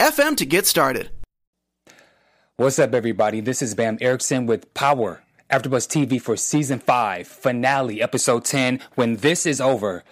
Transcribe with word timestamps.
anchor.fm 0.00 0.36
to 0.36 0.46
get 0.46 0.66
started. 0.66 1.10
What's 2.56 2.78
up, 2.78 2.94
everybody? 2.94 3.40
This 3.40 3.60
is 3.60 3.74
Bam 3.74 3.98
Ericsen 4.00 4.46
with 4.46 4.72
Power 4.74 5.22
AfterBuzz 5.50 5.86
TV 5.86 6.20
for 6.20 6.36
season 6.36 6.78
five 6.78 7.26
finale, 7.26 8.02
episode 8.02 8.44
ten. 8.44 8.80
When 8.94 9.16
this 9.16 9.46
is 9.46 9.60
over, 9.60 10.04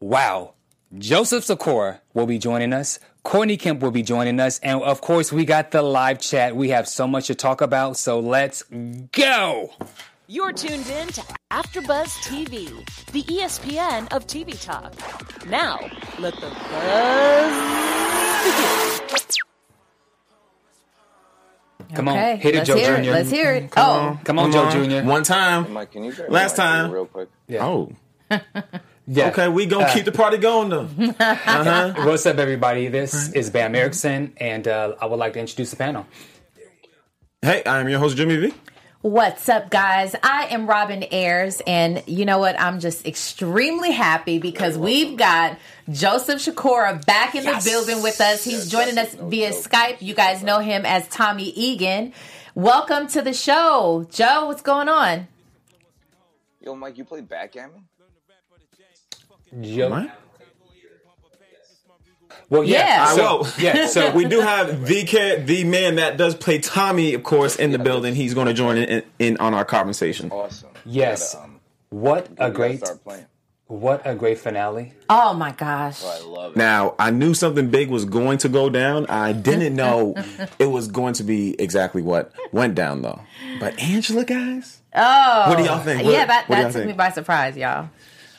wow! 0.00 0.54
Joseph 0.96 1.44
Sikora 1.44 2.00
will 2.14 2.26
be 2.26 2.38
joining 2.38 2.72
us. 2.72 2.98
Courtney 3.22 3.56
Kemp 3.56 3.80
will 3.80 3.90
be 3.90 4.02
joining 4.02 4.40
us, 4.40 4.58
and 4.60 4.80
of 4.82 5.00
course, 5.00 5.32
we 5.32 5.44
got 5.44 5.70
the 5.70 5.82
live 5.82 6.20
chat. 6.20 6.56
We 6.56 6.70
have 6.70 6.88
so 6.88 7.06
much 7.06 7.26
to 7.28 7.34
talk 7.34 7.60
about, 7.60 7.96
so 7.96 8.18
let's 8.20 8.62
go. 9.12 9.72
You're 10.32 10.52
tuned 10.54 10.88
in 10.88 11.08
to 11.08 11.20
AfterBuzz 11.50 12.16
TV, 12.24 12.68
the 13.12 13.22
ESPN 13.24 14.10
of 14.16 14.26
TV 14.26 14.58
talk. 14.64 14.94
Now, 15.46 15.78
let 16.18 16.32
the 16.36 16.48
buzz 16.48 17.52
begin. 18.46 18.88
Come 21.94 22.08
Okay, 22.08 22.32
on, 22.32 22.38
hit 22.38 22.54
it, 22.54 22.58
let's 22.60 22.68
Joe 22.68 22.76
hear 22.76 22.96
Jr. 22.96 23.02
it. 23.02 23.12
Let's 23.12 23.28
hear 23.30 23.52
it. 23.52 23.70
Come 23.72 23.86
oh, 23.86 23.92
on. 23.92 24.18
Come 24.24 24.38
on, 24.38 24.50
Come 24.52 24.72
Joe 24.72 24.80
on. 24.80 24.88
Jr. 25.02 25.06
One 25.06 25.22
time. 25.22 25.70
Mike, 25.70 25.90
can 25.92 26.02
you 26.04 26.14
Last 26.30 26.56
my 26.56 26.64
time. 26.64 26.90
real 26.90 27.04
quick? 27.04 27.28
Yeah. 27.46 27.66
Oh. 27.66 27.92
Yeah. 29.06 29.28
Okay, 29.30 29.48
we 29.48 29.66
gonna 29.66 29.84
Uh, 29.86 29.92
keep 29.92 30.04
the 30.06 30.12
party 30.12 30.38
going 30.38 30.68
though. 30.70 30.88
Uh-huh. 31.20 31.92
What's 32.06 32.24
up, 32.24 32.38
everybody? 32.38 32.86
This 32.86 33.32
is 33.32 33.50
Bam 33.50 33.74
Ericsen, 33.74 34.32
and 34.38 34.66
uh, 34.66 34.94
I 34.98 35.04
would 35.06 35.18
like 35.18 35.32
to 35.34 35.40
introduce 35.40 35.70
the 35.72 35.76
panel. 35.76 36.06
Hey, 37.42 37.62
I'm 37.66 37.86
your 37.88 37.98
host 37.98 38.16
Jimmy 38.16 38.36
V. 38.36 38.54
what's 39.02 39.48
up, 39.48 39.68
guys? 39.68 40.14
I 40.22 40.46
am 40.46 40.68
Robin 40.68 41.04
Ayers, 41.10 41.60
and 41.66 42.02
you 42.06 42.24
know 42.24 42.38
what? 42.38 42.58
I'm 42.58 42.78
just 42.78 43.04
extremely 43.04 43.90
happy 43.90 44.38
because 44.38 44.78
we've 44.78 45.16
got 45.16 45.58
Joseph 45.90 46.40
Sikora 46.40 47.00
back 47.04 47.34
in 47.34 47.44
the 47.44 47.60
building 47.64 48.02
with 48.02 48.20
us. 48.20 48.44
He's 48.44 48.70
joining 48.70 48.96
us 48.98 49.14
via 49.14 49.50
Skype. 49.50 50.00
You 50.00 50.14
guys 50.14 50.44
know 50.44 50.60
him 50.60 50.86
as 50.86 51.08
Tommy 51.08 51.50
Egan. 51.50 52.12
Welcome 52.54 53.08
to 53.08 53.22
the 53.22 53.32
show, 53.32 54.06
Joe. 54.08 54.46
What's 54.46 54.62
going 54.62 54.88
on? 54.88 55.26
Yo, 56.60 56.76
Mike, 56.76 56.96
you 56.96 57.04
play 57.04 57.22
backgammon? 57.22 57.84
Joe. 59.60 60.08
What? 62.52 62.58
Well, 62.60 62.68
yeah. 62.68 62.86
Yeah. 62.86 63.04
I 63.08 63.16
So, 63.16 63.38
will. 63.38 63.48
yeah. 63.58 63.86
So 63.86 64.12
we 64.12 64.24
do 64.26 64.40
have 64.40 64.86
the 64.86 65.04
cat, 65.04 65.46
the 65.46 65.64
man 65.64 65.96
that 65.96 66.16
does 66.18 66.34
play 66.34 66.58
Tommy, 66.58 67.14
of 67.14 67.22
course, 67.22 67.56
in 67.56 67.72
the 67.72 67.78
building. 67.78 68.14
He's 68.14 68.34
going 68.34 68.46
to 68.46 68.52
join 68.54 68.76
in, 68.76 68.84
in, 68.84 69.02
in 69.18 69.36
on 69.38 69.54
our 69.54 69.64
conversation. 69.64 70.30
Awesome. 70.30 70.68
Yes. 70.84 71.34
Gotta, 71.34 71.44
um, 71.46 71.60
what 71.88 72.28
a 72.38 72.50
great, 72.50 72.82
what 73.68 74.02
a 74.06 74.14
great 74.14 74.38
finale. 74.38 74.92
Oh 75.08 75.32
my 75.32 75.52
gosh. 75.52 76.00
Oh, 76.04 76.08
I 76.20 76.26
love 76.42 76.52
it. 76.52 76.56
Now, 76.58 76.94
I 76.98 77.10
knew 77.10 77.32
something 77.32 77.70
big 77.70 77.88
was 77.88 78.04
going 78.04 78.36
to 78.38 78.48
go 78.50 78.68
down. 78.68 79.06
I 79.06 79.32
didn't 79.32 79.74
know 79.74 80.14
it 80.58 80.66
was 80.66 80.88
going 80.88 81.14
to 81.14 81.24
be 81.24 81.58
exactly 81.58 82.02
what 82.02 82.32
went 82.52 82.74
down, 82.74 83.00
though. 83.02 83.20
But 83.60 83.78
Angela, 83.80 84.24
guys, 84.24 84.80
Oh, 84.94 85.44
What 85.48 85.56
do 85.56 85.64
y'all 85.64 85.78
think? 85.80 86.04
What- 86.04 86.12
yeah, 86.12 86.26
that, 86.26 86.48
that 86.48 86.62
took 86.64 86.72
think? 86.72 86.86
me 86.88 86.92
by 86.92 87.10
surprise, 87.12 87.56
y'all. 87.56 87.88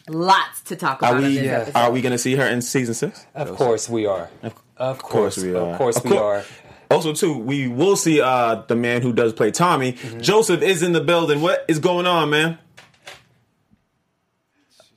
Lots 0.08 0.62
to 0.64 0.76
talk 0.76 1.02
about. 1.02 1.16
are 1.16 1.22
we 1.22 1.36
this 1.38 1.76
are 1.76 1.92
we 1.92 2.02
going 2.02 2.12
to 2.12 2.18
see 2.18 2.36
her 2.36 2.46
in 2.46 2.62
season 2.62 2.94
six? 2.94 3.26
Of 3.34 3.56
course 3.56 3.88
we 3.90 4.06
are. 4.06 4.30
Of 4.78 5.02
course, 5.02 5.38
we 5.38 5.56
are. 5.56 5.58
Of 5.72 5.78
course 5.78 5.98
Of 5.98 6.04
we 6.06 6.12
cour- 6.12 6.38
are. 6.40 6.44
Also, 6.92 7.14
too, 7.14 7.38
we 7.38 7.68
will 7.68 7.96
see 7.96 8.22
uh, 8.22 8.64
the 8.68 8.76
man 8.76 9.02
who 9.02 9.14
does 9.14 9.34
play 9.34 9.50
Tommy. 9.50 9.94
Mm-hmm. 9.94 10.20
Joseph 10.22 10.62
is 10.62 10.84
in 10.84 10.92
the 10.92 11.02
building. 11.02 11.42
What 11.42 11.66
is 11.68 11.80
going 11.80 12.06
on, 12.06 12.30
man? 12.30 12.60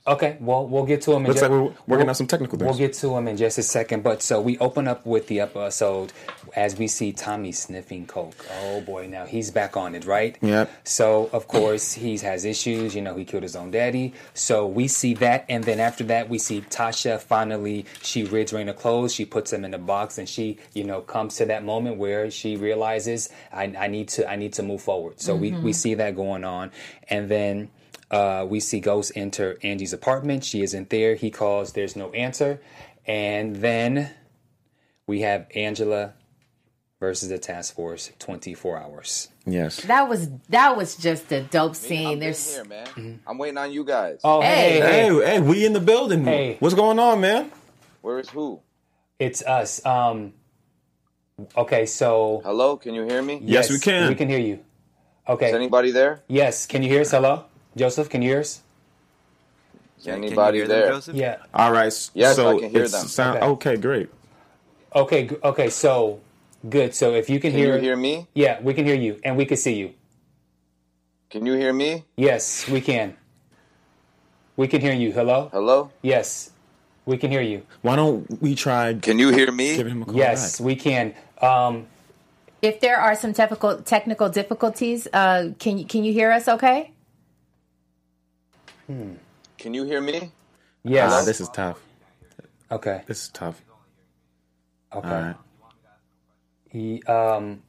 Okay, 0.07 0.37
well, 0.39 0.65
we'll 0.65 0.85
get 0.85 1.01
to 1.01 1.11
him. 1.11 1.23
In 1.23 1.27
Looks 1.27 1.41
ju- 1.41 1.47
like 1.47 1.51
we're 1.51 1.73
working 1.85 2.07
on 2.07 2.15
some 2.15 2.27
technical 2.27 2.57
things. 2.57 2.69
We'll 2.69 2.77
get 2.77 2.93
to 2.93 3.17
him 3.17 3.27
in 3.27 3.35
just 3.35 3.57
a 3.57 3.63
second. 3.63 4.03
But 4.03 4.21
so 4.21 4.39
we 4.39 4.57
open 4.59 4.87
up 4.87 5.05
with 5.05 5.27
the 5.27 5.41
episode 5.41 6.13
as 6.55 6.77
we 6.77 6.87
see 6.87 7.11
Tommy 7.11 7.51
sniffing 7.51 8.07
coke. 8.07 8.45
Oh 8.61 8.79
boy, 8.81 9.07
now 9.07 9.25
he's 9.25 9.51
back 9.51 9.75
on 9.75 9.95
it, 9.95 10.05
right? 10.05 10.37
Yep. 10.41 10.71
So 10.85 11.29
of 11.33 11.49
course 11.49 11.91
he 11.93 12.17
has 12.19 12.45
issues. 12.45 12.95
You 12.95 13.01
know, 13.01 13.15
he 13.15 13.25
killed 13.25 13.43
his 13.43 13.55
own 13.57 13.71
daddy. 13.71 14.13
So 14.33 14.65
we 14.65 14.87
see 14.87 15.13
that, 15.15 15.45
and 15.49 15.63
then 15.65 15.81
after 15.81 16.05
that 16.05 16.29
we 16.29 16.39
see 16.39 16.61
Tasha 16.61 17.19
finally 17.19 17.85
she 18.01 18.23
rids 18.23 18.53
Raina 18.53 18.75
clothes. 18.75 19.13
She 19.13 19.25
puts 19.25 19.51
him 19.51 19.65
in 19.65 19.73
a 19.73 19.79
box, 19.79 20.17
and 20.17 20.29
she 20.29 20.57
you 20.73 20.85
know 20.85 21.01
comes 21.01 21.35
to 21.37 21.45
that 21.45 21.65
moment 21.65 21.97
where 21.97 22.31
she 22.31 22.55
realizes 22.55 23.29
I, 23.51 23.65
I 23.77 23.87
need 23.87 24.07
to 24.09 24.29
I 24.29 24.37
need 24.37 24.53
to 24.53 24.63
move 24.63 24.81
forward. 24.81 25.19
So 25.19 25.35
we 25.35 25.51
mm-hmm. 25.51 25.63
we 25.63 25.73
see 25.73 25.95
that 25.95 26.15
going 26.15 26.45
on, 26.45 26.71
and 27.09 27.27
then. 27.27 27.69
Uh, 28.09 28.45
we 28.47 28.59
see 28.59 28.79
Ghost 28.79 29.11
enter 29.15 29.57
Angie's 29.63 29.93
apartment. 29.93 30.43
She 30.45 30.61
isn't 30.61 30.89
there. 30.89 31.15
He 31.15 31.29
calls. 31.29 31.73
There's 31.73 31.95
no 31.95 32.11
answer. 32.11 32.61
And 33.05 33.57
then 33.57 34.11
we 35.07 35.21
have 35.21 35.47
Angela 35.55 36.13
versus 36.99 37.29
the 37.29 37.37
task 37.37 37.75
force 37.75 38.11
24 38.19 38.77
hours. 38.77 39.27
Yes. 39.45 39.81
That 39.81 40.09
was 40.09 40.29
that 40.49 40.75
was 40.75 40.95
just 40.95 41.31
a 41.31 41.41
dope 41.43 41.75
scene. 41.75 42.05
I'm 42.05 42.11
scene. 42.13 42.19
There's 42.19 42.55
here, 42.55 42.65
man. 42.65 43.19
I'm 43.27 43.37
waiting 43.37 43.57
on 43.57 43.71
you 43.71 43.83
guys. 43.83 44.19
Oh, 44.23 44.41
Hey. 44.41 44.79
hey, 44.79 44.79
hey, 44.79 45.07
Hey, 45.09 45.25
hey, 45.25 45.39
we 45.39 45.65
in 45.65 45.73
the 45.73 45.79
building. 45.79 46.23
Hey. 46.25 46.57
What's 46.59 46.75
going 46.75 46.99
on, 46.99 47.21
man? 47.21 47.51
Where 48.01 48.19
is 48.19 48.29
who? 48.29 48.61
it's 49.19 49.41
us. 49.43 49.83
Um, 49.85 50.33
okay, 51.55 51.85
so 51.85 52.41
Hello, 52.43 52.77
can 52.77 52.93
you 52.93 53.03
hear 53.03 53.21
me? 53.21 53.41
Yes, 53.43 53.69
we 53.69 53.79
can. 53.79 54.09
We 54.09 54.15
can 54.15 54.29
hear 54.29 54.39
you. 54.39 54.59
Okay. 55.27 55.49
Is 55.49 55.55
anybody 55.55 55.91
there? 55.91 56.21
yes, 56.27 56.65
can 56.65 56.83
you 56.83 56.89
hear 56.89 57.01
us? 57.01 57.11
Hello, 57.11 57.45
Joseph. 57.77 58.09
Can 58.09 58.21
you 58.21 58.29
hear 58.29 58.39
us? 58.41 58.61
Is 59.99 60.07
anybody 60.07 60.61
there? 60.61 60.99
Yeah. 61.13 61.37
All 61.53 61.71
right. 61.71 61.87
s- 61.87 62.11
Yes, 62.13 62.35
so 62.35 62.57
I 62.57 62.59
can 62.59 62.69
hear 62.69 62.83
it's 62.83 62.91
them. 62.93 63.07
Sound, 63.07 63.37
Okay. 63.37 63.71
okay. 63.71 63.75
great. 63.81 64.09
Okay. 64.95 65.29
Okay. 65.43 65.69
So 65.69 66.19
good. 66.69 66.93
So 66.93 67.13
if 67.13 67.29
you 67.29 67.39
can, 67.39 67.51
Can 67.51 67.59
hear, 67.59 67.75
you 67.75 67.81
hear 67.81 67.95
me? 67.95 68.27
yeah, 68.33 68.59
we 68.61 68.73
can 68.73 68.85
hear 68.85 68.95
you, 68.95 69.19
and 69.23 69.37
we 69.37 69.45
can 69.45 69.57
see 69.57 69.73
you. 69.73 69.93
Can 71.29 71.45
you 71.45 71.53
hear 71.53 71.73
me? 71.73 72.05
Yes, 72.15 72.67
we 72.69 72.79
can. 72.81 73.15
We 74.55 74.67
can 74.67 74.81
hear 74.81 74.93
you. 74.93 75.11
Hello. 75.11 75.49
Hello? 75.51 75.91
Yes, 76.01 76.51
we 77.05 77.17
can 77.17 77.29
hear 77.31 77.41
you. 77.41 77.63
Why 77.81 77.95
don't 77.95 78.25
we 78.41 78.55
try 78.55 78.93
Can 78.95 79.19
you 79.19 79.29
hear 79.29 79.51
me? 79.51 79.75
giving 79.75 79.93
him 79.93 80.01
a 80.03 80.05
call 80.05 80.15
Yes, 80.15 80.57
back? 80.59 80.65
we 80.65 80.75
can. 80.75 81.13
Um, 81.41 81.87
if 82.61 82.79
there 82.81 82.97
are 82.97 83.13
some 83.15 83.33
technical 83.33 83.77
technical 83.81 84.29
difficulties, 84.29 85.07
uh, 85.13 85.49
can 85.59 85.77
you 85.77 85.85
can 85.85 86.03
you 86.03 86.13
hear 86.13 86.31
us? 86.31 86.47
Okay. 86.47 86.91
Can 88.87 89.73
you 89.73 89.83
hear 89.85 90.01
me? 90.01 90.31
yes. 90.83 91.11
Ah, 91.13 91.23
this 91.23 91.41
is 91.41 91.49
tough. 91.49 91.81
okay. 92.71 93.01
This 93.07 93.23
is 93.23 93.29
tough. 93.29 93.61
Okay. 94.95 95.07
All 95.07 95.21
right. 95.21 95.35
He, 96.69 97.01
um, 97.03 97.61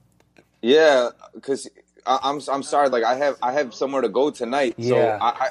Yeah, 0.62 1.10
because 1.34 1.68
I'm 2.06 2.40
I'm 2.50 2.62
sorry. 2.62 2.88
Like 2.88 3.04
I 3.04 3.14
have 3.16 3.36
I 3.42 3.52
have 3.52 3.74
somewhere 3.74 4.02
to 4.02 4.08
go 4.08 4.30
tonight. 4.30 4.74
So 4.78 4.96
Yeah. 4.96 5.18
I, 5.20 5.28
I 5.28 5.48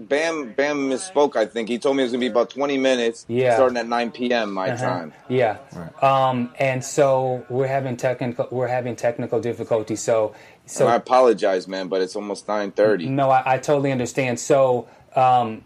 Bam 0.00 0.52
Bam 0.52 0.88
misspoke. 0.88 1.34
I 1.36 1.44
think 1.46 1.68
he 1.68 1.78
told 1.78 1.96
me 1.96 2.02
it 2.02 2.06
was 2.06 2.12
gonna 2.12 2.20
be 2.20 2.26
about 2.28 2.50
20 2.50 2.78
minutes. 2.78 3.24
Yeah. 3.28 3.54
Starting 3.56 3.76
at 3.78 3.88
9 3.88 4.12
p.m. 4.12 4.52
my 4.52 4.70
Uh-huh. 4.70 4.84
time. 4.84 5.12
Yeah. 5.28 5.58
Um, 6.00 6.52
and 6.58 6.84
so 6.84 7.44
we're 7.48 7.66
having 7.66 7.96
technical 7.96 8.46
we're 8.50 8.68
having 8.68 8.94
technical 8.96 9.40
difficulties. 9.40 10.00
So 10.02 10.34
so 10.66 10.84
and 10.84 10.92
I 10.92 10.96
apologize, 10.96 11.66
man, 11.66 11.88
but 11.88 12.00
it's 12.02 12.14
almost 12.14 12.46
9:30. 12.46 13.08
no, 13.08 13.30
I, 13.30 13.54
I 13.54 13.58
totally 13.58 13.90
understand. 13.90 14.38
So 14.38 14.86
um, 15.16 15.62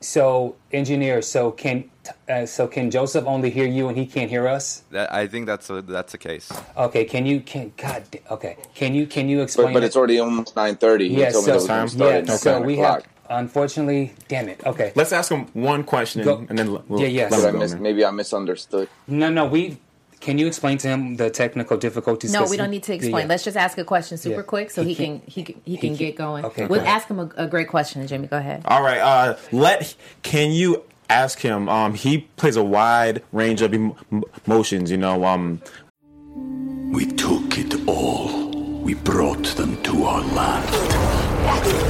so 0.00 0.56
engineer, 0.72 1.22
so 1.22 1.50
can 1.50 1.90
uh, 2.28 2.46
so 2.46 2.66
can 2.66 2.90
Joseph 2.90 3.26
only 3.26 3.50
hear 3.50 3.66
you 3.66 3.88
and 3.88 3.96
he 3.96 4.06
can't 4.06 4.28
hear 4.28 4.48
us? 4.48 4.82
That, 4.90 5.12
I 5.12 5.26
think 5.26 5.46
that's 5.46 5.70
a, 5.70 5.82
that's 5.82 6.12
the 6.12 6.18
case. 6.18 6.50
Okay, 6.76 7.04
can 7.04 7.26
you 7.26 7.40
can 7.40 7.72
God 7.76 8.04
okay 8.30 8.56
can 8.74 8.94
you 8.94 9.06
can 9.06 9.28
you 9.28 9.42
explain? 9.42 9.72
but 9.72 9.82
it? 9.82 9.86
it's 9.86 9.96
already 9.96 10.18
almost 10.18 10.54
9:30. 10.54 11.00
He 11.00 11.20
yeah. 11.20 11.30
told 11.30 11.44
So 11.44 11.50
that 11.50 11.82
was 11.82 11.94
gonna 11.94 12.10
yeah. 12.10 12.32
at 12.32 12.40
So 12.40 12.60
we 12.60 12.76
have 12.78 13.04
unfortunately. 13.30 14.12
Damn 14.28 14.48
it. 14.48 14.64
Okay. 14.66 14.92
Let's 14.94 15.12
ask 15.12 15.30
him 15.30 15.46
one 15.52 15.84
question 15.84 16.22
Go- 16.22 16.46
and 16.48 16.58
then 16.58 16.72
we'll 16.88 17.00
Yeah, 17.00 17.06
yeah. 17.06 17.28
let 17.30 17.36
Did 17.38 17.44
I 17.44 17.48
him 17.48 17.54
go, 17.54 17.58
miss, 17.60 17.74
maybe 17.74 18.04
I 18.04 18.10
misunderstood. 18.10 18.88
No, 19.06 19.30
no. 19.30 19.46
We 19.46 19.78
can 20.22 20.38
you 20.38 20.46
explain 20.46 20.78
to 20.78 20.88
him 20.88 21.16
the 21.16 21.28
technical 21.28 21.76
difficulties? 21.76 22.32
No, 22.32 22.38
'Cause 22.40 22.50
we 22.50 22.56
don't 22.56 22.70
need 22.70 22.84
to 22.84 22.94
explain. 22.94 23.24
yeah. 23.24 23.28
Let's 23.32 23.44
just 23.44 23.56
ask 23.56 23.76
a 23.76 23.84
question 23.84 24.16
super 24.16 24.36
Yeah. 24.36 24.42
quick 24.54 24.70
so 24.70 24.82
He 24.82 24.90
he, 24.90 24.94
can- 24.94 25.18
can 25.20 25.28
he 25.28 25.42
can 25.42 25.54
he 25.64 25.70
he 25.72 25.76
can 25.76 25.88
can- 25.90 25.96
get 26.06 26.16
going. 26.16 26.44
okay, 26.46 26.66
we'll 26.66 26.80
go 26.80 26.86
ask 26.86 27.08
him 27.08 27.18
a, 27.18 27.28
a 27.36 27.46
great 27.46 27.68
question, 27.68 28.06
Jimmy. 28.06 28.28
Go 28.28 28.38
ahead. 28.38 28.62
All 28.64 28.82
right. 28.82 28.98
Uh, 29.00 29.36
let 29.52 29.94
can 30.22 30.52
you 30.52 30.82
ask 31.10 31.40
him? 31.40 31.68
Um, 31.68 31.94
he 31.94 32.12
plays 32.40 32.56
a 32.56 32.64
wide 32.64 33.22
range 33.32 33.60
of 33.62 33.74
emotions. 34.46 34.90
You 34.90 34.96
know. 34.96 35.24
Um, 35.24 35.60
We 36.92 37.06
took 37.06 37.58
it 37.58 37.74
all. 37.88 38.50
We 38.86 38.94
brought 38.94 39.44
them 39.56 39.80
to 39.82 40.04
our 40.04 40.22
land. 40.34 40.68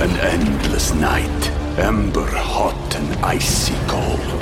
An 0.04 0.10
endless 0.34 0.92
night, 0.94 1.50
ember 1.78 2.26
hot 2.26 2.94
and 2.96 3.08
icy 3.24 3.74
cold. 3.88 4.40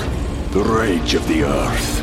The 0.52 0.62
rage 0.62 1.14
of 1.14 1.26
the 1.28 1.44
earth. 1.44 2.02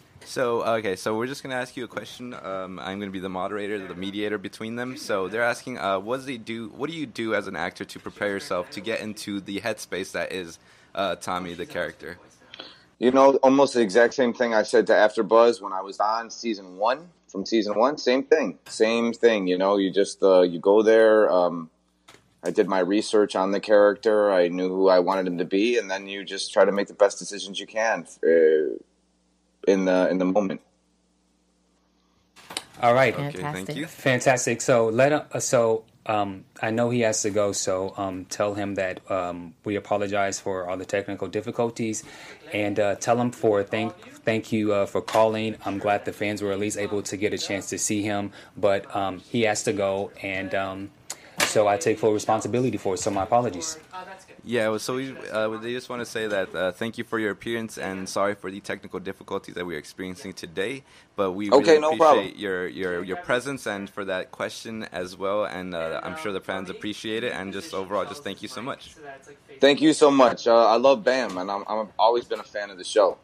So 0.25 0.63
okay, 0.63 0.95
so 0.95 1.17
we're 1.17 1.27
just 1.27 1.43
gonna 1.43 1.55
ask 1.55 1.75
you 1.75 1.83
a 1.83 1.87
question. 1.87 2.33
Um, 2.33 2.79
I'm 2.79 2.99
gonna 2.99 3.11
be 3.11 3.19
the 3.19 3.29
moderator, 3.29 3.85
the 3.85 3.95
mediator 3.95 4.37
between 4.37 4.75
them. 4.75 4.95
So 4.97 5.27
they're 5.27 5.43
asking, 5.43 5.77
uh, 5.79 5.99
what 5.99 6.21
he 6.21 6.37
do? 6.37 6.69
What 6.69 6.89
do 6.89 6.95
you 6.95 7.05
do 7.05 7.35
as 7.35 7.47
an 7.47 7.55
actor 7.55 7.83
to 7.83 7.99
prepare 7.99 8.29
yourself 8.29 8.69
to 8.71 8.81
get 8.81 9.01
into 9.01 9.41
the 9.41 9.59
headspace 9.59 10.11
that 10.13 10.31
is 10.31 10.59
uh, 10.95 11.15
Tommy, 11.15 11.53
the 11.53 11.65
character? 11.65 12.17
You 12.99 13.11
know, 13.11 13.35
almost 13.37 13.73
the 13.73 13.81
exact 13.81 14.13
same 14.13 14.33
thing 14.33 14.53
I 14.53 14.63
said 14.63 14.87
to 14.87 14.95
After 14.95 15.23
Buzz 15.23 15.61
when 15.61 15.73
I 15.73 15.81
was 15.81 15.99
on 15.99 16.29
season 16.29 16.77
one. 16.77 17.09
From 17.27 17.45
season 17.45 17.77
one, 17.77 17.97
same 17.97 18.23
thing, 18.23 18.59
same 18.65 19.13
thing. 19.13 19.47
You 19.47 19.57
know, 19.57 19.77
you 19.77 19.89
just 19.89 20.21
uh, 20.21 20.41
you 20.41 20.59
go 20.59 20.81
there. 20.81 21.31
Um, 21.31 21.69
I 22.43 22.51
did 22.51 22.67
my 22.67 22.79
research 22.79 23.35
on 23.35 23.51
the 23.51 23.59
character. 23.59 24.31
I 24.31 24.49
knew 24.49 24.67
who 24.67 24.89
I 24.89 24.99
wanted 24.99 25.27
him 25.27 25.37
to 25.37 25.45
be, 25.45 25.77
and 25.77 25.89
then 25.89 26.07
you 26.07 26.25
just 26.25 26.51
try 26.51 26.65
to 26.65 26.71
make 26.71 26.87
the 26.87 26.93
best 26.93 27.19
decisions 27.19 27.59
you 27.59 27.67
can 27.67 28.05
uh, 28.25 28.75
in 29.67 29.85
the 29.85 30.09
in 30.09 30.17
the 30.17 30.25
moment. 30.25 30.61
All 32.81 32.93
right. 32.93 33.13
Okay, 33.13 33.41
thank 33.41 33.75
you. 33.75 33.85
Fantastic. 33.85 34.59
So 34.61 34.89
let 34.89 35.13
uh, 35.13 35.39
so 35.39 35.83
um, 36.07 36.45
I 36.61 36.71
know 36.71 36.89
he 36.89 37.01
has 37.01 37.21
to 37.21 37.29
go. 37.29 37.51
So 37.51 37.93
um, 37.95 38.25
tell 38.25 38.55
him 38.55 38.75
that 38.75 38.99
um, 39.11 39.53
we 39.63 39.75
apologize 39.75 40.39
for 40.39 40.67
all 40.67 40.77
the 40.77 40.85
technical 40.85 41.27
difficulties, 41.27 42.03
and 42.51 42.79
uh, 42.79 42.95
tell 42.95 43.19
him 43.21 43.31
for 43.31 43.63
thank 43.63 43.95
thank 44.23 44.51
you 44.51 44.73
uh, 44.73 44.85
for 44.87 45.01
calling. 45.01 45.57
I'm 45.63 45.77
glad 45.77 46.05
the 46.05 46.13
fans 46.13 46.41
were 46.41 46.51
at 46.51 46.59
least 46.59 46.77
able 46.77 47.03
to 47.03 47.17
get 47.17 47.33
a 47.33 47.37
chance 47.37 47.69
to 47.69 47.77
see 47.77 48.01
him, 48.01 48.31
but 48.57 48.93
um, 48.95 49.19
he 49.19 49.43
has 49.43 49.63
to 49.63 49.73
go, 49.73 50.11
and 50.23 50.55
um, 50.55 50.89
so 51.39 51.67
I 51.67 51.77
take 51.77 51.99
full 51.99 52.13
responsibility 52.13 52.77
for 52.77 52.95
it. 52.95 52.97
So 52.97 53.11
my 53.11 53.23
apologies. 53.23 53.77
Yeah, 54.43 54.69
well, 54.69 54.79
so 54.79 54.95
we, 54.95 55.15
uh, 55.31 55.49
they 55.57 55.73
just 55.73 55.89
want 55.89 56.01
to 56.01 56.05
say 56.05 56.27
that 56.27 56.55
uh, 56.55 56.71
thank 56.71 56.97
you 56.97 57.03
for 57.03 57.19
your 57.19 57.31
appearance 57.31 57.77
and 57.77 58.09
sorry 58.09 58.35
for 58.35 58.51
the 58.51 58.61
technical 58.61 58.99
difficulties 58.99 59.55
that 59.55 59.67
we're 59.67 59.77
experiencing 59.77 60.33
today. 60.33 60.83
But 61.15 61.33
we 61.33 61.51
Okay, 61.51 61.73
really 61.73 61.79
no 61.79 61.93
appreciate 61.93 61.97
problem. 61.97 62.37
your, 62.37 62.67
your 62.67 63.03
your 63.03 63.17
presence 63.17 63.67
and 63.67 63.89
for 63.89 64.05
that 64.05 64.31
question 64.31 64.85
as 64.93 65.17
well. 65.17 65.45
And 65.45 65.75
uh, 65.75 66.01
I'm 66.03 66.15
sure 66.15 66.33
the 66.33 66.41
fans 66.41 66.69
appreciate 66.71 67.23
it. 67.23 67.33
And 67.33 67.53
just 67.53 67.73
overall, 67.73 68.05
just 68.05 68.23
thank 68.23 68.41
you 68.41 68.49
so 68.49 68.63
much. 68.63 68.97
Thank 69.59 69.81
you 69.81 69.93
so 69.93 70.11
much. 70.11 70.47
Uh, 70.47 70.67
I 70.67 70.77
love 70.77 71.03
Bam, 71.03 71.37
and 71.37 71.51
I'm 71.51 71.63
I'm 71.67 71.89
always 71.99 72.25
been 72.25 72.39
a 72.39 72.43
fan 72.45 72.69
of 72.71 72.77
the 72.77 72.83
show, 72.85 73.19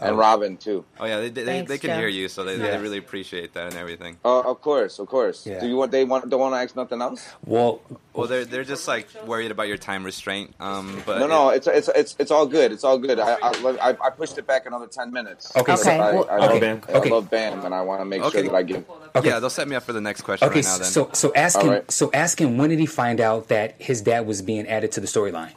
and 0.00 0.16
Robin 0.18 0.56
too. 0.56 0.84
Oh 0.98 1.04
yeah, 1.06 1.20
they 1.20 1.28
they, 1.30 1.44
Thanks, 1.44 1.68
they 1.68 1.78
can 1.78 1.90
Joe. 1.90 1.96
hear 1.98 2.08
you, 2.08 2.28
so 2.28 2.44
they, 2.44 2.56
Yeah. 2.56 2.70
they 2.72 2.78
really 2.78 2.98
appreciate 2.98 3.54
that 3.54 3.66
and 3.68 3.76
everything. 3.76 4.16
Uh, 4.24 4.40
of 4.40 4.60
course, 4.60 4.98
of 4.98 5.06
course. 5.08 5.46
Yeah. 5.46 5.60
Do 5.60 5.68
you 5.68 5.76
want 5.76 5.92
they 5.92 6.04
want 6.04 6.28
don't 6.30 6.40
want 6.40 6.54
to 6.54 6.58
ask 6.58 6.74
nothing 6.76 7.00
else? 7.02 7.26
Well, 7.44 7.80
Well, 8.12 8.26
they're 8.26 8.44
they're 8.44 8.64
just 8.64 8.88
like 8.88 9.08
worried 9.26 9.50
about 9.50 9.68
your 9.68 9.76
time 9.76 10.02
restraint. 10.04 10.54
Um, 10.60 11.02
but 11.06 11.18
no, 11.18 11.26
no, 11.26 11.48
it's 11.50 11.66
it's 11.66 11.88
it's 11.94 12.16
it's 12.18 12.30
all 12.30 12.46
good. 12.46 12.72
It's 12.72 12.84
all 12.84 12.98
good. 12.98 13.18
I 13.20 13.34
I, 13.42 13.50
I, 13.90 13.96
I 14.06 14.10
pushed 14.10 14.36
it 14.38 14.46
back 14.46 14.66
another 14.66 14.86
ten 14.86 15.12
minutes. 15.12 15.50
Okay, 15.54 15.62
Because 15.62 15.82
so- 15.84 15.90
I, 15.90 16.12
well- 16.14 16.28
I, 16.30 16.36
Okay, 16.36 16.48
love, 16.48 16.60
Bam. 16.60 16.80
I 16.94 16.98
okay. 16.98 17.10
love 17.10 17.30
Bam, 17.30 17.64
and 17.64 17.74
I 17.74 17.82
want 17.82 18.00
to 18.00 18.04
make 18.04 18.22
Okay. 18.22 18.42
sure 18.42 18.50
that 18.50 18.54
I 18.56 18.62
give. 18.62 18.84
Okay. 19.14 19.28
yeah, 19.28 19.38
they'll 19.40 19.50
set 19.50 19.68
me 19.68 19.76
up 19.76 19.82
for 19.84 19.92
the 19.92 20.00
next 20.00 20.22
question 20.22 20.48
okay. 20.48 20.56
right 20.60 20.64
now. 20.64 20.78
Then. 20.78 20.86
So 20.86 21.10
so 21.12 21.32
ask 21.34 21.60
him. 21.60 21.68
right. 21.70 21.90
So 21.90 22.10
ask 22.12 22.40
him 22.40 22.56
when 22.58 22.70
did 22.70 22.78
he 22.78 22.86
find 22.86 23.20
out 23.20 23.48
that 23.48 23.80
his 23.80 24.00
dad 24.02 24.26
was 24.26 24.40
being 24.42 24.66
added 24.68 24.92
to 24.92 25.00
the 25.00 25.06
storyline? 25.06 25.52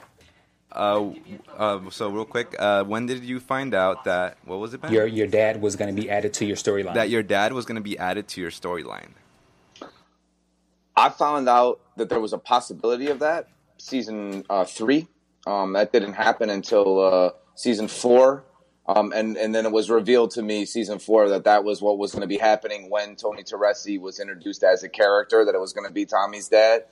Uh, 0.74 1.12
uh, 1.56 1.90
so 1.92 2.10
real 2.10 2.25
quick, 2.25 2.56
uh, 2.58 2.84
when 2.84 3.06
did 3.06 3.24
you 3.24 3.40
find 3.40 3.74
out 3.75 4.06
that 4.06 4.38
what 4.46 4.60
was 4.60 4.74
it? 4.74 4.81
Ben? 4.81 4.92
Your 4.92 5.06
your 5.06 5.28
dad 5.28 5.62
was 5.62 5.75
going 5.75 5.96
to 5.96 6.02
be 6.02 6.10
added 6.10 6.34
to 6.36 6.46
your 6.46 6.56
storyline. 6.58 6.96
that 6.96 7.10
your 7.10 7.22
dad 7.24 7.54
was 7.54 7.66
going 7.66 7.75
to 7.75 7.81
be 7.81 7.98
added 7.98 8.28
to 8.30 8.42
your 8.42 8.50
storyline. 8.52 9.10
I 10.96 11.10
found 11.10 11.48
out 11.50 11.80
that 11.98 12.10
there 12.10 12.20
was 12.20 12.34
a 12.34 12.38
possibility 12.38 13.08
of 13.08 13.20
that 13.20 13.50
season 13.78 14.46
uh, 14.50 14.66
three. 14.66 15.08
Um, 15.46 15.74
that 15.74 15.92
didn't 15.92 16.14
happen 16.14 16.50
until 16.50 17.00
uh, 17.02 17.30
season 17.56 17.88
four, 17.88 18.44
um, 18.88 19.12
and 19.14 19.36
and 19.38 19.54
then 19.54 19.66
it 19.66 19.71
was 19.71 19.90
revealed 19.90 20.31
to 20.31 20.42
me 20.42 20.66
season 20.66 21.00
four 21.00 21.30
that 21.30 21.44
that 21.44 21.64
was 21.64 21.81
what 21.81 21.97
was 21.97 22.12
going 22.14 22.21
to 22.21 22.28
be 22.28 22.38
happening 22.38 22.90
when 22.90 23.16
Tony 23.16 23.44
Teresi 23.44 24.00
was 24.00 24.19
introduced 24.19 24.64
as 24.64 24.83
a 24.83 24.90
character. 24.90 25.44
That 25.45 25.54
it 25.54 25.59
was 25.59 25.74
going 25.74 25.88
to 25.88 25.94
be 25.94 26.06
Tommy's 26.06 26.47
dad, 26.47 26.86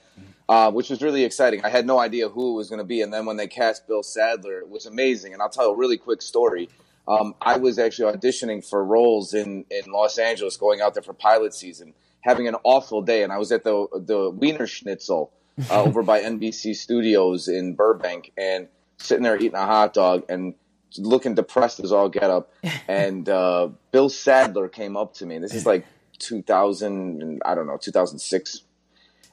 uh, 0.52 0.70
which 0.70 0.90
was 0.90 1.02
really 1.02 1.24
exciting. 1.24 1.64
I 1.64 1.70
had 1.70 1.86
no 1.86 1.98
idea 1.98 2.28
who 2.28 2.52
it 2.52 2.56
was 2.56 2.68
going 2.70 2.80
to 2.80 2.86
be, 2.86 3.02
and 3.02 3.14
then 3.14 3.26
when 3.26 3.38
they 3.38 3.48
cast 3.48 3.88
Bill 3.88 4.04
Sadler, 4.04 4.60
it 4.60 4.68
was 4.68 4.86
amazing. 4.86 5.32
And 5.32 5.42
I'll 5.42 5.48
tell 5.50 5.72
a 5.72 5.78
really 5.78 5.96
quick 5.96 6.22
story. 6.22 6.68
Um, 7.08 7.36
I 7.42 7.56
was 7.56 7.80
actually 7.80 8.12
auditioning 8.12 8.64
for 8.64 8.84
roles 8.84 9.34
in 9.34 9.64
in 9.72 9.90
Los 9.90 10.18
Angeles, 10.18 10.58
going 10.58 10.82
out 10.82 10.94
there 10.94 11.04
for 11.04 11.14
pilot 11.14 11.54
season, 11.54 11.94
having 12.20 12.50
an 12.50 12.58
awful 12.66 13.02
day, 13.02 13.24
and 13.24 13.32
I 13.32 13.38
was 13.38 13.54
at 13.54 13.64
the 13.64 13.88
the 13.94 14.30
Wiener 14.30 14.68
Schnitzel 14.68 15.32
uh, 15.70 15.84
over 15.84 16.04
by 16.04 16.22
NBC 16.22 16.76
Studios 16.76 17.48
in 17.48 17.74
Burbank, 17.74 18.34
and 18.38 18.68
sitting 18.98 19.24
there 19.24 19.38
eating 19.38 19.56
a 19.56 19.66
hot 19.66 19.94
dog 19.94 20.26
and 20.28 20.54
looking 20.98 21.34
depressed 21.34 21.80
as 21.80 21.94
all 21.94 22.10
get 22.10 22.30
up. 22.30 22.52
And 22.90 23.30
uh, 23.30 23.70
Bill 23.94 24.10
Sadler 24.10 24.68
came 24.68 24.98
up 24.98 25.14
to 25.16 25.26
me. 25.26 25.38
This 25.38 25.54
is 25.54 25.66
like 25.66 25.86
2000, 26.20 27.22
and 27.22 27.42
I 27.46 27.56
don't 27.56 27.68
know, 27.68 27.78
2006, 27.78 28.64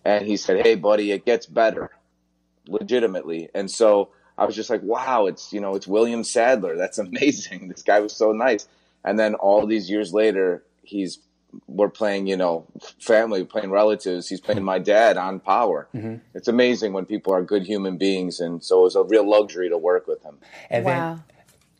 and 0.09 0.27
he 0.27 0.37
said, 0.37 0.65
"Hey, 0.65 0.75
buddy, 0.75 1.13
it 1.13 1.25
gets 1.25 1.47
better." 1.47 1.91
legitimately. 2.69 3.49
And 3.55 3.71
so 3.71 4.11
I 4.37 4.45
was 4.45 4.55
just 4.55 4.71
like, 4.71 4.83
wow, 4.83 5.27
it's, 5.27 5.53
you 5.53 5.61
know, 5.61 5.75
it's 5.75 5.87
William 5.87 6.23
Sadler. 6.23 6.77
That's 6.77 6.99
amazing. 7.09 7.69
This 7.69 7.83
guy 7.83 8.01
was 8.01 8.15
so 8.15 8.33
nice. 8.33 8.69
And 9.05 9.19
then 9.19 9.35
all 9.35 9.67
these 9.67 9.91
years 9.91 10.13
later, 10.13 10.63
he's, 10.83 11.19
we're 11.67 11.89
playing, 11.89 12.27
you 12.27 12.37
know, 12.37 12.67
family, 13.01 13.43
playing 13.45 13.71
relatives. 13.71 14.29
He's 14.29 14.41
playing 14.41 14.63
my 14.65 14.79
dad 14.79 15.17
on 15.17 15.41
Power. 15.41 15.89
Mhm. 15.95 16.21
It's 16.35 16.49
amazing 16.49 16.93
when 16.93 17.07
people 17.07 17.33
are 17.33 17.43
good 17.43 17.63
human 17.63 17.97
beings. 17.97 18.39
And 18.39 18.63
so 18.63 18.81
it 18.81 18.83
was 18.83 18.97
a 18.97 19.03
real 19.03 19.29
luxury 19.29 19.71
to 19.71 19.79
work 19.79 20.07
with 20.07 20.23
him. 20.23 20.39
And 20.69 20.85
wow. 20.85 21.21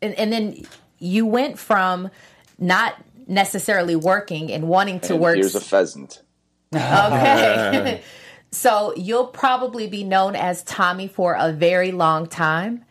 and, 0.01 0.15
and 0.15 0.33
then 0.33 0.63
you 0.97 1.25
went 1.27 1.59
from 1.59 2.09
not 2.57 2.95
necessarily 3.27 3.95
working 3.95 4.51
and 4.51 4.67
wanting 4.67 4.99
to 5.01 5.13
and 5.13 5.21
work. 5.21 5.35
here's 5.35 5.53
a 5.53 5.61
pheasant. 5.61 6.23
Okay. 6.73 8.01
so 8.51 8.93
you'll 8.95 9.27
probably 9.27 9.87
be 9.87 10.03
known 10.03 10.35
as 10.35 10.63
Tommy 10.63 11.07
for 11.07 11.35
a 11.35 11.51
very 11.51 11.91
long 11.91 12.27
time. 12.27 12.85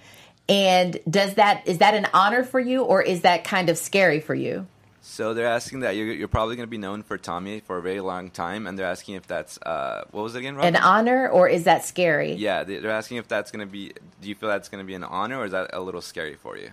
And 0.48 0.98
does 1.08 1.34
that 1.34 1.66
is 1.68 1.78
that 1.78 1.94
an 1.94 2.06
honor 2.14 2.42
for 2.42 2.58
you 2.58 2.82
or 2.82 3.02
is 3.02 3.20
that 3.20 3.44
kind 3.44 3.68
of 3.68 3.76
scary 3.76 4.20
for 4.20 4.34
you? 4.34 4.66
So 5.00 5.32
they're 5.32 5.46
asking 5.46 5.80
that 5.80 5.96
you're, 5.96 6.12
you're 6.12 6.28
probably 6.28 6.56
going 6.56 6.66
to 6.66 6.70
be 6.70 6.78
known 6.78 7.02
for 7.02 7.16
Tommy 7.16 7.60
for 7.60 7.78
a 7.78 7.82
very 7.82 8.00
long 8.00 8.30
time, 8.30 8.66
and 8.66 8.78
they're 8.78 8.86
asking 8.86 9.14
if 9.14 9.26
that's 9.26 9.58
uh, 9.62 10.04
what 10.10 10.22
was 10.22 10.34
it 10.34 10.40
again? 10.40 10.54
Robin? 10.54 10.76
An 10.76 10.82
honor, 10.82 11.28
or 11.30 11.48
is 11.48 11.64
that 11.64 11.82
scary? 11.84 12.34
Yeah, 12.34 12.62
they're 12.62 12.90
asking 12.90 13.16
if 13.16 13.26
that's 13.26 13.50
going 13.50 13.66
to 13.66 13.72
be. 13.72 13.94
Do 14.20 14.28
you 14.28 14.34
feel 14.34 14.50
that's 14.50 14.68
going 14.68 14.84
to 14.84 14.86
be 14.86 14.94
an 14.94 15.04
honor, 15.04 15.38
or 15.38 15.46
is 15.46 15.52
that 15.52 15.70
a 15.72 15.80
little 15.80 16.02
scary 16.02 16.34
for 16.34 16.58
you? 16.58 16.70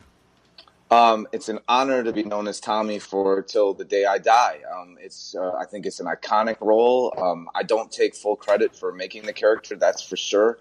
Um, 0.92 1.27
it's 1.32 1.50
an 1.50 1.60
honor 1.68 2.04
to 2.04 2.13
be 2.13 2.24
known 2.24 2.48
as 2.48 2.60
Tommy 2.60 3.00
for 3.00 3.42
till 3.42 3.74
the 3.74 3.86
day 3.86 4.06
I 4.06 4.20
die. 4.20 4.60
Um, 4.72 4.98
it's 5.01 5.36
uh, 5.36 5.54
I 5.54 5.65
think 5.65 5.86
it's 5.88 6.00
an 6.00 6.06
iconic 6.06 6.58
role. 6.62 7.12
Um, 7.18 7.50
I 7.56 7.63
don't 7.63 7.92
take 7.92 8.15
full 8.15 8.36
credit 8.36 8.75
for 8.75 8.92
making 8.92 9.24
the 9.24 9.34
character, 9.34 9.75
that's 9.75 10.04
for 10.04 10.15
sure. 10.15 10.60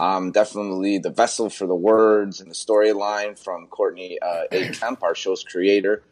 Um, 0.00 0.32
definitely 0.32 0.98
the 0.98 1.10
vessel 1.10 1.50
for 1.50 1.66
the 1.66 1.74
words 1.74 2.40
and 2.40 2.50
the 2.50 2.54
storyline 2.54 3.38
from 3.38 3.66
Courtney 3.66 4.18
uh, 4.20 4.44
A. 4.50 4.70
Kemp, 4.70 5.02
our 5.02 5.14
show's 5.14 5.44
creator 5.44 6.02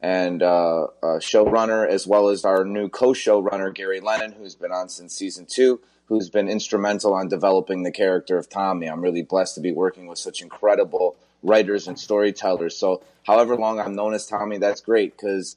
and 0.00 0.42
uh, 0.42 0.84
uh, 0.84 1.18
showrunner, 1.18 1.88
as 1.88 2.06
well 2.06 2.28
as 2.28 2.44
our 2.44 2.64
new 2.64 2.88
co-showrunner 2.88 3.74
Gary 3.74 3.98
Lennon, 3.98 4.30
who's 4.32 4.54
been 4.54 4.70
on 4.70 4.88
since 4.88 5.12
season 5.12 5.44
two, 5.44 5.80
who's 6.08 6.30
been 6.30 6.48
instrumental 6.48 7.12
on 7.14 7.28
developing 7.28 7.82
the 7.82 7.90
character 7.90 8.36
of 8.38 8.48
Tommy. 8.48 8.86
I'm 8.86 9.02
really 9.02 9.22
blessed 9.22 9.54
to 9.56 9.60
be 9.60 9.72
working 9.72 10.06
with 10.06 10.18
such 10.18 10.40
incredible 10.40 11.16
writers 11.42 11.86
and 11.86 11.98
storytellers. 11.98 12.76
So, 12.76 13.02
however 13.24 13.56
long 13.56 13.78
I'm 13.78 13.94
known 13.94 14.14
as 14.14 14.26
Tommy, 14.26 14.58
that's 14.58 14.80
great 14.80 15.16
because 15.16 15.56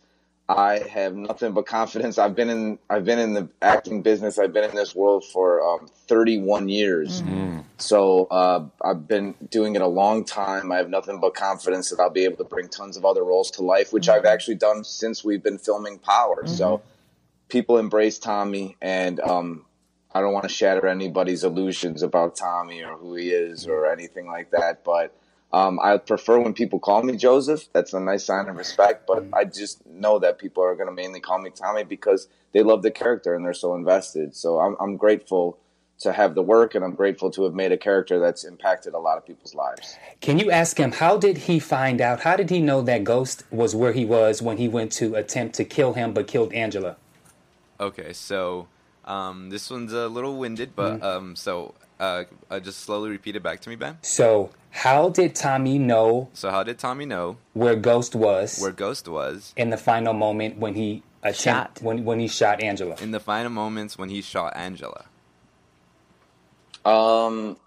I 0.49 0.79
have 0.79 1.15
nothing 1.15 1.53
but 1.53 1.65
confidence. 1.65 2.17
I've 2.17 2.35
been 2.35 2.49
in 2.49 2.79
I've 2.89 3.05
been 3.05 3.19
in 3.19 3.33
the 3.33 3.47
acting 3.61 4.01
business. 4.01 4.37
I've 4.37 4.51
been 4.51 4.69
in 4.69 4.75
this 4.75 4.93
world 4.93 5.23
for 5.23 5.61
um, 5.65 5.87
31 6.07 6.67
years. 6.67 7.21
So 7.77 8.25
uh, 8.25 8.65
I've 8.83 9.07
been 9.07 9.33
doing 9.49 9.75
it 9.75 9.81
a 9.81 9.87
long 9.87 10.25
time. 10.25 10.71
I 10.71 10.77
have 10.77 10.89
nothing 10.89 11.19
but 11.19 11.33
confidence 11.33 11.89
that 11.89 11.99
I'll 11.99 12.09
be 12.09 12.25
able 12.25 12.37
to 12.37 12.43
bring 12.43 12.67
tons 12.67 12.97
of 12.97 13.05
other 13.05 13.23
roles 13.23 13.49
to 13.51 13.63
life, 13.63 13.93
which 13.93 14.09
I've 14.09 14.25
actually 14.25 14.55
done 14.55 14.83
since 14.83 15.23
we've 15.23 15.41
been 15.41 15.57
filming 15.57 15.97
Power. 15.97 16.45
So 16.45 16.81
people 17.47 17.77
embrace 17.77 18.19
Tommy, 18.19 18.75
and 18.81 19.19
um, 19.21 19.65
I 20.13 20.21
don't 20.21 20.33
want 20.33 20.43
to 20.43 20.49
shatter 20.49 20.87
anybody's 20.87 21.43
illusions 21.43 22.03
about 22.03 22.35
Tommy 22.35 22.83
or 22.83 22.97
who 22.97 23.15
he 23.15 23.29
is 23.29 23.67
or 23.67 23.89
anything 23.89 24.27
like 24.27 24.51
that. 24.51 24.83
But 24.83 25.15
um, 25.53 25.79
I 25.81 25.97
prefer 25.97 26.39
when 26.39 26.53
people 26.53 26.79
call 26.79 27.03
me 27.03 27.15
Joseph. 27.15 27.69
That's 27.73 27.93
a 27.93 27.99
nice 27.99 28.25
sign 28.25 28.49
of 28.49 28.55
respect. 28.55 29.07
But 29.07 29.25
I 29.33 29.45
just 29.45 29.85
know 29.85 30.19
that 30.19 30.37
people 30.37 30.63
are 30.63 30.75
going 30.75 30.87
to 30.87 30.93
mainly 30.93 31.19
call 31.19 31.39
me 31.39 31.49
Tommy 31.49 31.83
because 31.83 32.27
they 32.51 32.63
love 32.63 32.81
the 32.81 32.91
character 32.91 33.35
and 33.35 33.45
they're 33.45 33.53
so 33.53 33.75
invested. 33.75 34.35
So 34.35 34.59
I'm, 34.59 34.75
I'm 34.79 34.97
grateful 34.97 35.57
to 35.99 36.11
have 36.11 36.33
the 36.33 36.41
work, 36.41 36.73
and 36.73 36.83
I'm 36.83 36.95
grateful 36.95 37.29
to 37.29 37.43
have 37.43 37.53
made 37.53 37.71
a 37.71 37.77
character 37.77 38.19
that's 38.19 38.43
impacted 38.43 38.95
a 38.95 38.97
lot 38.97 39.19
of 39.19 39.25
people's 39.25 39.53
lives. 39.53 39.95
Can 40.19 40.39
you 40.39 40.49
ask 40.49 40.79
him 40.79 40.93
how 40.93 41.17
did 41.17 41.37
he 41.37 41.59
find 41.59 42.01
out? 42.01 42.21
How 42.21 42.35
did 42.35 42.49
he 42.49 42.59
know 42.59 42.81
that 42.81 43.03
Ghost 43.03 43.43
was 43.51 43.75
where 43.75 43.93
he 43.93 44.03
was 44.03 44.41
when 44.41 44.57
he 44.57 44.67
went 44.67 44.91
to 44.93 45.13
attempt 45.13 45.55
to 45.57 45.63
kill 45.63 45.93
him 45.93 46.11
but 46.11 46.25
killed 46.25 46.53
Angela? 46.53 46.97
Okay, 47.79 48.13
so 48.13 48.67
um, 49.11 49.49
this 49.49 49.69
one's 49.69 49.93
a 49.93 50.07
little 50.07 50.37
winded, 50.37 50.75
but 50.75 50.99
Mhm. 50.99 51.03
um, 51.03 51.35
so 51.35 51.73
uh, 51.99 52.23
uh, 52.49 52.59
just 52.59 52.79
slowly 52.79 53.09
repeat 53.09 53.35
it 53.35 53.43
back 53.43 53.59
to 53.61 53.69
me, 53.69 53.75
Ben. 53.75 53.97
So, 54.01 54.49
how 54.71 55.09
did 55.09 55.35
Tommy 55.35 55.77
know 55.77 56.29
So 56.33 56.49
how 56.49 56.63
did 56.63 56.79
Tommy 56.79 57.05
know 57.05 57.37
where 57.53 57.75
Ghost 57.75 58.15
was 58.15 58.59
where 58.59 58.71
Ghost 58.71 59.07
was 59.07 59.53
in 59.55 59.69
the 59.69 59.77
final 59.77 60.13
moment 60.13 60.57
when 60.57 60.73
he 60.75 61.03
attempt, 61.23 61.81
when 61.81 62.03
when 62.05 62.19
he 62.19 62.27
shot 62.27 62.61
Angela? 62.61 62.95
in 63.01 63.11
the 63.11 63.19
final 63.19 63.51
moments 63.51 63.97
when 63.97 64.09
he 64.09 64.21
shot 64.21 64.55
Angela? 64.55 65.05
Um, 66.83 67.57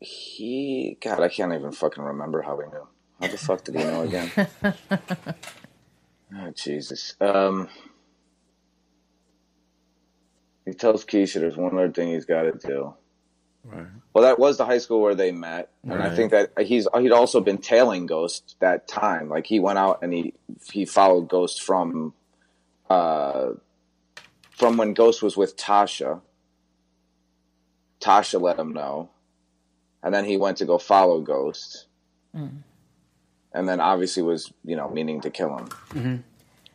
he, 0.00 0.98
God, 1.00 1.20
I 1.22 1.28
can't 1.28 1.54
even 1.54 1.72
fucking 1.72 2.02
remember 2.04 2.42
how 2.42 2.58
he 2.60 2.66
knew. 2.66 2.86
How 3.20 3.28
the 3.28 3.38
fuck 3.38 3.64
did 3.64 3.76
he 3.76 3.82
know 3.84 4.02
again? 4.02 4.30
oh, 6.36 6.50
Jesus. 6.54 7.14
Um, 7.20 7.68
he 10.66 10.72
tells 10.74 11.04
Keisha 11.06 11.40
there's 11.40 11.56
one 11.56 11.74
other 11.74 11.90
thing 11.90 12.08
he's 12.08 12.26
got 12.26 12.42
to 12.42 12.52
do. 12.52 12.92
Right. 13.64 13.86
Well, 14.12 14.22
that 14.24 14.38
was 14.38 14.58
the 14.58 14.64
high 14.66 14.78
school 14.78 15.00
where 15.00 15.14
they 15.14 15.32
met, 15.32 15.70
and 15.82 15.94
I 16.02 16.14
think 16.14 16.30
that 16.32 16.52
he's 16.60 16.86
he'd 16.98 17.10
also 17.12 17.40
been 17.40 17.58
tailing 17.58 18.06
Ghost 18.06 18.56
that 18.60 18.86
time. 18.88 19.28
Like 19.28 19.46
he 19.46 19.58
went 19.60 19.78
out 19.78 20.02
and 20.02 20.12
he 20.12 20.34
he 20.70 20.84
followed 20.84 21.28
Ghost 21.28 21.62
from 21.62 22.12
uh 22.90 23.52
from 24.50 24.76
when 24.76 24.94
Ghost 24.94 25.22
was 25.22 25.36
with 25.36 25.56
Tasha. 25.56 26.20
Tasha 28.00 28.40
let 28.40 28.58
him 28.58 28.72
know, 28.72 29.10
and 30.02 30.14
then 30.14 30.24
he 30.24 30.36
went 30.36 30.58
to 30.58 30.64
go 30.64 30.78
follow 30.78 31.20
Ghost, 31.20 31.86
and 33.52 33.68
then 33.68 33.80
obviously 33.80 34.22
was 34.22 34.52
you 34.64 34.76
know 34.76 34.88
meaning 34.88 35.20
to 35.22 35.30
kill 35.30 35.56
him. 35.56 35.68
Mhm. 35.90 36.22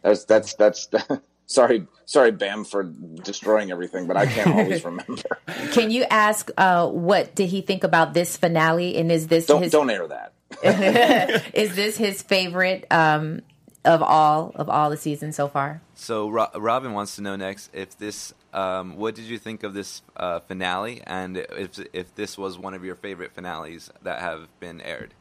That's 0.02 0.26
that's 0.26 0.56
that's. 0.56 0.90
sorry, 1.52 1.88
sorry, 2.06 2.32
Bam, 2.32 2.64
for 2.64 2.84
destroying 2.84 3.72
everything, 3.72 4.08
but 4.08 4.18
I 4.18 4.26
can't 4.26 4.56
always 4.56 4.84
remember. 4.86 5.38
Can 5.72 5.92
you 5.92 6.06
ask 6.10 6.50
uh, 6.58 6.88
what 6.88 7.36
did 7.36 7.50
he 7.50 7.62
think 7.62 7.84
about 7.84 8.14
this 8.14 8.38
finale? 8.38 8.98
And 8.98 9.12
is 9.12 9.28
this 9.28 9.46
Don't 9.46 9.62
his 9.62 9.72
don't 9.72 9.90
air 9.90 10.08
that. 10.08 10.34
is 11.54 11.76
this 11.76 11.98
his 11.98 12.22
favorite 12.22 12.86
um, 12.92 13.42
of 13.86 14.02
all 14.02 14.52
of 14.56 14.70
all 14.70 14.90
the 14.90 14.98
seasons 14.98 15.36
so 15.36 15.48
far? 15.48 15.82
So 15.96 16.30
Ro- 16.30 16.50
Robin 16.56 16.94
wants 16.94 17.16
to 17.18 17.22
know 17.22 17.36
next 17.36 17.70
if 17.74 17.98
this. 17.98 18.34
Um, 18.54 18.98
what 18.98 19.16
did 19.16 19.26
you 19.26 19.38
think 19.38 19.64
of 19.64 19.74
this 19.74 20.02
uh, 20.18 20.42
finale, 20.42 21.02
and 21.08 21.38
if 21.38 21.80
if 21.94 22.14
this 22.16 22.38
was 22.38 22.58
one 22.58 22.74
of 22.74 22.84
your 22.84 22.96
favorite 22.96 23.32
finales 23.34 23.90
that 24.02 24.20
have 24.20 24.50
been 24.60 24.82
aired? 24.82 25.14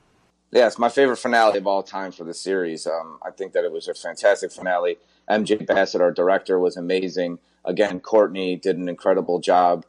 Yeah, 0.50 0.66
it's 0.66 0.80
my 0.80 0.88
favorite 0.88 1.18
finale 1.18 1.58
of 1.58 1.66
all 1.68 1.84
time 1.84 2.10
for 2.10 2.24
the 2.24 2.34
series. 2.34 2.88
Um, 2.88 3.20
I 3.24 3.30
think 3.30 3.52
that 3.52 3.64
it 3.64 3.70
was 3.70 3.86
a 3.86 3.94
fantastic 3.94 4.50
finale. 4.50 4.98
MJ 5.28 5.66
Bassett, 5.66 6.00
our 6.00 6.12
director, 6.12 6.58
was 6.58 6.76
amazing. 6.76 7.38
Again, 7.64 8.00
Courtney 8.00 8.56
did 8.56 8.78
an 8.78 8.88
incredible 8.88 9.40
job 9.40 9.84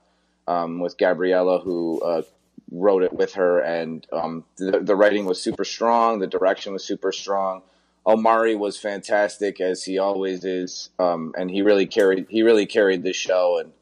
um, 0.48 0.80
with 0.80 0.98
Gabriella, 0.98 1.60
who 1.60 2.02
uh, 2.02 2.24
wrote 2.72 3.04
it 3.04 3.14
with 3.14 3.34
her, 3.34 3.60
and 3.60 4.06
um, 4.12 4.46
the, 4.58 4.80
the 4.80 4.96
writing 4.96 5.26
was 5.26 5.42
super 5.42 5.66
strong. 5.66 6.20
The 6.20 6.28
direction 6.28 6.74
was 6.74 6.84
super 6.84 7.12
strong. 7.12 7.62
Omari 8.06 8.56
was 8.56 8.78
fantastic 8.78 9.62
as 9.62 9.84
he 9.84 10.00
always 10.00 10.44
is, 10.44 10.90
um, 10.98 11.34
and 11.38 11.52
he 11.52 11.62
really 11.62 11.86
carried 11.86 12.26
he 12.30 12.42
really 12.42 12.66
carried 12.66 13.04
the 13.04 13.14
show. 13.14 13.60
And 13.60 13.74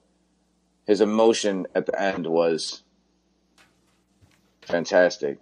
his 0.85 0.99
emotion 0.99 1.67
at 1.73 1.85
the 1.85 2.01
end 2.01 2.27
was 2.27 2.83
fantastic. 4.61 5.39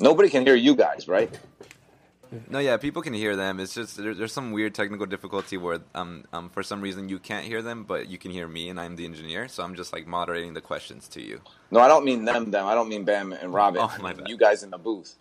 Nobody 0.00 0.28
can 0.28 0.44
hear 0.44 0.54
you 0.54 0.74
guys, 0.74 1.08
right? 1.08 1.30
No, 2.50 2.58
yeah, 2.58 2.76
people 2.76 3.02
can 3.02 3.14
hear 3.14 3.36
them. 3.36 3.60
It's 3.60 3.74
just 3.74 3.96
there, 3.96 4.14
there's 4.14 4.32
some 4.32 4.52
weird 4.52 4.74
technical 4.74 5.06
difficulty 5.06 5.56
where 5.56 5.80
um, 5.94 6.24
um 6.32 6.48
for 6.50 6.62
some 6.62 6.80
reason 6.80 7.08
you 7.08 7.18
can't 7.18 7.44
hear 7.44 7.62
them, 7.62 7.84
but 7.84 8.08
you 8.08 8.18
can 8.18 8.30
hear 8.30 8.46
me, 8.46 8.68
and 8.68 8.80
I'm 8.80 8.96
the 8.96 9.04
engineer, 9.04 9.48
so 9.48 9.62
I'm 9.62 9.74
just 9.74 9.92
like 9.92 10.06
moderating 10.06 10.54
the 10.54 10.60
questions 10.60 11.08
to 11.08 11.22
you. 11.22 11.40
No, 11.70 11.80
I 11.80 11.88
don't 11.88 12.04
mean 12.04 12.24
them. 12.24 12.50
Them. 12.50 12.66
I 12.66 12.74
don't 12.74 12.88
mean 12.88 13.04
Bam 13.04 13.32
and 13.32 13.52
Robin. 13.52 13.82
Oh, 13.82 13.94
my 14.00 14.12
bad. 14.12 14.28
You 14.28 14.36
guys 14.36 14.62
in 14.62 14.70
the 14.70 14.78
booth. 14.78 15.14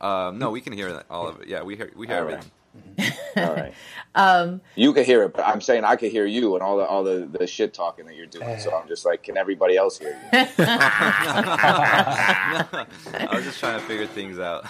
Um, 0.00 0.38
no, 0.38 0.50
we 0.50 0.60
can 0.60 0.72
hear 0.72 1.02
all 1.10 1.28
of 1.28 1.40
it. 1.40 1.48
Yeah, 1.48 1.62
we 1.62 1.76
hear 1.76 1.90
we 1.96 2.06
hear 2.06 2.18
All 2.18 2.24
right. 2.24 2.34
everything. 2.34 2.52
All 3.36 3.54
right. 3.54 3.74
Um, 4.14 4.60
You 4.74 4.92
can 4.92 5.04
hear 5.04 5.22
it, 5.22 5.32
but 5.32 5.46
I'm 5.46 5.60
saying 5.60 5.84
I 5.84 5.94
can 5.94 6.10
hear 6.10 6.26
you 6.26 6.54
and 6.54 6.62
all 6.62 6.76
the 6.78 6.84
all 6.84 7.04
the, 7.04 7.28
the 7.30 7.46
shit 7.46 7.72
talking 7.72 8.04
that 8.06 8.16
you're 8.16 8.26
doing. 8.26 8.58
So 8.58 8.74
I'm 8.74 8.88
just 8.88 9.06
like, 9.06 9.22
can 9.22 9.36
everybody 9.36 9.76
else 9.76 9.96
hear 9.96 10.10
you? 10.10 10.16
I 10.32 12.86
was 13.32 13.44
just 13.44 13.60
trying 13.60 13.78
to 13.78 13.86
figure 13.86 14.08
things 14.08 14.40
out. 14.40 14.66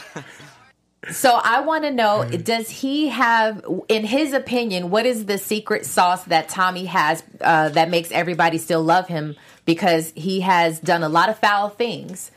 So 1.11 1.40
I 1.43 1.61
want 1.61 1.85
to 1.85 1.90
know: 1.90 2.28
Does 2.28 2.69
he 2.69 3.09
have, 3.09 3.64
in 3.88 4.05
his 4.05 4.33
opinion, 4.33 4.90
what 4.90 5.07
is 5.07 5.26
the 5.26 5.38
secret 5.38 5.87
sauce 5.87 6.25
that 6.25 6.49
Tommy 6.49 6.87
has 6.87 7.23
uh, 7.40 7.69
that 7.71 7.88
makes 7.88 8.11
everybody 8.11 8.59
still 8.59 8.83
love 8.83 9.07
him? 9.07 9.37
Because 9.64 10.12
he 10.17 10.40
has 10.40 10.81
done 10.81 11.02
a 11.02 11.09
lot 11.09 11.28
of 11.28 11.38
foul 11.38 11.69
things. 11.69 12.31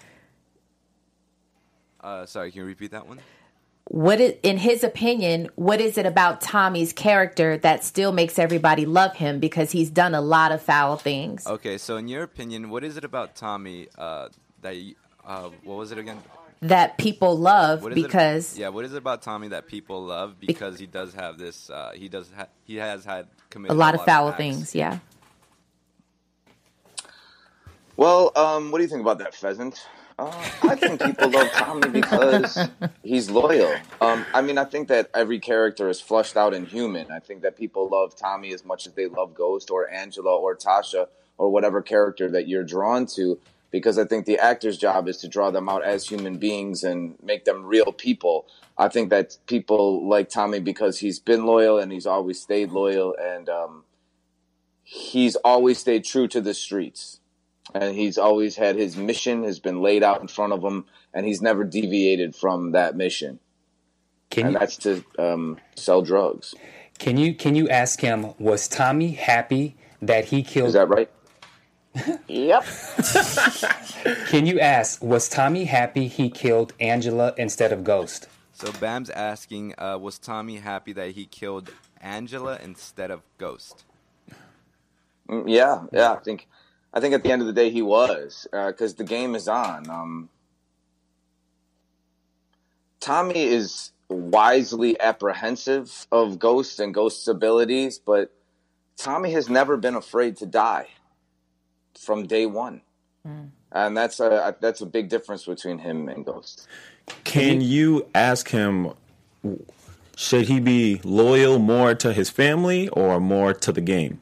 Uh, 2.01 2.25
sorry, 2.25 2.51
can 2.51 2.61
you 2.61 2.65
repeat 2.65 2.91
that 2.91 3.07
one? 3.07 3.19
What 3.85 4.21
is, 4.21 4.35
in 4.43 4.57
his 4.57 4.83
opinion, 4.83 5.49
what 5.55 5.81
is 5.81 5.97
it 5.97 6.05
about 6.05 6.39
Tommy's 6.39 6.93
character 6.93 7.57
that 7.57 7.83
still 7.83 8.11
makes 8.11 8.39
everybody 8.39 8.85
love 8.85 9.15
him? 9.15 9.39
Because 9.39 9.71
he's 9.71 9.89
done 9.89 10.13
a 10.13 10.21
lot 10.21 10.51
of 10.51 10.61
foul 10.61 10.97
things. 10.97 11.45
Okay, 11.45 11.77
so 11.77 11.97
in 11.97 12.07
your 12.07 12.23
opinion, 12.23 12.69
what 12.69 12.83
is 12.83 12.95
it 12.95 13.03
about 13.03 13.35
Tommy 13.35 13.87
uh, 13.97 14.29
that 14.61 14.77
you, 14.77 14.95
uh, 15.25 15.49
what 15.63 15.77
was 15.77 15.91
it 15.91 15.97
again? 15.97 16.21
That 16.63 16.97
people 16.99 17.37
love 17.39 17.81
What 17.81 17.91
is 17.93 17.97
it- 17.97 18.03
because 18.03 18.57
yeah, 18.57 18.69
what 18.69 18.85
is 18.85 18.93
it 18.93 18.97
about 18.97 19.23
Tommy 19.23 19.47
that 19.47 19.65
people 19.67 20.03
love 20.03 20.39
because 20.39 20.77
he 20.79 20.85
does 20.85 21.13
have 21.15 21.37
this? 21.39 21.69
Uh, 21.71 21.91
he 21.95 22.07
does 22.07 22.29
ha- 22.35 22.47
he 22.65 22.75
has 22.75 23.03
had 23.03 23.27
committed 23.49 23.75
a 23.75 23.79
lot 23.79 23.95
of 23.95 24.05
foul 24.05 24.29
acts. 24.29 24.37
things. 24.37 24.75
Yeah. 24.75 24.99
Well, 27.97 28.31
um, 28.35 28.71
what 28.71 28.77
do 28.77 28.83
you 28.83 28.89
think 28.89 29.01
about 29.01 29.19
that, 29.19 29.35
pheasant? 29.35 29.85
Uh, 30.17 30.31
I 30.63 30.75
think 30.75 31.01
people 31.01 31.29
love 31.29 31.49
Tommy 31.51 31.89
because 31.89 32.57
he's 33.03 33.29
loyal. 33.31 33.73
Um, 33.99 34.25
I 34.33 34.41
mean, 34.41 34.57
I 34.57 34.65
think 34.65 34.87
that 34.89 35.09
every 35.15 35.39
character 35.39 35.89
is 35.89 35.99
flushed 35.99 36.37
out 36.37 36.53
and 36.53 36.67
human. 36.67 37.09
I 37.11 37.19
think 37.19 37.41
that 37.41 37.57
people 37.57 37.89
love 37.89 38.15
Tommy 38.15 38.53
as 38.53 38.63
much 38.63 38.85
as 38.85 38.93
they 38.93 39.07
love 39.07 39.33
Ghost 39.33 39.71
or 39.71 39.89
Angela 39.89 40.35
or 40.37 40.55
Tasha 40.55 41.07
or 41.39 41.49
whatever 41.49 41.81
character 41.81 42.29
that 42.31 42.47
you're 42.47 42.63
drawn 42.63 43.07
to. 43.07 43.39
Because 43.71 43.97
I 43.97 44.05
think 44.05 44.25
the 44.25 44.37
actor's 44.37 44.77
job 44.77 45.07
is 45.07 45.17
to 45.17 45.27
draw 45.27 45.49
them 45.49 45.69
out 45.69 45.83
as 45.83 46.05
human 46.05 46.37
beings 46.37 46.83
and 46.83 47.15
make 47.23 47.45
them 47.45 47.65
real 47.65 47.93
people. 47.93 48.45
I 48.77 48.89
think 48.89 49.09
that 49.09 49.37
people 49.47 50.07
like 50.07 50.29
Tommy 50.29 50.59
because 50.59 50.99
he's 50.99 51.19
been 51.19 51.45
loyal 51.45 51.79
and 51.79 51.91
he's 51.91 52.05
always 52.05 52.41
stayed 52.41 52.71
loyal 52.71 53.15
and 53.19 53.49
um, 53.49 53.83
he's 54.83 55.35
always 55.37 55.79
stayed 55.79 56.03
true 56.03 56.27
to 56.27 56.41
the 56.41 56.53
streets. 56.53 57.19
And 57.73 57.95
he's 57.95 58.17
always 58.17 58.57
had 58.57 58.75
his 58.75 58.97
mission 58.97 59.43
has 59.43 59.59
been 59.59 59.81
laid 59.81 60.03
out 60.03 60.19
in 60.19 60.27
front 60.27 60.51
of 60.51 60.61
him, 60.61 60.85
and 61.13 61.25
he's 61.25 61.41
never 61.41 61.63
deviated 61.63 62.35
from 62.35 62.71
that 62.71 62.97
mission. 62.97 63.39
Can 64.29 64.47
and 64.47 64.53
you- 64.53 64.59
that's 64.59 64.77
to 64.77 65.03
um, 65.17 65.57
sell 65.75 66.01
drugs. 66.01 66.53
Can 66.99 67.17
you 67.17 67.33
can 67.33 67.55
you 67.55 67.69
ask 67.69 68.01
him? 68.01 68.33
Was 68.39 68.67
Tommy 68.67 69.11
happy 69.11 69.77
that 70.01 70.25
he 70.25 70.43
killed? 70.43 70.67
Is 70.67 70.73
that 70.73 70.89
right? 70.89 71.09
Yep. 72.27 72.65
Can 74.27 74.45
you 74.45 74.59
ask? 74.59 75.03
Was 75.03 75.29
Tommy 75.29 75.65
happy 75.65 76.07
he 76.07 76.29
killed 76.29 76.73
Angela 76.79 77.33
instead 77.37 77.71
of 77.71 77.83
Ghost? 77.83 78.27
So 78.53 78.71
Bam's 78.73 79.09
asking, 79.09 79.75
uh, 79.77 79.97
was 79.99 80.19
Tommy 80.19 80.57
happy 80.57 80.93
that 80.93 81.11
he 81.11 81.25
killed 81.25 81.71
Angela 82.01 82.59
instead 82.63 83.11
of 83.11 83.21
Ghost? 83.37 83.85
Mm, 85.29 85.45
Yeah, 85.47 85.83
yeah. 85.91 86.13
I 86.13 86.17
think, 86.17 86.47
I 86.93 86.99
think 86.99 87.13
at 87.13 87.23
the 87.23 87.31
end 87.31 87.41
of 87.41 87.47
the 87.47 87.53
day 87.53 87.69
he 87.71 87.81
was 87.81 88.47
because 88.51 88.95
the 88.95 89.03
game 89.03 89.35
is 89.35 89.47
on. 89.47 89.89
Um, 89.89 90.29
Tommy 92.99 93.43
is 93.43 93.91
wisely 94.09 94.99
apprehensive 94.99 96.07
of 96.11 96.39
Ghost 96.39 96.79
and 96.79 96.93
Ghost's 96.93 97.27
abilities, 97.27 97.99
but 97.99 98.31
Tommy 98.97 99.31
has 99.33 99.49
never 99.49 99.77
been 99.77 99.95
afraid 99.95 100.37
to 100.37 100.45
die 100.45 100.87
from 101.99 102.27
day 102.27 102.45
one, 102.45 102.81
and 103.71 103.95
that's 103.97 104.19
a 104.19 104.55
that's 104.59 104.81
a 104.81 104.85
big 104.85 105.09
difference 105.09 105.45
between 105.45 105.79
him 105.79 106.09
and 106.09 106.25
Ghost. 106.25 106.67
Can 107.23 107.61
you 107.61 108.07
ask 108.13 108.49
him? 108.49 108.93
Should 110.15 110.47
he 110.47 110.59
be 110.59 111.01
loyal 111.03 111.57
more 111.57 111.95
to 111.95 112.13
his 112.13 112.29
family 112.29 112.89
or 112.89 113.19
more 113.19 113.53
to 113.53 113.71
the 113.71 113.81
game? 113.81 114.21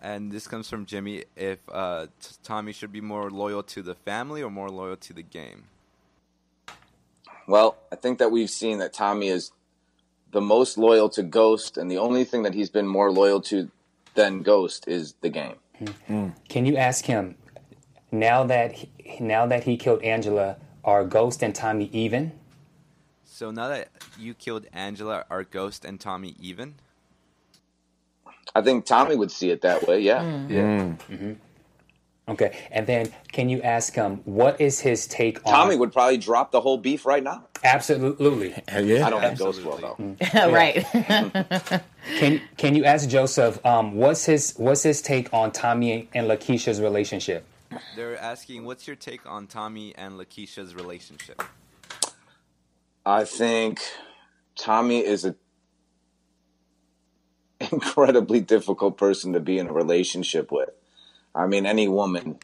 And 0.00 0.32
this 0.32 0.46
comes 0.46 0.68
from 0.68 0.86
Jimmy. 0.86 1.24
If 1.36 1.60
uh, 1.72 2.06
t- 2.20 2.34
Tommy 2.42 2.72
should 2.72 2.92
be 2.92 3.00
more 3.00 3.30
loyal 3.30 3.62
to 3.62 3.82
the 3.82 3.94
family 3.94 4.42
or 4.42 4.50
more 4.50 4.68
loyal 4.68 4.96
to 4.96 5.12
the 5.12 5.22
game? 5.22 5.64
Well, 7.46 7.76
I 7.92 7.96
think 7.96 8.18
that 8.18 8.30
we've 8.30 8.50
seen 8.50 8.78
that 8.78 8.92
Tommy 8.92 9.28
is 9.28 9.52
the 10.32 10.40
most 10.40 10.76
loyal 10.76 11.08
to 11.10 11.22
Ghost, 11.22 11.78
and 11.78 11.90
the 11.90 11.98
only 11.98 12.24
thing 12.24 12.42
that 12.42 12.54
he's 12.54 12.70
been 12.70 12.86
more 12.86 13.10
loyal 13.10 13.40
to 13.42 13.70
than 14.14 14.42
Ghost 14.42 14.88
is 14.88 15.14
the 15.20 15.28
game. 15.28 15.56
Can 16.48 16.66
you 16.66 16.76
ask 16.76 17.06
him 17.06 17.36
now 18.12 18.44
that 18.44 18.72
he, 18.72 18.90
now 19.20 19.46
that 19.46 19.64
he 19.64 19.76
killed 19.76 20.02
Angela? 20.02 20.56
Are 20.84 21.04
Ghost 21.04 21.42
and 21.42 21.54
Tommy 21.54 21.90
even? 21.92 22.32
So 23.24 23.50
now 23.50 23.68
that 23.68 23.88
you 24.18 24.34
killed 24.34 24.66
Angela, 24.72 25.24
are 25.30 25.44
Ghost 25.44 25.84
and 25.84 26.00
Tommy 26.00 26.36
even? 26.40 26.76
I 28.54 28.62
think 28.62 28.86
Tommy 28.86 29.16
would 29.16 29.30
see 29.30 29.50
it 29.50 29.62
that 29.62 29.86
way. 29.88 30.00
Yeah. 30.00 30.24
Yeah. 30.48 30.92
hmm 31.08 31.34
Okay, 32.26 32.56
and 32.70 32.86
then 32.86 33.12
can 33.32 33.50
you 33.50 33.60
ask 33.60 33.94
him 33.94 34.22
what 34.24 34.58
is 34.58 34.80
his 34.80 35.06
take 35.06 35.44
on 35.46 35.52
Tommy 35.52 35.76
would 35.76 35.92
probably 35.92 36.16
drop 36.16 36.52
the 36.52 36.60
whole 36.60 36.78
beef 36.78 37.04
right 37.04 37.22
now. 37.22 37.44
Absolutely. 37.62 38.54
Yeah. 38.74 39.06
I 39.06 39.10
don't 39.10 39.20
think 39.20 39.38
Ghost 39.38 39.64
will 39.64 39.76
though. 39.76 40.16
right. 40.50 40.84
Can 42.16 42.40
Can 42.56 42.74
you 42.74 42.84
ask 42.84 43.08
Joseph 43.08 43.64
um, 43.64 43.94
what's 43.94 44.24
his 44.24 44.54
what's 44.56 44.82
his 44.82 45.02
take 45.02 45.32
on 45.34 45.52
Tommy 45.52 46.08
and 46.14 46.26
Lakeisha's 46.26 46.80
relationship? 46.80 47.46
They're 47.96 48.16
asking, 48.16 48.64
what's 48.64 48.86
your 48.86 48.96
take 48.96 49.26
on 49.26 49.46
Tommy 49.46 49.94
and 49.96 50.18
Lakeisha's 50.18 50.74
relationship? 50.74 51.42
I 53.04 53.24
think 53.24 53.80
Tommy 54.56 55.04
is 55.04 55.24
a 55.24 55.34
incredibly 57.72 58.40
difficult 58.40 58.96
person 58.96 59.32
to 59.32 59.40
be 59.40 59.58
in 59.58 59.68
a 59.68 59.72
relationship 59.72 60.50
with. 60.50 60.70
I 61.34 61.46
mean, 61.46 61.66
any 61.66 61.88
woman 61.88 62.38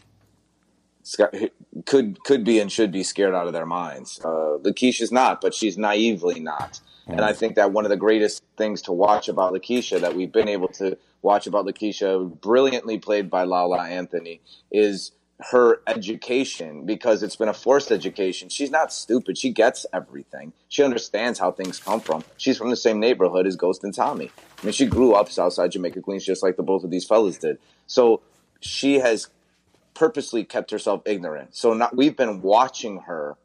could 1.87 2.23
could 2.25 2.45
be 2.45 2.59
and 2.61 2.71
should 2.71 2.93
be 2.93 3.03
scared 3.03 3.35
out 3.35 3.47
of 3.47 3.53
their 3.53 3.67
minds. 3.67 4.21
Uh, 4.25 4.59
Lakeisha's 4.63 5.13
not, 5.13 5.41
but 5.41 5.55
she's 5.55 5.79
naively 5.79 6.41
not. 6.41 6.81
And 7.07 7.23
I 7.23 7.33
think 7.33 7.57
that 7.57 7.73
one 7.73 7.85
of 7.85 7.91
the 7.91 7.97
greatest 7.97 8.43
things 8.57 8.83
to 8.83 8.93
watch 8.93 9.29
about 9.29 9.53
Lakeisha 9.53 10.01
that 10.01 10.15
we've 10.15 10.31
been 10.31 10.49
able 10.49 10.69
to 10.69 10.97
watch 11.23 11.47
about 11.47 11.67
Lakeisha, 11.67 12.41
brilliantly 12.41 12.99
played 12.99 13.29
by 13.29 13.43
Lala 13.43 13.81
Anthony, 13.81 14.41
is 14.71 15.11
her 15.51 15.81
education 15.87 16.85
because 16.85 17.23
it's 17.23 17.37
been 17.37 17.49
a 17.49 17.55
forced 17.55 17.91
education. 17.91 18.49
She's 18.49 18.71
not 18.71 18.93
stupid. 18.93 19.39
She 19.39 19.51
gets 19.51 19.87
everything. 19.93 20.53
She 20.69 20.83
understands 20.83 21.39
how 21.39 21.51
things 21.51 21.79
come 21.79 22.01
from. 22.01 22.23
She's 22.37 22.59
from 22.59 22.71
the 22.71 22.77
same 22.77 23.01
neighborhood 23.01 23.47
as 23.47 23.57
Ghost 23.57 23.83
and 23.83 23.95
Tommy. 23.95 24.31
I 24.63 24.67
mean, 24.67 24.73
she 24.73 24.87
grew 24.87 25.15
up 25.15 25.31
Southside 25.31 25.73
Jamaica 25.73 26.03
Queens 26.03 26.25
just 26.25 26.43
like 26.43 26.57
the 26.57 26.63
both 26.63 26.85
of 26.85 26.91
these 26.91 27.07
fellas 27.07 27.39
did. 27.39 27.59
So 27.87 28.21
she 28.61 29.01
has 29.01 29.29
purposely 29.95 30.45
kept 30.45 30.71
herself 30.71 31.03
ignorant. 31.05 31.55
So 31.57 31.75
not, 31.75 31.97
we've 31.97 32.17
been 32.17 32.43
watching 32.43 33.01
her 33.01 33.37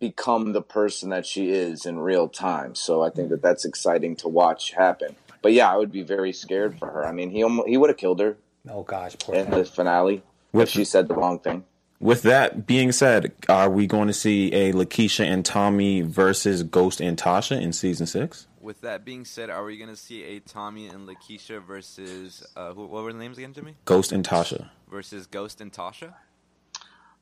become 0.00 0.52
the 0.52 0.62
person 0.62 1.10
that 1.10 1.26
she 1.26 1.50
is 1.50 1.84
in 1.84 1.98
real 1.98 2.28
time. 2.28 2.74
So 2.74 3.02
I 3.02 3.10
think 3.10 3.30
that 3.30 3.42
that's 3.42 3.64
exciting 3.64 4.16
to 4.16 4.28
watch 4.28 4.72
happen. 4.72 5.16
But 5.42 5.52
yeah, 5.52 5.72
I 5.72 5.76
would 5.76 5.92
be 5.92 6.02
very 6.02 6.32
scared 6.32 6.78
for 6.78 6.86
her. 6.90 7.06
I 7.06 7.12
mean, 7.12 7.30
he 7.30 7.42
almo- 7.42 7.66
he 7.66 7.76
would 7.76 7.90
have 7.90 7.96
killed 7.96 8.20
her 8.20 8.36
Oh 8.68 8.82
gosh, 8.82 9.16
poor 9.18 9.34
in 9.34 9.50
the 9.50 9.64
finale 9.64 10.22
if 10.52 10.68
she 10.68 10.84
said 10.84 11.08
the 11.08 11.14
wrong 11.14 11.38
thing. 11.38 11.64
With 12.00 12.22
that 12.22 12.66
being 12.66 12.92
said, 12.92 13.32
are 13.48 13.70
we 13.70 13.86
going 13.86 14.06
to 14.06 14.12
see 14.12 14.52
a 14.52 14.72
Lakeisha 14.72 15.24
and 15.24 15.44
Tommy 15.44 16.00
versus 16.00 16.62
Ghost 16.62 17.00
and 17.00 17.18
Tasha 17.18 17.60
in 17.60 17.72
season 17.72 18.06
six? 18.06 18.47
With 18.60 18.80
that 18.80 19.04
being 19.04 19.24
said, 19.24 19.50
are 19.50 19.64
we 19.64 19.76
going 19.76 19.90
to 19.90 19.96
see 19.96 20.24
a 20.24 20.40
Tommy 20.40 20.88
and 20.88 21.08
Lakeisha 21.08 21.62
versus, 21.64 22.44
uh, 22.56 22.72
who, 22.72 22.86
what 22.86 23.04
were 23.04 23.12
the 23.12 23.18
names 23.18 23.38
again, 23.38 23.52
Jimmy? 23.52 23.76
Ghost 23.84 24.10
and 24.10 24.26
Tasha. 24.26 24.68
Versus 24.90 25.26
Ghost 25.26 25.60
and 25.60 25.72
Tasha? 25.72 26.14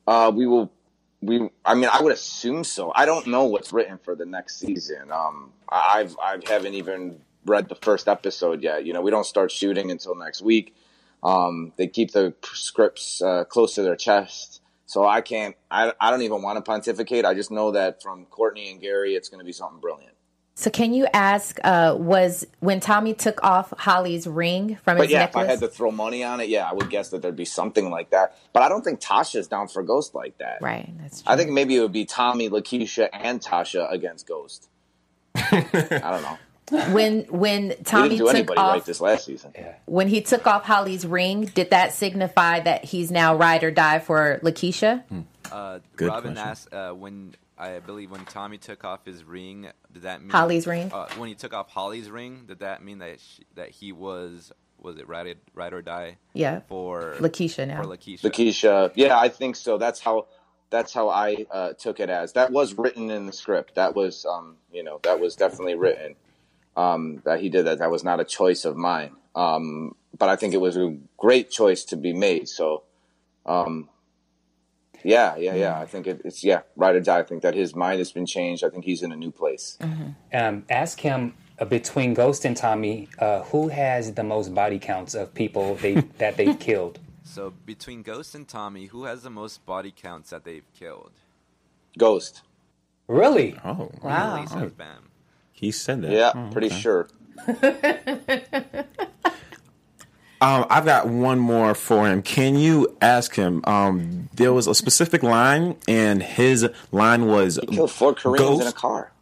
Uh, 0.06 0.32
we 0.34 0.46
will. 0.46 0.72
We. 1.20 1.48
I 1.64 1.74
mean, 1.74 1.90
I 1.92 2.02
would 2.02 2.12
assume 2.12 2.64
so. 2.64 2.92
I 2.94 3.06
don't 3.06 3.26
know 3.26 3.44
what's 3.44 3.72
written 3.72 3.98
for 3.98 4.14
the 4.14 4.26
next 4.26 4.58
season. 4.58 5.10
Um, 5.10 5.52
I've 5.68 6.16
I 6.18 6.38
haven't 6.46 6.74
even 6.74 7.20
read 7.44 7.68
the 7.68 7.74
first 7.74 8.08
episode 8.08 8.62
yet. 8.62 8.84
You 8.84 8.92
know, 8.92 9.00
we 9.00 9.10
don't 9.10 9.26
start 9.26 9.50
shooting 9.50 9.90
until 9.90 10.14
next 10.14 10.42
week. 10.42 10.74
Um, 11.22 11.72
they 11.76 11.86
keep 11.88 12.12
the 12.12 12.34
scripts 12.42 13.20
uh, 13.20 13.44
close 13.44 13.74
to 13.74 13.82
their 13.82 13.96
chest, 13.96 14.60
so 14.84 15.06
I 15.06 15.20
can't. 15.22 15.56
I 15.70 15.92
I 16.00 16.10
don't 16.10 16.22
even 16.22 16.42
want 16.42 16.56
to 16.56 16.62
pontificate. 16.62 17.24
I 17.24 17.34
just 17.34 17.50
know 17.50 17.72
that 17.72 18.02
from 18.02 18.26
Courtney 18.26 18.70
and 18.70 18.80
Gary, 18.80 19.14
it's 19.14 19.28
going 19.28 19.40
to 19.40 19.44
be 19.44 19.52
something 19.52 19.80
brilliant. 19.80 20.15
So 20.58 20.70
can 20.70 20.94
you 20.94 21.06
ask? 21.12 21.58
Uh, 21.62 21.94
was 21.98 22.46
when 22.60 22.80
Tommy 22.80 23.12
took 23.12 23.44
off 23.44 23.74
Holly's 23.76 24.26
ring 24.26 24.76
from 24.82 24.96
his 24.96 25.04
But 25.06 25.10
yeah, 25.10 25.18
necklace? 25.20 25.44
if 25.44 25.48
I 25.48 25.50
had 25.52 25.60
to 25.60 25.68
throw 25.68 25.90
money 25.90 26.24
on 26.24 26.40
it, 26.40 26.48
yeah, 26.48 26.66
I 26.68 26.72
would 26.72 26.88
guess 26.88 27.10
that 27.10 27.20
there'd 27.20 27.36
be 27.36 27.44
something 27.44 27.90
like 27.90 28.08
that. 28.10 28.38
But 28.54 28.62
I 28.62 28.70
don't 28.70 28.82
think 28.82 29.00
Tasha's 29.00 29.48
down 29.48 29.68
for 29.68 29.82
Ghost 29.82 30.14
like 30.14 30.38
that. 30.38 30.62
Right. 30.62 30.90
That's 30.98 31.22
I 31.26 31.36
think 31.36 31.50
maybe 31.50 31.76
it 31.76 31.80
would 31.80 31.92
be 31.92 32.06
Tommy, 32.06 32.48
Lakeisha, 32.48 33.10
and 33.12 33.38
Tasha 33.38 33.92
against 33.92 34.26
Ghost. 34.26 34.70
I 35.36 35.68
don't 35.90 36.22
know. 36.22 36.38
when 36.94 37.24
when 37.24 37.74
Tommy 37.84 38.08
didn't 38.08 38.18
do 38.20 38.24
took 38.24 38.34
anybody 38.34 38.58
off 38.58 38.72
right 38.72 38.84
this 38.86 39.00
last 39.02 39.26
season. 39.26 39.52
when 39.84 40.08
he 40.08 40.22
took 40.22 40.46
off 40.46 40.64
Holly's 40.64 41.06
ring, 41.06 41.44
did 41.44 41.68
that 41.70 41.92
signify 41.92 42.60
that 42.60 42.82
he's 42.86 43.10
now 43.10 43.36
ride 43.36 43.62
or 43.62 43.70
die 43.70 43.98
for 43.98 44.40
Lakeisha? 44.42 45.04
Uh, 45.52 45.80
Good 45.96 46.08
Robin 46.08 46.32
question. 46.32 46.48
asked 46.48 46.72
uh, 46.72 46.92
when 46.92 47.34
I 47.58 47.78
believe 47.78 48.10
when 48.10 48.24
Tommy 48.26 48.58
took 48.58 48.84
off 48.84 49.06
his 49.06 49.24
ring, 49.24 49.68
did 49.92 50.02
that 50.02 50.20
mean 50.20 50.30
Holly's 50.30 50.66
ring? 50.66 50.90
Uh, 50.92 51.08
when 51.16 51.28
he 51.28 51.34
took 51.34 51.54
off 51.54 51.70
Holly's 51.70 52.10
ring, 52.10 52.44
did 52.46 52.60
that 52.60 52.84
mean 52.84 52.98
that 52.98 53.18
she, 53.20 53.44
that 53.54 53.70
he 53.70 53.92
was 53.92 54.52
was 54.78 54.98
it 54.98 55.08
ride 55.08 55.36
ride 55.54 55.72
or 55.72 55.82
die? 55.82 56.18
Yeah. 56.34 56.60
for 56.68 57.14
Lakeisha 57.18 57.66
now. 57.66 57.82
For 57.82 57.88
Lakeisha. 57.88 58.22
Lakeisha, 58.22 58.92
yeah, 58.94 59.18
I 59.18 59.28
think 59.28 59.56
so. 59.56 59.78
That's 59.78 60.00
how 60.00 60.26
that's 60.70 60.92
how 60.92 61.08
I 61.08 61.46
uh, 61.50 61.72
took 61.74 62.00
it 62.00 62.10
as. 62.10 62.32
That 62.34 62.50
was 62.50 62.74
written 62.74 63.10
in 63.10 63.26
the 63.26 63.32
script. 63.32 63.76
That 63.76 63.94
was, 63.94 64.26
um, 64.26 64.56
you 64.72 64.82
know, 64.82 65.00
that 65.04 65.20
was 65.20 65.36
definitely 65.36 65.76
written. 65.76 66.16
Um, 66.76 67.22
that 67.24 67.40
he 67.40 67.48
did 67.48 67.66
that. 67.66 67.78
That 67.78 67.90
was 67.90 68.04
not 68.04 68.20
a 68.20 68.24
choice 68.24 68.64
of 68.64 68.76
mine. 68.76 69.12
Um, 69.34 69.94
but 70.18 70.28
I 70.28 70.36
think 70.36 70.54
it 70.54 70.60
was 70.60 70.76
a 70.76 70.96
great 71.16 71.50
choice 71.50 71.84
to 71.84 71.96
be 71.96 72.12
made. 72.12 72.48
So, 72.48 72.82
um, 73.44 73.88
yeah, 75.06 75.36
yeah, 75.36 75.54
yeah. 75.54 75.78
I 75.78 75.86
think 75.86 76.06
it, 76.06 76.20
it's 76.24 76.42
yeah, 76.44 76.60
ride 76.76 76.96
or 76.96 77.00
die. 77.00 77.20
I 77.20 77.22
think 77.22 77.42
that 77.42 77.54
his 77.54 77.74
mind 77.74 77.98
has 77.98 78.10
been 78.12 78.26
changed. 78.26 78.64
I 78.64 78.68
think 78.70 78.84
he's 78.84 79.02
in 79.02 79.12
a 79.12 79.16
new 79.16 79.30
place. 79.30 79.78
Um, 80.32 80.64
ask 80.68 81.00
him 81.00 81.34
uh, 81.58 81.64
between 81.64 82.12
Ghost 82.14 82.44
and 82.44 82.56
Tommy, 82.56 83.08
uh, 83.18 83.42
who 83.44 83.68
has 83.68 84.12
the 84.14 84.24
most 84.24 84.54
body 84.54 84.78
counts 84.78 85.14
of 85.14 85.32
people 85.34 85.76
they 85.76 85.94
that 86.18 86.36
they've 86.36 86.58
killed? 86.58 86.98
So 87.22 87.52
between 87.64 88.02
Ghost 88.02 88.34
and 88.34 88.46
Tommy, 88.48 88.86
who 88.86 89.04
has 89.04 89.22
the 89.22 89.30
most 89.30 89.64
body 89.66 89.92
counts 89.96 90.30
that 90.30 90.44
they've 90.44 90.70
killed? 90.78 91.12
Ghost. 91.98 92.42
Really? 93.08 93.56
Oh, 93.64 93.90
Really, 94.02 94.46
says 94.48 94.72
Bam. 94.72 95.10
He 95.52 95.70
said 95.70 96.02
that. 96.02 96.10
Yeah, 96.12 96.32
Oh, 96.34 96.50
pretty 96.52 96.66
okay. 96.68 96.80
sure. 96.80 97.08
Um, 100.40 100.66
I've 100.68 100.84
got 100.84 101.08
one 101.08 101.38
more 101.38 101.74
for 101.74 102.06
him. 102.06 102.22
Can 102.22 102.56
you 102.56 102.94
ask 103.00 103.34
him? 103.34 103.62
Um, 103.64 104.28
there 104.34 104.52
was 104.52 104.66
a 104.66 104.74
specific 104.74 105.22
line, 105.22 105.76
and 105.88 106.22
his 106.22 106.68
line 106.92 107.26
was 107.26 107.56
He 107.56 107.66
killed 107.76 107.90
four 107.90 108.14
Koreans 108.14 108.60
in 108.60 108.66
a 108.66 108.72
car. 108.72 109.12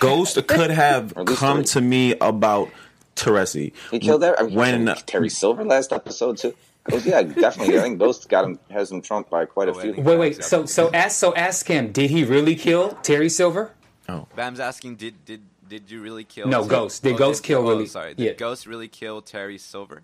Ghost 0.00 0.46
could 0.46 0.70
have 0.70 1.12
Or 1.16 1.20
at 1.22 1.28
least 1.28 1.40
come 1.40 1.58
three. 1.58 1.64
to 1.66 1.80
me 1.80 2.14
about 2.20 2.68
Teresi. 3.16 3.72
He 3.90 3.98
killed 4.00 4.22
that. 4.22 4.38
I 4.38 4.42
mean, 4.44 4.54
when 4.54 4.84
when 4.84 4.96
Terry 5.06 5.30
Silver 5.30 5.64
last 5.64 5.92
episode 5.92 6.36
too. 6.38 6.54
Ghost, 6.90 7.06
yeah, 7.06 7.22
definitely. 7.22 7.78
I 7.78 7.82
think 7.82 7.98
Ghost 7.98 8.28
got 8.28 8.44
him 8.44 8.58
has 8.70 8.92
him 8.92 9.00
trumped 9.00 9.30
by 9.30 9.46
quite 9.46 9.70
a 9.70 9.74
few. 9.74 9.94
Wait, 9.94 10.18
wait. 10.18 10.44
So, 10.44 10.66
so 10.66 10.92
ask, 10.92 11.18
so 11.18 11.34
ask 11.34 11.66
him. 11.66 11.92
Did 11.92 12.10
he 12.10 12.24
really 12.24 12.56
kill 12.56 12.90
Terry 13.02 13.30
Silver? 13.30 13.72
Oh, 14.06 14.26
Bam's 14.36 14.60
asking, 14.60 14.96
did 14.96 15.24
did 15.24 15.40
did 15.66 15.90
you 15.90 16.02
really 16.02 16.24
kill? 16.24 16.46
No, 16.48 16.64
Ghost. 16.66 17.02
Did 17.02 17.16
Ghost 17.16 17.42
kill 17.42 17.66
oh, 17.66 17.70
really- 17.70 17.86
Sorry, 17.86 18.12
did 18.12 18.22
yeah. 18.24 18.32
Ghost 18.34 18.66
really 18.66 18.88
kill 18.88 19.22
Terry 19.22 19.56
Silver? 19.56 20.02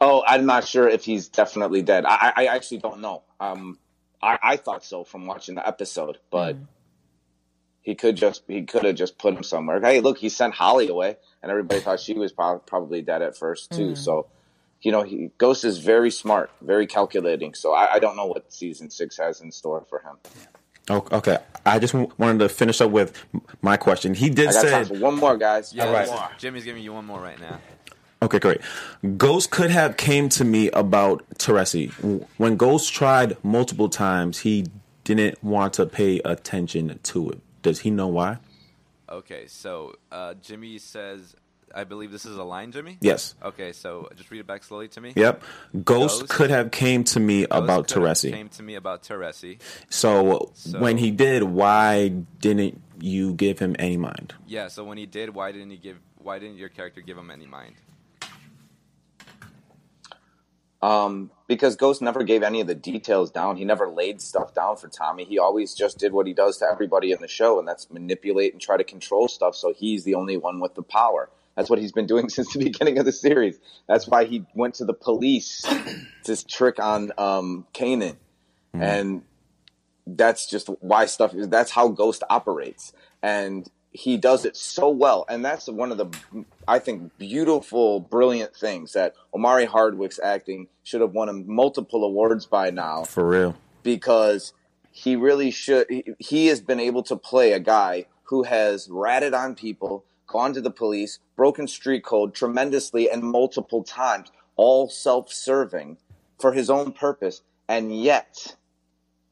Oh, 0.00 0.22
I'm 0.26 0.44
not 0.46 0.66
sure 0.66 0.88
if 0.88 1.04
he's 1.04 1.28
definitely 1.28 1.82
dead. 1.82 2.04
I, 2.06 2.32
I 2.36 2.42
I 2.42 2.54
actually 2.54 2.78
don't 2.78 3.00
know. 3.00 3.22
Um, 3.40 3.78
I, 4.22 4.38
I 4.42 4.56
thought 4.56 4.84
so 4.84 5.04
from 5.04 5.26
watching 5.26 5.54
the 5.54 5.66
episode, 5.66 6.18
but 6.30 6.56
he 7.82 7.94
could 7.94 8.16
just 8.16 8.42
he 8.48 8.62
could 8.64 8.84
have 8.84 8.96
just 8.96 9.18
put 9.18 9.34
him 9.34 9.42
somewhere. 9.42 9.80
Hey, 9.80 10.00
look, 10.00 10.18
he 10.18 10.28
sent 10.28 10.54
Holly 10.54 10.88
away, 10.88 11.16
and 11.42 11.50
everybody 11.50 11.80
thought 11.80 12.00
she 12.00 12.14
was 12.14 12.32
prob- 12.32 12.66
probably 12.66 13.02
dead 13.02 13.22
at 13.22 13.36
first 13.36 13.70
too. 13.72 13.92
Mhm. 13.92 13.98
So, 13.98 14.26
you 14.82 14.92
know, 14.92 15.02
he, 15.02 15.30
Ghost 15.38 15.64
is 15.64 15.78
very 15.78 16.10
smart, 16.10 16.50
very 16.60 16.86
calculating. 16.86 17.54
So 17.54 17.72
I, 17.72 17.94
I 17.94 17.98
don't 17.98 18.16
know 18.16 18.26
what 18.26 18.52
season 18.52 18.90
six 18.90 19.16
has 19.18 19.40
in 19.40 19.52
store 19.52 19.86
for 19.88 20.00
him. 20.00 20.16
Oh, 20.88 21.04
okay. 21.10 21.38
I 21.64 21.78
just 21.80 21.94
w- 21.94 22.12
wanted 22.18 22.38
to 22.40 22.48
finish 22.48 22.80
up 22.80 22.90
with 22.92 23.24
my 23.60 23.76
question. 23.76 24.14
He 24.14 24.30
did 24.30 24.48
I 24.48 24.52
got 24.52 24.60
say, 24.62 24.70
time 24.70 24.84
for 24.84 24.94
one 24.94 25.16
more, 25.16 25.36
guys. 25.36 25.72
Yeah, 25.72 25.90
One 25.90 26.06
more. 26.06 26.28
Jimmy's 26.38 26.64
giving 26.64 26.82
you 26.82 26.92
one 26.92 27.04
more 27.04 27.20
right 27.20 27.40
now. 27.40 27.58
Okay, 28.26 28.40
great. 28.40 28.60
Ghost 29.16 29.52
could 29.52 29.70
have 29.70 29.96
came 29.96 30.28
to 30.30 30.44
me 30.44 30.68
about 30.72 31.24
Teresi. 31.38 32.24
When 32.38 32.56
Ghost 32.56 32.92
tried 32.92 33.36
multiple 33.44 33.88
times, 33.88 34.40
he 34.40 34.66
didn't 35.04 35.42
want 35.44 35.74
to 35.74 35.86
pay 35.86 36.18
attention 36.24 36.98
to 37.04 37.30
it. 37.30 37.40
Does 37.62 37.80
he 37.80 37.90
know 37.92 38.08
why? 38.08 38.38
Okay, 39.08 39.46
so 39.46 39.94
uh, 40.10 40.34
Jimmy 40.42 40.78
says, 40.78 41.36
I 41.72 41.84
believe 41.84 42.10
this 42.10 42.26
is 42.26 42.36
a 42.36 42.42
line, 42.42 42.72
Jimmy. 42.72 42.98
Yes. 43.00 43.36
Okay, 43.44 43.72
so 43.72 44.08
just 44.16 44.28
read 44.32 44.40
it 44.40 44.46
back 44.48 44.64
slowly 44.64 44.88
to 44.88 45.00
me. 45.00 45.12
Yep. 45.14 45.44
Ghost, 45.84 46.20
Ghost 46.22 46.28
could 46.28 46.50
have 46.50 46.72
came 46.72 47.04
to 47.04 47.20
me 47.20 47.46
Ghost 47.46 47.62
about 47.62 47.86
Teresi. 47.86 48.32
Came 48.32 48.48
to 48.48 48.62
me 48.64 48.74
about 48.74 49.04
Teresi. 49.04 49.60
So, 49.88 50.50
So- 50.54 50.80
when 50.80 50.98
he 50.98 51.12
did, 51.12 51.44
why 51.44 52.08
didn't 52.40 52.82
you 52.98 53.34
give 53.34 53.60
him 53.60 53.76
any 53.78 53.96
mind? 53.96 54.34
Yeah. 54.48 54.66
So 54.66 54.82
when 54.82 54.98
he 54.98 55.06
did, 55.06 55.32
why 55.32 55.52
didn't 55.52 55.70
he 55.70 55.76
give? 55.76 55.98
Why 56.18 56.40
didn't 56.40 56.56
your 56.56 56.70
character 56.70 57.02
give 57.02 57.16
him 57.16 57.30
any 57.30 57.46
mind? 57.46 57.76
Um, 60.86 61.32
because 61.48 61.74
Ghost 61.74 62.00
never 62.00 62.22
gave 62.22 62.44
any 62.44 62.60
of 62.60 62.68
the 62.68 62.74
details 62.74 63.32
down. 63.32 63.56
He 63.56 63.64
never 63.64 63.88
laid 63.88 64.20
stuff 64.20 64.54
down 64.54 64.76
for 64.76 64.86
Tommy. 64.86 65.24
He 65.24 65.36
always 65.36 65.74
just 65.74 65.98
did 65.98 66.12
what 66.12 66.28
he 66.28 66.32
does 66.32 66.58
to 66.58 66.66
everybody 66.66 67.10
in 67.10 67.20
the 67.20 67.26
show, 67.26 67.58
and 67.58 67.66
that's 67.66 67.90
manipulate 67.90 68.52
and 68.52 68.62
try 68.62 68.76
to 68.76 68.84
control 68.84 69.26
stuff. 69.26 69.56
So 69.56 69.74
he's 69.76 70.04
the 70.04 70.14
only 70.14 70.36
one 70.36 70.60
with 70.60 70.76
the 70.76 70.84
power. 70.84 71.28
That's 71.56 71.68
what 71.68 71.80
he's 71.80 71.90
been 71.90 72.06
doing 72.06 72.28
since 72.36 72.52
the 72.52 72.62
beginning 72.62 72.98
of 72.98 73.04
the 73.04 73.10
series. 73.10 73.58
That's 73.88 74.06
why 74.06 74.26
he 74.26 74.46
went 74.54 74.74
to 74.74 74.84
the 74.84 74.94
police 74.94 75.62
to 76.24 76.46
trick 76.46 76.78
on 76.78 77.10
um, 77.18 77.66
Kanan, 77.74 78.16
and 78.72 79.22
that's 80.06 80.48
just 80.48 80.68
why 80.80 81.06
stuff 81.06 81.34
is. 81.34 81.48
That's 81.48 81.72
how 81.72 81.88
Ghost 81.88 82.22
operates, 82.30 82.92
and 83.24 83.68
he 83.96 84.18
does 84.18 84.44
it 84.44 84.56
so 84.56 84.90
well. 84.90 85.24
And 85.26 85.42
that's 85.42 85.68
one 85.68 85.90
of 85.90 85.96
the, 85.96 86.44
I 86.68 86.78
think, 86.78 87.16
beautiful, 87.16 88.00
brilliant 88.00 88.54
things 88.54 88.92
that 88.92 89.14
Omari 89.32 89.64
Hardwick's 89.64 90.20
acting 90.22 90.68
should 90.84 91.00
have 91.00 91.12
won 91.12 91.30
him 91.30 91.44
multiple 91.46 92.04
awards 92.04 92.44
by 92.44 92.68
now 92.70 93.04
For 93.04 93.26
real. 93.26 93.56
because 93.82 94.52
he 94.90 95.16
really 95.16 95.50
should. 95.50 95.86
He, 95.88 96.04
he 96.18 96.46
has 96.48 96.60
been 96.60 96.78
able 96.78 97.02
to 97.04 97.16
play 97.16 97.52
a 97.52 97.60
guy 97.60 98.04
who 98.24 98.42
has 98.42 98.86
ratted 98.90 99.32
on 99.32 99.54
people, 99.54 100.04
gone 100.26 100.52
to 100.52 100.60
the 100.60 100.70
police, 100.70 101.18
broken 101.34 101.66
street 101.66 102.04
code 102.04 102.34
tremendously 102.34 103.10
and 103.10 103.22
multiple 103.22 103.82
times, 103.82 104.30
all 104.56 104.90
self 104.90 105.32
serving 105.32 105.96
for 106.38 106.52
his 106.52 106.68
own 106.68 106.92
purpose, 106.92 107.40
and 107.66 107.98
yet 107.98 108.56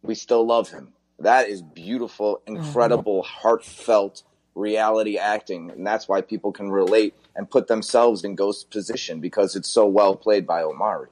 we 0.02 0.14
still 0.14 0.46
love 0.46 0.70
him. 0.70 0.94
That 1.18 1.50
is 1.50 1.60
beautiful, 1.60 2.40
mm-hmm. 2.46 2.56
incredible, 2.56 3.22
heartfelt 3.22 4.22
reality 4.54 5.18
acting, 5.18 5.70
and 5.70 5.86
that's 5.86 6.08
why 6.08 6.20
people 6.20 6.52
can 6.52 6.70
relate 6.70 7.14
and 7.36 7.50
put 7.50 7.66
themselves 7.66 8.24
in 8.24 8.34
Ghost's 8.34 8.64
position 8.64 9.20
because 9.20 9.56
it's 9.56 9.68
so 9.68 9.86
well 9.86 10.16
played 10.16 10.46
by 10.46 10.62
Omari. 10.62 11.08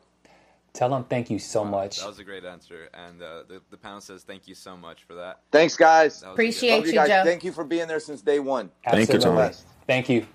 Tell 0.73 0.95
him 0.95 1.05
thank 1.05 1.31
you 1.31 1.39
so 1.39 1.65
much. 1.65 2.01
That 2.01 2.09
was 2.09 2.19
a 2.19 2.25
great 2.25 2.45
answer, 2.45 2.89
and 2.95 3.21
uh, 3.21 3.43
the 3.47 3.61
the 3.71 3.77
panel 3.77 4.01
says 4.01 4.23
thank 4.23 4.49
you 4.49 4.55
so 4.55 4.75
much 4.77 5.05
for 5.05 5.15
that. 5.15 5.41
Thanks, 5.51 5.77
guys. 5.77 6.21
That 6.21 6.31
Appreciate 6.31 6.87
you, 6.87 6.93
guys. 6.93 7.09
Joe. 7.09 7.23
Thank 7.25 7.45
you 7.45 7.53
for 7.53 7.65
being 7.65 7.89
there 7.89 8.01
since 8.01 8.23
day 8.23 8.39
one. 8.39 8.71
Thank 8.85 9.09
you, 9.11 9.17
Absolutely. 9.17 9.43
Tony. 9.43 9.55
Thank 9.87 10.09
you. 10.09 10.27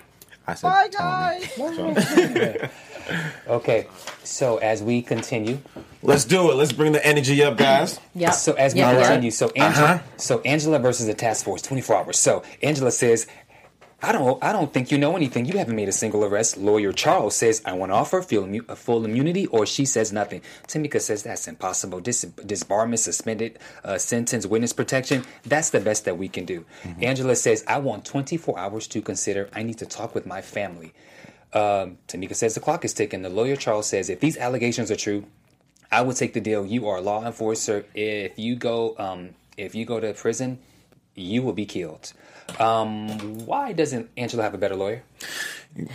I 0.48 0.54
said, 0.56 0.68
Bye, 0.70 0.90
guys. 0.92 2.70
Okay, 3.48 3.88
so 4.24 4.58
as 4.58 4.84
we 4.84 5.02
continue, 5.02 5.60
Let's 6.04 6.26
do 6.26 6.52
it. 6.52 6.56
Let's 6.56 6.74
bring 6.74 6.92
the 6.92 7.06
energy 7.06 7.42
up, 7.44 7.58
guys. 7.58 8.00
Yep. 8.16 8.34
So 8.34 8.54
as 8.54 8.74
we 8.74 8.82
Yeah, 8.82 8.92
yeah. 8.92 9.04
continue, 9.08 9.32
so 9.32 9.50
Angela, 9.56 9.88
Uh-huh. 9.88 10.04
so 10.18 10.42
Angela 10.42 10.78
versus 10.80 11.06
the 11.08 11.14
task 11.14 11.46
force, 11.46 11.62
twenty 11.62 11.82
four 11.82 11.96
hours. 11.96 12.18
So 12.20 12.44
Angela 12.62 12.92
says, 12.92 13.26
"I 14.02 14.12
don't, 14.12 14.44
I 14.44 14.52
don't 14.52 14.72
think 14.72 14.92
you 14.92 14.98
know 14.98 15.16
anything. 15.16 15.46
You 15.46 15.58
haven't 15.58 15.76
made 15.76 15.90
a 15.90 15.92
single 15.92 16.24
arrest." 16.24 16.58
Lawyer 16.58 16.94
Charles 16.94 17.36
says, 17.36 17.62
"I 17.66 17.74
want 17.74 17.92
to 17.92 17.96
offer 17.96 18.22
full, 18.22 18.44
immu- 18.44 18.78
full 18.78 19.06
immunity," 19.06 19.48
or 19.48 19.66
she 19.66 19.86
says 19.86 20.14
nothing. 20.14 20.42
Tamika 20.68 21.02
says 21.02 21.24
that's 21.24 21.48
impossible. 21.48 22.00
Dis- 22.00 22.26
disbarment, 22.26 23.00
suspended 23.00 23.58
uh, 23.84 23.98
sentence, 23.98 24.46
witness 24.46 24.74
protection. 24.74 25.26
That's 25.44 25.72
the 25.72 25.80
best 25.80 26.06
that 26.06 26.18
we 26.18 26.28
can 26.28 26.46
do. 26.46 26.66
Angela 27.02 27.36
says, 27.36 27.64
"I 27.68 27.80
want 27.80 28.06
twenty 28.06 28.38
four 28.38 28.58
hours 28.60 28.88
to 28.88 29.02
consider. 29.02 29.50
I 29.54 29.64
need 29.64 29.78
to 29.80 29.86
talk 29.86 30.14
with 30.14 30.26
my 30.26 30.42
family." 30.42 30.94
Um, 31.54 31.98
Tamika 32.08 32.36
says 32.36 32.54
the 32.56 32.60
clock 32.60 32.84
is 32.86 32.94
ticking. 32.94 33.22
The 33.22 33.30
lawyer 33.30 33.56
Charles 33.56 33.88
says, 33.88 34.10
"If 34.10 34.20
these 34.20 34.38
allegations 34.38 34.92
are 34.92 34.96
true." 34.96 35.26
I 35.90 36.02
would 36.02 36.18
take 36.18 36.34
the 36.34 36.42
deal. 36.42 36.66
You 36.66 36.88
are 36.90 36.98
a 36.98 37.02
law 37.02 37.26
enforcer. 37.26 37.86
If 37.96 38.38
you 38.38 38.58
go, 38.58 38.94
um, 38.98 39.30
if 39.56 39.74
you 39.74 39.86
go 39.86 40.02
to 40.02 40.14
prison, 40.14 40.60
you 41.18 41.42
will 41.42 41.54
be 41.54 41.66
killed. 41.66 42.14
Um, 42.60 43.46
why 43.46 43.74
doesn't 43.74 44.10
Angela 44.16 44.44
have 44.44 44.54
a 44.54 44.58
better 44.58 44.76
lawyer? 44.76 45.04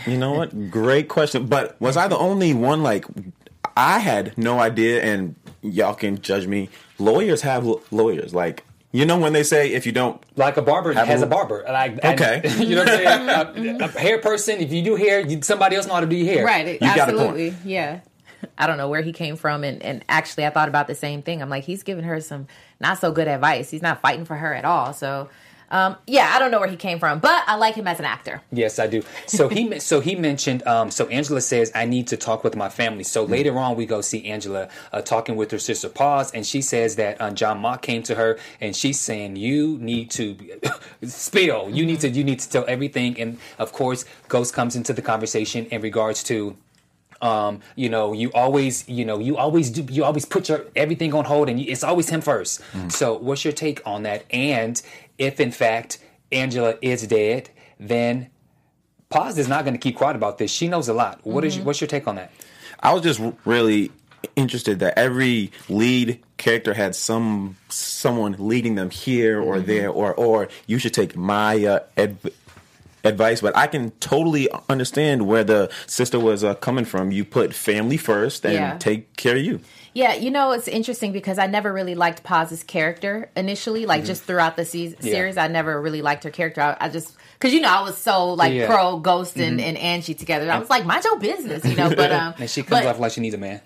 You 0.06 0.18
know 0.18 0.32
what? 0.32 0.70
Great 0.70 1.08
question. 1.08 1.46
But 1.46 1.80
was 1.80 1.96
I 1.96 2.08
the 2.08 2.18
only 2.18 2.52
one? 2.54 2.82
Like, 2.82 3.06
I 3.76 3.98
had 4.00 4.36
no 4.36 4.60
idea, 4.60 5.02
and 5.02 5.34
y'all 5.62 5.94
can 5.94 6.20
judge 6.20 6.46
me. 6.46 6.68
Lawyers 6.98 7.40
have 7.42 7.66
l- 7.66 7.80
lawyers. 7.90 8.34
Like, 8.34 8.64
you 8.92 9.06
know, 9.06 9.18
when 9.18 9.32
they 9.32 9.42
say 9.42 9.72
if 9.72 9.86
you 9.86 9.92
don't, 9.92 10.22
Like 10.36 10.58
a 10.58 10.62
barber 10.62 10.92
Have 10.92 11.06
has 11.06 11.22
a- 11.22 11.26
a 11.26 11.28
barber. 11.28 11.64
Like, 11.66 11.98
and- 12.02 12.20
Okay. 12.20 12.42
you 12.58 12.76
know 12.76 12.84
what 12.84 13.06
I'm 13.08 13.54
saying? 13.56 13.80
a, 13.80 13.84
a 13.86 13.88
hair 13.88 14.18
person. 14.18 14.60
If 14.60 14.70
you 14.72 14.82
do 14.84 14.94
hair, 14.96 15.20
you, 15.20 15.40
somebody 15.42 15.76
else 15.76 15.86
know 15.86 15.94
how 15.94 16.00
to 16.00 16.06
do 16.06 16.16
your 16.16 16.32
hair. 16.34 16.44
Right. 16.44 16.66
You 16.74 16.78
got 16.80 16.98
a 17.08 17.12
point. 17.12 17.20
absolutely. 17.20 17.54
Yeah. 17.64 18.00
I 18.58 18.66
don't 18.66 18.76
know 18.76 18.88
where 18.88 19.02
he 19.02 19.12
came 19.12 19.36
from, 19.36 19.64
and, 19.64 19.82
and 19.82 20.04
actually, 20.08 20.46
I 20.46 20.50
thought 20.50 20.68
about 20.68 20.86
the 20.86 20.94
same 20.94 21.22
thing. 21.22 21.42
I'm 21.42 21.50
like, 21.50 21.64
he's 21.64 21.82
giving 21.82 22.04
her 22.04 22.20
some 22.20 22.46
not 22.80 22.98
so 22.98 23.12
good 23.12 23.28
advice. 23.28 23.70
He's 23.70 23.82
not 23.82 24.00
fighting 24.00 24.24
for 24.24 24.36
her 24.36 24.54
at 24.54 24.64
all. 24.64 24.92
So, 24.92 25.28
um, 25.72 25.96
yeah, 26.06 26.30
I 26.34 26.38
don't 26.38 26.50
know 26.50 26.60
where 26.60 26.68
he 26.68 26.76
came 26.76 26.98
from, 26.98 27.18
but 27.18 27.42
I 27.46 27.56
like 27.56 27.74
him 27.74 27.88
as 27.88 27.98
an 27.98 28.04
actor. 28.04 28.42
Yes, 28.52 28.78
I 28.78 28.86
do. 28.86 29.02
So 29.26 29.48
he 29.48 29.78
so 29.80 30.00
he 30.00 30.14
mentioned. 30.14 30.64
Um, 30.66 30.90
so 30.90 31.06
Angela 31.06 31.40
says 31.40 31.72
I 31.74 31.86
need 31.86 32.08
to 32.08 32.18
talk 32.18 32.44
with 32.44 32.54
my 32.54 32.68
family. 32.68 33.04
So 33.04 33.24
later 33.24 33.58
on, 33.58 33.74
we 33.74 33.86
go 33.86 34.02
see 34.02 34.26
Angela 34.26 34.68
uh, 34.92 35.00
talking 35.00 35.34
with 35.34 35.50
her 35.50 35.58
sister 35.58 35.88
Paz, 35.88 36.30
and 36.32 36.46
she 36.46 36.60
says 36.60 36.96
that 36.96 37.18
uh, 37.20 37.30
John 37.30 37.58
Mock 37.58 37.80
came 37.80 38.02
to 38.04 38.14
her, 38.14 38.38
and 38.60 38.76
she's 38.76 39.00
saying 39.00 39.36
you 39.36 39.78
need 39.78 40.10
to 40.12 40.36
spill. 41.04 41.70
You 41.70 41.86
need 41.86 42.00
to 42.00 42.10
you 42.10 42.22
need 42.22 42.40
to 42.40 42.50
tell 42.50 42.66
everything. 42.68 43.18
And 43.18 43.38
of 43.58 43.72
course, 43.72 44.04
Ghost 44.28 44.52
comes 44.52 44.76
into 44.76 44.92
the 44.92 45.02
conversation 45.02 45.64
in 45.66 45.80
regards 45.80 46.22
to 46.24 46.54
um, 47.22 47.60
you 47.76 47.88
know, 47.88 48.12
you 48.12 48.30
always, 48.32 48.86
you 48.88 49.04
know, 49.04 49.18
you 49.18 49.36
always 49.36 49.70
do, 49.70 49.86
you 49.92 50.04
always 50.04 50.24
put 50.24 50.48
your 50.48 50.66
everything 50.74 51.14
on 51.14 51.24
hold, 51.24 51.48
and 51.48 51.58
you, 51.58 51.70
it's 51.70 51.84
always 51.84 52.08
him 52.10 52.20
first. 52.20 52.60
Mm-hmm. 52.60 52.88
So, 52.88 53.16
what's 53.16 53.44
your 53.44 53.52
take 53.52 53.80
on 53.86 54.02
that? 54.02 54.24
And 54.30 54.80
if 55.18 55.40
in 55.40 55.52
fact 55.52 55.98
Angela 56.32 56.76
is 56.82 57.06
dead, 57.06 57.50
then 57.78 58.28
Paz 59.08 59.38
is 59.38 59.48
not 59.48 59.64
going 59.64 59.74
to 59.74 59.80
keep 59.80 59.96
quiet 59.96 60.16
about 60.16 60.38
this. 60.38 60.50
She 60.50 60.68
knows 60.68 60.88
a 60.88 60.94
lot. 60.94 61.20
What 61.22 61.44
is 61.44 61.56
your, 61.56 61.64
what's 61.64 61.80
your 61.80 61.88
take 61.88 62.08
on 62.08 62.16
that? 62.16 62.32
I 62.80 62.92
was 62.92 63.02
just 63.02 63.20
really 63.44 63.92
interested 64.36 64.80
that 64.80 64.98
every 64.98 65.52
lead 65.68 66.20
character 66.36 66.74
had 66.74 66.94
some 66.96 67.56
someone 67.68 68.34
leading 68.38 68.74
them 68.74 68.90
here 68.90 69.40
or 69.40 69.56
mm-hmm. 69.56 69.66
there, 69.66 69.90
or 69.90 70.12
or 70.14 70.48
you 70.66 70.78
should 70.78 70.94
take 70.94 71.16
Maya. 71.16 71.82
Ed, 71.96 72.16
advice, 73.04 73.40
but 73.40 73.56
I 73.56 73.66
can 73.66 73.90
totally 74.00 74.48
understand 74.68 75.26
where 75.26 75.44
the 75.44 75.70
sister 75.86 76.18
was 76.20 76.44
uh, 76.44 76.54
coming 76.56 76.84
from. 76.84 77.10
You 77.12 77.24
put 77.24 77.54
family 77.54 77.96
first 77.96 78.44
and 78.44 78.54
Yeah. 78.54 78.78
take 78.78 79.16
care 79.16 79.36
of 79.36 79.42
you. 79.42 79.60
Yeah, 79.94 80.14
you 80.14 80.30
know, 80.30 80.52
it's 80.52 80.68
interesting 80.68 81.12
because 81.12 81.38
I 81.38 81.46
never 81.46 81.70
really 81.72 81.94
liked 81.94 82.22
Paz's 82.22 82.64
character 82.64 83.28
initially. 83.36 83.84
Like, 83.84 84.02
Mhm. 84.04 84.06
just 84.06 84.22
throughout 84.24 84.56
the 84.56 84.64
se- 84.64 84.96
Yeah. 85.00 85.12
series, 85.12 85.36
I 85.36 85.48
never 85.48 85.80
really 85.80 86.00
liked 86.00 86.24
her 86.24 86.30
character. 86.30 86.62
I, 86.62 86.76
I 86.86 86.88
just, 86.88 87.14
because, 87.38 87.52
you 87.52 87.60
know, 87.60 87.68
I 87.68 87.82
was 87.82 87.98
so, 87.98 88.32
like, 88.32 88.54
Yeah. 88.54 88.66
pro 88.68 88.96
Ghost 88.98 89.36
and, 89.36 89.60
Mhm. 89.60 89.64
and 89.64 89.76
Angie 89.78 90.14
together. 90.14 90.50
I 90.50 90.58
was 90.58 90.70
like, 90.70 90.86
mind 90.86 91.04
your 91.04 91.18
business, 91.18 91.64
you 91.66 91.76
know, 91.76 91.90
but, 91.94 92.10
um, 92.10 92.32
and 92.38 92.48
she 92.48 92.62
comes 92.62 92.84
but- 92.84 92.86
off 92.86 93.00
like 93.00 93.12
she 93.12 93.20
needs 93.20 93.34
a 93.34 93.38
man. 93.38 93.60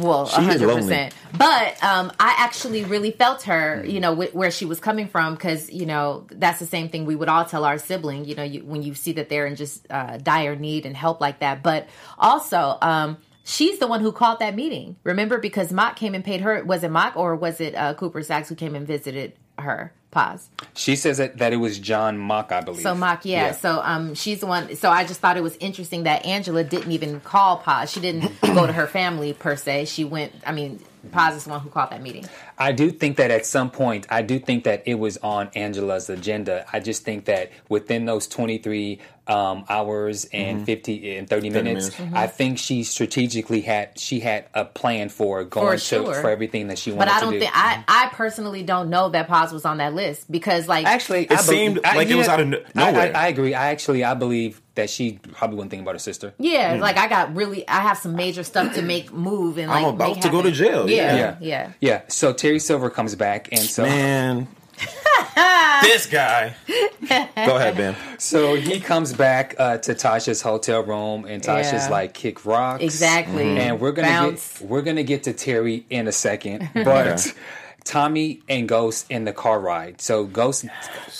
well, 0.00 0.26
hundred 0.26 0.60
percent. 0.68 1.14
But 1.38 1.82
um, 1.82 2.10
I 2.18 2.34
actually 2.38 2.82
really 2.84 3.12
felt 3.12 3.42
her, 3.44 3.84
you 3.86 4.00
know, 4.00 4.14
wh- 4.16 4.34
where 4.34 4.50
she 4.50 4.64
was 4.64 4.80
coming 4.80 5.06
from, 5.06 5.34
because 5.34 5.70
you 5.70 5.86
know 5.86 6.26
that's 6.32 6.58
the 6.58 6.66
same 6.66 6.88
thing 6.88 7.06
we 7.06 7.14
would 7.14 7.28
all 7.28 7.44
tell 7.44 7.64
our 7.64 7.78
sibling. 7.78 8.24
You 8.24 8.34
know, 8.34 8.42
you, 8.42 8.64
when 8.64 8.82
you 8.82 8.94
see 8.94 9.12
that 9.12 9.28
they're 9.28 9.46
in 9.46 9.54
just 9.54 9.86
uh, 9.90 10.16
dire 10.16 10.56
need 10.56 10.86
and 10.86 10.96
help 10.96 11.20
like 11.20 11.38
that. 11.38 11.62
But 11.62 11.86
also, 12.18 12.78
um, 12.82 13.16
she's 13.44 13.78
the 13.78 13.86
one 13.86 14.00
who 14.00 14.10
called 14.10 14.40
that 14.40 14.56
meeting. 14.56 14.96
Remember, 15.04 15.38
because 15.38 15.72
Mock 15.72 15.96
came 15.96 16.14
and 16.14 16.24
paid 16.24 16.40
her. 16.40 16.64
Was 16.64 16.82
it 16.82 16.90
Mock 16.90 17.16
or 17.16 17.36
was 17.36 17.60
it 17.60 17.74
uh, 17.74 17.94
Cooper 17.94 18.22
Saxe 18.22 18.48
who 18.48 18.54
came 18.56 18.74
and 18.74 18.86
visited 18.86 19.34
her? 19.58 19.92
Pause. 20.10 20.48
She 20.74 20.94
says 20.94 21.18
that, 21.18 21.38
that 21.38 21.52
it 21.52 21.56
was 21.56 21.78
John 21.78 22.18
Mock, 22.18 22.52
I 22.52 22.60
believe. 22.60 22.82
So 22.82 22.94
Mock, 22.94 23.24
yeah. 23.24 23.50
So 23.50 23.80
um, 23.82 24.14
she's 24.14 24.40
the 24.40 24.46
one. 24.46 24.76
So 24.76 24.88
I 24.88 25.04
just 25.04 25.20
thought 25.20 25.36
it 25.36 25.42
was 25.42 25.56
interesting 25.56 26.04
that 26.04 26.24
Angela 26.24 26.62
didn't 26.62 26.92
even 26.92 27.20
call 27.20 27.58
Paz. 27.58 27.90
She 27.90 28.00
didn't 28.00 28.40
go 28.40 28.66
to 28.66 28.72
her 28.72 28.86
family 28.86 29.32
per 29.32 29.56
se. 29.56 29.86
She 29.86 30.04
went. 30.04 30.32
I 30.46 30.52
mean, 30.52 30.80
Paz 31.12 31.36
is 31.36 31.44
the 31.44 31.50
one 31.50 31.60
who 31.60 31.68
called 31.70 31.90
that 31.90 32.02
meeting. 32.02 32.24
I 32.58 32.72
do 32.72 32.90
think 32.90 33.16
that 33.18 33.30
at 33.30 33.46
some 33.46 33.70
point, 33.70 34.06
I 34.10 34.22
do 34.22 34.38
think 34.38 34.64
that 34.64 34.82
it 34.86 34.94
was 34.94 35.16
on 35.18 35.50
Angela's 35.54 36.08
agenda. 36.10 36.64
I 36.72 36.80
just 36.80 37.04
think 37.04 37.24
that 37.26 37.50
within 37.68 38.04
those 38.06 38.26
23 38.26 39.00
um, 39.26 39.64
hours 39.70 40.26
and 40.34 40.60
Mhm. 40.60 40.66
50 40.66 41.16
and 41.16 41.26
30 41.30 41.48
30 41.48 41.62
minutes, 41.64 41.98
minutes. 41.98 42.14
I 42.16 42.26
think 42.26 42.58
she 42.58 42.84
strategically 42.84 43.62
had 43.62 43.98
she 43.98 44.20
had 44.20 44.44
a 44.52 44.66
plan 44.66 45.08
for 45.08 45.44
going 45.44 45.78
sure. 45.78 46.12
to 46.14 46.20
for 46.20 46.28
everything 46.28 46.68
that 46.68 46.78
she 46.78 46.90
wanted 46.92 47.06
But 47.06 47.14
I 47.14 47.20
don't 47.20 47.38
think 47.38 47.50
I. 47.54 47.82
I 47.88 48.08
personally 48.12 48.62
don't 48.62 48.90
know 48.90 49.08
that 49.08 49.26
Paz 49.28 49.50
was 49.50 49.64
on 49.64 49.78
that 49.78 49.94
list 49.94 50.30
because, 50.30 50.68
like, 50.68 50.84
Actually, 50.86 51.24
It 51.24 51.40
seemed 51.40 51.80
like 51.82 52.08
it 52.10 52.16
was 52.16 52.28
out 52.28 52.40
of 52.40 52.48
n- 52.52 52.56
I- 52.76 52.90
nowhere. 52.90 53.16
I, 53.16 53.24
I 53.24 53.28
agree. 53.28 53.54
I 53.54 53.68
actually 53.70 54.04
I 54.04 54.12
believe 54.12 54.60
that 54.74 54.90
she 54.90 55.18
probably 55.32 55.56
wasn't 55.56 55.70
thinking 55.70 55.84
about 55.84 55.94
her 55.94 55.98
sister. 56.00 56.34
Yeah, 56.38 56.78
like 56.80 56.96
I 56.96 57.06
got 57.08 57.34
really. 57.36 57.66
I 57.68 57.80
have 57.80 57.98
some 57.98 58.14
major 58.16 58.42
stuff 58.42 58.74
to 58.74 58.82
make 58.82 59.12
move 59.12 59.58
and 59.58 59.68
like 59.70 59.84
I'm 59.84 59.94
about 59.94 60.14
make 60.16 60.22
to 60.22 60.28
go 60.30 60.42
to 60.42 60.50
jail, 60.50 60.88
Yeah, 60.90 61.16
yeah. 61.16 61.36
yeah. 61.40 61.72
Yeah. 61.80 62.00
So 62.08 62.32
Terry 62.32 62.58
Silver 62.58 62.90
comes 62.90 63.14
back, 63.14 63.48
and 63.52 63.60
so 63.60 63.82
man, 63.84 64.48
this 65.82 66.06
guy. 66.06 66.54
Go 67.08 67.56
ahead, 67.56 67.76
Ben. 67.76 67.94
So 68.18 68.54
he 68.56 68.80
comes 68.80 69.12
back 69.12 69.54
uh, 69.58 69.78
to 69.78 69.94
Tasha's 69.94 70.42
hotel 70.42 70.82
room, 70.82 71.24
and 71.26 71.42
Tasha's 71.42 71.84
Yeah. 71.84 71.88
like 71.90 72.14
kick 72.14 72.44
rocks. 72.46 72.82
Exactly. 72.82 73.44
Mhm. 73.44 73.58
And 73.58 73.80
we're 73.80 73.92
gonna 73.92 74.08
Bounce. 74.08 74.58
get 74.58 74.68
we're 74.68 74.82
gonna 74.82 75.02
get 75.02 75.24
to 75.24 75.32
Terry 75.32 75.84
in 75.90 76.08
a 76.08 76.12
second, 76.12 76.68
but. 76.74 77.32
Okay. 77.86 77.92
Tommy 77.92 78.40
and 78.48 78.68
Ghost 78.68 79.06
in 79.10 79.24
the 79.24 79.32
car 79.32 79.60
ride. 79.60 80.00
So 80.00 80.24
Ghost 80.24 80.64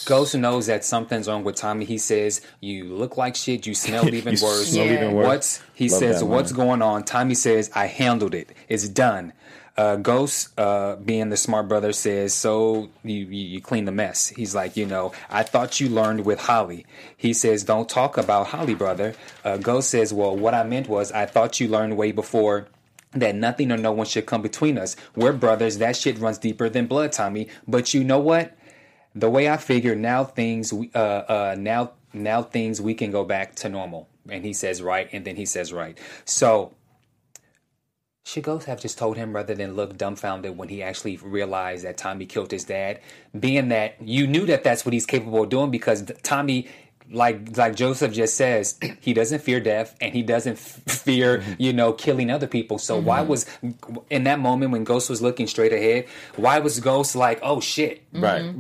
Ghost 0.07 0.35
knows 0.35 0.67
that 0.67 0.85
something's 0.85 1.29
wrong 1.29 1.45
with 1.45 1.57
Tommy. 1.57 1.85
He 1.85 1.99
says, 1.99 2.41
"You 2.61 2.85
look 2.85 3.17
like 3.17 3.37
shit. 3.37 3.67
You 3.67 3.75
smell 3.75 4.09
even 4.15 4.35
You 4.37 4.43
worse. 4.45 4.69
smell 4.69 4.87
even 4.87 5.13
worse. 5.13 5.27
What's 5.27 5.63
he 5.75 5.89
Love 5.89 5.99
says? 5.99 6.25
What's 6.25 6.53
line. 6.53 6.67
going 6.67 6.83
on?" 6.83 7.05
Tommy 7.05 7.35
says, 7.35 7.71
"I 7.75 7.87
handled 7.87 8.35
it. 8.35 8.51
It's 8.69 8.89
done." 8.89 9.33
Uh, 9.77 9.97
Ghost, 9.97 10.57
uh, 10.57 10.95
being 10.97 11.31
the 11.31 11.37
smart 11.37 11.67
brother, 11.69 11.93
says, 11.93 12.33
"So 12.33 12.91
you, 13.03 13.17
you 13.27 13.47
you 13.55 13.61
clean 13.61 13.87
the 13.87 13.93
mess." 13.93 14.29
He's 14.29 14.55
like, 14.55 14.77
"You 14.77 14.87
know, 14.87 15.13
I 15.29 15.43
thought 15.43 15.81
you 15.81 15.89
learned 15.89 16.25
with 16.25 16.41
Holly." 16.41 16.87
He 17.17 17.33
says, 17.33 17.65
"Don't 17.65 17.89
talk 17.89 18.17
about 18.17 18.47
Holly, 18.49 18.75
brother." 18.75 19.15
Uh, 19.45 19.57
Ghost 19.57 19.91
says, 19.91 20.13
"Well, 20.15 20.37
what 20.37 20.55
I 20.55 20.63
meant 20.63 20.89
was, 20.89 21.11
I 21.13 21.27
thought 21.27 21.59
you 21.61 21.67
learned 21.69 21.97
way 21.97 22.13
before." 22.13 22.69
That 23.15 23.35
nothing 23.37 23.73
or 23.73 23.77
no 23.77 23.93
one 23.93 24.07
should 24.07 24.27
come 24.27 24.43
between 24.43 24.79
us. 24.79 24.97
We're 25.17 25.33
brothers. 25.33 25.79
That 25.79 25.97
shit 25.97 26.19
runs 26.19 26.39
deeper 26.39 26.69
than 26.69 26.87
blood, 26.87 27.13
Tommy. 27.13 27.49
But 27.69 27.95
you 27.95 28.05
know 28.05 28.19
what? 28.21 28.57
The 29.15 29.31
way 29.31 29.49
I 29.49 29.57
figure 29.59 29.95
now, 29.95 30.25
things 30.25 30.73
we- 30.73 30.91
uh 30.95 30.99
uh 30.99 31.57
now 31.59 31.93
now 32.13 32.43
things 32.43 32.81
we 32.81 32.95
can 32.95 33.11
go 33.11 33.25
back 33.25 33.55
to 33.57 33.69
normal. 33.69 34.09
And 34.29 34.45
he 34.45 34.53
says 34.53 34.83
right, 34.83 35.09
and 35.13 35.25
then 35.25 35.37
he 35.37 35.47
says 35.47 35.73
right. 35.73 35.99
So 36.25 36.75
should 38.27 38.45
Ghost 38.45 38.67
have 38.67 38.81
just 38.81 38.97
told 38.99 39.19
him 39.19 39.35
rather 39.35 39.55
than 39.55 39.75
look 39.77 39.99
dumbfounded 39.99 40.57
when 40.57 40.71
he 40.71 40.83
actually 40.83 41.19
realized 41.19 41.85
that 41.85 41.99
Tommy 41.99 42.25
killed 42.27 42.51
his 42.53 42.65
dad? 42.65 43.01
Being 43.39 43.69
that 43.69 43.97
you 44.01 44.27
knew 44.27 44.47
that 44.47 44.65
that's 44.65 44.87
what 44.87 44.95
he's 44.95 45.07
capable 45.07 45.43
of 45.43 45.51
doing 45.51 45.71
because 45.71 46.11
Tommy, 46.23 46.69
like 47.11 47.57
like 47.57 47.75
Joseph 47.77 48.13
just 48.13 48.37
says, 48.37 48.79
he 49.01 49.13
doesn't 49.15 49.41
fear 49.43 49.61
death 49.61 49.95
and 50.01 50.13
he 50.15 50.23
doesn't 50.23 50.55
f- 50.55 50.81
fear 50.87 51.43
you 51.59 51.73
know 51.73 51.93
killing 51.93 52.31
other 52.31 52.47
people. 52.47 52.79
So 52.79 52.99
why 52.99 53.21
Mhm. 53.23 53.27
was 53.27 53.47
in 54.11 54.25
that 54.25 54.41
moment 54.41 54.73
when 54.73 54.85
Ghost 54.85 55.11
was 55.11 55.21
looking 55.23 55.47
straight 55.47 55.73
ahead? 55.73 56.07
Why 56.37 56.59
was 56.61 56.81
Ghost 56.81 57.15
like, 57.17 57.39
oh 57.43 57.61
shit, 57.61 58.03
Right. 58.13 58.55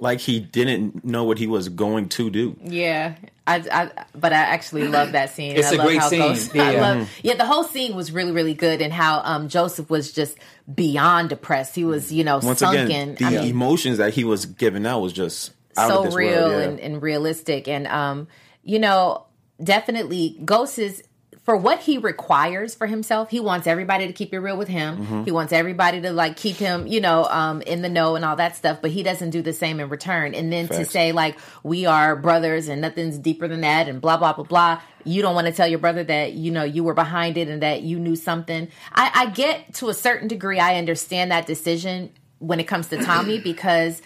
Like 0.00 0.20
he 0.20 0.40
didn't 0.40 1.04
know 1.04 1.24
what 1.24 1.38
he 1.38 1.46
was 1.46 1.68
going 1.68 2.08
to 2.10 2.30
do. 2.30 2.56
Yeah, 2.64 3.14
I, 3.46 3.56
I 3.70 3.90
but 4.14 4.32
I 4.32 4.36
actually 4.36 4.88
love 4.88 5.12
that 5.12 5.30
scene. 5.34 5.54
It's 5.54 5.70
I 5.70 5.74
a 5.74 5.76
love 5.78 5.86
great 5.86 5.98
how 6.00 6.08
scene. 6.08 6.18
Ghost, 6.20 6.56
I 6.56 6.72
Yeah. 6.72 6.80
love, 6.80 6.96
Mhm. 6.96 7.06
yeah, 7.22 7.34
the 7.34 7.44
whole 7.44 7.64
scene 7.64 7.94
was 7.94 8.10
really 8.10 8.32
really 8.32 8.54
good, 8.54 8.80
and 8.80 8.90
how 8.92 9.20
um 9.22 9.48
Joseph 9.50 9.90
was 9.90 10.10
just 10.10 10.38
beyond 10.74 11.28
depressed. 11.28 11.74
He 11.74 11.84
was 11.84 12.10
you 12.10 12.24
know 12.24 12.38
Once 12.42 12.60
sunken. 12.60 12.86
again, 12.86 13.14
the 13.18 13.24
I 13.26 13.30
mean, 13.30 13.50
emotions 13.50 13.98
that 13.98 14.14
he 14.14 14.24
was 14.24 14.46
giving 14.46 14.86
out 14.86 15.00
was 15.00 15.12
just 15.12 15.50
out 15.50 15.54
so 15.74 16.04
real 16.10 16.48
world. 16.48 16.52
Yeah. 16.52 16.68
and, 16.68 16.80
and 16.80 17.02
realistic, 17.02 17.68
and 17.68 17.86
um 17.86 18.28
you 18.62 18.78
know 18.78 19.26
definitely 19.62 20.38
Ghost 20.44 20.78
is. 20.78 21.02
For 21.44 21.56
what 21.56 21.80
he 21.80 21.98
requires 21.98 22.76
for 22.76 22.86
himself, 22.86 23.28
he 23.28 23.40
wants 23.40 23.66
everybody 23.66 24.06
to 24.06 24.12
keep 24.12 24.32
it 24.32 24.38
real 24.38 24.56
with 24.56 24.68
him. 24.68 25.04
Mhm. 25.04 25.24
He 25.24 25.32
wants 25.32 25.52
everybody 25.52 26.00
to 26.00 26.12
like 26.12 26.36
keep 26.36 26.54
him, 26.54 26.86
you 26.86 27.00
know, 27.00 27.24
um, 27.24 27.62
in 27.62 27.82
the 27.82 27.88
know 27.88 28.14
and 28.14 28.24
all 28.24 28.36
that 28.36 28.54
stuff. 28.54 28.78
But 28.80 28.92
he 28.92 29.02
doesn't 29.02 29.30
do 29.30 29.42
the 29.42 29.52
same 29.52 29.80
in 29.80 29.88
return. 29.88 30.34
And 30.36 30.52
then 30.52 30.68
to 30.68 30.84
say 30.84 31.10
like 31.10 31.36
we 31.64 31.84
are 31.84 32.14
brothers 32.14 32.68
and 32.68 32.80
nothing's 32.80 33.18
deeper 33.18 33.48
than 33.48 33.62
that 33.62 33.88
and 33.88 34.00
blah 34.00 34.18
blah 34.18 34.34
blah 34.34 34.44
blah. 34.44 34.80
You 35.02 35.20
don't 35.20 35.34
want 35.34 35.48
to 35.48 35.52
tell 35.52 35.66
your 35.66 35.80
brother 35.80 36.04
that 36.04 36.34
you 36.34 36.52
know 36.52 36.62
you 36.62 36.84
were 36.84 36.94
behind 36.94 37.36
it 37.36 37.48
and 37.48 37.60
that 37.60 37.82
you 37.82 37.98
knew 37.98 38.14
something. 38.14 38.68
I, 38.92 39.10
I 39.12 39.26
get 39.30 39.74
to 39.74 39.88
a 39.88 39.94
certain 39.94 40.28
degree. 40.28 40.60
I 40.60 40.76
understand 40.76 41.32
that 41.32 41.46
decision 41.46 42.10
when 42.38 42.60
it 42.60 42.68
comes 42.68 42.86
to 42.90 43.02
Tommy 43.02 43.40
because 43.40 44.00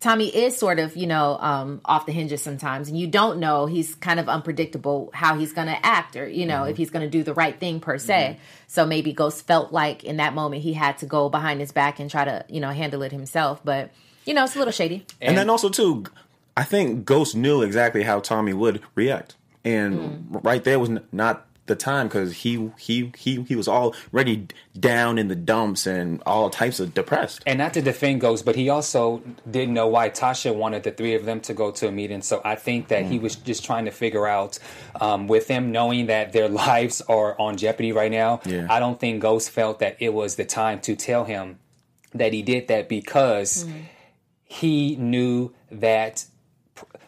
Tommy 0.00 0.28
is 0.28 0.56
sort 0.56 0.78
of, 0.78 0.96
you 0.96 1.08
know, 1.08 1.36
um, 1.40 1.80
off 1.84 2.06
the 2.06 2.12
hinges 2.12 2.40
sometimes, 2.40 2.88
and 2.88 2.98
you 2.98 3.08
don't 3.08 3.40
know. 3.40 3.66
He's 3.66 3.96
kind 3.96 4.20
of 4.20 4.28
unpredictable 4.28 5.10
how 5.12 5.36
he's 5.36 5.52
going 5.52 5.66
to 5.66 5.84
act, 5.84 6.14
or 6.14 6.28
you 6.28 6.46
know, 6.46 6.64
if 6.64 6.70
mm-hmm. 6.70 6.76
he's 6.76 6.90
going 6.90 7.04
to 7.04 7.10
do 7.10 7.24
the 7.24 7.34
right 7.34 7.58
thing 7.58 7.80
per 7.80 7.98
se. 7.98 8.34
Mm-hmm. 8.34 8.42
So 8.68 8.86
maybe 8.86 9.12
Ghost 9.12 9.46
felt 9.46 9.72
like 9.72 10.04
in 10.04 10.18
that 10.18 10.34
moment 10.34 10.62
he 10.62 10.72
had 10.72 10.98
to 10.98 11.06
go 11.06 11.28
behind 11.28 11.58
his 11.58 11.72
back 11.72 11.98
and 11.98 12.08
try 12.08 12.24
to, 12.24 12.44
you 12.48 12.60
know, 12.60 12.70
handle 12.70 13.02
it 13.02 13.10
himself. 13.10 13.60
But 13.64 13.90
you 14.24 14.34
know, 14.34 14.44
it's 14.44 14.54
a 14.54 14.58
little 14.58 14.72
shady. 14.72 15.04
And, 15.20 15.36
then 15.36 15.50
also 15.50 15.68
too, 15.68 16.04
I 16.56 16.62
think 16.62 17.04
Ghost 17.04 17.34
knew 17.34 17.62
exactly 17.62 18.04
how 18.04 18.20
Tommy 18.20 18.52
would 18.52 18.80
react, 18.94 19.34
and 19.64 19.98
mm. 20.30 20.44
right 20.44 20.62
there 20.62 20.78
was 20.78 20.90
not 21.10 21.47
the 21.68 21.76
time 21.76 22.08
because 22.08 22.32
he 22.38 22.70
he 22.78 23.12
he 23.16 23.42
he 23.42 23.54
was 23.54 23.68
already 23.68 24.48
down 24.78 25.18
in 25.18 25.28
the 25.28 25.36
dumps 25.36 25.86
and 25.86 26.22
all 26.26 26.50
types 26.50 26.80
of 26.80 26.94
depressed. 26.94 27.42
And 27.46 27.58
not 27.58 27.74
to 27.74 27.82
defend 27.82 28.20
Ghost, 28.20 28.44
but 28.44 28.56
he 28.56 28.68
also 28.68 29.22
didn't 29.48 29.74
know 29.74 29.86
why 29.86 30.10
Tasha 30.10 30.54
wanted 30.54 30.82
the 30.82 30.90
three 30.90 31.14
of 31.14 31.24
them 31.24 31.40
to 31.42 31.54
go 31.54 31.70
to 31.70 31.88
a 31.88 31.92
meeting. 31.92 32.22
So 32.22 32.40
I 32.44 32.56
think 32.56 32.88
that 32.88 33.04
he 33.04 33.18
was 33.18 33.36
just 33.36 33.64
trying 33.64 33.84
to 33.84 33.90
figure 33.90 34.26
out, 34.26 34.58
um, 35.00 35.28
with 35.28 35.46
them 35.46 35.70
knowing 35.70 36.06
that 36.06 36.32
their 36.32 36.48
lives 36.66 37.00
are 37.02 37.38
on 37.40 37.56
jeopardy 37.56 37.92
right 37.92 38.10
now. 38.10 38.40
Yeah. 38.44 38.66
I 38.68 38.80
don't 38.80 38.98
think 38.98 39.22
Ghost 39.22 39.50
felt 39.50 39.78
that 39.80 39.96
it 40.00 40.12
was 40.12 40.36
the 40.36 40.44
time 40.44 40.80
to 40.80 40.96
tell 40.96 41.24
him 41.24 41.58
that 42.14 42.32
he 42.32 42.42
did 42.42 42.68
that 42.68 42.88
because 42.88 43.66
he 44.44 44.96
knew 44.96 45.52
that. 45.70 46.24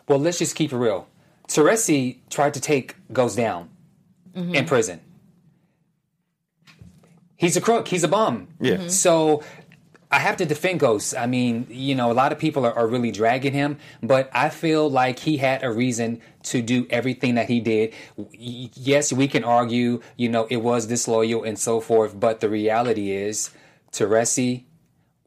Well, 0.08 0.18
let's 0.18 0.38
just 0.38 0.56
keep 0.56 0.72
it 0.72 0.76
real. 0.76 1.06
Teresi 1.48 2.18
tried 2.28 2.54
to 2.54 2.60
take 2.60 2.96
Ghost 3.12 3.36
down 3.36 3.70
in 4.34 4.64
prison. 4.66 5.00
He's 7.36 7.56
a 7.56 7.60
crook. 7.60 7.88
He's 7.88 8.04
a 8.04 8.08
bum. 8.08 8.48
Yeah. 8.60 8.76
Mhm. 8.76 8.90
So 8.90 9.42
I 10.10 10.18
have 10.18 10.36
to 10.38 10.44
defend 10.44 10.80
Ghost. 10.80 11.14
I 11.16 11.26
mean, 11.26 11.66
you 11.70 11.94
know, 11.94 12.10
a 12.10 12.14
lot 12.14 12.32
of 12.32 12.38
people 12.38 12.66
are, 12.66 12.72
are 12.72 12.86
really 12.86 13.10
dragging 13.12 13.52
him, 13.52 13.78
but 14.02 14.28
I 14.34 14.48
feel 14.50 14.90
like 14.90 15.20
he 15.20 15.36
had 15.38 15.62
a 15.62 15.70
reason 15.70 16.20
to 16.44 16.60
do 16.62 16.86
everything 16.90 17.36
that 17.36 17.48
he 17.48 17.60
did. 17.60 17.94
Yes, 18.32 19.12
we 19.12 19.28
can 19.28 19.44
argue, 19.44 20.00
you 20.16 20.28
know, 20.28 20.46
it 20.50 20.58
was 20.58 20.86
disloyal 20.86 21.44
and 21.44 21.58
so 21.58 21.80
forth, 21.80 22.18
but 22.18 22.40
the 22.40 22.48
reality 22.48 23.12
is, 23.12 23.50
Teresi 23.92 24.64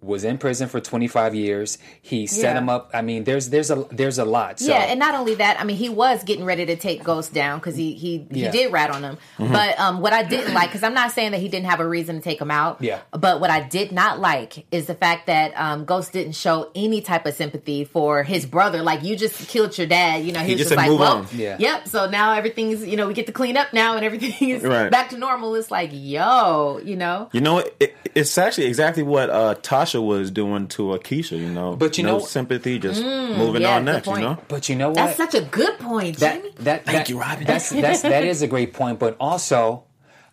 was 0.03 0.23
in 0.23 0.37
prison 0.37 0.67
for 0.67 0.79
25 0.79 1.33
years. 1.33 1.77
He 2.01 2.27
set 2.27 2.53
Yeah. 2.53 2.57
him 2.59 2.69
up. 2.69 2.91
I 2.93 3.01
mean, 3.01 3.23
there's 3.23 3.49
there's 3.49 3.71
a 3.71 3.85
there's 3.91 4.17
a 4.19 4.25
lot. 4.25 4.59
So, 4.59 4.67
yeah, 4.71 4.81
and 4.89 4.99
not 4.99 5.15
only 5.15 5.35
that, 5.35 5.59
I 5.59 5.63
mean, 5.63 5.77
he 5.77 5.89
was 5.89 6.23
getting 6.23 6.45
ready 6.45 6.65
to 6.65 6.75
take 6.75 7.03
Ghost 7.03 7.33
down 7.33 7.59
because 7.59 7.75
he 7.75 7.93
he 7.93 8.25
he 8.31 8.47
did 8.49 8.71
rat 8.71 8.89
on 8.91 9.03
him. 9.03 9.17
Mhm. 9.39 9.51
But 9.51 9.79
um, 9.79 10.01
what 10.01 10.13
I 10.13 10.23
didn't 10.23 10.53
like, 10.53 10.69
because 10.69 10.83
I'm 10.83 10.93
not 10.93 11.11
saying 11.11 11.31
that 11.31 11.39
he 11.41 11.47
didn't 11.47 11.67
have 11.67 11.79
a 11.79 11.87
reason 11.87 12.15
to 12.17 12.21
take 12.21 12.39
him 12.41 12.51
out. 12.51 12.81
Yeah. 12.81 12.99
But 13.11 13.39
what 13.39 13.49
I 13.49 13.61
did 13.61 13.91
not 13.91 14.19
like 14.19 14.65
is 14.71 14.87
the 14.87 14.95
fact 14.95 15.27
that 15.27 15.53
um, 15.55 15.85
Ghost 15.85 16.11
didn't 16.13 16.33
show 16.35 16.69
any 16.75 17.01
type 17.01 17.25
of 17.25 17.33
sympathy 17.35 17.85
for 17.85 18.23
his 18.23 18.45
brother. 18.45 18.81
Like 18.83 19.03
you 19.03 19.15
just 19.15 19.47
killed 19.47 19.77
your 19.77 19.87
dad. 19.87 20.23
You 20.25 20.31
know, 20.33 20.39
he, 20.41 20.47
He 20.47 20.51
was 20.53 20.59
just 20.59 20.69
just, 20.69 20.69
said, 20.69 20.77
like, 20.77 20.89
"Move 20.89 20.99
well, 20.99 21.17
on." 21.17 21.27
Yeah. 21.33 21.57
yep. 21.59 21.87
So 21.87 22.09
now 22.09 22.33
everything's 22.33 22.85
you 22.85 22.97
know 22.97 23.07
we 23.07 23.13
get 23.13 23.25
to 23.27 23.31
clean 23.33 23.57
up 23.57 23.73
now 23.73 23.95
and 23.95 24.05
everything 24.05 24.49
is 24.49 24.63
Right. 24.63 24.89
back 24.91 25.09
to 25.09 25.17
normal. 25.17 25.55
It's 25.55 25.71
like 25.71 25.89
yo, 25.91 26.79
you 26.83 26.95
know. 26.95 27.29
You 27.33 27.41
know, 27.41 27.63
it, 27.79 27.95
it's 28.15 28.37
actually 28.37 28.65
exactly 28.67 29.03
what 29.03 29.29
uh, 29.29 29.55
Tasha 29.55 29.92
was 30.01 30.31
doing 30.31 30.67
to 30.69 30.83
Akeisha. 30.97 31.37
You 31.37 31.49
know, 31.49 31.75
But 31.75 31.97
you 31.97 32.03
no 32.03 32.19
know- 32.19 32.25
sympathy, 32.25 32.79
just 32.79 33.03
Mm, 33.03 33.37
moving 33.37 33.61
yeah, 33.63 33.75
on 33.75 33.85
good 33.85 33.91
next. 33.93 34.07
You 34.07 34.13
point. 34.13 34.23
know, 34.23 34.37
but 34.47 34.69
you 34.69 34.75
know 34.75 34.87
what? 34.89 34.95
That's 34.95 35.17
such 35.17 35.35
a 35.35 35.41
good 35.41 35.77
point, 35.79 36.17
that, 36.17 36.37
Jamie. 36.41 36.53
that, 36.59 36.85
Thank 36.85 36.97
that- 36.97 37.09
you, 37.09 37.19
Robin. 37.19 37.43
That's, 37.45 37.69
that's 37.69 38.01
that 38.13 38.23
is 38.23 38.41
a 38.41 38.47
great 38.47 38.73
point. 38.73 38.99
But 38.99 39.15
also, 39.19 39.83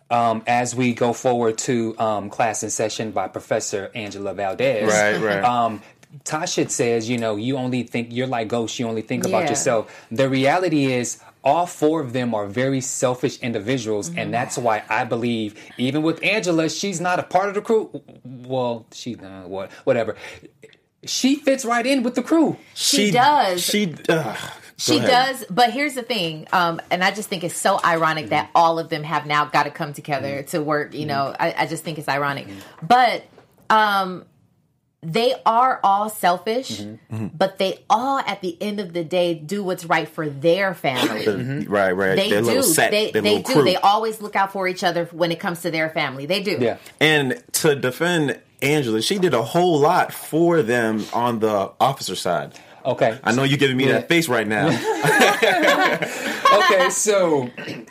um, 0.09 0.43
as 0.47 0.75
we 0.75 0.93
go 0.93 1.13
forward 1.13 1.57
to 1.59 1.95
um, 1.99 2.29
class 2.29 2.63
in 2.63 2.69
session 2.69 3.11
by 3.11 3.27
Professor 3.27 3.91
Angela 3.95 4.33
Valdez, 4.33 4.89
Right, 4.91 5.17
right. 5.21 5.43
Um, 5.43 5.81
Tasha 6.25 6.69
says, 6.69 7.09
you 7.09 7.17
know, 7.17 7.37
you 7.37 7.55
only 7.57 7.83
think 7.83 8.09
you're 8.11 8.27
like 8.27 8.49
ghosts. 8.49 8.77
You 8.79 8.87
only 8.87 9.01
think 9.01 9.25
about 9.25 9.47
yourself. 9.49 9.89
The 10.11 10.27
reality 10.27 10.91
is. 10.91 11.21
All 11.43 11.65
four 11.65 12.01
of 12.01 12.13
them 12.13 12.35
are 12.35 12.45
very 12.47 12.81
selfish 12.81 13.39
individuals, 13.39 14.09
Mm-hmm. 14.09 14.19
and 14.19 14.33
that's 14.33 14.57
why 14.57 14.83
I 14.89 15.03
believe, 15.05 15.55
even 15.77 16.03
with 16.03 16.23
Angela, 16.23 16.69
she's 16.69 17.01
not 17.01 17.19
a 17.19 17.23
part 17.23 17.49
of 17.49 17.55
the 17.55 17.61
crew. 17.61 17.89
Well, 18.23 18.85
she, 18.91 19.15
uh, 19.15 19.47
what, 19.47 19.71
whatever. 19.83 20.15
She 21.03 21.35
fits 21.35 21.65
right 21.65 21.85
in 21.85 22.03
with 22.03 22.13
the 22.13 22.21
crew. 22.21 22.57
She 22.75 23.09
does. 23.11 23.63
She. 23.63 23.95
Uh, 24.07 24.35
She 24.77 24.97
does, 24.99 25.45
but 25.47 25.71
here's 25.71 25.93
the 25.93 26.01
thing, 26.01 26.47
um, 26.51 26.81
and 26.89 27.03
I 27.03 27.11
just 27.11 27.29
think 27.29 27.43
it's 27.43 27.55
so 27.55 27.79
ironic 27.85 28.29
that 28.29 28.49
all 28.55 28.79
of 28.79 28.89
them 28.89 29.03
have 29.03 29.27
now 29.27 29.45
got 29.45 29.63
to 29.63 29.69
come 29.69 29.93
together 29.93 30.41
to 30.49 30.59
work. 30.63 30.95
You 30.95 31.05
know, 31.05 31.35
I, 31.39 31.53
I 31.55 31.65
just 31.67 31.83
think 31.83 31.99
it's 31.99 32.09
ironic, 32.09 32.47
but 32.81 33.23
um, 33.69 34.25
they 35.03 35.33
are 35.45 35.79
all 35.83 36.09
selfish, 36.09 36.79
mm-hmm. 36.79 37.15
Mm-hmm. 37.15 37.27
but 37.35 37.57
they 37.57 37.79
all, 37.89 38.19
at 38.19 38.41
the 38.41 38.55
end 38.61 38.79
of 38.79 38.93
the 38.93 39.03
day, 39.03 39.33
do 39.33 39.63
what's 39.63 39.83
right 39.85 40.07
for 40.07 40.29
their 40.29 40.75
family. 40.75 41.25
The- 41.25 41.31
mm-hmm. 41.31 41.71
Right, 41.71 41.91
right. 41.91 42.15
They 42.15 42.29
Their 42.29 42.41
do. 42.41 42.47
little 42.47 42.63
set, 42.63 42.91
they 42.91 43.11
their 43.11 43.21
they 43.21 43.37
little 43.37 43.43
do. 43.43 43.53
crew. 43.53 43.63
They 43.63 43.77
always 43.77 44.21
look 44.21 44.35
out 44.35 44.51
for 44.51 44.67
each 44.67 44.83
other 44.83 45.05
when 45.05 45.31
it 45.31 45.39
comes 45.39 45.61
to 45.63 45.71
their 45.71 45.89
family. 45.89 46.27
They 46.27 46.43
do. 46.43 46.57
Yeah. 46.59 46.77
And 46.99 47.41
to 47.53 47.75
defend 47.75 48.39
Angela, 48.61 49.01
she 49.01 49.17
did 49.17 49.33
a 49.33 49.41
whole 49.41 49.79
lot 49.79 50.13
for 50.13 50.61
them 50.61 51.03
on 51.13 51.39
the 51.39 51.71
officer 51.79 52.15
side. 52.15 52.53
Okay. 52.85 53.19
I 53.23 53.31
know 53.33 53.43
you're 53.43 53.57
giving 53.57 53.77
me 53.77 53.85
Yeah. 53.85 53.93
that 53.93 54.07
face 54.09 54.27
right 54.27 54.47
now. 54.47 54.67
okay, 56.53 56.89
so 56.89 57.49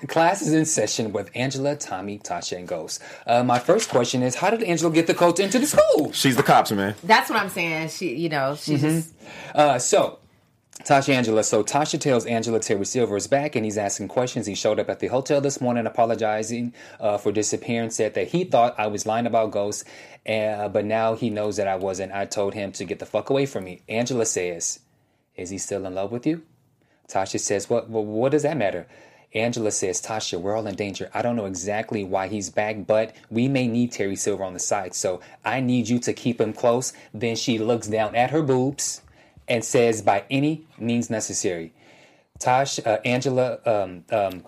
class 0.09 0.43
is 0.43 0.53
in 0.53 0.65
session 0.65 1.13
with 1.13 1.31
Angela, 1.35 1.77
Tommy, 1.77 2.19
Tasha, 2.19 2.57
and 2.59 2.67
Ghost. 2.69 3.03
Uh, 3.27 3.43
my 3.45 3.59
first 3.59 3.89
question 3.91 4.23
is, 4.23 4.35
how 4.37 4.51
did 4.51 4.63
Angela 4.63 4.93
get 4.93 5.07
the 5.07 5.15
coach 5.15 5.39
into 5.41 5.59
the 5.59 5.67
school? 5.67 6.13
She's 6.13 6.37
the 6.37 6.43
cops, 6.43 6.73
man. 6.73 6.95
That's 7.05 7.29
what 7.31 7.39
I'm 7.41 7.51
saying. 7.51 7.89
She, 7.91 8.15
you 8.17 8.29
know, 8.29 8.57
she's 8.57 8.81
Mhm. 8.83 8.97
just 8.97 9.11
Uh, 9.55 9.79
so, 9.79 10.19
Tasha 10.85 11.11
Angela. 11.11 11.45
So 11.45 11.63
Tasha 11.63 12.01
tells 12.01 12.25
Angela 12.25 12.59
Terry 12.59 12.87
Silver 12.87 13.17
is 13.17 13.27
back 13.27 13.55
and 13.55 13.65
he's 13.65 13.77
asking 13.77 14.09
questions. 14.09 14.47
He 14.47 14.55
showed 14.55 14.79
up 14.79 14.89
at 14.89 15.01
the 15.01 15.09
hotel 15.09 15.41
this 15.41 15.61
morning 15.61 15.87
apologizing 15.87 16.73
uh, 16.99 17.19
for 17.19 17.33
disappearing. 17.33 17.91
Said 17.91 18.15
that 18.15 18.29
he 18.29 18.45
thought 18.45 18.75
I 18.79 18.87
was 18.87 19.05
lying 19.05 19.27
about 19.27 19.51
ghosts, 19.51 19.85
uh, 20.27 20.69
but 20.69 20.85
now 20.87 21.15
he 21.15 21.29
knows 21.29 21.57
that 21.57 21.69
I 21.69 21.77
wasn't. 21.77 22.13
I 22.13 22.25
told 22.25 22.55
him 22.55 22.73
to 22.73 22.85
get 22.85 22.99
the 22.99 23.07
fuck 23.07 23.29
away 23.29 23.47
from 23.47 23.65
me. 23.65 23.83
Angela 23.89 24.25
says, 24.25 24.81
"Is 25.37 25.51
he 25.51 25.59
still 25.59 25.85
in 25.85 25.95
love 25.95 26.13
with 26.13 26.27
you?" 26.27 26.43
Tasha 27.09 27.39
says, 27.39 27.69
"What? 27.69 27.91
Well, 27.91 28.05
what 28.05 28.33
does 28.33 28.43
that 28.43 28.57
matter?" 28.57 28.87
Angela 29.33 29.71
says, 29.71 30.03
Tasha, 30.03 30.41
we're 30.41 30.57
all 30.57 30.67
in 30.67 30.75
danger. 30.75 31.09
I 31.15 31.23
don't 31.23 31.37
know 31.37 31.45
exactly 31.45 32.03
why 32.03 32.27
he's 32.27 32.51
back, 32.51 32.85
but 32.85 33.15
we 33.31 33.47
may 33.47 33.69
need 33.69 33.93
Terry 33.93 34.17
Silver 34.17 34.43
on 34.43 34.55
the 34.55 34.59
side. 34.59 34.93
So 34.93 35.21
I 35.45 35.61
need 35.61 35.89
you 35.89 36.01
to 36.01 36.13
keep 36.13 36.41
him 36.41 36.53
close. 36.53 36.93
Then 37.15 37.37
she 37.37 37.57
looks 37.57 37.87
down 37.87 38.17
at 38.17 38.33
her 38.33 38.43
boobs 38.43 39.03
and 39.51 39.63
says, 39.65 40.01
by 40.01 40.25
any 40.31 40.67
means 40.79 41.11
necessary. 41.11 41.75
Tosh, 42.39 42.79
uh, 42.79 42.99
Angela, 43.05 43.59
um, 43.67 44.05
um, 44.11 44.45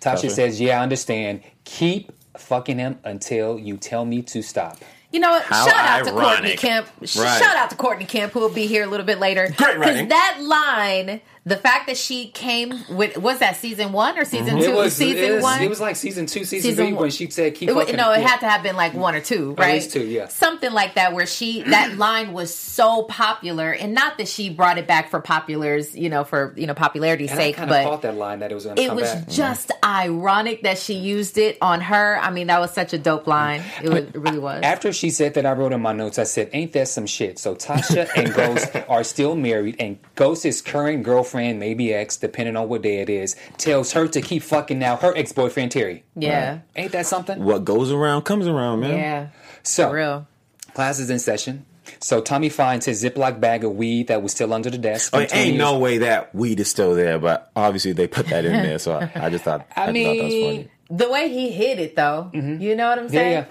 Tasha 0.00 0.24
Tasha. 0.24 0.30
says, 0.30 0.60
yeah, 0.60 0.80
I 0.80 0.82
understand. 0.82 1.42
Keep 1.64 2.12
fucking 2.36 2.78
him 2.78 2.98
until 3.04 3.58
you 3.58 3.76
tell 3.76 4.04
me 4.04 4.22
to 4.22 4.42
stop. 4.42 4.78
You 5.12 5.20
know 5.20 5.30
what? 5.30 5.42
How 5.44 5.66
shout 5.66 5.74
out 5.76 6.04
to 6.04 6.10
Courtney. 6.10 6.56
Kemp. 6.56 6.86
Right. 7.00 7.08
Shout 7.08 7.56
out 7.56 7.70
to 7.70 7.76
Courtney 7.76 8.04
Kemp, 8.04 8.32
who 8.32 8.40
will 8.40 8.50
be 8.50 8.66
here 8.66 8.82
a 8.82 8.86
little 8.86 9.06
bit 9.06 9.18
later. 9.18 9.46
Great 9.46 9.56
Because 9.56 9.78
writing. 9.78 10.08
that 10.08 10.38
line, 10.42 11.20
the 11.48 11.56
fact 11.56 11.86
that 11.86 11.96
she 11.96 12.28
came 12.28 12.74
with, 12.90 13.16
was 13.16 13.38
that 13.38 13.56
season 13.56 13.92
one 13.92 14.18
or 14.18 14.24
season 14.24 14.56
mm-hmm. 14.56 14.60
two? 14.60 14.70
It 14.70 14.74
was, 14.74 14.94
season 14.94 15.24
it 15.24 15.34
was, 15.36 15.42
one? 15.42 15.62
It 15.62 15.68
was 15.68 15.80
like 15.80 15.96
season 15.96 16.26
two, 16.26 16.44
season, 16.44 16.70
Season 16.70 16.84
three 16.84 16.92
one. 16.92 17.02
when 17.02 17.10
she 17.10 17.30
said, 17.30 17.54
keep 17.54 17.70
It 17.70 17.74
wa- 17.74 17.80
fucking 17.80 17.96
no, 17.96 18.12
it 18.12 18.20
yeah. 18.20 18.28
had 18.28 18.40
to 18.40 18.48
have 18.48 18.62
been 18.62 18.76
like 18.76 18.92
one 18.92 19.14
or 19.14 19.20
two, 19.20 19.52
At 19.52 19.58
right? 19.58 19.72
least 19.74 19.92
two, 19.92 20.04
yeah. 20.04 20.28
Something 20.28 20.72
like 20.72 20.94
that, 20.96 21.14
where 21.14 21.26
she 21.26 21.62
that 21.62 21.96
line 21.98 22.32
was 22.32 22.54
so 22.54 23.04
popular, 23.04 23.72
and 23.72 23.94
not 23.94 24.18
that 24.18 24.28
she 24.28 24.50
brought 24.50 24.76
it 24.76 24.86
back 24.86 25.10
for 25.10 25.22
populars, 25.22 25.98
you 25.98 26.10
know, 26.10 26.24
for 26.24 26.52
you 26.56 26.66
know 26.66 26.74
popularity's 26.74 27.30
And 27.30 27.40
I 27.40 27.42
sake, 27.44 27.56
but 27.56 27.84
thought 27.84 28.02
that 28.02 28.16
line 28.16 28.40
that 28.40 28.52
it 28.52 28.54
was 28.54 28.66
it 28.66 28.94
was 28.94 29.02
back. 29.04 29.22
Mm-hmm. 29.22 29.30
just 29.30 29.72
ironic 29.82 30.62
that 30.62 30.78
she 30.78 30.94
used 30.94 31.38
it 31.38 31.56
on 31.62 31.80
her. 31.80 32.18
I 32.20 32.30
mean, 32.30 32.48
that 32.48 32.60
was 32.60 32.72
such 32.72 32.92
a 32.92 32.98
dope 32.98 33.26
line. 33.26 33.62
It, 33.82 33.88
was, 33.88 34.04
it 34.04 34.16
really 34.16 34.38
was. 34.38 34.62
After 34.62 34.92
she 34.92 35.10
said 35.10 35.34
that, 35.34 35.46
I 35.46 35.52
wrote 35.52 35.72
in 35.72 35.80
my 35.80 35.92
notes, 35.92 36.18
I 36.18 36.24
said, 36.24 36.50
Ain't 36.52 36.72
that 36.72 36.88
some 36.88 37.06
shit? 37.06 37.38
So 37.38 37.54
Tasha 37.54 38.08
and 38.16 38.34
Ghost 38.34 38.70
are 38.88 39.04
still 39.04 39.34
married, 39.34 39.76
and 39.78 39.98
Ghost's 40.14 40.60
current 40.60 41.02
girlfriend, 41.04 41.37
maybe 41.58 41.92
ex, 41.94 42.16
depending 42.16 42.56
on 42.56 42.68
what 42.68 42.82
day 42.82 42.98
it 43.00 43.08
is, 43.10 43.36
tells 43.56 43.92
her 43.92 44.06
to 44.08 44.20
keep 44.20 44.42
fucking 44.42 44.78
now 44.78 44.96
her 44.96 45.16
ex 45.16 45.32
boyfriend 45.32 45.72
Terry. 45.72 46.04
Yeah. 46.16 46.60
Ain't 46.76 46.92
that 46.92 47.06
something? 47.06 47.42
What 47.44 47.64
goes 47.64 47.90
around 47.92 48.22
comes 48.22 48.46
around, 48.46 48.80
man. 48.80 48.90
Yeah. 48.98 49.28
So, 49.62 49.90
real. 49.90 50.26
class 50.74 50.98
is 50.98 51.10
in 51.10 51.18
session. 51.18 51.64
So 52.00 52.20
Tommy 52.20 52.50
finds 52.50 52.84
his 52.84 53.02
Ziploc 53.02 53.40
bag 53.40 53.64
of 53.64 53.74
weed 53.74 54.08
that 54.08 54.22
was 54.22 54.32
still 54.32 54.52
under 54.52 54.68
the 54.68 54.76
desk. 54.78 55.10
Oh, 55.14 55.16
from 55.18 55.22
it 55.24 55.28
20 55.30 55.42
ain't 55.42 55.54
years- 55.54 55.58
no 55.58 55.78
way 55.78 55.98
that 55.98 56.34
weed 56.34 56.60
is 56.60 56.68
still 56.68 56.94
there, 56.94 57.18
but 57.18 57.50
obviously 57.56 57.92
they 57.92 58.06
put 58.06 58.26
that 58.26 58.44
in 58.44 58.52
there, 58.62 58.78
so 58.78 58.92
I, 58.92 59.10
I 59.14 59.30
just 59.30 59.44
thought 59.44 59.66
I, 59.74 59.84
I 59.84 59.86
thought 59.86 59.92
that 59.94 59.94
was 59.94 60.32
mean, 60.34 60.56
funny. 60.56 60.70
the 60.98 61.08
way 61.10 61.28
he 61.30 61.50
hid 61.50 61.78
it, 61.78 61.96
though, 61.96 62.30
you 62.34 62.76
know 62.76 62.90
what 62.90 62.98
I'm 62.98 63.04
Yeah, 63.06 63.10
saying? 63.10 63.46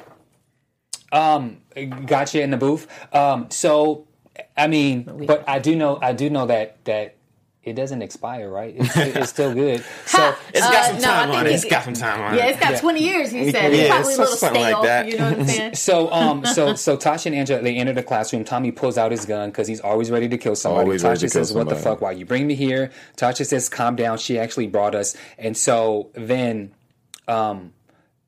yeah. 1.12 1.32
Um, 1.34 1.58
gotcha 2.06 2.42
in 2.42 2.52
the 2.52 2.58
booth. 2.58 2.88
Um, 3.16 3.50
so 3.50 4.08
I 4.56 4.68
mean, 4.68 5.26
but 5.26 5.44
I 5.48 5.60
do 5.60 5.76
know, 5.76 5.98
I 6.02 6.14
do 6.14 6.30
know 6.30 6.46
that 6.48 6.84
that 6.86 7.16
it 7.68 7.76
doesn't 7.76 8.02
expire, 8.02 8.50
right? 8.50 8.74
It's, 8.78 8.96
it's 8.98 9.30
still 9.30 9.54
good. 9.54 9.84
So 10.06 10.34
It's 10.54 10.62
got 10.62 10.86
some 10.86 10.96
Uh, 10.98 11.00
time 11.02 11.28
think 11.30 11.40
on 11.40 11.46
it. 11.46 11.50
it- 11.52 11.56
It's 11.56 11.66
got 11.66 11.84
some 11.84 11.94
time 11.94 12.22
on 12.22 12.36
Yeah, 12.36 12.46
it. 12.46 12.50
it's 12.52 12.60
got 12.60 12.72
Yeah. 12.72 12.80
20 12.80 13.04
years, 13.04 13.30
he 13.32 13.52
said. 13.52 13.74
Yeah, 13.74 13.80
it's 13.80 13.90
probably 13.90 14.14
a 14.14 14.18
little 14.18 14.36
something 14.38 14.62
stale. 14.64 14.78
like 14.78 14.84
that. 14.88 15.08
You 15.08 15.18
know 15.18 15.30
what 15.32 15.40
I'm 15.40 15.46
saying? 15.48 15.74
So, 15.88 16.12
um, 16.12 16.46
so, 16.46 16.76
so 16.76 16.98
Tasha 16.98 17.26
and 17.28 17.36
Angela 17.36 17.62
they 17.62 17.76
enter 17.76 17.94
the 17.94 18.04
classroom. 18.04 18.44
Tommy 18.46 18.72
pulls 18.72 18.98
out 18.98 19.12
his 19.12 19.26
gun 19.26 19.50
because 19.50 19.68
he's 19.68 19.80
always 19.82 20.10
ready 20.12 20.28
to 20.30 20.38
kill 20.38 20.56
somebody. 20.56 20.84
Always 20.86 21.04
Tasha 21.04 21.08
ready 21.10 21.20
to 21.20 21.26
kill 21.26 21.46
says, 21.46 21.54
"What 21.54 21.70
the 21.70 21.76
fuck? 21.76 22.02
Why 22.02 22.12
you 22.12 22.26
bring 22.26 22.48
me 22.48 22.56
here?" 22.56 22.92
Tasha 23.18 23.46
says, 23.46 23.70
"Calm 23.70 23.96
down. 23.96 24.18
She 24.18 24.40
actually 24.40 24.68
brought 24.68 24.96
us." 24.96 25.16
And 25.38 25.56
so 25.58 26.10
then, 26.14 26.72
um, 27.28 27.74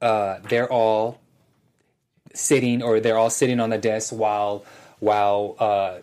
uh, 0.02 0.40
they're 0.50 0.72
all 0.72 1.20
sitting, 2.34 2.82
or 2.84 3.00
they're 3.00 3.18
all 3.18 3.30
sitting 3.30 3.60
on 3.60 3.70
the 3.70 3.78
desk 3.78 4.12
while 4.14 4.64
while 5.00 5.56
uh, 5.60 5.98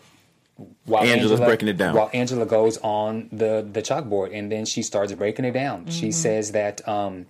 while 0.84 1.02
Angela's 1.02 1.32
Angela- 1.32 1.46
breaking 1.46 1.68
it 1.68 1.76
down. 1.76 1.94
While 1.94 2.10
Angela 2.12 2.46
goes 2.46 2.78
on 2.78 3.28
the 3.32 3.66
the 3.70 3.82
chalkboard, 3.82 4.36
and 4.36 4.50
then 4.50 4.64
she 4.64 4.82
starts 4.82 5.12
breaking 5.12 5.44
it 5.44 5.52
down. 5.52 5.86
She 5.90 6.08
Mhm. 6.08 6.14
says 6.14 6.52
that 6.52 6.86
um, 6.88 7.26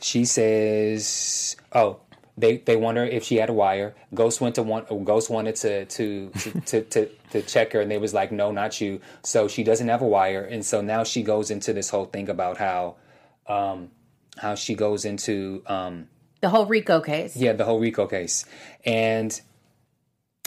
she 0.00 0.24
says, 0.24 1.56
"Oh, 1.72 1.98
they 2.36 2.58
they 2.58 2.76
wonder 2.76 3.04
if 3.04 3.24
she 3.24 3.36
had 3.36 3.48
a 3.50 3.52
wire." 3.52 3.94
Ghost 4.14 4.40
went 4.40 4.54
to 4.56 4.62
one. 4.62 4.84
Ghost 5.04 5.30
wanted 5.30 5.56
to 5.56 5.84
to 5.86 6.30
to, 6.30 6.60
to, 6.66 6.80
to 6.82 7.08
to 7.32 7.42
check 7.42 7.72
her, 7.72 7.80
and 7.80 7.90
they 7.90 7.98
was 7.98 8.14
like, 8.14 8.32
"No, 8.32 8.50
not 8.50 8.80
you." 8.80 9.00
So 9.22 9.48
she 9.48 9.62
doesn't 9.64 9.88
have 9.88 10.02
a 10.02 10.06
wire, 10.06 10.42
and 10.42 10.64
so 10.64 10.80
now 10.80 11.04
she 11.04 11.22
goes 11.22 11.50
into 11.50 11.72
this 11.72 11.90
whole 11.90 12.06
thing 12.06 12.28
about 12.28 12.58
how 12.58 12.96
um, 13.46 13.90
how 14.38 14.54
she 14.54 14.74
goes 14.74 15.04
into 15.04 15.62
um, 15.66 16.08
The 16.40 16.48
whole 16.48 16.66
RICO 16.66 17.00
case. 17.00 17.36
yeah 17.36 17.52
the 17.52 17.64
whole 17.64 17.78
RICO 17.78 18.06
case, 18.06 18.44
and 18.84 19.38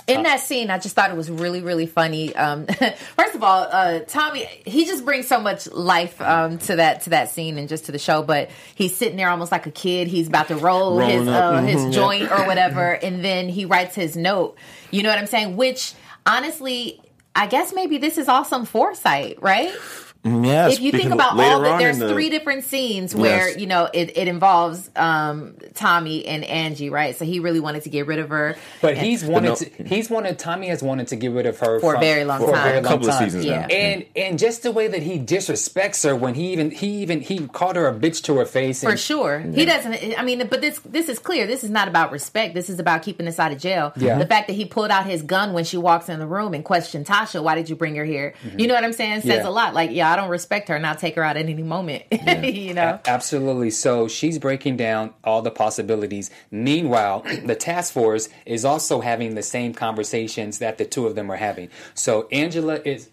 In 0.08 0.24
that 0.24 0.40
scene, 0.40 0.70
I 0.70 0.80
just 0.80 0.96
thought 0.96 1.12
it 1.12 1.18
was 1.18 1.30
really, 1.30 1.62
really 1.62 1.86
funny. 1.86 2.34
Um, 2.36 2.66
first 3.18 3.36
of 3.36 3.44
all, 3.44 3.68
uh, 3.70 4.00
Tommy, 4.08 4.46
he 4.66 4.86
just 4.86 5.04
brings 5.04 5.28
so 5.28 5.40
much 5.40 5.70
life 5.72 6.20
um, 6.22 6.58
to 6.60 6.78
that 6.78 7.02
to 7.02 7.10
that 7.10 7.30
scene 7.30 7.58
and 7.58 7.68
just 7.68 7.86
to 7.88 7.92
the 7.92 8.00
show. 8.00 8.24
But 8.24 8.50
he's 8.76 8.96
sitting 8.96 9.18
there 9.18 9.30
almost 9.30 9.52
like 9.52 9.66
a 9.68 9.72
kid. 9.72 10.08
He's 10.08 10.28
about 10.30 10.48
to 10.48 10.56
roll 10.56 10.98
Rolling 11.00 11.20
his 11.20 11.28
uh, 11.28 11.62
his 11.62 11.82
Mhm, 11.82 11.86
yeah. 11.86 11.92
joint 11.92 12.32
or 12.32 12.48
whatever, 12.48 12.94
and 12.94 13.24
then 13.24 13.50
he 13.50 13.66
writes 13.66 13.96
his 13.96 14.16
note. 14.16 14.58
You 14.92 15.04
know 15.04 15.10
what 15.10 15.20
I'm 15.20 15.28
saying? 15.28 15.58
Which 15.58 15.94
honestly, 16.26 17.02
I 17.36 17.48
guess 17.48 17.74
maybe 17.74 17.98
this 17.98 18.18
is 18.18 18.28
all 18.28 18.46
some 18.46 18.66
foresight, 18.66 19.42
right? 19.42 19.74
Yes, 20.24 20.74
if 20.74 20.82
you 20.82 20.92
think 20.92 21.12
about 21.14 21.40
all 21.40 21.62
that, 21.62 21.80
there's 21.80 21.98
the- 22.00 22.10
three 22.10 22.30
different 22.30 22.64
scenes 22.66 23.16
where 23.16 23.50
Yes. 23.50 23.60
you 23.60 23.68
know 23.68 23.88
it, 23.94 24.18
it 24.18 24.28
involves 24.28 24.90
um, 24.96 25.56
Tommy 25.74 26.26
and 26.26 26.44
Angie, 26.44 26.90
right? 26.90 27.16
So 27.16 27.24
he 27.26 27.40
really 27.40 27.60
wanted 27.60 27.84
to 27.84 27.90
get 27.90 28.08
rid 28.08 28.20
of 28.20 28.30
her, 28.30 28.56
But 28.82 28.96
And- 28.96 29.06
he's 29.06 29.24
wanted 29.24 29.56
to, 29.58 29.84
he's 29.84 30.10
wanted 30.10 30.38
Tommy 30.40 30.68
has 30.68 30.82
wanted 30.84 31.08
to 31.10 31.16
get 31.16 31.32
rid 31.32 31.46
of 31.46 31.60
her 31.60 31.80
For 31.80 31.96
a 31.96 32.00
very 32.00 32.26
long 32.26 32.40
for 32.40 32.52
time. 32.52 32.60
a 32.60 32.64
very 32.64 32.82
long 32.82 32.84
Couple 32.94 33.10
of 33.10 33.16
time. 33.16 33.30
seasons 33.30 33.46
now. 33.46 33.68
And 33.70 34.06
and 34.16 34.40
just 34.40 34.64
the 34.64 34.72
way 34.72 34.88
that 34.88 35.04
he 35.04 35.20
disrespects 35.20 36.04
her 36.04 36.16
when 36.16 36.34
he 36.34 36.52
even 36.52 36.72
he 36.72 36.88
even 37.02 37.22
he 37.22 37.48
called 37.48 37.76
her 37.76 37.88
a 37.88 37.94
bitch 37.94 38.24
to 38.24 38.38
her 38.38 38.46
face. 38.46 38.82
for 38.84 38.92
and- 38.92 39.00
sure. 39.00 39.40
He 39.40 39.66
doesn't. 39.66 39.96
I 40.18 40.24
mean, 40.24 40.46
but 40.48 40.62
this 40.62 40.80
this 40.80 41.10
is 41.10 41.20
clear. 41.20 41.48
This 41.48 41.64
is 41.64 41.70
not 41.70 41.88
about 41.88 42.12
respect. 42.12 42.54
This 42.54 42.70
is 42.70 42.80
about 42.80 43.02
keeping 43.04 43.28
us 43.28 43.40
out 43.40 43.52
of 43.52 43.60
jail. 43.60 43.94
Yeah. 43.96 44.18
The 44.18 44.26
fact 44.26 44.48
that 44.48 44.54
he 44.54 44.66
pulled 44.66 44.92
out 44.92 45.06
his 45.06 45.22
gun 45.22 45.54
when 45.54 45.64
she 45.64 45.78
walks 45.78 46.10
in 46.10 46.20
the 46.20 46.28
room 46.28 46.54
and 46.54 46.64
questioned 46.66 47.06
Tasha, 47.06 47.42
"Why 47.42 47.56
did 47.56 47.70
you 47.70 47.76
bring 47.76 47.96
her 47.96 48.06
here?" 48.06 48.34
You 48.58 48.68
know 48.68 48.74
what 48.74 48.84
I'm 48.84 48.94
saying? 48.94 49.22
Says 49.22 49.42
Yeah. 49.44 49.48
a 49.48 49.52
lot. 49.52 49.74
Like, 49.74 49.92
yeah, 49.92 50.07
I 50.08 50.16
don't 50.16 50.30
respect 50.30 50.70
her. 50.70 50.80
Now 50.80 50.94
take 50.94 51.16
her 51.16 51.24
out 51.24 51.38
at 51.38 51.44
any 51.44 51.62
moment. 51.62 52.04
you 52.12 52.74
know. 52.74 53.00
A- 53.06 53.10
Absolutely. 53.10 53.70
So 53.72 54.08
she's 54.08 54.40
breaking 54.40 54.78
down 54.78 55.14
all 55.24 55.42
the 55.42 55.52
possibilities. 55.52 56.30
Meanwhile, 56.52 57.26
the 57.46 57.56
task 57.56 57.94
force 57.94 58.30
is 58.46 58.66
also 58.66 59.02
having 59.02 59.36
the 59.36 59.44
same 59.44 59.74
conversations 59.74 60.60
that 60.60 60.78
the 60.78 60.86
two 60.86 61.06
of 61.06 61.16
them 61.16 61.30
are 61.32 61.38
having. 61.38 61.70
So 61.94 62.28
Angela 62.32 62.80
is 62.84 63.10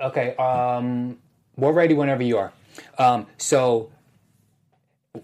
okay. 0.00 0.36
Um, 0.36 1.18
we're 1.56 1.72
ready 1.72 1.94
whenever 1.94 2.22
you 2.22 2.38
are. 2.38 2.52
Um, 2.98 3.26
so 3.36 3.90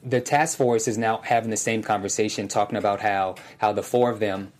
the 0.02 0.20
task 0.20 0.56
force 0.58 0.86
is 0.86 0.96
now 0.98 1.20
having 1.22 1.50
the 1.50 1.56
same 1.56 1.82
conversation, 1.82 2.48
talking 2.48 2.76
about 2.76 3.00
how 3.00 3.36
how 3.58 3.72
the 3.72 3.82
four 3.82 4.10
of 4.10 4.20
them, 4.20 4.52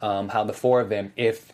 um, 0.00 0.28
how 0.28 0.44
the 0.44 0.52
four 0.52 0.80
of 0.80 0.88
them, 0.88 1.12
if 1.16 1.52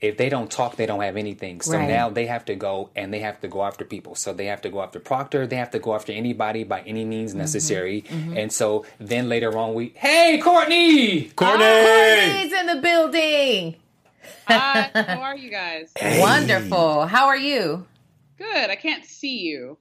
if 0.00 0.16
they 0.16 0.28
don't 0.30 0.50
talk, 0.50 0.76
they 0.76 0.86
don't 0.86 1.02
have 1.02 1.16
anything. 1.16 1.60
So 1.60 1.76
Right. 1.76 1.88
now 1.88 2.08
they 2.08 2.26
have 2.26 2.44
to 2.46 2.54
go 2.54 2.90
and 2.96 3.12
they 3.12 3.18
have 3.20 3.40
to 3.42 3.48
go 3.48 3.62
after 3.64 3.84
people. 3.84 4.14
So 4.14 4.32
they 4.32 4.46
have 4.46 4.62
to 4.62 4.70
go 4.70 4.82
after 4.82 4.98
Proctor. 4.98 5.46
They 5.46 5.56
have 5.56 5.70
to 5.72 5.78
go 5.78 5.94
after 5.94 6.12
anybody 6.12 6.64
by 6.64 6.80
any 6.82 7.04
means 7.04 7.32
mm-hmm. 7.32 7.40
necessary. 7.40 8.02
Mm-hmm. 8.08 8.36
And 8.36 8.52
so 8.52 8.86
then 8.98 9.28
later 9.28 9.56
on, 9.58 9.74
we 9.74 9.92
hey 9.96 10.38
Courtney, 10.42 11.24
Courtney, 11.36 11.64
ah, 11.66 11.84
Courtney's 11.84 12.52
in 12.52 12.66
the 12.66 12.80
building. 12.80 13.76
Hi, 14.46 14.90
how 14.94 15.20
are 15.22 15.36
you 15.36 15.50
guys? 15.50 15.92
Wonderful. 16.02 17.06
How 17.06 17.26
are 17.26 17.36
you? 17.36 17.86
Good. 18.38 18.70
I 18.70 18.76
can't 18.76 19.04
see 19.04 19.38
you. 19.40 19.78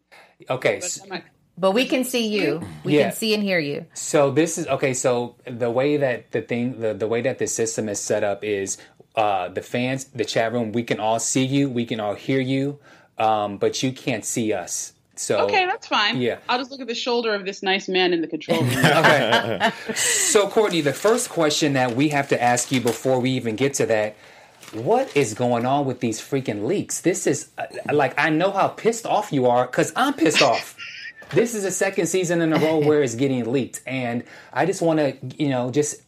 Okay, 0.50 0.76
But 0.76 0.86
s- 0.86 1.02
I'm 1.04 1.10
like, 1.10 1.26
But 1.58 1.72
we 1.72 1.86
can 1.86 2.04
see 2.04 2.28
you. 2.28 2.62
We 2.84 2.98
Yeah. 2.98 3.04
can 3.10 3.12
see 3.14 3.34
and 3.34 3.44
hear 3.44 3.60
you. 3.60 3.86
So 3.94 4.32
this 4.32 4.58
is 4.58 4.68
okay. 4.68 4.94
So 4.94 5.36
the 5.46 5.70
way 5.72 5.98
that 5.98 6.32
the 6.32 6.42
thing, 6.42 6.80
the, 6.80 6.94
the 6.94 7.08
way 7.08 7.22
that 7.22 7.38
the 7.40 7.48
system 7.48 7.90
is 7.90 8.00
set 8.00 8.24
up 8.24 8.44
is 8.44 8.78
uh, 9.20 9.50
the 9.50 9.62
fans, 9.62 10.06
the 10.06 10.24
chat 10.24 10.54
room. 10.54 10.72
We 10.72 10.84
can 10.84 11.00
all 11.02 11.20
see 11.20 11.44
you, 11.44 11.70
we 11.70 11.86
can 11.86 12.00
all 12.00 12.16
hear 12.16 12.40
you, 12.40 12.80
um, 13.18 13.58
but 13.58 13.84
you 13.84 13.92
can't 13.92 14.24
see 14.24 14.54
us. 14.54 14.94
So 15.16 15.40
okay, 15.40 15.66
that's 15.66 15.88
fine. 15.88 16.22
Yeah. 16.22 16.38
I'll 16.48 16.58
just 16.58 16.72
look 16.72 16.80
at 16.80 16.88
the 16.88 16.96
shoulder 16.96 17.36
of 17.36 17.44
this 17.44 17.62
nice 17.62 17.90
man 17.90 18.14
in 18.14 18.22
the 18.22 18.28
control 18.28 18.62
room. 18.62 18.70
okay. 18.86 19.72
so 19.94 20.48
Courtney, 20.48 20.80
the 20.80 20.94
first 20.94 21.30
question 21.30 21.74
that 21.74 21.98
we 21.98 22.08
have 22.10 22.30
to 22.30 22.42
ask 22.42 22.72
you 22.72 22.80
before 22.80 23.20
we 23.20 23.32
even 23.32 23.58
get 23.58 23.74
to 23.76 23.86
that. 23.88 24.16
What 24.72 25.18
is 25.18 25.34
going 25.34 25.66
on 25.66 25.86
with 25.86 26.00
these 26.00 26.22
freaking 26.22 26.66
leaks? 26.66 27.02
This 27.02 27.28
is 27.28 27.50
uh, 27.58 27.66
like 27.92 28.18
I 28.18 28.30
know 28.30 28.52
how 28.52 28.70
pissed 28.70 29.06
off 29.06 29.34
you 29.34 29.48
are 29.48 29.66
because 29.66 29.92
I'm 29.98 30.14
pissed 30.14 30.42
off. 30.42 30.78
This 31.32 31.56
is 31.56 31.64
the 31.64 31.72
second 31.72 32.06
season 32.06 32.40
in 32.40 32.54
a 32.54 32.60
row 32.60 32.78
where 32.78 33.04
it's 33.04 33.16
getting 33.16 33.52
leaked, 33.52 33.82
and 33.86 34.24
I 34.54 34.66
just 34.66 34.82
want 34.82 35.00
to, 35.00 35.18
you 35.44 35.50
know, 35.50 35.72
just 35.72 36.02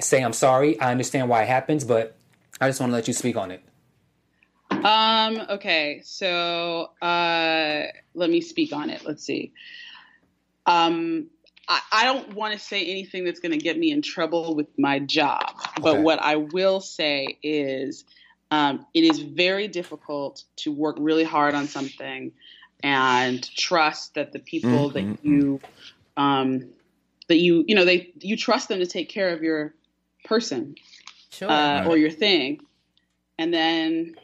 say 0.00 0.22
I'm 0.22 0.32
sorry. 0.32 0.80
I 0.80 0.90
understand 0.90 1.28
why 1.28 1.42
it 1.42 1.48
happens, 1.48 1.84
but 1.84 2.15
I 2.60 2.68
just 2.68 2.80
want 2.80 2.90
to 2.90 2.94
let 2.94 3.06
you 3.06 3.14
speak 3.14 3.36
on 3.36 3.50
it. 3.50 3.62
Um, 4.70 5.46
okay, 5.50 6.00
so 6.04 6.90
uh, 7.02 7.84
let 8.14 8.30
me 8.30 8.40
speak 8.40 8.72
on 8.72 8.90
it. 8.90 9.02
Let's 9.04 9.24
see. 9.24 9.52
Um, 10.64 11.28
I, 11.68 11.80
I 11.92 12.04
don't 12.04 12.34
want 12.34 12.52
to 12.54 12.58
say 12.58 12.84
anything 12.84 13.24
that's 13.24 13.40
going 13.40 13.52
to 13.52 13.58
get 13.58 13.78
me 13.78 13.90
in 13.90 14.02
trouble 14.02 14.54
with 14.54 14.68
my 14.78 14.98
job, 15.00 15.52
but 15.82 15.94
Okay. 15.94 16.02
what 16.02 16.20
I 16.22 16.36
will 16.36 16.80
say 16.80 17.38
is 17.42 18.04
um, 18.50 18.86
it 18.94 19.04
is 19.04 19.20
very 19.20 19.68
difficult 19.68 20.44
to 20.56 20.72
work 20.72 20.96
really 20.98 21.24
hard 21.24 21.54
on 21.54 21.66
something 21.66 22.32
and 22.82 23.48
trust 23.56 24.14
that 24.14 24.32
the 24.32 24.38
people 24.38 24.90
that 24.90 25.18
you 25.22 25.60
um, 26.16 26.70
that 27.28 27.36
you 27.36 27.64
you 27.66 27.74
know 27.74 27.84
they 27.84 28.12
you 28.20 28.36
trust 28.36 28.68
them 28.68 28.78
to 28.78 28.86
take 28.86 29.08
care 29.08 29.30
of 29.30 29.42
your 29.42 29.74
person 30.24 30.76
Sure. 31.30 31.50
uh, 31.50 31.86
or 31.86 31.96
your 31.96 32.10
thing, 32.10 32.60
and 33.38 33.52
then 33.52 34.14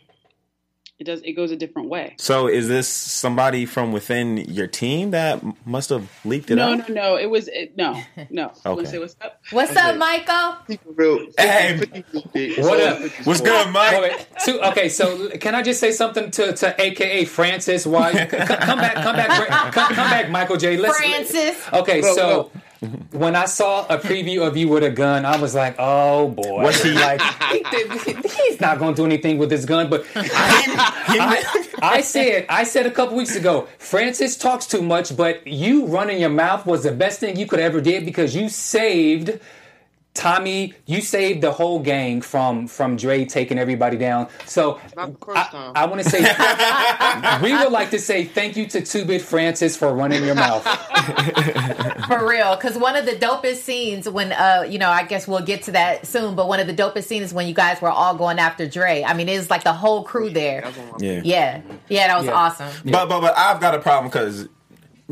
it 0.99 1.05
does 1.05 1.21
it 1.25 1.33
goes 1.33 1.51
a 1.51 1.57
different 1.57 1.89
way. 1.89 2.15
So 2.19 2.47
is 2.49 2.69
this 2.69 2.89
somebody 2.89 3.67
from 3.67 3.93
within 3.93 4.37
your 4.39 4.67
team 4.69 5.11
that 5.11 5.43
must 5.67 5.91
have 5.91 6.09
leaked 6.25 6.51
it 6.51 6.57
No, 6.57 6.73
out? 6.75 6.89
no, 6.89 6.95
no. 6.95 7.17
It 7.17 7.29
was 7.29 7.49
it, 7.49 7.77
no, 7.77 8.01
no. 8.31 8.53
Okay. 8.65 8.85
say 8.87 8.99
what's 8.99 9.17
up? 9.21 9.41
What's 9.51 9.77
up, 9.77 9.97
Michael? 9.97 10.57
Hey, 11.37 11.81
What 12.59 12.81
up? 12.81 13.01
what's 13.25 13.41
good, 13.41 13.71
Mike? 13.73 13.93
Wait, 14.01 14.03
wait. 14.17 14.27
Two, 14.45 14.61
okay, 14.63 14.89
so 14.89 15.29
can 15.31 15.55
I 15.55 15.63
just 15.63 15.81
say 15.81 15.93
something 15.93 16.31
to, 16.33 16.53
to 16.55 16.81
AKA 16.81 17.25
Francis? 17.27 17.87
Why? 17.87 18.13
c- 18.13 18.19
c- 18.21 18.29
come 18.29 18.79
back, 18.79 18.95
come 18.95 19.17
back, 19.17 19.29
come, 19.73 19.95
come 19.95 20.11
back, 20.11 20.31
Michael 20.31 20.57
J. 20.57 20.77
Let's, 20.77 20.97
Francis. 20.99 21.57
Okay, 21.73 22.03
so 22.03 22.53
when 23.13 23.37
I 23.37 23.45
saw 23.45 23.87
a 23.87 23.97
preview 23.99 24.47
of 24.47 24.57
you 24.57 24.69
with 24.69 24.83
a 24.83 24.91
gun, 24.91 25.25
I 25.25 25.41
was 25.41 25.55
like, 25.55 25.77
oh 25.79 26.29
boy. 26.31 26.63
Was 26.65 26.83
he- 26.83 26.91
like, 26.93 27.21
he 27.53 27.63
he's 28.49 28.61
not 28.61 28.79
going 28.79 28.95
to 28.95 29.03
do 29.03 29.07
anything 29.07 29.39
with 29.39 29.51
his 29.51 29.65
gun, 29.67 29.89
but 29.89 30.05
I, 30.17 31.45
I 31.81 32.01
said, 32.01 32.47
I 32.49 32.65
said 32.65 32.87
a 32.87 32.91
couple 32.91 33.17
weeks 33.17 33.37
ago, 33.37 33.69
Francis 33.79 34.37
talks 34.37 34.67
too 34.67 34.83
much, 34.83 35.17
but 35.17 35.47
you 35.47 35.87
running 35.87 36.21
your 36.21 36.31
mouth 36.31 36.67
was 36.67 36.83
the 36.83 36.93
best 36.93 37.21
thing 37.21 37.37
you 37.37 37.47
could 37.47 37.61
ever 37.61 37.81
did 37.81 38.05
because 38.05 38.35
you 38.35 38.49
saved 38.49 39.39
Tommy, 40.15 40.75
you 40.85 41.01
saved 41.01 41.41
the 41.41 41.51
whole 41.53 41.79
gang 41.79 42.21
from 42.21 42.67
from 42.67 42.97
Dre 42.97 43.25
taking 43.25 43.59
everybody 43.59 43.97
down. 43.97 44.29
So 44.45 44.79
I, 44.97 45.73
I 45.75 45.87
want 45.87 46.03
to 46.03 46.09
say 46.11 46.21
we 47.43 47.53
would 47.57 47.73
like 47.73 47.91
to 47.91 47.99
say 47.99 48.25
thank 48.25 48.57
you 48.57 48.67
to 48.69 48.83
Two 48.83 49.07
Bit 49.07 49.23
Francis 49.23 49.75
for 49.77 49.93
running 49.95 50.23
your 50.25 50.35
mouth. 50.35 50.63
For 52.07 52.29
real, 52.29 52.57
because 52.57 52.77
one 52.77 52.97
of 52.97 53.07
the 53.07 53.13
dopest 53.13 53.57
scenes 53.57 54.09
when, 54.09 54.33
uh, 54.33 54.65
you 54.69 54.79
know, 54.79 54.91
I 54.91 55.05
guess 55.05 55.27
we'll 55.27 55.41
get 55.45 55.63
to 55.65 55.73
that 55.73 56.07
soon, 56.07 56.35
but 56.35 56.47
one 56.49 56.61
of 56.61 56.67
the 56.67 56.75
dopest 56.75 57.05
scenes 57.05 57.33
when 57.33 57.47
you 57.47 57.55
guys 57.55 57.81
were 57.81 57.91
all 57.91 58.15
going 58.15 58.39
after 58.39 58.67
Dre. 58.69 59.03
I 59.03 59.15
mean, 59.15 59.29
it 59.29 59.37
was 59.39 59.49
like 59.51 59.65
the 59.65 59.73
whole 59.73 60.03
crew 60.05 60.29
there. 60.31 60.65
Yeah. 60.99 61.23
Yeah, 61.25 61.61
yeah, 61.89 62.09
that 62.09 62.17
was 62.19 62.27
Yeah. 62.27 62.33
awesome. 62.33 62.69
But 62.85 63.09
but 63.09 63.21
but 63.21 63.37
I've 63.37 63.61
got 63.61 63.75
a 63.75 63.79
problem 63.79 64.11
because 64.11 64.49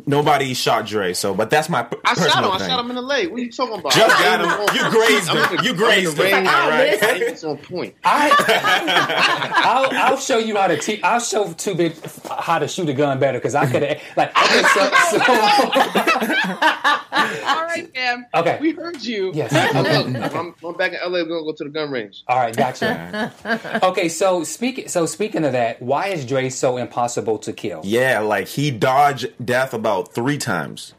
nobody 0.07 0.55
shot 0.55 0.86
Dre. 0.86 1.12
So, 1.12 1.34
but 1.34 1.51
that's 1.51 1.68
my 1.68 1.82
p- 1.82 1.97
I 2.05 2.14
shot 2.14 2.18
personal 2.18 2.53
him. 2.53 2.62
I 2.62 2.68
shot 2.68 2.80
him 2.84 2.91
in 2.91 2.97
the 2.97 3.03
leg. 3.03 3.30
What 3.30 3.41
are 3.41 3.43
you 3.45 3.51
talking 3.53 3.78
about? 3.78 3.93
Just 3.93 4.18
got 4.18 4.41
him. 4.41 4.76
You 4.76 4.91
grazed 4.91 5.28
him. 5.30 5.64
You 5.64 5.74
grazed 5.74 6.18
I'm 6.20 6.26
in 6.26 6.30
the 6.32 6.36
him. 6.38 6.45
ring, 6.45 6.47
All 6.49 6.68
right. 6.70 6.93
I 6.93 6.97
think 6.97 7.22
it's 7.22 7.45
on 7.45 7.59
point. 7.59 7.95
I'll, 8.05 9.88
I'll 9.93 10.16
show 10.16 10.38
you 10.38 10.57
how 10.57 10.66
to 10.68 10.76
teach. 10.76 11.03
I'll 11.03 11.20
show 11.20 11.53
Two 11.53 11.74
Bit 11.74 11.99
how 12.28 12.59
to 12.59 12.68
shoot 12.68 12.88
a 12.88 12.95
gun 12.95 13.18
better 13.18 13.38
because 13.38 13.55
I 13.55 13.66
could 13.70 13.82
have 13.82 14.01
like. 14.16 14.30
Okay, 14.36 14.62
so, 14.74 14.91
so 15.11 16.34
All 17.51 17.64
right, 17.64 17.88
Cam. 17.92 18.26
Okay. 18.34 18.59
we 18.61 18.72
heard 18.72 19.03
you. 19.03 19.32
Yes. 19.34 19.53
I'm, 19.53 20.16
I'm, 20.16 20.55
I'm 20.64 20.74
back 20.76 20.92
in 20.92 20.98
LA. 21.01 21.18
We're 21.18 21.24
gonna 21.24 21.44
go 21.44 21.53
to 21.53 21.64
the 21.64 21.70
gun 21.70 21.90
range. 21.90 22.24
All 22.28 22.38
right, 22.38 22.57
gotcha. 22.57 23.80
okay, 23.82 24.09
so 24.09 24.44
speaking 24.44 24.88
so 24.88 25.07
speaking 25.07 25.44
of 25.44 25.53
that, 25.53 25.80
why 25.80 26.09
is 26.09 26.24
Dre 26.24 26.48
so 26.48 26.76
impossible 26.76 27.38
to 27.38 27.53
kill? 27.53 27.82
Yeah, 27.84 28.20
like 28.20 28.48
he 28.48 28.70
dodged 28.70 29.28
death 29.44 29.74
about 29.74 30.14
three 30.14 30.38
times. 30.38 30.94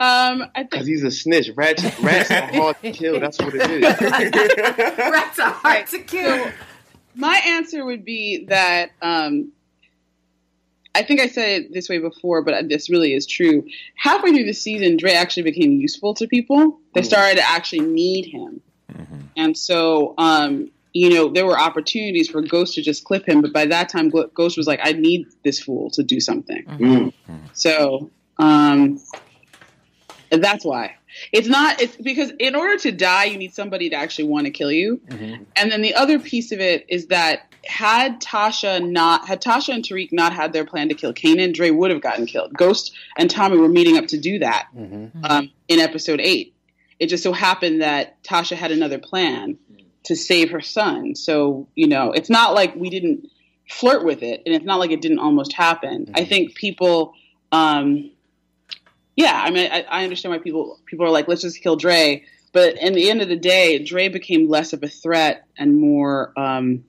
Um, 0.00 0.50
I 0.54 0.60
think 0.64 0.72
Cause 0.72 0.86
he's 0.86 1.04
a 1.04 1.10
snitch. 1.10 1.50
Rats, 1.54 1.82
rats 2.00 2.30
are 2.30 2.52
hard 2.52 2.76
to 2.82 2.90
kill. 2.90 3.20
That's 3.20 3.40
what 3.40 3.54
it 3.54 3.70
is. 3.70 3.82
Rats 4.98 5.38
are 5.38 5.52
hard 5.52 5.86
to 5.86 5.98
kill. 6.00 6.50
my 7.14 7.40
answer 7.46 7.84
would 7.84 8.04
be 8.04 8.46
that 8.46 8.90
um, 9.00 9.52
I 10.94 11.02
think 11.02 11.20
I 11.20 11.26
said 11.26 11.62
it 11.62 11.72
this 11.72 11.88
way 11.88 11.98
before, 11.98 12.42
but 12.42 12.68
this 12.68 12.88
really 12.88 13.14
is 13.14 13.26
true. 13.26 13.66
Halfway 13.96 14.30
through 14.30 14.44
the 14.44 14.52
season, 14.52 14.96
Dre 14.96 15.12
actually 15.12 15.42
became 15.42 15.72
useful 15.72 16.14
to 16.14 16.28
people. 16.28 16.78
They 16.94 17.02
started 17.02 17.36
to 17.38 17.48
actually 17.48 17.80
need 17.80 18.26
him, 18.26 18.60
and 19.36 19.58
so 19.58 20.14
um, 20.18 20.70
you 20.92 21.10
know 21.10 21.28
there 21.30 21.46
were 21.46 21.58
opportunities 21.58 22.28
for 22.28 22.42
Ghost 22.42 22.74
to 22.74 22.82
just 22.82 23.04
clip 23.04 23.28
him, 23.28 23.42
but 23.42 23.52
by 23.52 23.66
that 23.66 23.88
time, 23.88 24.08
Glo- 24.08 24.28
Ghost 24.28 24.56
was 24.56 24.66
like, 24.66 24.80
"I 24.82 24.92
need 24.92 25.26
this 25.42 25.60
fool 25.60 25.90
to 25.90 26.02
do 26.02 26.20
something." 26.20 26.64
Mm. 26.64 27.12
So 27.54 28.10
um, 28.38 29.00
that's 30.30 30.64
why. 30.64 30.96
It's 31.32 31.48
not. 31.48 31.80
It's 31.80 31.96
because 31.96 32.32
in 32.38 32.54
order 32.54 32.76
to 32.78 32.92
die, 32.92 33.24
you 33.24 33.38
need 33.38 33.54
somebody 33.54 33.90
to 33.90 33.96
actually 33.96 34.28
want 34.28 34.46
to 34.46 34.50
kill 34.50 34.72
you. 34.72 35.00
And 35.56 35.70
then 35.70 35.80
the 35.82 35.94
other 35.94 36.18
piece 36.18 36.52
of 36.52 36.60
it 36.60 36.86
is 36.88 37.06
that 37.06 37.52
had 37.66 38.20
Tasha 38.20 38.86
not 38.86 39.26
had 39.26 39.42
Tasha 39.42 39.74
and 39.74 39.84
Tariq 39.84 40.12
not 40.12 40.32
had 40.32 40.52
their 40.52 40.64
plan 40.64 40.88
to 40.88 40.94
kill 40.94 41.12
Kanan, 41.12 41.52
Dre 41.54 41.70
would 41.70 41.90
have 41.90 42.00
gotten 42.00 42.26
killed. 42.26 42.52
Ghost 42.54 42.94
and 43.16 43.30
Tommy 43.30 43.56
were 43.56 43.68
meeting 43.68 43.96
up 43.96 44.06
to 44.08 44.18
do 44.18 44.38
that 44.40 44.68
um, 44.74 45.50
in 45.68 45.80
episode 45.80 46.20
eight. 46.20 46.54
It 46.98 47.08
just 47.08 47.22
so 47.22 47.32
happened 47.32 47.82
that 47.82 48.22
Tasha 48.22 48.56
had 48.56 48.70
another 48.70 48.98
plan 48.98 49.58
to 50.04 50.16
save 50.16 50.50
her 50.50 50.60
son. 50.60 51.14
So 51.14 51.68
you 51.74 51.88
know, 51.88 52.12
it's 52.12 52.30
not 52.30 52.54
like 52.54 52.74
we 52.76 52.90
didn't 52.90 53.28
flirt 53.68 54.04
with 54.04 54.22
it, 54.22 54.42
and 54.46 54.54
it's 54.54 54.64
not 54.64 54.78
like 54.78 54.90
it 54.90 55.00
didn't 55.00 55.18
almost 55.18 55.52
happen. 55.52 56.06
Mm-hmm. 56.06 56.16
I 56.16 56.24
think 56.24 56.54
people, 56.54 57.14
um, 57.52 58.10
yeah, 59.16 59.42
I 59.44 59.50
mean, 59.50 59.70
I, 59.70 59.82
I 59.82 60.04
understand 60.04 60.34
why 60.34 60.38
people 60.38 60.78
people 60.86 61.06
are 61.06 61.10
like, 61.10 61.28
let's 61.28 61.42
just 61.42 61.62
kill 61.62 61.76
Dre. 61.76 62.24
But 62.52 62.78
in 62.80 62.92
the 62.92 63.10
end 63.10 63.20
of 63.20 63.28
the 63.28 63.36
day, 63.36 63.80
Dre 63.82 64.08
became 64.08 64.48
less 64.48 64.72
of 64.72 64.82
a 64.84 64.88
threat 64.88 65.44
and 65.58 65.76
more 65.76 66.32
um, 66.38 66.84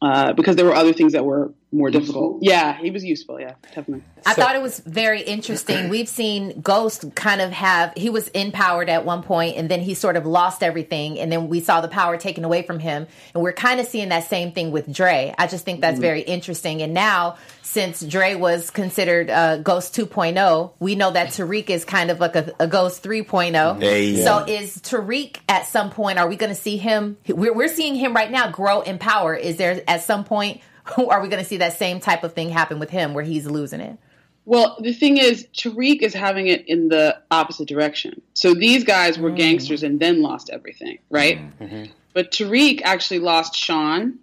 uh, 0.00 0.32
because 0.32 0.56
there 0.56 0.64
were 0.64 0.74
other 0.74 0.92
things 0.92 1.12
that 1.12 1.24
were 1.24 1.52
more 1.70 1.90
difficult. 1.90 2.38
Yeah, 2.40 2.76
he 2.78 2.90
was 2.90 3.04
useful. 3.04 3.38
Yeah, 3.40 3.54
definitely. 3.74 4.02
I 4.24 4.34
thought 4.34 4.56
it 4.56 4.62
was 4.62 4.80
very 4.80 5.20
interesting. 5.22 5.88
We've 5.90 6.08
seen 6.08 6.60
Ghost 6.60 7.14
kind 7.14 7.40
of 7.40 7.50
have 7.52 7.92
he 7.96 8.08
was 8.10 8.28
empowered 8.28 8.88
at 8.88 9.04
one 9.04 9.22
point 9.22 9.56
and 9.56 9.68
then 9.70 9.80
he 9.80 9.94
sort 9.94 10.16
of 10.16 10.24
lost 10.26 10.62
everything 10.62 11.18
and 11.18 11.30
then 11.30 11.48
we 11.48 11.60
saw 11.60 11.80
the 11.80 11.88
power 11.88 12.16
taken 12.16 12.44
away 12.44 12.62
from 12.62 12.78
him 12.78 13.06
and 13.34 13.42
we're 13.42 13.52
kind 13.52 13.80
of 13.80 13.86
seeing 13.86 14.08
that 14.08 14.24
same 14.24 14.52
thing 14.52 14.70
with 14.70 14.92
Dre. 14.92 15.34
I 15.38 15.46
just 15.46 15.64
think 15.64 15.80
that's 15.82 15.98
Mhm. 15.98 16.02
very 16.02 16.20
interesting 16.22 16.80
and 16.82 16.94
now 16.94 17.36
since 17.62 18.00
Dre 18.00 18.34
was 18.34 18.70
considered 18.70 19.28
uh, 19.28 19.58
Ghost 19.58 19.94
2.0, 19.94 20.72
we 20.80 20.94
know 20.94 21.10
that 21.10 21.28
Tariq 21.28 21.68
is 21.68 21.84
kind 21.84 22.10
of 22.10 22.18
like 22.18 22.34
a, 22.34 22.50
a 22.58 22.66
Ghost 22.66 23.02
3.0. 23.02 23.78
Hey. 23.80 24.16
So 24.24 24.38
is 24.48 24.78
Tariq 24.78 25.36
at 25.50 25.66
some 25.66 25.90
point 25.90 26.18
are 26.18 26.28
we 26.28 26.36
going 26.36 26.48
to 26.54 26.60
see 26.60 26.78
him 26.78 27.18
we're, 27.28 27.52
we're 27.52 27.68
seeing 27.68 27.94
him 27.94 28.14
right 28.14 28.30
now 28.30 28.50
grow 28.50 28.80
in 28.80 28.98
power. 28.98 29.34
Is 29.34 29.58
there 29.58 29.82
at 29.86 30.02
some 30.02 30.24
point 30.24 30.62
are 30.98 31.20
we 31.20 31.28
going 31.28 31.42
to 31.42 31.48
see 31.48 31.58
that 31.58 31.74
same 31.74 32.00
type 32.00 32.24
of 32.24 32.32
thing 32.32 32.50
happen 32.50 32.78
with 32.78 32.90
him 32.90 33.14
where 33.14 33.24
he's 33.24 33.46
losing 33.46 33.80
it? 33.80 33.98
Well, 34.44 34.78
the 34.80 34.94
thing 34.94 35.18
is, 35.18 35.46
Tariq 35.54 36.00
is 36.00 36.14
having 36.14 36.46
it 36.46 36.66
in 36.66 36.88
the 36.88 37.20
opposite 37.30 37.68
direction. 37.68 38.22
So 38.32 38.54
these 38.54 38.82
guys 38.82 39.18
were 39.18 39.30
mm. 39.30 39.36
gangsters 39.36 39.82
and 39.82 40.00
then 40.00 40.22
lost 40.22 40.48
everything, 40.50 40.98
right? 41.10 41.38
Mm. 41.38 41.68
Mm-hmm. 41.68 41.92
But 42.14 42.32
Tariq 42.32 42.80
actually 42.82 43.20
lost 43.20 43.54
Sean. 43.54 44.18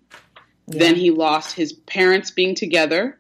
Then 0.68 0.96
he 0.96 1.12
lost 1.12 1.56
his 1.56 1.74
parents 1.74 2.32
being 2.32 2.56
together. 2.56 3.20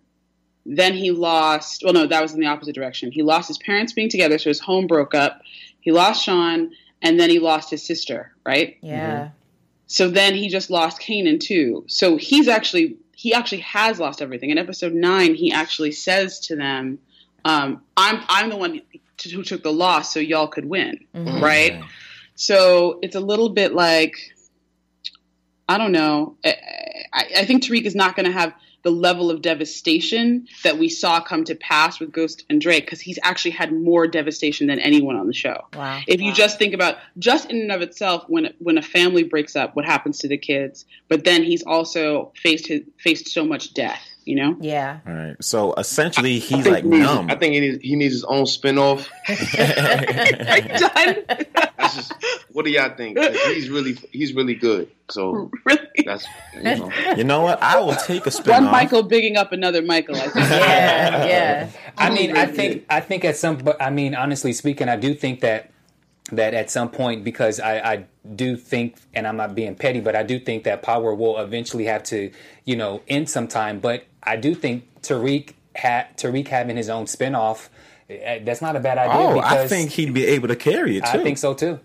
Then 0.66 0.94
he 0.94 1.12
lost, 1.12 1.84
well, 1.84 1.94
no, 1.94 2.08
that 2.08 2.24
was 2.24 2.34
in 2.34 2.40
the 2.40 2.48
opposite 2.48 2.74
direction. 2.74 3.12
He 3.12 3.22
lost 3.22 3.48
his 3.48 3.60
parents 3.60 3.94
being 3.94 4.10
together, 4.10 4.40
so 4.40 4.50
his 4.50 4.60
home 4.60 4.88
broke 4.88 5.14
up. 5.14 5.42
He 5.82 5.92
lost 5.92 6.24
Sean, 6.24 6.72
and 7.04 7.20
then 7.20 7.30
he 7.30 7.38
lost 7.38 7.70
his 7.70 7.86
sister, 7.86 8.32
right? 8.44 8.78
Yeah. 8.82 9.16
Mm-hmm. 9.16 9.34
So 9.86 10.10
then 10.10 10.34
he 10.34 10.50
just 10.50 10.72
lost 10.72 11.00
Kanan 11.00 11.40
too. 11.40 11.86
So 11.88 12.18
he's 12.18 12.48
actually 12.48 12.98
he 13.16 13.34
actually 13.34 13.62
has 13.62 14.00
lost 14.00 14.22
everything. 14.22 14.50
In 14.50 14.58
episode 14.58 14.94
nine, 14.94 15.36
he 15.36 15.52
actually 15.52 15.92
says 15.92 16.40
to 16.42 16.56
them, 16.56 17.00
um, 17.44 17.82
"I'm 17.98 18.22
I'm 18.28 18.50
the 18.50 18.58
one 18.58 18.82
to, 19.20 19.30
who 19.30 19.44
took 19.44 19.64
the 19.64 19.72
loss, 19.74 20.14
so 20.14 20.20
y'all 20.20 20.48
could 20.48 20.66
win, 20.66 21.06
Mhm. 21.16 21.42
right?" 21.42 21.82
So 22.36 23.00
it's 23.02 23.16
a 23.16 23.20
little 23.22 23.50
bit 23.50 23.74
like 23.74 24.18
I 25.68 25.78
don't 25.78 25.92
know. 25.92 26.36
I, 26.46 26.56
I, 27.12 27.26
I 27.38 27.46
think 27.46 27.64
Tariq 27.64 27.86
is 27.86 27.96
not 27.96 28.16
going 28.16 28.26
to 28.28 28.32
have 28.32 28.54
the 28.86 28.92
level 28.92 29.32
of 29.32 29.42
devastation 29.42 30.48
that 30.64 30.78
we 30.78 30.88
saw 30.90 31.20
come 31.20 31.44
to 31.44 31.56
pass 31.56 32.00
with 32.00 32.12
Ghost 32.12 32.46
and 32.52 32.62
Drake 32.62 32.86
because 32.86 33.02
he's 33.02 33.18
actually 33.24 33.50
had 33.50 33.74
more 33.74 34.06
devastation 34.06 34.68
than 34.68 34.78
anyone 34.78 35.16
on 35.16 35.26
the 35.26 35.34
show. 35.34 35.66
Wow. 35.76 36.02
If 36.08 36.22
you 36.22 36.32
just 36.32 36.60
think 36.60 36.76
about 36.76 36.98
just 37.18 37.50
in 37.50 37.62
and 37.62 37.72
of 37.72 37.82
itself, 37.82 38.26
when 38.28 38.54
when 38.60 38.78
a 38.78 38.84
family 38.84 39.24
breaks 39.24 39.56
up, 39.56 39.76
what 39.76 39.86
happens 39.86 40.20
to 40.20 40.28
the 40.28 40.38
kids? 40.38 40.86
But 41.10 41.26
then 41.26 41.44
he's 41.44 41.64
also 41.64 42.32
faced 42.36 42.68
his, 42.68 42.82
faced 43.00 43.28
so 43.30 43.44
much 43.44 43.74
death. 43.74 44.08
You 44.26 44.36
know. 44.36 44.58
Yeah. 44.60 45.00
All 45.08 45.14
right. 45.14 45.36
So 45.44 45.74
essentially, 45.76 46.40
he's 46.40 46.66
like 46.68 46.84
he 46.84 46.90
needs- 46.90 47.04
numb. 47.06 47.30
I 47.30 47.36
think 47.36 47.54
he 47.54 47.60
needs, 47.60 47.84
he 47.84 47.96
needs 47.96 48.14
his 48.14 48.24
own 48.24 48.46
spinoff. 48.46 49.08
That's 51.78 51.96
just, 51.96 52.14
what 52.52 52.66
do 52.66 52.72
y'all 52.72 52.96
think? 52.96 53.18
He's 53.20 53.70
really 53.70 53.94
he's 54.12 54.34
really 54.34 54.56
good. 54.56 54.90
So 55.10 55.52
really, 55.66 55.82
that's 56.06 56.26
you 56.56 56.64
know. 56.64 56.92
You 57.16 57.24
know 57.24 57.42
what? 57.42 57.62
I 57.62 57.80
will 57.80 57.96
take 57.96 58.26
a 58.26 58.32
spin 58.32 58.54
One. 58.64 58.72
Michael 58.72 59.04
bigging 59.04 59.38
up 59.38 59.52
another 59.52 59.82
Michael. 59.82 60.16
I 60.16 60.28
think. 60.30 60.50
yeah, 60.50 61.26
yeah. 61.26 61.70
I 61.98 62.10
mean, 62.10 62.36
I 62.36 62.46
think 62.48 62.86
I 62.90 63.02
think 63.02 63.24
at 63.26 63.38
some, 63.38 63.58
but 63.58 63.80
I 63.82 63.90
mean, 63.92 64.16
honestly 64.16 64.54
speaking, 64.54 64.90
I 64.90 64.96
do 64.96 65.14
think 65.14 65.42
that 65.42 65.72
that 66.32 66.56
at 66.56 66.72
some 66.72 66.90
point 66.90 67.24
because 67.24 67.60
I, 67.60 67.78
I 67.78 68.06
do 68.36 68.58
think, 68.58 68.96
and 69.14 69.28
I'm 69.28 69.38
not 69.38 69.54
being 69.54 69.76
petty, 69.76 70.00
but 70.00 70.16
I 70.16 70.24
do 70.24 70.40
think 70.40 70.64
that 70.64 70.82
power 70.82 71.14
will 71.14 71.38
eventually 71.38 71.86
have 71.86 72.02
to, 72.06 72.32
you 72.64 72.76
know, 72.76 73.02
end 73.08 73.30
sometime. 73.30 73.80
But 73.80 74.06
I 74.26 74.36
do 74.36 74.56
think 74.56 74.86
Tariq 75.02 75.54
ha- 75.78 76.08
Tariq 76.18 76.48
having 76.48 76.78
his 76.78 76.90
own 76.90 77.06
spinoff, 77.06 77.70
eh, 78.10 78.40
that's 78.44 78.62
not 78.62 78.76
a 78.76 78.80
bad 78.80 78.98
idea. 78.98 79.16
Oh, 79.16 79.40
I 79.40 79.68
think 79.68 79.92
he'd 79.92 80.14
be 80.14 80.26
able 80.26 80.48
to 80.48 80.56
carry 80.56 80.98
it 80.98 81.06
too. 81.06 81.20
I 81.20 81.24
think 81.24 81.38
so 81.38 81.54
too. 81.54 81.80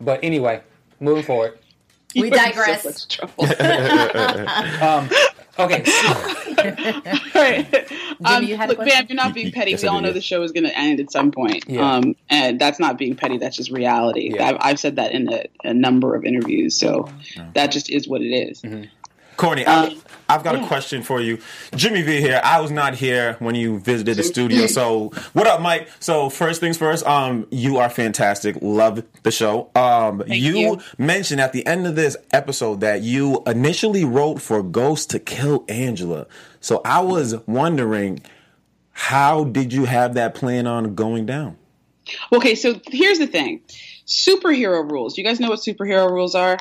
But 0.00 0.20
anyway, 0.22 0.62
moving 1.00 1.22
forward. 1.22 1.58
We 2.14 2.30
digress. 2.30 3.06
um, 4.80 5.10
okay. 5.58 5.84
right. 7.34 7.86
Um, 8.24 8.44
you 8.44 8.56
had 8.56 8.68
a 8.68 8.72
look, 8.72 8.78
question? 8.78 8.98
Bam, 8.98 9.06
you're 9.08 9.16
not 9.16 9.34
being 9.34 9.52
petty. 9.52 9.72
Yes, 9.72 9.82
we 9.82 9.88
all 9.88 10.00
know 10.00 10.08
yeah. 10.08 10.14
the 10.14 10.20
show 10.22 10.42
is 10.42 10.52
going 10.52 10.64
to 10.64 10.78
end 10.78 11.00
at 11.00 11.10
some 11.10 11.30
point. 11.30 11.64
Yeah. 11.68 11.96
Um, 11.96 12.16
and 12.30 12.58
that's 12.58 12.80
not 12.80 12.96
being 12.96 13.16
petty. 13.16 13.36
That's 13.36 13.56
just 13.56 13.70
reality. 13.70 14.38
I've, 14.38 14.56
I've 14.60 14.80
said 14.80 14.96
that 14.96 15.12
in 15.12 15.30
a, 15.32 15.44
a 15.64 15.74
number 15.74 16.14
of 16.14 16.24
interviews. 16.24 16.78
So 16.78 17.08
that 17.54 17.70
just 17.70 17.90
is 17.90 18.08
what 18.08 18.22
it 18.22 18.32
is. 18.32 18.62
Courtney, 19.36 19.66
I, 19.66 19.96
I've 20.28 20.42
got 20.42 20.56
a 20.56 20.66
question 20.66 21.02
for 21.02 21.20
you. 21.20 21.38
Jimmy 21.74 22.02
V 22.02 22.20
here. 22.20 22.40
I 22.42 22.60
was 22.60 22.70
not 22.70 22.94
here 22.94 23.36
when 23.38 23.54
you 23.54 23.78
visited 23.78 24.16
the 24.16 24.22
studio. 24.22 24.66
So, 24.66 25.10
what 25.32 25.46
up, 25.46 25.60
Mike? 25.60 25.88
So, 26.00 26.28
first 26.30 26.60
things 26.60 26.76
first. 26.76 27.06
Um, 27.06 27.46
you 27.50 27.78
are 27.78 27.88
fantastic. 27.88 28.56
Love 28.60 29.04
the 29.22 29.30
show. 29.30 29.70
Um, 29.74 30.22
you, 30.26 30.56
you. 30.56 30.80
mentioned 30.98 31.40
at 31.40 31.52
the 31.52 31.64
end 31.66 31.86
of 31.86 31.94
this 31.94 32.16
episode 32.32 32.80
that 32.80 33.02
you 33.02 33.42
initially 33.46 34.04
wrote 34.04 34.40
for 34.40 34.62
Ghost 34.62 35.10
to 35.10 35.18
kill 35.18 35.64
Angela. 35.68 36.26
So, 36.60 36.80
I 36.84 37.00
was 37.00 37.36
wondering, 37.46 38.20
how 38.92 39.44
did 39.44 39.72
you 39.72 39.84
have 39.84 40.14
that 40.14 40.34
plan 40.34 40.66
on 40.66 40.94
going 40.94 41.26
down? 41.26 41.56
Okay, 42.32 42.54
so 42.54 42.80
here's 42.86 43.18
the 43.18 43.26
thing 43.26 43.60
superhero 44.06 44.88
rules. 44.88 45.18
You 45.18 45.24
guys 45.24 45.40
know 45.40 45.50
what 45.50 45.60
superhero 45.60 46.10
rules 46.10 46.34
are? 46.34 46.58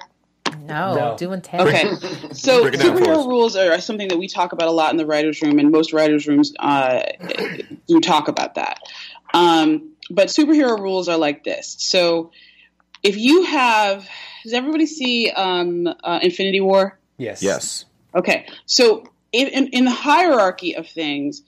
No, 0.56 0.96
No. 0.96 1.18
doing 1.18 1.42
ten. 1.42 1.62
Okay, 1.68 1.84
so 2.34 2.62
Break 2.64 2.76
it 2.76 2.78
down 2.78 2.98
for 2.98 3.04
us. 3.04 3.08
superhero 3.10 3.28
rules 3.28 3.56
are 3.56 3.80
something 3.82 4.08
that 4.10 4.18
we 4.18 4.28
talk 4.28 4.54
about 4.54 4.68
a 4.68 4.72
lot 4.72 4.92
in 4.92 4.98
the 4.98 5.06
writers' 5.06 5.42
room, 5.42 5.60
and 5.60 5.72
most 5.72 5.94
writers' 5.94 6.28
rooms 6.28 6.54
uh, 6.60 7.04
do 7.88 8.00
talk 8.00 8.28
about 8.28 8.56
that. 8.56 8.80
Um, 9.34 9.94
but 10.10 10.28
superhero 10.28 10.78
rules 10.80 11.08
are 11.10 11.18
like 11.18 11.44
this. 11.44 11.76
So, 11.80 12.32
if 13.04 13.18
you 13.18 13.44
have, 13.44 14.08
does 14.44 14.54
everybody 14.54 14.86
see 14.86 15.30
um, 15.32 15.88
uh, 16.04 16.20
Infinity 16.22 16.62
War? 16.62 16.98
Yes. 17.18 17.42
Yes. 17.42 17.86
Okay, 18.14 18.48
so 18.66 19.04
in, 19.32 19.48
in, 19.48 19.68
in 19.68 19.86
the 19.86 19.92
hierarchy 19.92 20.76
of 20.76 20.88
things, 20.88 21.42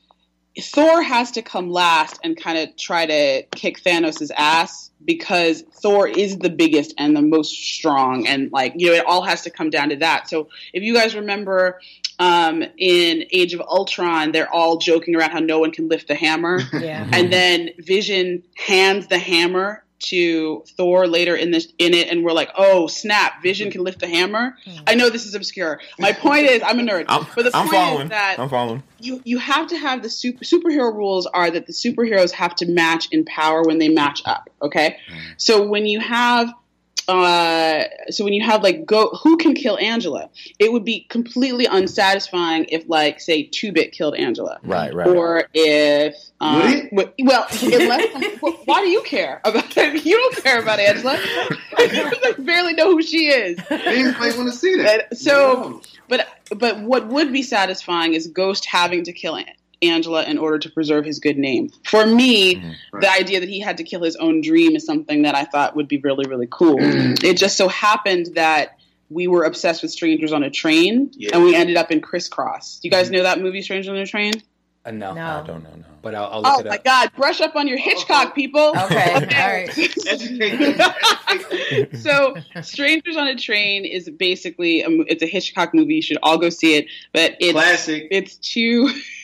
Thor 0.60 1.02
has 1.02 1.32
to 1.32 1.42
come 1.42 1.70
last 1.70 2.20
and 2.24 2.36
kind 2.36 2.58
of 2.58 2.76
try 2.78 3.06
to 3.06 3.44
kick 3.56 3.82
Thanos' 3.84 4.32
ass 4.36 4.92
because 5.06 5.62
Thor 5.82 6.08
is 6.08 6.38
the 6.40 6.50
biggest 6.50 6.94
and 6.98 7.16
the 7.16 7.22
most 7.22 7.52
strong, 7.54 8.28
and 8.28 8.52
like 8.52 8.74
you 8.76 8.88
know, 8.88 8.94
it 8.94 9.06
all 9.06 9.22
has 9.24 9.44
to 9.44 9.50
come 9.50 9.70
down 9.70 9.90
to 9.90 9.96
that. 9.98 10.30
So 10.30 10.50
if 10.74 10.84
you 10.84 10.94
guys 10.94 11.16
remember 11.16 11.80
um, 12.20 12.64
in 12.78 13.26
Age 13.32 13.54
of 13.54 13.62
Ultron, 13.62 14.32
they're 14.32 14.52
all 14.52 14.78
joking 14.78 15.16
around 15.16 15.32
how 15.32 15.40
no 15.40 15.60
one 15.60 15.72
can 15.72 15.88
lift 15.88 16.08
the 16.08 16.16
hammer, 16.16 16.60
Yeah. 16.74 17.08
and 17.14 17.32
then 17.32 17.70
Vision 17.80 18.44
hands 18.58 19.08
the 19.08 19.20
hammer 19.20 19.84
to 20.00 20.64
Thor 20.76 21.08
later 21.08 21.36
in 21.36 21.52
this 21.52 21.68
in 21.78 21.94
it, 21.94 22.10
and 22.10 22.24
we're 22.24 22.32
like, 22.32 22.50
oh 22.58 22.88
snap, 22.88 23.42
Vision 23.42 23.72
can 23.72 23.84
lift 23.84 24.00
the 24.00 24.08
hammer. 24.08 24.56
I 24.86 24.96
know 24.96 25.10
this 25.10 25.26
is 25.26 25.36
obscure. 25.36 25.80
My 26.00 26.12
point 26.14 26.46
is, 26.46 26.62
I'm 26.64 26.80
a 26.80 26.84
nerd, 26.84 27.06
I'm, 27.08 27.26
but 27.36 27.44
the 27.44 27.52
I'm 27.54 27.68
point 27.68 27.76
following. 27.76 28.04
is 28.04 28.10
that 28.10 28.36
I'm 28.40 28.50
following. 28.50 28.84
you 29.00 29.22
you 29.26 29.38
have 29.38 29.68
to 29.68 29.78
have 29.78 30.04
the 30.04 30.10
super 30.10 30.44
superhero 30.44 30.94
rules 30.94 31.26
are 31.26 31.50
that 31.50 31.68
the 31.68 31.74
superheroes 31.74 32.32
have 32.32 32.56
to 32.56 32.66
match 32.66 33.08
in 33.12 33.26
power 33.26 33.64
when 33.64 33.80
they 33.80 33.90
match 33.90 34.22
up. 34.26 34.50
Okay, 34.62 34.98
mm. 35.12 35.20
so 35.38 35.66
when 35.68 35.86
you 35.86 36.00
have. 36.00 36.50
Uh, 37.08 37.84
so 38.10 38.24
when 38.24 38.34
you 38.34 38.44
have 38.44 38.64
like 38.64 38.86
go 38.86 39.10
who 39.24 39.38
can 39.38 39.54
kill 39.54 39.78
Angela, 39.78 40.30
it 40.60 40.72
would 40.72 40.84
be 40.84 41.02
completely 41.10 41.66
unsatisfying 41.66 42.66
if 42.70 42.84
like 42.90 43.20
say 43.22 43.44
two 43.44 43.72
bit 43.72 43.92
killed 43.94 44.16
Angela, 44.16 44.60
Right, 44.64 44.94
right. 44.94 45.08
or 45.08 45.48
if 45.54 46.16
um, 46.42 46.90
Would 46.92 47.14
it? 47.18 47.26
well, 47.26 47.48
unless 47.64 48.38
well, 48.42 48.54
why 48.66 48.82
do 48.82 48.90
you 48.90 49.02
care 49.04 49.40
about 49.46 49.70
that? 49.76 50.06
You 50.06 50.18
don't 50.18 50.44
care 50.44 50.62
about 50.62 50.80
Angela. 50.80 51.18
you 51.80 52.34
barely 52.46 52.74
know 52.74 52.92
who 52.92 53.02
she 53.02 53.28
is. 53.28 53.58
They 53.70 54.04
might 54.12 54.36
want 54.38 54.52
to 54.52 54.56
see 54.58 54.76
that. 54.78 55.08
And 55.12 55.20
so, 55.20 55.82
but 56.08 56.28
but 56.56 56.82
what 56.82 57.08
would 57.08 57.32
be 57.34 57.42
satisfying 57.44 58.14
is 58.14 58.28
Ghost 58.28 58.66
having 58.66 59.04
to 59.06 59.14
kill 59.14 59.36
An- 59.36 59.46
Angela 59.82 60.24
in 60.24 60.38
order 60.38 60.60
to 60.60 60.70
preserve 60.70 61.06
his 61.06 61.20
good 61.20 61.38
name. 61.38 61.70
For 61.86 62.06
me, 62.06 62.56
Mm-hmm. 62.56 63.00
the 63.02 63.12
idea 63.12 63.40
that 63.40 63.50
he 63.50 63.60
had 63.60 63.78
to 63.78 63.84
kill 63.84 64.04
his 64.04 64.16
own 64.16 64.42
dream 64.42 64.76
is 64.76 64.86
something 64.86 65.24
that 65.24 65.36
I 65.36 65.46
thought 65.46 65.76
would 65.76 65.88
be 65.88 65.98
really 65.98 66.28
really 66.28 66.48
cool. 66.50 66.78
Mm. 66.78 67.24
It 67.24 67.38
just 67.38 67.58
so 67.58 67.68
happened 67.68 68.30
that 68.36 68.78
we 69.10 69.28
were 69.28 69.44
obsessed 69.44 69.82
with 69.82 69.92
Strangers 69.92 70.34
on 70.34 70.44
a 70.44 70.50
Train, 70.50 71.12
Yeah. 71.16 71.30
and 71.34 71.44
we 71.44 71.56
ended 71.56 71.78
up 71.78 71.92
in 71.92 72.02
Crisscross. 72.02 72.80
Do 72.82 72.88
you 72.88 72.92
guys 72.92 73.10
know 73.10 73.24
that 73.24 73.40
movie, 73.40 73.62
Strangers 73.62 73.90
on 73.90 73.98
a 73.98 74.06
Train? 74.06 74.34
Uh, 74.86 74.92
no, 74.92 75.14
No. 75.14 75.42
I 75.44 75.48
don't 75.48 75.64
know. 75.64 75.70
No. 75.76 75.84
but 76.02 76.16
I'll, 76.16 76.26
I'll 76.32 76.42
look 76.42 76.54
Oh 76.56 76.60
it 76.60 76.66
my. 76.68 76.78
God! 76.78 77.12
Brush 77.16 77.42
up 77.42 77.56
on 77.56 77.68
your 77.68 77.78
Hitchcock, 77.78 78.34
people. 78.36 78.74
Okay, 78.86 79.14
all 79.14 79.22
right. 79.22 79.70
so 82.02 82.36
strangers 82.62 83.18
on 83.18 83.28
a 83.28 83.36
train 83.36 83.86
is 83.86 84.10
basically 84.10 84.82
a, 84.82 84.88
it's 85.08 85.24
a 85.24 85.28
hitchcock 85.28 85.74
movie 85.74 85.96
you 85.96 86.02
should 86.02 86.18
all 86.24 86.38
go 86.38 86.50
see 86.50 86.76
it 86.76 86.88
but 87.14 87.36
it's 87.40 87.52
Classic. 87.54 88.08
it's 88.12 88.36
two 88.38 88.88
it's 88.90 89.06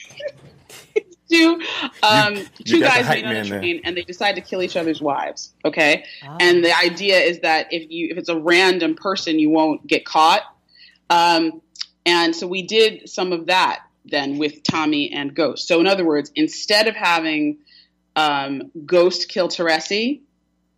two 1.34 1.62
um 2.04 2.36
you 2.36 2.46
two 2.66 2.80
got 2.80 2.96
guys 2.96 3.06
hype 3.06 3.24
meet 3.24 3.26
on 3.26 3.36
a 3.36 3.46
train 3.46 3.82
and 3.84 3.98
they 3.98 4.04
decide 4.04 4.36
to 4.36 4.42
kill 4.42 4.62
each 4.62 4.76
other's 4.76 5.02
wives 5.02 5.54
okay? 5.66 6.06
Oh. 6.28 6.38
and 6.40 6.64
the 6.64 6.76
idea 6.78 7.20
is 7.20 7.40
that 7.40 7.72
if 7.72 7.90
you 7.90 8.10
if 8.12 8.18
it's 8.18 8.30
a 8.30 8.38
random 8.38 8.96
person 8.96 9.40
you 9.40 9.50
won't 9.50 9.86
get 9.88 10.06
caught. 10.06 10.44
Um 11.10 11.62
and 12.06 12.36
so 12.36 12.48
we 12.48 12.64
did 12.64 13.10
some 13.10 13.32
of 13.32 13.48
that 13.48 13.84
then 14.06 14.38
with 14.38 14.64
tommy 14.64 15.12
and 15.14 15.34
ghost. 15.34 15.68
So 15.68 15.80
in 15.80 15.88
other 15.88 16.06
words 16.06 16.32
instead 16.36 16.88
of 16.88 16.96
having 16.96 17.58
um, 18.16 18.70
ghost 18.86 19.28
kill 19.30 19.48
teresi 19.48 20.22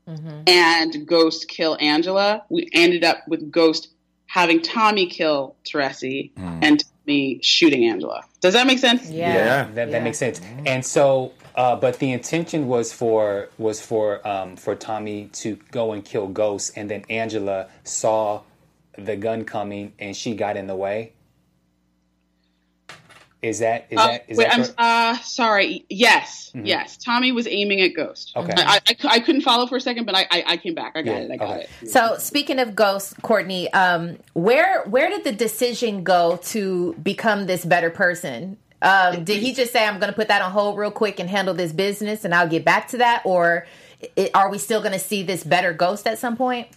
and 0.08 1.08
Ghost 1.08 1.48
kill 1.48 1.78
Angela. 1.80 2.44
We 2.50 2.70
ended 2.74 3.04
up 3.04 3.28
with 3.28 3.52
Ghost 3.52 3.90
having 4.28 4.62
Tommy 4.62 5.08
kill 5.08 5.56
Teresi 5.66 6.32
and 6.62 6.84
Tommy 7.06 7.40
shooting 7.42 7.86
Angela. 7.86 8.24
Does 8.42 8.54
that 8.54 8.68
make 8.68 8.80
sense? 8.80 9.10
Yeah, 9.10 9.68
that, 9.74 9.92
that 9.92 10.04
makes 10.04 10.18
sense. 10.18 10.42
And 10.66 10.86
so, 10.86 11.34
uh, 11.56 11.76
but 11.76 12.00
the 12.00 12.12
intention 12.12 12.68
was 12.68 12.92
for 12.92 13.50
was 13.58 13.82
for 13.82 14.26
um, 14.28 14.56
for 14.56 14.76
Tommy 14.76 15.30
to 15.34 15.58
go 15.72 15.94
and 15.94 16.04
kill 16.04 16.28
Ghost, 16.28 16.74
and 16.76 16.90
then 16.90 17.06
Angela 17.10 17.68
saw 17.84 18.42
the 18.98 19.16
gun 19.16 19.46
coming, 19.46 19.94
and 20.00 20.16
she 20.16 20.36
got 20.36 20.58
in 20.58 20.68
the 20.68 20.76
way. 20.76 21.14
Is 23.46 23.60
that 23.60 23.86
is 23.92 24.00
Uh, 24.00 24.08
that 24.08 24.26
is 24.28 24.38
wait, 24.38 24.50
that 24.50 24.74
I'm 24.78 25.16
uh, 25.16 25.18
sorry. 25.20 25.86
Yes, 25.90 26.52
Mhm. 26.56 26.66
yes. 26.66 26.98
Tommy 26.98 27.32
was 27.32 27.48
aiming 27.48 27.80
at 27.82 27.90
Ghost. 27.96 28.32
Okay. 28.36 28.54
I, 28.58 28.80
I, 28.88 28.96
I 29.08 29.20
couldn't 29.20 29.42
follow 29.42 29.68
for 29.68 29.76
a 29.76 29.82
second, 29.82 30.06
but 30.06 30.16
I, 30.16 30.26
I, 30.32 30.44
I 30.48 30.58
came 30.58 30.74
back. 30.74 30.94
I 30.96 31.04
got 31.04 31.12
Yeah, 31.12 31.18
it. 31.20 31.32
I 31.32 31.38
got 31.38 31.50
okay. 31.52 31.68
it. 31.82 31.90
So 31.90 32.16
speaking 32.18 32.58
of 32.60 32.76
ghosts, 32.76 33.14
Courtney, 33.22 33.72
um, 33.74 34.18
where 34.34 34.84
where 34.86 35.10
did 35.10 35.24
the 35.24 35.32
decision 35.32 36.04
go 36.04 36.38
to 36.46 36.94
become 37.04 37.46
this 37.46 37.64
better 37.66 37.92
person? 37.92 38.58
Um, 38.82 39.24
did 39.24 39.42
he 39.42 39.54
just 39.54 39.72
say, 39.72 39.86
"I'm 39.88 40.00
going 40.00 40.12
to 40.12 40.16
put 40.16 40.28
that 40.28 40.42
on 40.42 40.52
hold 40.52 40.78
real 40.78 40.92
quick 40.92 41.20
and 41.20 41.30
handle 41.30 41.54
this 41.54 41.72
business, 41.72 42.26
and 42.26 42.34
I'll 42.34 42.48
get 42.50 42.66
back 42.66 42.88
to 42.90 42.98
that," 42.98 43.22
or 43.26 43.68
i 44.18 44.30
are 44.34 44.50
we 44.50 44.58
still 44.58 44.82
going 44.82 44.92
to 44.94 45.00
see 45.00 45.24
this 45.24 45.44
better 45.44 45.72
ghost 45.74 46.08
at 46.08 46.20
some 46.20 46.36
point? 46.36 46.68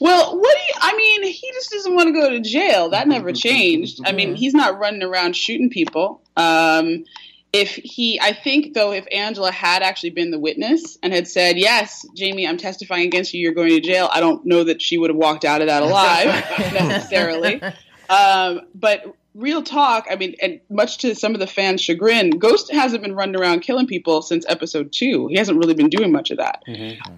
Well, 0.00 0.38
what 0.38 0.56
do 0.56 0.60
you? 0.60 0.74
I 0.80 0.96
mean, 0.96 1.22
he 1.24 1.50
just 1.52 1.70
doesn't 1.70 1.94
want 1.94 2.08
to 2.08 2.12
go 2.12 2.30
to 2.30 2.40
jail. 2.40 2.90
That 2.90 3.08
never 3.08 3.32
changed. 3.46 4.00
I 4.04 4.12
mean, 4.12 4.34
he's 4.34 4.54
not 4.54 4.78
running 4.78 5.02
around 5.02 5.34
shooting 5.36 5.70
people. 5.70 6.22
Um, 6.36 7.04
if 7.52 7.70
he, 7.76 8.20
I 8.20 8.34
think 8.34 8.74
though, 8.74 8.92
if 8.92 9.06
Angela 9.10 9.50
had 9.50 9.82
actually 9.82 10.10
been 10.10 10.30
the 10.30 10.38
witness 10.38 10.98
and 11.02 11.12
had 11.12 11.26
said, 11.26 11.56
"Yes, 11.56 12.06
Jamie, 12.14 12.46
I'm 12.46 12.58
testifying 12.58 13.06
against 13.06 13.32
you. 13.32 13.40
You're 13.40 13.54
going 13.54 13.70
to 13.70 13.80
jail," 13.80 14.08
I 14.12 14.20
don't 14.20 14.44
know 14.44 14.64
that 14.64 14.82
she 14.82 14.98
would 14.98 15.10
have 15.10 15.16
walked 15.16 15.44
out 15.44 15.62
of 15.62 15.68
that 15.68 15.82
alive 15.82 16.26
necessarily. 16.72 17.62
Um, 18.10 18.60
but 18.74 19.14
real 19.34 19.62
talk, 19.62 20.06
I 20.10 20.16
mean, 20.16 20.34
and 20.42 20.60
much 20.68 20.98
to 20.98 21.14
some 21.14 21.32
of 21.32 21.40
the 21.40 21.46
fans' 21.46 21.80
chagrin, 21.80 22.30
Ghost 22.30 22.70
hasn't 22.72 23.02
been 23.02 23.14
running 23.14 23.36
around 23.36 23.60
killing 23.60 23.86
people 23.86 24.20
since 24.20 24.44
episode 24.48 24.92
two. 24.92 25.28
He 25.28 25.36
hasn't 25.36 25.58
really 25.58 25.74
been 25.74 25.88
doing 25.88 26.12
much 26.12 26.30
of 26.30 26.38
that. 26.38 26.62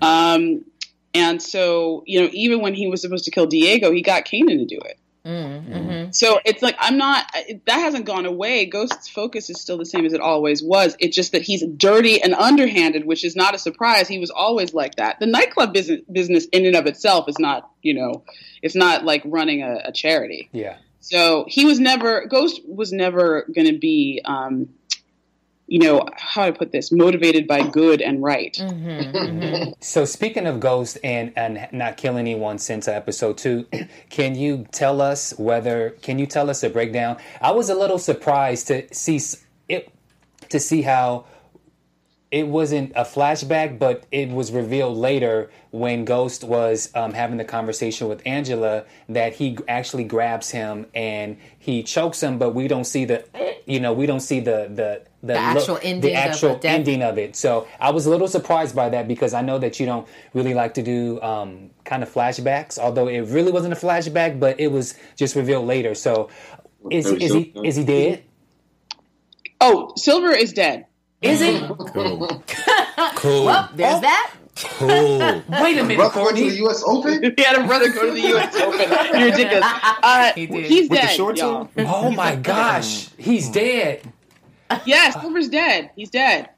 Um, 0.03 0.65
and 1.15 1.43
so, 1.43 2.05
you 2.07 2.21
know, 2.21 2.29
even 2.33 2.61
when 2.61 2.75
he 2.75 2.87
was 2.89 3.03
supposed 3.03 3.25
to 3.25 3.31
kill 3.31 3.47
Diego, 3.47 3.93
he 3.93 4.03
got 4.03 4.25
Kanan 4.25 4.59
to 4.59 4.65
do 4.65 4.79
it. 4.85 4.99
Mm-hmm. 5.25 6.13
So 6.13 6.41
it's 6.45 6.63
like 6.63 6.77
I'm 6.79 6.97
not. 6.97 7.31
That 7.67 7.79
hasn't 7.79 8.07
gone 8.07 8.25
away. 8.25 8.65
Ghost's 8.65 9.09
focus 9.09 9.51
is 9.51 9.61
still 9.61 9.77
the 9.77 9.85
same 9.85 10.07
as 10.07 10.15
it 10.15 10.21
always 10.21 10.63
was. 10.63 10.97
It's 10.99 11.15
just 11.15 11.33
that 11.33 11.43
he's 11.43 11.63
dirty 11.77 12.23
and 12.23 12.35
underhanded, 12.35 13.05
which 13.05 13.25
is 13.25 13.37
not 13.37 13.55
a 13.55 13.59
surprise. 13.59 14.09
He 14.09 14.19
was 14.19 14.31
always 14.31 14.73
like 14.73 14.95
that. 14.95 15.21
The 15.21 15.27
nightclub 15.27 15.75
business, 15.75 16.01
business 16.11 16.47
in 16.53 16.65
and 16.65 16.75
of 16.75 16.87
itself 16.87 17.29
is 17.29 17.39
not, 17.39 17.71
you 17.83 17.93
know, 17.93 18.25
it's 18.63 18.75
not 18.75 19.05
like 19.05 19.23
running 19.27 19.63
a, 19.63 19.83
a 19.85 19.93
charity. 19.93 20.49
Yeah. 20.53 20.79
So 21.01 21.45
he 21.49 21.67
was 21.67 21.79
never. 21.79 22.27
Ghost 22.27 22.63
was 22.67 22.93
never 22.93 23.47
going 23.55 23.67
to 23.67 23.79
be. 23.79 24.23
Um, 24.25 24.71
you 25.71 25.79
know 25.79 26.05
how 26.17 26.43
do 26.43 26.49
I 26.49 26.51
put 26.51 26.73
this? 26.73 26.91
Motivated 26.91 27.47
by 27.47 27.63
good 27.63 28.03
and 28.03 28.23
right. 28.23 28.61
So 29.81 30.05
speaking 30.05 30.47
of 30.47 30.61
Ghost 30.61 30.99
and 31.05 31.33
and 31.37 31.69
not 31.73 31.97
killing 31.97 32.27
anyone 32.27 32.59
since 32.59 32.89
episode 32.89 33.39
two, 33.39 33.67
can 34.11 34.35
you 34.35 34.67
tell 34.73 35.01
us 35.01 35.33
whether 35.39 35.91
can 36.03 36.19
you 36.19 36.27
tell 36.27 36.51
us 36.51 36.65
a 36.65 36.71
breakdown? 36.71 37.19
I 37.41 37.53
was 37.53 37.71
a 37.71 37.77
little 37.77 37.99
surprised 37.99 38.67
to 38.69 38.93
see 38.93 39.21
it 39.69 39.93
to 40.49 40.59
see 40.59 40.83
how 40.83 41.27
it 42.31 42.47
wasn't 42.49 42.93
a 42.95 43.03
flashback, 43.05 43.79
but 43.79 44.07
it 44.13 44.29
was 44.29 44.53
revealed 44.53 44.97
later 44.97 45.51
when 45.71 46.05
Ghost 46.05 46.45
was 46.45 46.91
um, 46.95 47.13
having 47.13 47.39
the 47.39 47.45
conversation 47.45 48.09
with 48.09 48.23
Angela 48.25 48.85
that 49.09 49.35
he 49.35 49.59
actually 49.69 50.05
grabs 50.05 50.51
him 50.51 50.87
and 50.95 51.39
he 51.59 51.83
chokes 51.83 52.23
him, 52.23 52.39
but 52.39 52.55
we 52.55 52.69
don't 52.69 52.85
see 52.85 53.05
the, 53.05 53.25
you 53.67 53.81
know, 53.81 53.93
we 53.93 54.07
don't 54.07 54.21
see 54.21 54.41
the 54.41 54.69
the 54.73 55.03
The 55.23 55.35
actual 55.35 55.79
ending 55.83 56.01
the 56.01 56.11
of 56.13 56.17
actual 56.17 56.57
the 56.57 56.69
ending 56.69 57.03
of 57.03 57.19
it. 57.19 57.37
So 57.37 57.69
I 57.79 57.91
was 57.91 58.07
a 58.07 58.11
little 58.11 58.29
surprised 58.29 58.75
by 58.75 58.89
that 58.89 59.07
because 59.07 59.35
I 59.35 59.43
know 59.43 59.59
that 59.59 59.79
you 59.79 59.85
don't 59.85 60.09
really 60.33 60.55
like 60.55 60.75
to 60.75 60.83
do 60.83 61.21
um, 61.21 61.71
kind 61.85 62.03
of 62.03 62.09
flashbacks, 62.13 62.79
although 62.79 63.07
it 63.07 63.21
really 63.29 63.53
wasn't 63.53 63.75
a 63.75 63.77
flashback, 63.77 64.41
but 64.41 64.59
it 64.59 64.69
was 64.69 64.95
just 65.17 65.37
revealed 65.37 65.67
later. 65.67 65.95
So 65.95 66.31
is 66.91 67.07
is 67.07 67.35
he 67.35 67.53
is 67.63 67.77
he 67.77 67.85
dead? 67.85 68.25
Oh, 69.61 69.93
Silver 69.97 70.33
is 70.33 70.53
dead. 70.55 70.87
Is 71.21 71.43
it? 71.43 71.63
Cool. 73.17 73.45
Well, 73.45 73.69
there's 73.75 74.01
that. 74.01 74.33
Cool. 74.57 74.89
Wait 75.63 75.79
a 75.79 75.83
minute, 75.85 75.97
Brother 75.97 76.15
going 76.15 76.37
to 76.37 76.51
the 76.51 76.57
U.S. 76.57 76.83
Open? 76.87 77.23
he 77.37 77.43
had 77.43 77.57
a 77.63 77.67
brother 77.67 77.91
go 77.93 78.07
to 78.07 78.13
the 78.13 78.21
U.S. 78.29 78.55
Open. 78.57 79.21
You're 79.21 79.31
ridiculous. 79.31 79.65
Uh, 80.03 80.33
He 80.35 80.47
did. 80.47 80.65
He's 80.67 80.89
With 80.89 81.01
the 81.01 81.07
dead, 81.07 81.17
shorts 81.17 81.41
y'all. 81.41 81.69
on? 81.77 81.87
Oh 81.87 82.11
my 82.11 82.37
gosh, 82.37 83.09
he's 83.19 83.49
dead. 83.51 84.11
Yes, 84.87 85.21
Silver's 85.21 85.49
dead. 85.49 85.91
He's 85.97 86.11
dead. 86.11 86.51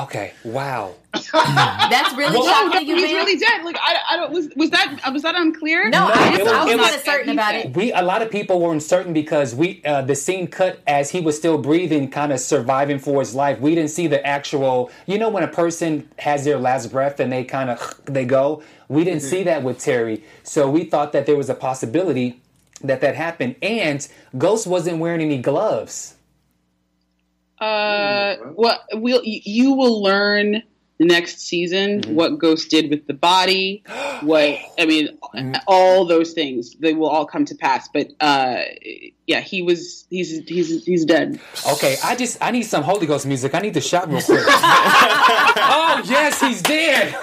Okay, 0.00 0.32
wow. 0.44 0.94
That's 1.12 2.14
really 2.16 2.38
No, 2.38 2.68
no, 2.68 2.78
you, 2.78 2.94
he's 2.94 3.04
man. 3.06 3.14
really 3.16 3.36
dead. 3.36 3.64
Like 3.64 3.76
I, 3.82 3.96
I 4.10 4.16
don't. 4.16 4.30
Was, 4.32 4.48
was 4.54 4.70
that 4.70 5.00
was 5.12 5.22
that 5.22 5.34
unclear? 5.34 5.88
No, 5.88 6.08
I, 6.12 6.28
it 6.28 6.30
was, 6.32 6.40
was- 6.42 6.52
I 6.52 6.64
was 6.64 6.72
it 6.74 6.76
not 6.76 7.00
certain 7.00 7.30
about 7.30 7.54
it. 7.56 7.74
We 7.76 7.92
a 7.92 8.02
lot 8.02 8.22
of 8.22 8.30
people 8.30 8.60
were 8.60 8.72
uncertain 8.72 9.12
because 9.12 9.52
we 9.52 9.82
uh, 9.84 10.02
the 10.02 10.14
scene 10.14 10.46
cut 10.46 10.80
as 10.86 11.10
he 11.10 11.20
was 11.20 11.36
still 11.36 11.58
breathing, 11.58 12.08
kind 12.08 12.32
of 12.32 12.38
surviving 12.38 13.00
for 13.00 13.18
his 13.18 13.34
life. 13.34 13.58
We 13.58 13.74
didn't 13.74 13.90
see 13.90 14.06
the 14.06 14.24
actual. 14.24 14.92
You 15.06 15.18
know 15.18 15.28
when 15.28 15.42
a 15.42 15.48
person 15.48 16.08
has 16.20 16.44
their 16.44 16.58
last 16.58 16.92
breath 16.92 17.18
and 17.18 17.32
they 17.32 17.42
kind 17.42 17.70
of 17.70 18.00
they 18.04 18.24
go. 18.24 18.62
We 18.88 19.02
didn't 19.02 19.22
see 19.22 19.42
that 19.44 19.64
with 19.64 19.80
Terry, 19.80 20.22
so 20.44 20.70
we 20.70 20.84
thought 20.84 21.12
that 21.14 21.26
there 21.26 21.36
was 21.36 21.50
a 21.50 21.54
possibility 21.54 22.40
that 22.82 23.00
that 23.00 23.16
happened. 23.16 23.56
And 23.60 24.06
Ghost 24.38 24.68
wasn't 24.68 24.98
wearing 24.98 25.20
any 25.20 25.38
gloves. 25.38 26.14
Uh, 27.60 28.36
well, 28.54 28.80
we'll 28.94 29.22
you, 29.24 29.40
you 29.44 29.72
will 29.74 30.02
learn 30.02 30.62
next 30.98 31.40
season 31.40 32.00
Mm-hmm. 32.02 32.14
what 32.14 32.38
Ghost 32.38 32.70
did 32.70 32.90
with 32.90 33.06
the 33.06 33.14
body. 33.14 33.82
What 34.22 34.58
I 34.78 34.84
mean, 34.84 35.08
Mm-hmm. 35.34 35.54
all 35.68 36.04
those 36.04 36.32
things 36.32 36.74
they 36.80 36.92
will 36.92 37.08
all 37.08 37.24
come 37.24 37.44
to 37.46 37.54
pass. 37.54 37.88
But 37.88 38.08
uh, 38.20 38.62
yeah, 39.26 39.40
he 39.40 39.62
was 39.62 40.04
he's 40.10 40.46
he's 40.46 40.84
he's 40.84 41.04
dead. 41.06 41.40
Okay, 41.72 41.96
I 42.04 42.16
just 42.16 42.36
I 42.42 42.50
need 42.50 42.64
some 42.64 42.82
Holy 42.82 43.06
Ghost 43.06 43.26
music. 43.26 43.54
I 43.54 43.60
need 43.60 43.74
to 43.74 43.80
shout 43.80 44.08
real 44.10 44.20
quick. 44.20 44.40
oh 44.46 46.02
yes, 46.04 46.40
he's 46.40 46.60
dead. 46.62 47.14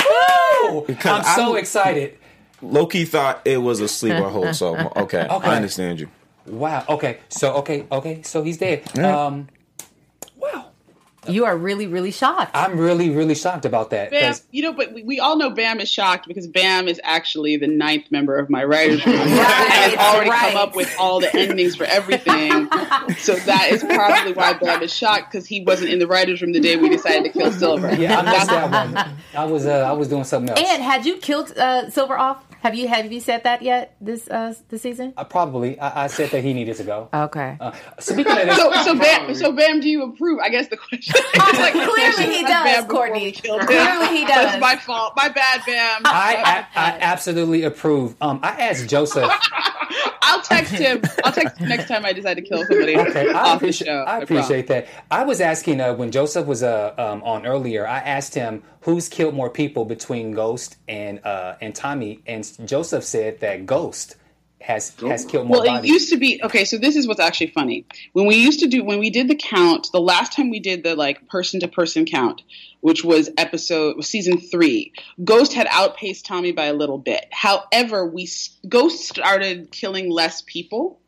Woo! 0.72 0.84
Because 0.88 1.26
I'm 1.28 1.36
so 1.36 1.56
I- 1.56 1.60
excited. 1.60 2.18
Loki 2.62 3.06
thought 3.06 3.42
it 3.46 3.58
was 3.58 3.80
a 3.82 3.88
sleeper 3.88 4.30
hold, 4.30 4.56
so 4.56 4.76
okay, 4.96 5.28
Okay. 5.30 5.48
I 5.50 5.56
understand 5.56 6.00
you. 6.00 6.10
Wow. 6.48 6.84
Okay. 6.90 7.20
So 7.30 7.54
okay. 7.58 7.86
Okay. 7.92 8.22
So 8.24 8.42
he's 8.42 8.58
dead. 8.58 8.82
Yeah. 8.96 9.26
Um, 9.26 9.48
You 11.30 11.44
are 11.44 11.58
really, 11.58 11.88
really 11.88 12.12
shocked. 12.12 12.52
I'm 12.54 12.80
really, 12.80 13.10
really 13.10 13.36
shocked 13.36 13.66
about 13.66 13.90
that. 13.90 14.12
Bam, 14.12 14.32
'cause- 14.32 14.44
you 14.52 14.64
know, 14.64 14.72
but 14.72 14.94
we, 14.94 15.04
we 15.04 15.20
all 15.20 15.36
know 15.38 15.50
Bam 15.50 15.82
is 15.82 15.92
shocked 15.92 16.26
because 16.26 16.48
Bam 16.48 16.88
is 16.88 17.02
actually 17.04 17.58
the 17.58 17.68
ninth 17.68 18.06
member 18.12 18.38
of 18.38 18.50
my 18.50 18.64
writers 18.64 19.06
room 19.06 19.16
and 19.18 19.30
has 19.32 19.96
already 19.96 20.30
right. 20.30 20.54
come 20.54 20.62
up 20.70 20.74
with 20.74 20.90
all 20.98 21.20
the 21.20 21.36
endings 21.36 21.76
for 21.76 21.84
everything. 21.84 22.70
so 23.18 23.36
that 23.36 23.68
is 23.72 23.84
probably 23.84 24.32
why 24.32 24.54
Bam 24.54 24.82
is 24.82 24.94
shocked 24.94 25.30
because 25.30 25.46
he 25.46 25.62
wasn't 25.66 25.90
in 25.90 26.00
the 26.00 26.08
writers 26.08 26.42
room 26.42 26.54
the 26.54 26.62
day 26.62 26.78
we 26.78 26.88
decided 26.88 27.24
to 27.24 27.30
kill 27.38 27.52
Silver. 27.52 27.94
Yeah, 27.96 28.20
I 28.20 28.32
missed 28.32 28.48
that 28.48 28.96
one. 28.96 29.18
I 29.36 29.44
was 29.46 29.66
uh, 29.66 29.72
I 29.80 29.92
was 29.92 30.08
doing 30.08 30.24
something 30.24 30.50
else. 30.56 30.62
And 30.72 30.82
had 30.82 31.06
you 31.06 31.18
killed 31.18 31.52
uh, 31.58 31.90
Silver 31.90 32.18
off? 32.18 32.42
Have 32.64 32.76
you 32.76 32.88
have 32.88 33.12
you 33.12 33.20
said 33.20 33.44
that 33.44 33.62
yet 33.62 33.96
this 34.02 34.28
uh, 34.30 34.54
this 34.70 34.82
season? 34.82 35.14
I 35.18 35.24
probably 35.24 35.80
I, 35.80 36.06
I 36.06 36.08
said 36.08 36.32
that 36.32 36.44
he 36.44 36.54
needed 36.54 36.76
to 36.78 36.84
go. 36.84 37.10
Okay. 37.14 37.58
Uh, 37.60 37.72
speaking 38.00 38.32
of 38.32 38.46
this, 38.48 38.58
So, 38.58 38.72
so 38.84 38.96
Bam, 38.98 39.36
so 39.36 39.52
Bam, 39.52 39.80
do 39.80 39.90
you 39.90 40.04
approve? 40.04 40.40
I 40.40 40.50
guess 40.50 40.68
the 40.68 40.78
question. 40.78 41.16
is 41.16 41.38
like, 41.60 41.74
Clearly 41.74 42.36
he 42.36 42.44
does, 42.44 42.86
before 42.86 43.04
we 43.04 43.10
Courtney. 43.10 43.32
killed. 43.32 43.62
Clearly 43.62 44.08
he 44.08 44.26
does. 44.26 44.30
That's 44.52 44.62
my 44.62 44.76
fault. 44.76 45.14
My 45.16 45.30
bad, 45.30 45.62
Bam. 45.66 46.02
I, 46.06 46.66
I 46.76 46.82
I 46.88 46.98
absolutely 47.00 47.64
approve. 47.64 48.16
Um, 48.22 48.40
I 48.44 48.50
asked 48.70 48.90
Joseph. 48.90 49.32
I'll 50.22 50.42
text 50.42 50.74
him. 50.74 51.02
I'll 51.24 51.32
text 51.32 51.58
him 51.58 51.70
next 51.70 51.88
time 51.88 52.06
I 52.06 52.12
decide 52.12 52.34
to 52.36 52.42
kill 52.42 52.66
somebody 52.66 52.98
Okay, 52.98 53.30
I 53.30 53.34
off 53.34 53.46
the 53.52 53.56
appreciate, 53.68 53.88
show. 53.88 54.04
I 54.06 54.18
appreciate 54.20 54.68
that. 54.68 54.88
I 55.10 55.24
was 55.24 55.40
asking 55.40 55.80
uh, 55.80 55.94
when 55.94 56.12
Joseph 56.12 56.46
was 56.46 56.64
uh, 56.64 56.94
um, 56.98 57.24
on 57.24 57.46
earlier. 57.46 57.88
I 57.88 58.00
asked 58.00 58.34
him 58.36 58.62
who's 58.88 59.10
killed 59.10 59.36
more 59.36 59.50
people 59.50 59.84
between 59.84 60.32
Ghost 60.32 60.78
and 60.88 61.20
uh, 61.26 61.56
and 61.60 61.76
Tommy, 61.76 62.22
and 62.26 62.50
Joseph 62.66 63.04
said 63.04 63.42
that 63.42 63.66
Ghost 63.66 64.16
has 64.62 64.96
has 65.02 65.26
killed 65.26 65.48
more 65.48 65.60
Well, 65.60 65.84
it 65.84 65.86
used 65.86 66.10
to 66.12 66.18
be 66.18 66.42
okay. 66.42 66.64
So 66.64 66.78
this 66.78 66.96
is 66.96 67.06
what's 67.06 67.20
actually 67.20 67.48
funny. 67.48 67.86
When 68.14 68.28
we 68.28 68.36
used 68.36 68.62
to 68.62 68.68
do 68.68 68.86
when 68.86 69.00
we 69.00 69.10
did 69.10 69.28
the 69.28 69.36
count, 69.36 69.90
the 69.92 70.00
last 70.00 70.32
time 70.32 70.50
we 70.50 70.62
did 70.62 70.86
the 70.86 70.96
like 70.96 71.28
person 71.28 71.60
to 71.60 71.68
person 71.68 72.06
count, 72.06 72.44
which 72.80 73.04
was 73.04 73.30
episode 73.38 74.04
season 74.06 74.40
three, 74.40 74.94
Ghost 75.22 75.52
had 75.52 75.68
outpaced 75.70 76.26
Tommy 76.26 76.54
by 76.54 76.68
a 76.68 76.74
little 76.74 76.98
bit. 76.98 77.26
However, 77.30 78.06
we 78.06 78.30
Ghost 78.70 79.06
started 79.06 79.70
killing 79.70 80.10
less 80.10 80.44
people. 80.44 81.02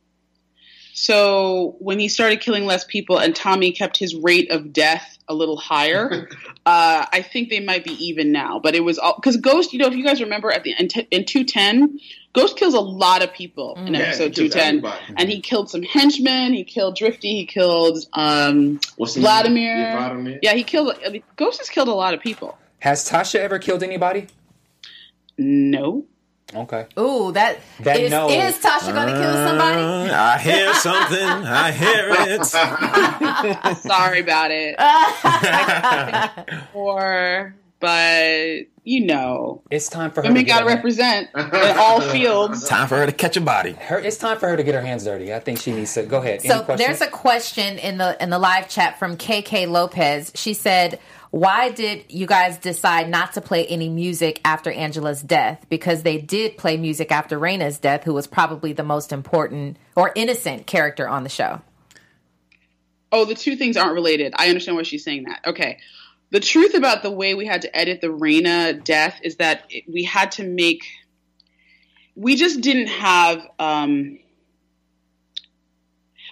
So 0.94 1.78
when 1.80 1.98
he 1.98 2.10
started 2.10 2.42
killing 2.42 2.66
less 2.66 2.84
people 2.84 3.20
and 3.20 3.34
Tommy 3.34 3.72
kept 3.72 3.96
his 3.96 4.16
rate 4.16 4.52
of 4.52 4.74
death 4.74 5.19
a 5.30 5.34
little 5.34 5.56
higher, 5.58 6.28
uh, 6.66 7.06
I 7.14 7.22
think 7.22 7.50
they 7.50 7.60
might 7.60 7.84
be 7.86 7.92
even 8.04 8.32
now. 8.32 8.60
But 8.60 8.76
it 8.76 8.82
was 8.82 8.98
all 8.98 9.16
because 9.16 9.38
Ghost, 9.38 9.72
you 9.72 9.80
know, 9.80 9.88
if 9.88 9.94
you 9.94 10.04
guys 10.04 10.20
remember 10.22 10.52
at 10.52 10.64
the 10.64 10.74
in, 10.78 10.88
t- 10.88 11.08
in 11.12 11.24
two 11.26 11.44
ten, 11.46 12.00
Ghost 12.34 12.58
kills 12.58 12.74
a 12.74 12.80
lot 12.80 13.24
of 13.24 13.32
people 13.34 13.76
in 13.76 13.94
Yeah, 13.94 14.02
episode 14.02 14.36
two 14.36 14.50
ten, 14.50 14.84
and 15.16 15.30
he 15.30 15.40
killed 15.40 15.70
some 15.70 15.84
henchmen. 15.84 16.54
He 16.54 16.64
killed 16.64 16.96
Drifty. 16.98 17.36
He 17.36 17.46
killed 17.46 18.00
um, 18.14 18.80
What's 18.98 19.16
Vladimir. 19.16 19.76
name? 19.76 19.84
Yeah, 19.86 19.98
Vladimir. 19.98 20.40
Yeah, 20.42 20.54
he 20.54 20.64
killed. 20.64 20.94
I 21.06 21.10
mean, 21.10 21.24
Ghost 21.36 21.60
has 21.60 21.70
killed 21.70 21.88
a 21.88 21.94
lot 21.94 22.14
of 22.14 22.20
people. 22.20 22.58
Has 22.80 23.08
Tasha 23.10 23.36
ever 23.40 23.60
killed 23.60 23.84
anybody? 23.84 24.28
No. 25.38 26.06
Okay. 26.56 26.88
Ooh, 26.98 27.32
that, 27.34 27.60
That 27.82 28.00
is, 28.00 28.10
no. 28.12 28.28
is 28.30 28.56
Tasha 28.56 28.92
going 28.94 29.08
to 29.08 29.14
kill 29.14 29.34
somebody? 29.34 30.10
Uh, 30.10 30.16
I 30.16 30.38
hear 30.40 30.74
something. 30.88 31.28
I 31.46 31.72
hear 31.72 32.08
it. 32.12 33.78
Sorry 33.78 34.20
about 34.22 34.50
it. 34.52 34.76
or, 36.74 37.56
but 37.80 38.66
you 38.84 39.06
know, 39.06 39.62
It's 39.70 39.90
time 39.90 40.10
for 40.12 40.22
her. 40.24 40.28
women 40.30 40.46
got 40.46 40.62
to 40.62 40.66
represent 40.66 41.30
in 41.36 41.78
all 41.78 42.02
fields. 42.02 42.64
Time 42.68 42.88
for 42.88 42.98
her 42.98 43.06
to 43.06 43.12
catch 43.12 43.38
a 43.38 43.42
body. 43.42 43.74
Her, 43.74 44.00
it's 44.00 44.18
time 44.18 44.40
for 44.40 44.48
her 44.50 44.58
to 44.58 44.64
get 44.64 44.74
her 44.74 44.82
hands 44.82 45.04
dirty. 45.04 45.32
I 45.34 45.40
think 45.40 45.60
she 45.60 45.72
needs 45.72 45.94
to 45.94 46.04
go 46.04 46.18
ahead. 46.18 46.42
So 46.42 46.64
questions? 46.64 46.80
there's 46.88 47.02
a 47.02 47.08
question 47.12 47.78
in 47.78 47.98
the 48.00 48.22
in 48.22 48.32
the 48.32 48.40
live 48.40 48.68
chat 48.70 48.98
from 48.98 49.16
KK 49.18 49.68
Lopez. 49.68 50.32
She 50.34 50.54
said, 50.56 51.00
"Why 51.32 51.70
did 51.70 52.06
you 52.10 52.26
guys 52.26 52.58
decide 52.58 53.10
not 53.10 53.34
to 53.34 53.42
play 53.42 53.66
any 53.68 53.90
music 53.90 54.42
after 54.44 54.72
Angela's 54.72 55.22
death? 55.22 55.66
Because 55.70 56.04
they 56.04 56.18
did 56.18 56.58
play 56.58 56.78
music 56.78 57.12
after 57.12 57.40
Raina's 57.40 57.78
death, 57.78 58.04
who 58.04 58.14
was 58.14 58.28
probably 58.28 58.74
the 58.74 58.84
most 58.84 59.12
important 59.12 59.78
or 59.96 60.12
innocent 60.16 60.66
character 60.68 61.08
on 61.08 61.24
the 61.24 61.30
show." 61.30 61.62
Oh, 63.12 63.26
the 63.26 63.36
two 63.36 63.56
things 63.56 63.78
aren't 63.78 63.94
related. 63.94 64.34
I 64.38 64.50
understand 64.50 64.78
why 64.78 64.84
she's 64.84 65.04
saying 65.04 65.24
that. 65.24 65.42
Okay. 65.48 65.80
The 66.32 66.40
truth 66.40 66.76
about 66.76 67.02
the 67.02 67.10
way 67.10 67.34
we 67.34 67.48
had 67.48 67.64
to 67.64 67.76
edit 67.76 68.02
the 68.02 68.08
Raina 68.08 68.84
death 68.84 69.20
is 69.24 69.38
that 69.38 69.70
we 69.88 70.04
had 70.04 70.32
to 70.34 70.44
make. 70.44 70.84
We 72.16 72.36
just 72.36 72.62
didn't 72.62 72.88
have. 72.88 73.48
Um, 73.58 74.20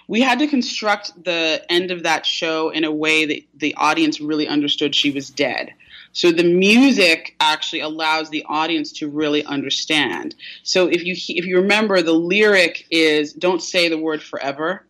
we 0.08 0.22
had 0.22 0.38
to 0.40 0.46
construct 0.48 1.22
the 1.22 1.62
end 1.68 1.90
of 1.90 2.02
that 2.02 2.26
show 2.26 2.70
in 2.70 2.82
a 2.84 2.90
way 2.90 3.26
that 3.26 3.42
the 3.54 3.74
audience 3.76 4.20
really 4.20 4.48
understood 4.48 4.94
she 4.94 5.10
was 5.10 5.30
dead. 5.30 5.72
So 6.12 6.32
the 6.32 6.42
music 6.42 7.36
actually 7.38 7.80
allows 7.80 8.30
the 8.30 8.44
audience 8.48 8.92
to 8.94 9.08
really 9.08 9.44
understand. 9.44 10.34
So 10.62 10.88
if 10.88 11.04
you 11.04 11.12
if 11.12 11.44
you 11.44 11.58
remember, 11.60 12.02
the 12.02 12.14
lyric 12.14 12.86
is 12.90 13.32
"Don't 13.34 13.62
say 13.62 13.88
the 13.88 13.98
word 13.98 14.22
forever." 14.22 14.84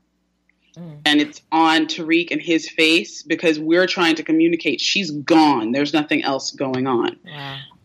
and 1.04 1.20
it's 1.20 1.42
on 1.50 1.86
Tariq 1.86 2.30
and 2.30 2.40
his 2.40 2.68
face 2.70 3.24
because 3.24 3.58
we're 3.58 3.88
trying 3.88 4.14
to 4.14 4.22
communicate 4.22 4.80
she's 4.80 5.10
gone. 5.10 5.72
There's 5.72 5.92
nothing 5.92 6.22
else 6.22 6.52
going 6.52 6.86
on. 6.86 7.16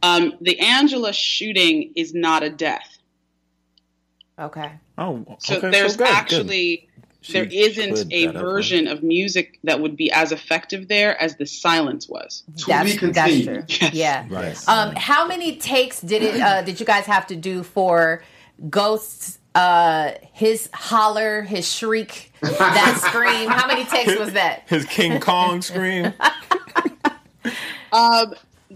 Um, 0.03 0.33
the 0.41 0.59
Angela 0.59 1.11
shooting 1.11 1.91
is 1.95 2.13
not 2.13 2.43
a 2.43 2.51
death. 2.51 2.99
Okay. 4.37 4.73
Oh, 4.97 5.25
So 5.39 5.59
there's 5.59 5.97
good, 5.97 6.05
good. 6.05 6.15
actually 6.15 6.87
there 6.87 6.92
She 7.23 7.39
isn't 7.39 8.11
a 8.11 8.27
that 8.27 8.35
up, 8.35 8.41
version 8.41 8.87
of 8.87 9.01
music 9.01 9.59
that 9.63 9.79
would 9.79 9.95
be 9.95 10.11
as 10.11 10.31
effective 10.31 10.87
there 10.87 11.19
as 11.21 11.37
the 11.37 11.45
silence 11.45 12.07
was. 12.07 12.43
That's, 12.67 12.99
that's 12.99 13.43
true. 13.43 13.63
Yeah. 13.93 14.25
Right. 14.29 14.57
Um, 14.67 14.95
how 14.95 15.25
many 15.25 15.55
takes 15.57 16.01
did 16.01 16.21
it? 16.21 16.41
Uh, 16.41 16.61
did 16.61 16.79
you 16.79 16.85
guys 16.85 17.05
have 17.05 17.27
to 17.27 17.35
do 17.35 17.63
for 17.63 18.23
Ghost's 18.69 19.39
uh, 19.55 20.11
his 20.33 20.69
holler, 20.73 21.43
his 21.43 21.71
shriek, 21.71 22.33
that 22.41 23.01
scream? 23.07 23.49
How 23.49 23.67
many 23.67 23.85
takes 23.85 24.17
was 24.17 24.33
that? 24.33 24.63
His 24.67 24.85
King 24.85 25.19
Kong 25.19 25.61
scream. 25.61 26.13
Um, 27.93 28.33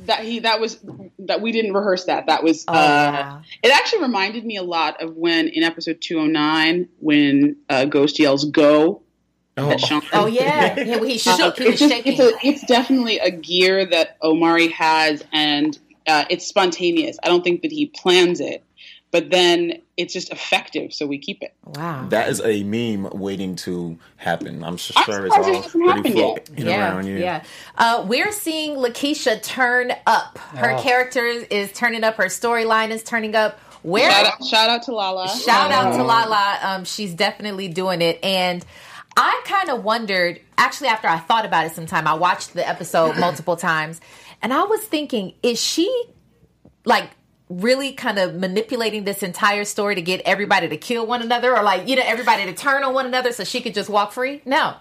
that 0.08 0.26
he 0.26 0.39
that 0.39 0.60
was 0.60 0.80
that 1.20 1.41
we 1.41 1.51
didn't 1.51 1.74
rehearse 1.74 2.05
that. 2.05 2.26
That 2.28 2.43
was 2.43 2.66
Oh, 2.68 2.74
uh, 2.74 2.76
wow. 2.76 3.41
it 3.64 3.72
actually 3.72 4.01
reminded 4.01 4.43
me 4.45 4.58
a 4.58 4.64
lot 4.64 5.01
of 5.01 5.16
when 5.16 5.47
in 5.47 5.64
episode 5.64 6.01
209 6.01 6.89
when 6.99 7.55
uh, 7.70 7.86
Ghost 7.86 8.20
yells 8.20 8.45
"Go." 8.45 9.03
at 9.58 9.80
Sean. 9.80 10.01
Oh 10.14 10.28
yeah, 10.28 10.80
yeah. 10.80 11.03
He 11.03 11.18
shook. 11.18 11.39
Uh, 11.39 11.51
he 11.58 11.64
it's 11.70 11.80
just- 11.80 11.93
It's, 12.05 12.20
a, 12.20 12.32
it's 12.47 12.66
definitely 12.68 13.18
a 13.20 13.32
gear 13.32 13.86
that 13.88 14.18
Omari 14.22 14.68
has, 14.70 15.24
and 15.34 15.78
uh, 16.08 16.26
it's 16.30 16.45
spontaneous. 16.45 17.18
I 17.24 17.28
don't 17.28 17.43
think 17.43 17.64
that 17.64 17.72
he 17.72 17.88
plans 17.88 18.39
it, 18.39 18.64
but 19.12 19.30
then 19.30 19.82
it's 19.95 20.14
just 20.14 20.32
effective, 20.32 20.93
so 20.93 21.08
we 21.08 21.18
keep 21.18 21.41
it. 21.41 21.53
Wow. 21.66 22.08
That 22.10 22.30
is 22.30 22.41
a 22.41 22.64
meme 22.64 23.10
waiting 23.14 23.55
to 23.58 23.97
happen. 24.18 24.64
I'm 24.64 24.78
sure 24.78 24.93
I'm 24.97 25.05
it's 25.05 25.08
surprised 25.08 25.26
it 25.26 25.32
all 25.32 25.43
hasn't 25.43 25.72
pretty 25.72 25.88
happened 25.88 26.16
yet. 26.16 26.47
floating 26.47 26.66
yeah, 26.68 26.93
around. 26.93 27.08
Yeah. 27.08 27.18
yeah. 27.18 27.43
Uh, 27.78 28.05
we're 28.08 28.32
seeing 28.32 28.76
Lakeisha 28.76 29.41
turn 29.41 29.93
up. 30.05 30.38
Her 30.38 30.74
Oh. 30.74 30.82
character 30.82 31.26
is 31.26 31.72
turning 31.72 32.03
up. 32.03 32.16
Her 32.16 32.26
storyline 32.26 32.89
is 32.89 33.01
turning 33.03 33.36
up. 33.36 33.60
Where 33.84 34.12
Shout 34.12 34.26
out, 34.26 34.45
shout 34.45 34.70
out 34.70 34.84
to 34.84 34.91
Lala. 34.93 35.30
Shout 35.30 35.72
out 35.72 35.93
to 35.95 36.03
Lala. 36.03 36.60
Um, 36.62 36.84
she's 36.84 37.14
definitely 37.14 37.70
doing 37.70 38.01
it. 38.01 38.20
And 38.24 38.66
I 39.16 39.41
kind 39.45 39.70
of 39.70 39.84
wondered, 39.84 40.41
actually, 40.58 40.89
after 40.89 41.08
I 41.08 41.18
thought 41.20 41.45
about 41.45 41.66
it 41.66 41.72
sometime, 41.74 42.08
I 42.08 42.14
watched 42.16 42.53
the 42.53 42.68
episode 42.68 43.18
multiple 43.18 43.55
times, 43.55 44.01
and 44.41 44.53
I 44.53 44.64
was 44.64 44.82
thinking, 44.82 45.34
is 45.41 45.62
she 45.62 45.88
like 46.86 47.10
really 47.49 47.93
kind 47.93 48.19
of 48.19 48.35
manipulating 48.35 49.05
this 49.05 49.23
entire 49.23 49.63
story 49.63 49.95
to 49.95 50.01
get 50.01 50.21
everybody 50.25 50.67
to 50.67 50.77
kill 50.77 51.05
one 51.05 51.21
another 51.21 51.55
or 51.55 51.63
like, 51.63 51.87
you 51.87 51.95
know, 51.95 52.03
everybody 52.05 52.45
to 52.45 52.53
turn 52.53 52.83
on 52.83 52.93
one 52.93 53.05
another 53.05 53.31
so 53.31 53.43
she 53.43 53.61
could 53.61 53.73
just 53.73 53.89
walk 53.89 54.11
free? 54.11 54.41
No. 54.45 54.75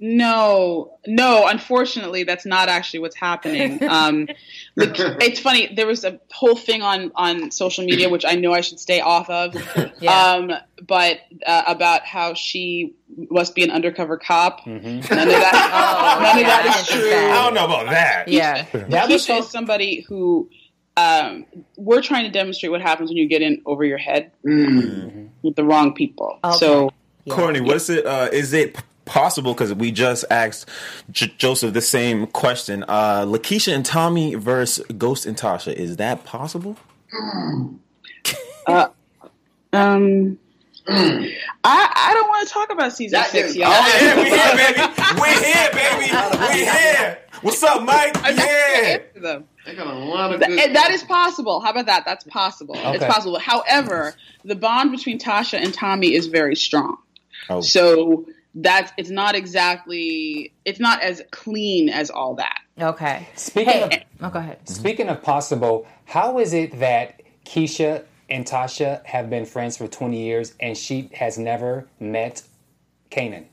No, 0.00 0.96
no. 1.08 1.48
Unfortunately, 1.48 2.22
that's 2.22 2.46
not 2.46 2.68
actually 2.68 3.00
what's 3.00 3.16
happening. 3.16 3.80
Um, 3.88 4.28
look, 4.76 4.94
it's 4.98 5.40
funny. 5.40 5.72
There 5.74 5.86
was 5.86 6.04
a 6.04 6.20
whole 6.30 6.54
thing 6.54 6.82
on 6.82 7.10
on 7.14 7.50
social 7.50 7.84
media, 7.84 8.08
which 8.08 8.24
I 8.24 8.34
know 8.34 8.52
I 8.52 8.60
should 8.60 8.78
stay 8.78 9.00
off 9.00 9.30
of. 9.30 9.56
um, 10.06 10.52
but 10.86 11.20
uh, 11.46 11.62
about 11.66 12.04
how 12.04 12.34
she 12.34 12.94
must 13.30 13.54
be 13.54 13.64
an 13.64 13.70
undercover 13.70 14.18
cop. 14.18 14.66
None 14.66 14.98
of 14.98 15.08
that. 15.08 15.10
none 16.22 16.38
of 16.38 16.46
that 16.46 16.76
is 16.80 16.88
true. 16.88 17.10
I 17.10 17.42
don't 17.42 17.54
know 17.54 17.64
about 17.64 17.86
that. 17.86 18.28
Yeah. 18.28 18.66
That 18.72 19.08
was 19.08 19.50
somebody 19.50 20.02
who 20.02 20.50
um, 20.98 21.46
we're 21.76 22.02
trying 22.02 22.24
to 22.24 22.30
demonstrate 22.30 22.72
what 22.72 22.80
happens 22.80 23.10
when 23.10 23.16
you 23.16 23.28
get 23.28 23.40
in 23.40 23.62
over 23.66 23.84
your 23.84 23.98
head 23.98 24.32
with 24.42 25.54
the 25.54 25.64
wrong 25.64 25.94
people. 25.94 26.38
So 26.56 26.90
Courtney, 27.28 27.60
what's 27.60 27.88
it? 27.88 28.04
Uh, 28.04 28.28
is 28.32 28.52
it 28.52 28.76
possible? 29.04 29.54
Because 29.54 29.72
we 29.74 29.92
just 29.92 30.24
asked 30.30 30.68
J- 31.10 31.32
Joseph 31.38 31.72
the 31.72 31.80
same 31.80 32.26
question. 32.26 32.84
Uh, 32.88 33.24
Lakeisha 33.24 33.74
and 33.74 33.86
Tommy 33.86 34.34
versus 34.34 34.84
Ghost 34.96 35.24
and 35.26 35.36
Tasha. 35.36 35.72
Is 35.72 35.96
that 35.98 36.24
possible? 36.24 36.76
Uh, 38.66 38.88
um, 39.72 40.38
I 40.90 41.32
I 41.64 42.14
don't 42.14 42.28
want 42.28 42.48
to 42.48 42.54
talk 42.54 42.72
about 42.72 42.92
season 42.94 43.22
six, 43.24 43.54
y'all. 43.54 43.68
Oh, 43.70 43.98
yeah, 44.00 44.16
we 44.16 44.24
here, 44.24 44.56
baby. 44.56 44.80
We 45.20 45.28
here, 45.44 45.70
baby. 45.72 46.54
We 46.54 46.64
here. 46.64 47.18
What's 47.42 47.62
up, 47.62 47.82
Mike? 47.82 48.16
Yeah. 48.24 48.98
them. 49.20 49.44
They 49.66 49.74
got 49.74 49.86
a 49.86 49.92
lot 49.92 50.32
of 50.32 50.40
good. 50.40 50.58
and 50.58 50.74
that 50.74 50.90
is 50.90 51.02
possible. 51.02 51.60
How 51.60 51.70
about 51.70 51.86
that? 51.86 52.04
That's 52.06 52.24
possible. 52.24 52.74
It's 52.76 53.04
possible. 53.04 53.38
However, 53.38 54.14
the 54.44 54.54
bond 54.54 54.90
between 54.90 55.18
Tasha 55.18 55.62
and 55.62 55.74
Tommy 55.74 56.14
is 56.14 56.26
very 56.26 56.56
strong. 56.56 56.96
Oh. 57.50 57.60
So 57.60 58.26
that's 58.54 58.90
it's 58.96 59.10
not 59.10 59.34
exactly 59.34 60.52
it's 60.64 60.80
not 60.80 61.02
as 61.02 61.22
clean 61.30 61.90
as 61.90 62.08
all 62.10 62.34
that. 62.36 62.60
Okay. 62.80 63.28
Speaking 63.36 63.82
of, 63.82 63.92
eh, 63.92 64.00
oh, 64.22 64.30
go 64.30 64.38
ahead. 64.38 64.64
Mm-hmm. 64.64 64.72
Speaking 64.72 65.08
of 65.08 65.22
possible, 65.22 65.86
how 66.06 66.38
is 66.38 66.54
it 66.54 66.78
that 66.80 67.20
Keisha 67.44 68.04
and 68.30 68.46
Tasha 68.46 69.04
have 69.06 69.30
been 69.30 69.46
friends 69.46 69.76
for 69.78 69.88
20 69.88 70.22
years 70.22 70.54
and 70.60 70.76
she 70.76 71.10
has 71.14 71.38
never 71.38 71.88
met 72.00 72.42
Kanan? 73.10 73.46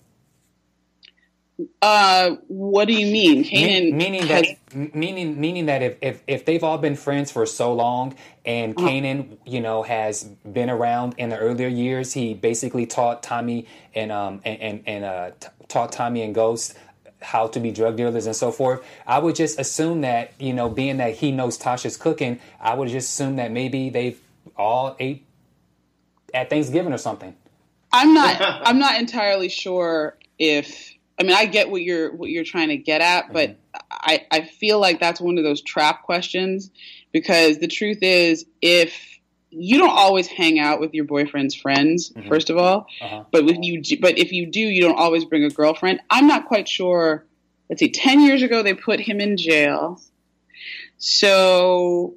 Uh, 1.81 2.37
what 2.47 2.87
do 2.87 2.93
you 2.93 3.11
mean, 3.11 3.43
Kanan? 3.45 3.91
meaning 3.91 4.27
that 4.27 4.51
meaning 4.73 5.39
meaning 5.39 5.67
that 5.67 5.81
if, 5.83 5.97
if 6.01 6.23
if 6.27 6.45
they've 6.45 6.63
all 6.63 6.77
been 6.79 6.95
friends 6.95 7.31
for 7.31 7.45
so 7.45 7.73
long 7.73 8.15
and 8.45 8.77
Uh-huh. 8.77 8.91
Kanan, 8.91 9.37
you 9.45 9.61
know, 9.61 9.83
has 9.83 10.23
been 10.23 10.69
around 10.69 11.15
in 11.17 11.29
the 11.29 11.37
earlier 11.37 11.67
years, 11.69 12.13
he 12.13 12.33
basically 12.33 12.85
taught 12.85 13.23
Tommy 13.23 13.67
and 13.95 14.11
um 14.11 14.41
and 14.45 14.61
and, 14.61 14.83
and 14.87 15.05
uh 15.05 15.31
t- 15.39 15.47
taught 15.69 15.91
Tommy 15.93 16.23
and 16.23 16.35
Ghost 16.35 16.75
how 17.21 17.47
to 17.47 17.59
be 17.59 17.71
drug 17.71 17.97
dealers 17.97 18.27
and 18.27 18.35
so 18.35 18.51
forth. 18.51 18.85
I 19.07 19.19
would 19.19 19.35
just 19.35 19.59
assume 19.59 20.01
that, 20.01 20.33
you 20.39 20.53
know, 20.53 20.69
being 20.69 20.97
that 20.97 21.15
he 21.15 21.31
knows 21.31 21.57
Tasha's 21.57 21.97
cooking, 21.97 22.39
I 22.61 22.75
would 22.75 22.89
just 22.89 23.09
assume 23.11 23.37
that 23.37 23.51
maybe 23.51 23.89
they've 23.89 24.19
all 24.57 24.95
ate 24.99 25.25
at 26.33 26.49
Thanksgiving 26.49 26.93
or 26.93 26.97
something. 26.97 27.35
I'm 27.91 28.13
not. 28.13 28.37
I'm 28.41 28.79
not 28.79 28.99
entirely 28.99 29.49
sure 29.49 30.17
if. 30.37 30.93
I 31.17 31.23
mean, 31.23 31.31
I 31.31 31.45
get 31.45 31.69
what 31.69 31.81
you're 31.81 32.13
what 32.13 32.29
you're 32.29 32.43
trying 32.43 32.69
to 32.69 32.77
get 32.77 33.01
at, 33.01 33.31
but 33.31 33.51
mm-hmm. 33.51 33.81
I 33.91 34.25
I 34.31 34.41
feel 34.41 34.79
like 34.79 34.99
that's 34.99 35.21
one 35.21 35.37
of 35.37 35.43
those 35.43 35.61
trap 35.61 36.03
questions 36.03 36.71
because 37.11 37.59
the 37.59 37.67
truth 37.67 37.99
is, 38.01 38.45
if 38.61 39.15
you 39.49 39.77
don't 39.77 39.97
always 39.97 40.27
hang 40.27 40.59
out 40.59 40.81
with 40.81 40.93
your 40.93 41.05
boyfriend's 41.05 41.55
friends, 41.55 42.09
mm-hmm. 42.09 42.27
first 42.27 42.49
of 42.49 42.57
all, 42.57 42.87
uh-huh. 43.01 43.23
but 43.31 43.49
if 43.49 43.57
you 43.61 43.81
do, 43.81 43.97
but 44.01 44.17
if 44.17 44.33
you 44.33 44.47
do, 44.47 44.59
you 44.59 44.81
don't 44.81 44.97
always 44.97 45.23
bring 45.23 45.45
a 45.45 45.49
girlfriend. 45.49 46.01
I'm 46.09 46.27
not 46.27 46.47
quite 46.47 46.67
sure. 46.67 47.23
Let's 47.69 47.79
see. 47.79 47.91
Ten 47.91 48.19
years 48.19 48.41
ago, 48.41 48.63
they 48.63 48.73
put 48.73 48.99
him 48.99 49.21
in 49.21 49.37
jail. 49.37 50.01
So, 50.97 52.15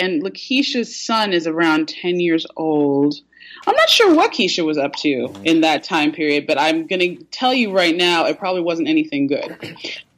and 0.00 0.22
Lakeisha's 0.22 0.94
son 0.94 1.32
is 1.32 1.46
around 1.46 1.88
ten 1.88 2.20
years 2.20 2.46
old. 2.56 3.16
I'm 3.66 3.76
not 3.76 3.90
sure 3.90 4.14
what 4.14 4.32
Keisha 4.32 4.64
was 4.64 4.78
up 4.78 4.94
to 4.96 5.34
in 5.44 5.60
that 5.60 5.82
time 5.82 6.12
period, 6.12 6.46
but 6.46 6.58
I'm 6.58 6.86
going 6.86 7.00
to 7.00 7.24
tell 7.24 7.52
you 7.52 7.72
right 7.72 7.94
now, 7.94 8.24
it 8.24 8.38
probably 8.38 8.62
wasn't 8.62 8.88
anything 8.88 9.26
good. 9.26 9.56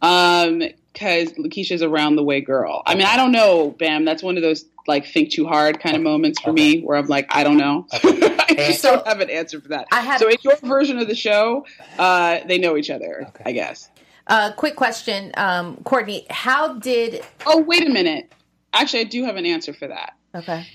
Um, 0.00 0.62
because 0.92 1.32
Lakeisha's 1.32 1.82
a 1.82 1.88
round 1.88 2.18
the 2.18 2.22
way 2.22 2.40
girl. 2.40 2.82
I 2.84 2.94
mean, 2.94 3.06
I 3.06 3.16
don't 3.16 3.32
know, 3.32 3.70
Bam. 3.78 4.04
That's 4.04 4.22
one 4.22 4.36
of 4.36 4.42
those 4.42 4.66
like 4.86 5.06
think 5.06 5.30
too 5.30 5.46
hard 5.46 5.80
kind 5.80 5.96
of 5.96 6.02
moments 6.02 6.40
for 6.40 6.52
me, 6.52 6.82
where 6.82 6.96
I'm 6.96 7.06
like, 7.06 7.34
I 7.34 7.44
don't 7.44 7.56
know. 7.56 7.86
I 7.92 8.54
just 8.56 8.82
don't 8.82 9.06
have 9.06 9.20
an 9.20 9.30
answer 9.30 9.60
for 9.60 9.68
that. 9.68 9.86
so 10.18 10.28
in 10.28 10.36
your 10.42 10.56
version 10.56 10.98
of 10.98 11.08
the 11.08 11.14
show, 11.14 11.64
uh, 11.98 12.40
they 12.46 12.58
know 12.58 12.76
each 12.76 12.90
other, 12.90 13.26
I 13.44 13.52
guess. 13.52 13.88
Uh, 14.26 14.52
quick 14.52 14.76
question, 14.76 15.32
um, 15.36 15.76
Courtney. 15.84 16.26
How 16.30 16.74
did? 16.74 17.24
Oh, 17.46 17.58
wait 17.58 17.86
a 17.86 17.90
minute. 17.90 18.32
Actually, 18.72 19.00
I 19.00 19.04
do 19.04 19.24
have 19.24 19.36
an 19.36 19.46
answer 19.46 19.72
for 19.72 19.88
that. 19.88 20.14
Okay. 20.34 20.66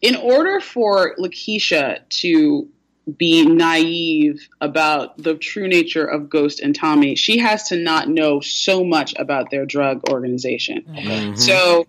in 0.00 0.16
order 0.16 0.60
for 0.60 1.14
Lakeisha 1.16 2.08
to 2.08 2.68
be 3.16 3.44
naive 3.44 4.48
about 4.60 5.18
the 5.18 5.34
true 5.34 5.66
nature 5.66 6.04
of 6.04 6.30
Ghost 6.30 6.60
and 6.60 6.74
Tommy, 6.74 7.16
she 7.16 7.38
has 7.38 7.64
to 7.68 7.76
not 7.76 8.08
know 8.08 8.40
so 8.40 8.84
much 8.84 9.14
about 9.18 9.50
their 9.50 9.66
drug 9.66 10.08
organization. 10.08 10.84
Mm-hmm. 10.88 11.34
So, 11.34 11.86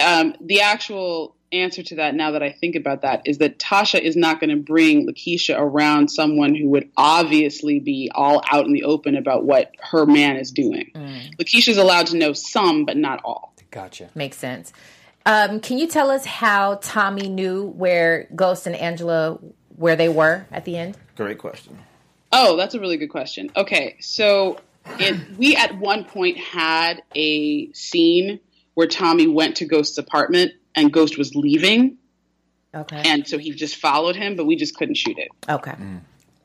um, 0.00 0.34
the 0.40 0.60
actual 0.60 1.34
answer 1.52 1.82
to 1.82 1.96
that, 1.96 2.14
now 2.14 2.30
that 2.32 2.42
I 2.42 2.52
think 2.52 2.76
about 2.76 3.02
that, 3.02 3.22
is 3.24 3.38
that 3.38 3.58
Tasha 3.58 4.00
is 4.00 4.16
not 4.16 4.38
going 4.38 4.50
to 4.50 4.56
bring 4.56 5.06
Lakeisha 5.06 5.58
around 5.58 6.08
someone 6.08 6.54
who 6.54 6.68
would 6.68 6.90
obviously 6.96 7.80
be 7.80 8.10
all 8.14 8.42
out 8.52 8.66
in 8.66 8.72
the 8.72 8.84
open 8.84 9.16
about 9.16 9.44
what 9.44 9.72
her 9.80 10.06
man 10.06 10.36
is 10.36 10.52
doing. 10.52 10.90
Lakeisha's 11.38 11.78
allowed 11.78 12.06
to 12.06 12.16
know 12.16 12.32
some, 12.32 12.84
but 12.84 12.96
not 12.96 13.20
all. 13.24 13.49
Gotcha. 13.70 14.10
Makes 14.14 14.36
sense. 14.38 14.72
Um, 15.26 15.60
can 15.60 15.78
you 15.78 15.86
tell 15.86 16.10
us 16.10 16.24
how 16.24 16.76
Tommy 16.82 17.28
knew 17.28 17.66
where 17.66 18.26
Ghost 18.34 18.66
and 18.66 18.74
Angela 18.74 19.38
where 19.76 19.96
they 19.96 20.08
were 20.08 20.46
at 20.50 20.64
the 20.64 20.76
end? 20.76 20.96
Great 21.16 21.38
question. 21.38 21.78
Oh, 22.32 22.56
that's 22.56 22.74
a 22.74 22.80
really 22.80 22.96
good 22.96 23.08
question. 23.10 23.50
Okay, 23.56 23.96
so 24.00 24.58
it, 24.98 25.36
we 25.36 25.56
at 25.56 25.76
one 25.78 26.04
point 26.04 26.38
had 26.38 27.02
a 27.14 27.70
scene 27.72 28.40
where 28.74 28.86
Tommy 28.86 29.26
went 29.26 29.56
to 29.56 29.66
Ghost's 29.66 29.98
apartment 29.98 30.52
and 30.74 30.92
Ghost 30.92 31.18
was 31.18 31.34
leaving, 31.34 31.98
Okay. 32.74 33.02
and 33.04 33.26
so 33.26 33.36
he 33.36 33.50
just 33.50 33.76
followed 33.76 34.14
him, 34.16 34.36
but 34.36 34.46
we 34.46 34.54
just 34.56 34.76
couldn't 34.76 34.94
shoot 34.96 35.18
it. 35.18 35.28
Okay. 35.48 35.74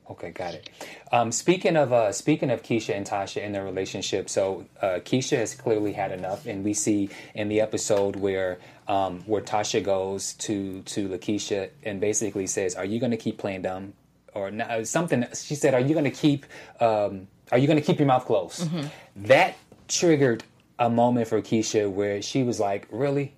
Okay, 0.09 0.29
got 0.31 0.53
it. 0.53 0.69
Um, 1.11 1.31
speaking 1.31 1.75
of 1.75 1.91
uh, 1.91 2.11
speaking 2.11 2.51
of 2.51 2.61
Keisha 2.61 2.95
and 2.95 3.07
Tasha 3.07 3.43
and 3.43 3.55
their 3.55 3.63
relationship, 3.65 4.29
so 4.29 4.65
uh, 4.81 4.99
Keisha 5.03 5.37
has 5.37 5.55
clearly 5.55 5.93
had 5.93 6.11
enough, 6.11 6.45
and 6.45 6.63
we 6.63 6.73
see 6.75 7.09
in 7.33 7.49
the 7.49 7.59
episode 7.61 8.15
where 8.15 8.59
um, 8.87 9.21
where 9.25 9.41
Tasha 9.41 9.83
goes 9.83 10.33
to 10.33 10.81
to 10.83 11.09
Lakeisha 11.09 11.69
and 11.83 11.99
basically 11.99 12.45
says, 12.45 12.75
"Are 12.75 12.85
you 12.85 12.99
going 12.99 13.11
to 13.11 13.17
keep 13.17 13.39
playing 13.39 13.63
dumb?" 13.63 13.93
or 14.35 14.47
n- 14.49 14.61
uh, 14.61 14.83
something. 14.85 15.25
She 15.33 15.55
said, 15.55 15.73
"Are 15.73 15.79
you 15.79 15.93
going 15.93 16.05
to 16.05 16.11
keep 16.11 16.45
um, 16.79 17.27
Are 17.51 17.57
you 17.57 17.65
going 17.65 17.79
to 17.79 17.85
keep 17.85 17.97
your 17.97 18.07
mouth 18.07 18.25
closed?" 18.25 18.69
That 19.15 19.55
triggered 19.87 20.43
a 20.77 20.89
moment 20.89 21.27
for 21.29 21.41
Keisha 21.41 21.89
where 21.89 22.21
she 22.21 22.43
was 22.43 22.59
like, 22.59 22.87
"Really." 22.91 23.33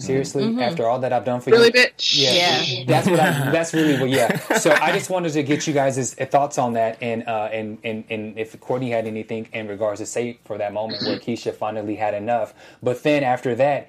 Seriously, 0.00 0.44
Mhm. 0.44 0.62
after 0.62 0.86
all 0.88 0.98
that 1.00 1.12
I've 1.12 1.24
done 1.24 1.40
for 1.40 1.50
Really, 1.50 1.66
you, 1.66 1.72
bitch? 1.72 2.18
Yeah, 2.18 2.60
Yeah. 2.62 2.84
that's 2.86 3.08
what. 3.08 3.20
I, 3.20 3.50
that's 3.52 3.72
really 3.74 3.98
what. 3.98 4.08
Yeah. 4.08 4.38
So 4.58 4.70
I 4.72 4.92
just 4.92 5.10
wanted 5.10 5.32
to 5.34 5.42
get 5.42 5.66
you 5.66 5.72
guys' 5.74 6.14
thoughts 6.14 6.58
on 6.58 6.72
that, 6.72 6.96
and 7.02 7.26
uh, 7.28 7.48
and 7.52 7.78
and 7.84 8.04
and 8.10 8.38
if 8.38 8.58
Courtney 8.60 8.90
had 8.90 9.06
anything 9.06 9.48
in 9.52 9.68
regards 9.68 10.00
to 10.00 10.06
say 10.06 10.38
for 10.44 10.58
that 10.58 10.72
moment 10.72 11.02
where 11.02 11.18
Keisha 11.18 11.54
finally 11.54 11.96
had 11.96 12.14
enough. 12.14 12.54
But 12.82 13.02
then 13.02 13.22
after 13.22 13.54
that, 13.56 13.88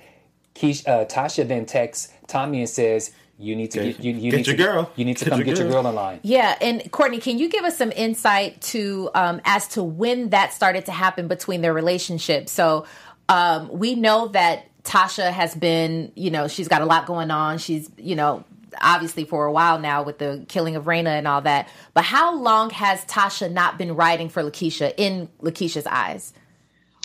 Keisha, 0.55 0.87
uh, 0.87 1.05
Tasha 1.05 1.47
then 1.47 1.65
texts 1.65 2.09
Tommy 2.27 2.59
and 2.59 2.69
says, 2.69 3.11
"You 3.39 3.55
need 3.55 3.71
to 3.71 3.79
Get- 3.79 3.97
get, 3.97 4.05
you, 4.05 4.13
you 4.13 4.31
get 4.31 4.37
need 4.37 4.47
your 4.47 4.57
to, 4.57 4.63
girl. 4.63 4.91
You 4.97 5.05
need 5.05 5.17
to 5.17 5.25
Get 5.25 5.29
come 5.31 5.39
your 5.39 5.45
get 5.45 5.57
your 5.57 5.69
girl." 5.69 5.81
girl 5.83 5.89
in 5.91 5.95
line." 5.95 6.19
Yeah, 6.23 6.55
and 6.61 6.91
Courtney, 6.91 7.19
can 7.19 7.39
you 7.39 7.47
give 7.49 7.63
us 7.63 7.77
some 7.77 7.91
insight 7.95 8.61
to 8.73 9.09
um, 9.15 9.39
as 9.45 9.67
to 9.69 9.81
when 9.83 10.29
that 10.31 10.51
started 10.53 10.85
to 10.87 10.91
happen 10.91 11.27
between 11.29 11.61
their 11.61 11.73
relationship? 11.73 12.49
So 12.49 12.85
um, 13.29 13.69
we 13.71 13.95
know 13.95 14.27
that 14.29 14.65
Tasha 14.83 15.31
has 15.31 15.55
been, 15.55 16.11
you 16.15 16.31
know, 16.31 16.47
she's 16.47 16.67
got 16.67 16.81
a 16.81 16.85
lot 16.85 17.05
going 17.05 17.31
on. 17.31 17.57
She's, 17.57 17.89
you 17.97 18.15
know, 18.15 18.43
obviously 18.79 19.25
for 19.25 19.45
a 19.45 19.51
while 19.51 19.79
now 19.79 20.03
with 20.03 20.17
the 20.17 20.45
killing 20.47 20.75
of 20.75 20.85
Raina 20.85 21.17
and 21.17 21.27
all 21.27 21.41
that. 21.41 21.69
But 21.93 22.05
how 22.05 22.35
long 22.35 22.69
has 22.71 23.03
Tasha 23.05 23.51
not 23.51 23.77
been 23.77 23.95
writing 23.95 24.29
for 24.29 24.43
Lakeisha 24.43 24.93
in 24.97 25.29
Lakeisha's 25.41 25.87
eyes? 25.87 26.33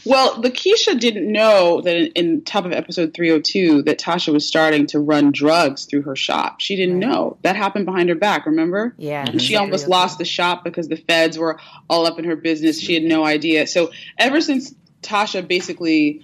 Well, 0.05 0.41
Lakeisha 0.41 1.01
didn't 1.01 1.31
know 1.31 1.81
that 1.81 1.97
in, 1.97 2.07
in 2.13 2.43
top 2.43 2.65
of 2.65 2.73
episode 2.73 3.13
302 3.13 3.83
that 3.83 3.99
Tasha 3.99 4.33
was 4.33 4.47
starting 4.47 4.87
to 4.89 5.01
run 5.01 5.33
drugs 5.33 5.87
through 5.87 6.03
her 6.03 6.15
shop. 6.15 6.61
She 6.61 6.77
didn't 6.77 7.01
know. 7.01 7.39
That 7.43 7.57
happened 7.57 7.87
behind 7.87 8.09
her 8.09 8.15
back, 8.15 8.47
remember? 8.47 8.95
Yeah. 8.99 9.25
And 9.27 9.43
she 9.43 9.57
almost 9.57 9.87
oh 9.87 9.91
lost 9.91 10.19
the 10.19 10.25
shop 10.25 10.63
because 10.63 10.87
the 10.87 10.97
feds 10.97 11.37
were 11.37 11.59
all 11.91 12.07
up 12.07 12.21
in 12.21 12.25
her 12.25 12.37
business. 12.37 12.81
She 12.81 12.95
had 12.95 13.03
no 13.03 13.25
idea. 13.25 13.67
So 13.67 13.91
ever 14.17 14.41
since 14.41 14.73
Tasha 15.03 15.47
basically 15.47 16.23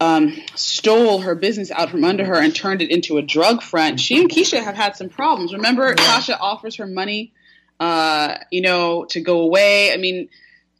um, 0.00 0.36
stole 0.54 1.20
her 1.20 1.34
business 1.34 1.70
out 1.70 1.90
from 1.90 2.04
under 2.04 2.24
her 2.24 2.34
and 2.34 2.54
turned 2.54 2.82
it 2.82 2.90
into 2.90 3.18
a 3.18 3.22
drug 3.22 3.62
front, 3.62 4.00
she 4.00 4.20
and 4.20 4.28
Keisha 4.28 4.62
have 4.62 4.74
had 4.74 4.96
some 4.96 5.08
problems. 5.08 5.52
Remember, 5.52 5.94
Tasha 5.94 6.36
offers 6.38 6.76
her 6.76 6.86
money, 6.86 7.32
uh, 7.80 8.36
you 8.50 8.60
know, 8.60 9.04
to 9.06 9.20
go 9.20 9.40
away. 9.40 9.92
I 9.92 9.96
mean, 9.96 10.28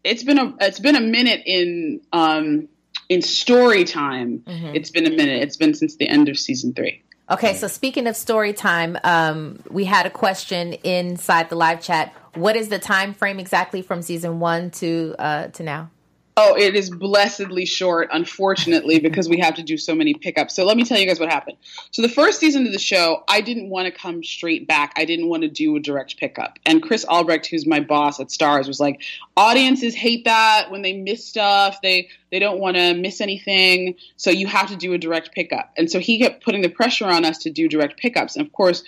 it's 0.05 0.23
been 0.23 0.39
a 0.39 0.55
it's 0.61 0.81
been 0.81 0.97
a 0.97 1.01
minute 1.01 1.43
in 1.47 2.01
um, 2.13 2.69
in 3.09 3.23
story 3.23 3.85
time. 3.85 4.43
It's 4.47 4.91
been 4.91 5.07
a 5.07 5.11
minute. 5.11 5.43
It's 5.43 5.57
been 5.57 5.75
since 5.75 5.97
the 5.97 6.09
end 6.09 6.29
of 6.29 6.39
season 6.39 6.75
three. 6.75 7.03
Okay, 7.29 7.55
so 7.55 7.67
speaking 7.67 8.07
of 8.07 8.15
story 8.15 8.53
time, 8.53 8.97
um, 9.03 9.59
we 9.69 9.85
had 9.85 10.07
a 10.07 10.11
question 10.11 10.75
inside 10.75 11.49
the 11.49 11.57
live 11.57 11.83
chat. 11.83 12.15
What 12.35 12.55
is 12.55 12.69
the 12.69 12.79
time 12.79 13.15
frame 13.15 13.41
exactly 13.41 13.83
from 13.83 14.01
season 14.03 14.39
one 14.39 14.71
to 14.73 15.17
uh, 15.19 15.49
to 15.49 15.63
now? 15.63 15.91
Oh, 16.39 16.55
it 16.55 16.77
is 16.77 16.91
blessedly 16.91 17.65
short, 17.65 18.11
unfortunately, 18.13 18.99
because 19.01 19.27
we 19.27 19.39
have 19.39 19.55
to 19.55 19.63
do 19.63 19.79
so 19.79 19.95
many 19.95 20.13
pickups. 20.13 20.55
So 20.55 20.67
let 20.67 20.77
me 20.77 20.85
tell 20.85 20.99
you 20.99 21.07
guys 21.07 21.19
what 21.19 21.33
happened. 21.33 21.57
So 21.93 22.03
the 22.03 22.11
first 22.11 22.41
season 22.41 22.67
of 22.67 22.73
the 22.73 22.79
show, 22.79 23.25
I 23.27 23.41
didn't 23.41 23.71
want 23.71 23.87
to 23.87 23.91
come 23.91 24.23
straight 24.23 24.69
back. 24.69 24.93
I 24.97 25.07
didn't 25.07 25.29
want 25.29 25.45
to 25.45 25.49
do 25.49 25.75
a 25.77 25.81
direct 25.81 26.19
pickup. 26.19 26.59
And 26.67 26.83
Chris 26.83 27.07
Albrecht, 27.07 27.47
who's 27.47 27.67
my 27.67 27.81
boss 27.81 28.21
at 28.21 28.29
Starz, 28.29 28.67
was 28.67 28.79
like, 28.79 29.01
audiences 29.35 29.95
hate 29.95 30.27
that 30.27 30.71
when 30.71 30.83
they 30.83 30.93
miss 30.93 31.25
stuff. 31.25 31.81
They 31.83 32.11
they 32.31 32.39
don't 32.39 32.59
want 32.59 32.77
to 32.77 32.93
miss 32.93 33.23
anything. 33.23 33.95
So 34.17 34.31
you 34.31 34.47
have 34.47 34.69
to 34.69 34.77
do 34.77 34.93
a 34.93 34.99
direct 34.99 35.33
pickup. 35.33 35.73
And 35.79 35.91
so 35.91 35.99
he 36.01 36.19
kept 36.19 36.45
putting 36.45 36.61
the 36.61 36.69
pressure 36.69 37.07
on 37.07 37.25
us 37.25 37.39
to 37.39 37.51
do 37.51 37.67
direct 37.67 37.99
pickups. 37.99 38.37
And 38.37 38.45
of 38.45 38.53
course, 38.53 38.85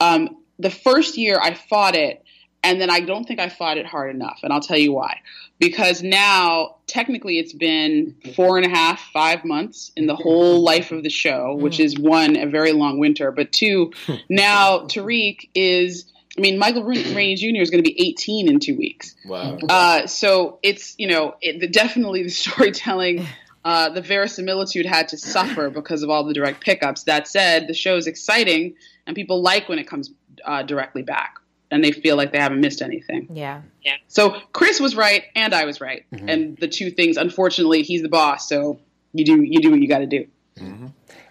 um, 0.00 0.36
the 0.58 0.70
first 0.70 1.16
year 1.16 1.38
I 1.40 1.54
fought 1.54 1.94
it, 1.94 2.22
and 2.62 2.80
then 2.80 2.90
I 2.90 3.00
don't 3.00 3.24
think 3.24 3.40
I 3.40 3.48
fought 3.48 3.78
it 3.78 3.86
hard 3.86 4.14
enough. 4.14 4.40
And 4.42 4.52
I'll 4.52 4.60
tell 4.60 4.76
you 4.76 4.92
why. 4.92 5.20
Because 5.58 6.02
now, 6.02 6.76
technically, 6.86 7.38
it's 7.38 7.52
been 7.52 8.14
four 8.34 8.58
and 8.58 8.66
a 8.66 8.68
half, 8.68 9.00
five 9.12 9.44
months 9.44 9.92
in 9.96 10.06
the 10.06 10.16
whole 10.16 10.62
life 10.64 10.92
of 10.92 11.02
the 11.02 11.10
show, 11.10 11.54
which 11.54 11.80
is 11.80 11.98
one, 11.98 12.36
a 12.36 12.46
very 12.46 12.72
long 12.72 12.98
winter, 12.98 13.32
but 13.32 13.52
two, 13.52 13.92
now 14.28 14.80
Tariq 14.80 15.48
is. 15.54 16.06
I 16.38 16.42
mean, 16.42 16.58
Michael 16.58 16.84
Rainey 16.84 17.34
Jr. 17.34 17.60
is 17.60 17.70
going 17.70 17.82
to 17.82 17.90
be 17.90 18.00
18 18.08 18.48
in 18.48 18.60
two 18.60 18.76
weeks. 18.76 19.16
Wow. 19.26 19.58
Uh, 19.68 20.06
so 20.06 20.60
it's 20.62 20.94
you 20.96 21.08
know 21.08 21.34
it, 21.42 21.60
the, 21.60 21.66
definitely 21.66 22.22
the 22.22 22.28
storytelling, 22.30 23.26
uh, 23.64 23.90
the 23.90 24.00
verisimilitude 24.00 24.86
had 24.86 25.08
to 25.08 25.18
suffer 25.18 25.70
because 25.70 26.04
of 26.04 26.08
all 26.08 26.24
the 26.24 26.32
direct 26.32 26.60
pickups. 26.60 27.02
That 27.02 27.26
said, 27.26 27.66
the 27.66 27.74
show 27.74 27.96
is 27.96 28.06
exciting 28.06 28.76
and 29.06 29.16
people 29.16 29.42
like 29.42 29.68
when 29.68 29.80
it 29.80 29.88
comes 29.88 30.12
uh, 30.44 30.62
directly 30.62 31.02
back. 31.02 31.40
And 31.70 31.84
they 31.84 31.92
feel 31.92 32.16
like 32.16 32.32
they 32.32 32.38
haven't 32.38 32.60
missed 32.60 32.82
anything. 32.82 33.28
Yeah. 33.32 33.62
Yeah. 33.82 33.94
So 34.08 34.40
Chris 34.52 34.80
was 34.80 34.96
right 34.96 35.24
and 35.36 35.54
I 35.54 35.64
was 35.64 35.80
right. 35.80 36.04
Mm-hmm. 36.12 36.28
And 36.28 36.56
the 36.58 36.66
two 36.68 36.90
things 36.90 37.16
unfortunately 37.16 37.82
he's 37.82 38.02
the 38.02 38.08
boss, 38.08 38.48
so 38.48 38.80
you 39.12 39.24
do 39.24 39.42
you 39.42 39.60
do 39.60 39.70
what 39.70 39.80
you 39.80 39.88
got 39.88 39.98
to 39.98 40.06
do. 40.06 40.26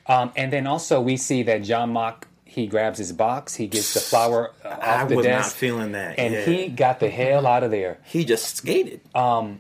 Um, 0.07 0.31
and 0.35 0.51
then 0.51 0.65
also 0.65 1.01
we 1.01 1.17
see 1.17 1.43
that 1.43 1.63
John 1.63 1.93
Mak 1.93 2.27
he 2.49 2.65
grabs 2.65 2.97
his 2.97 3.11
box, 3.11 3.53
he 3.53 3.67
gets 3.67 3.93
the 3.93 3.99
flower 3.99 4.51
uh, 4.65 4.69
off 4.69 4.81
I 4.81 5.05
the 5.05 5.15
was 5.17 5.25
not 5.27 5.45
feeling 5.45 5.91
that, 5.91 6.17
and 6.17 6.33
yeah. 6.33 6.45
he 6.45 6.67
got 6.67 6.99
the 6.99 7.09
hell 7.09 7.45
out 7.45 7.63
of 7.63 7.69
there. 7.69 7.99
He 8.05 8.25
just 8.25 8.57
skated. 8.57 9.01
Um, 9.13 9.59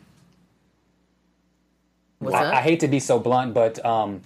What's 2.17 2.35
I, 2.35 2.45
up? 2.45 2.53
I 2.55 2.61
hate 2.61 2.79
to 2.81 2.87
be 2.87 2.99
so 2.99 3.19
blunt, 3.19 3.53
but 3.53 3.83
um, 3.85 4.21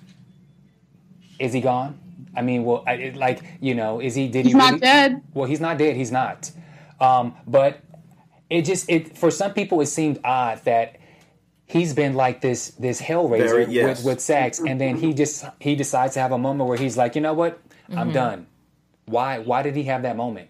is 1.39 1.51
he 1.51 1.61
gone? 1.61 1.99
I 2.35 2.41
mean, 2.41 2.63
well, 2.63 2.83
I, 2.87 2.93
it, 2.93 3.15
like 3.15 3.43
you 3.61 3.75
know, 3.75 3.99
is 3.99 4.15
he? 4.15 4.27
Did 4.27 4.45
He's 4.45 4.53
he? 4.53 4.57
not 4.57 4.67
really- 4.73 4.79
dead. 4.79 5.21
Well, 5.33 5.47
he's 5.47 5.61
not 5.61 5.77
dead. 5.77 5.95
He's 5.95 6.11
not. 6.11 6.51
Um, 6.99 7.35
but 7.47 7.79
it 8.49 8.63
just 8.63 8.89
it 8.89 9.17
for 9.17 9.31
some 9.31 9.53
people 9.53 9.81
it 9.81 9.87
seemed 9.87 10.19
odd 10.23 10.63
that 10.65 10.97
he's 11.65 11.93
been 11.93 12.13
like 12.13 12.41
this 12.41 12.69
this 12.71 13.01
hellraiser 13.01 13.49
Very- 13.49 13.65
yes. 13.73 13.97
with, 13.99 14.05
with 14.05 14.21
sex, 14.21 14.59
and 14.59 14.79
then 14.79 14.97
he 14.97 15.13
just 15.13 15.45
he 15.59 15.75
decides 15.75 16.13
to 16.15 16.19
have 16.21 16.31
a 16.31 16.37
moment 16.37 16.67
where 16.69 16.77
he's 16.77 16.97
like, 16.97 17.15
you 17.15 17.21
know 17.21 17.33
what, 17.33 17.59
I'm 17.89 18.09
Mhm. 18.09 18.13
done. 18.13 18.47
Why 19.05 19.39
why 19.39 19.61
did 19.63 19.75
he 19.75 19.83
have 19.83 20.03
that 20.03 20.15
moment? 20.17 20.49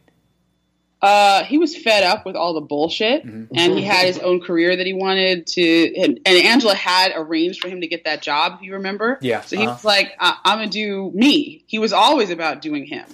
Uh, 1.04 1.44
he 1.44 1.58
was 1.58 1.76
fed 1.76 2.02
up 2.02 2.26
with 2.26 2.36
all 2.38 2.54
the 2.54 2.62
bullshit, 2.62 3.26
Mm-hmm. 3.26 3.54
and 3.58 3.74
he 3.78 3.84
had 3.84 4.06
his 4.06 4.18
own 4.20 4.40
career 4.40 4.74
that 4.78 4.86
he 4.88 4.94
wanted 4.94 5.46
to. 5.48 5.96
And, 5.98 6.18
and 6.26 6.38
Angela 6.48 6.74
had 6.76 7.12
arranged 7.14 7.60
for 7.62 7.68
him 7.68 7.82
to 7.82 7.88
get 7.88 8.06
that 8.06 8.22
job, 8.22 8.54
if 8.56 8.62
you 8.62 8.74
remember. 8.74 9.20
Yeah, 9.22 9.42
So 9.42 9.58
he 9.58 9.64
uh-huh. 9.64 9.74
was 9.74 9.84
like, 9.84 10.14
I- 10.20 10.38
"I'm 10.46 10.60
gonna 10.60 10.70
do 10.70 11.12
me." 11.14 11.66
He 11.68 11.78
was 11.78 11.92
always 11.92 12.30
about 12.30 12.62
doing 12.62 12.86
him, 12.86 13.06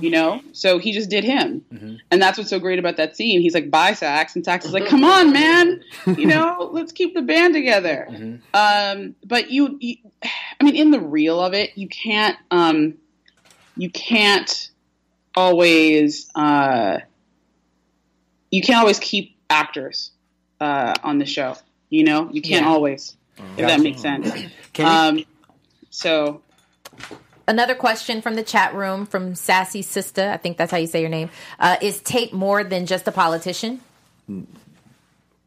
you 0.00 0.08
know. 0.10 0.40
So 0.52 0.78
he 0.78 0.92
just 0.92 1.10
did 1.10 1.24
him, 1.24 1.62
and 2.10 2.22
that's 2.22 2.38
what's 2.38 2.48
so 2.48 2.58
great 2.58 2.78
about 2.78 2.96
that 2.96 3.16
scene. 3.18 3.42
He's 3.42 3.52
like, 3.54 3.70
"Bye, 3.70 3.92
Saxe," 3.92 4.34
and 4.34 4.42
Saxe 4.44 4.64
is 4.64 4.72
like, 4.72 4.86
"Come 4.86 5.04
on, 5.04 5.32
man, 5.32 5.82
you 6.16 6.26
know, 6.34 6.70
let's 6.72 6.92
keep 6.92 7.12
the 7.12 7.20
band 7.22 7.52
together." 7.52 8.08
Um, 8.54 9.14
but 9.26 9.50
you, 9.50 9.76
you, 9.80 9.96
I 10.24 10.64
mean, 10.64 10.74
in 10.76 10.90
the 10.90 11.00
real 11.00 11.38
of 11.40 11.52
it, 11.52 11.72
you 11.76 11.86
can't, 11.88 12.38
um, 12.50 12.94
you 13.76 13.90
can't 13.90 14.70
always, 15.34 16.30
uh, 16.34 17.00
you 18.56 18.62
can't 18.62 18.78
always 18.78 18.98
keep 18.98 19.36
actors 19.50 20.12
uh, 20.60 20.94
on 21.04 21.18
the 21.18 21.26
show. 21.26 21.56
You 21.90 22.04
know, 22.04 22.30
you 22.32 22.40
can't 22.40 22.64
Yeah. 22.64 22.70
always. 22.72 23.16
If 23.58 23.66
that 23.66 23.80
makes 23.80 24.00
sense. 24.00 24.30
Can 24.72 24.86
um, 24.86 25.24
so 25.90 26.40
Another 27.48 27.74
question 27.74 28.22
from 28.22 28.34
the 28.34 28.42
chat 28.42 28.74
room 28.74 29.06
from 29.06 29.34
Sassy 29.34 29.82
Sister. 29.82 30.30
I 30.30 30.36
think 30.38 30.56
that's 30.56 30.72
how 30.72 30.78
you 30.78 30.86
say 30.86 31.00
your 31.00 31.10
name. 31.10 31.30
Uh, 31.60 31.76
is 31.80 32.00
Tate 32.00 32.32
more 32.32 32.64
than 32.64 32.86
just 32.86 33.06
a 33.06 33.12
politician? 33.12 33.82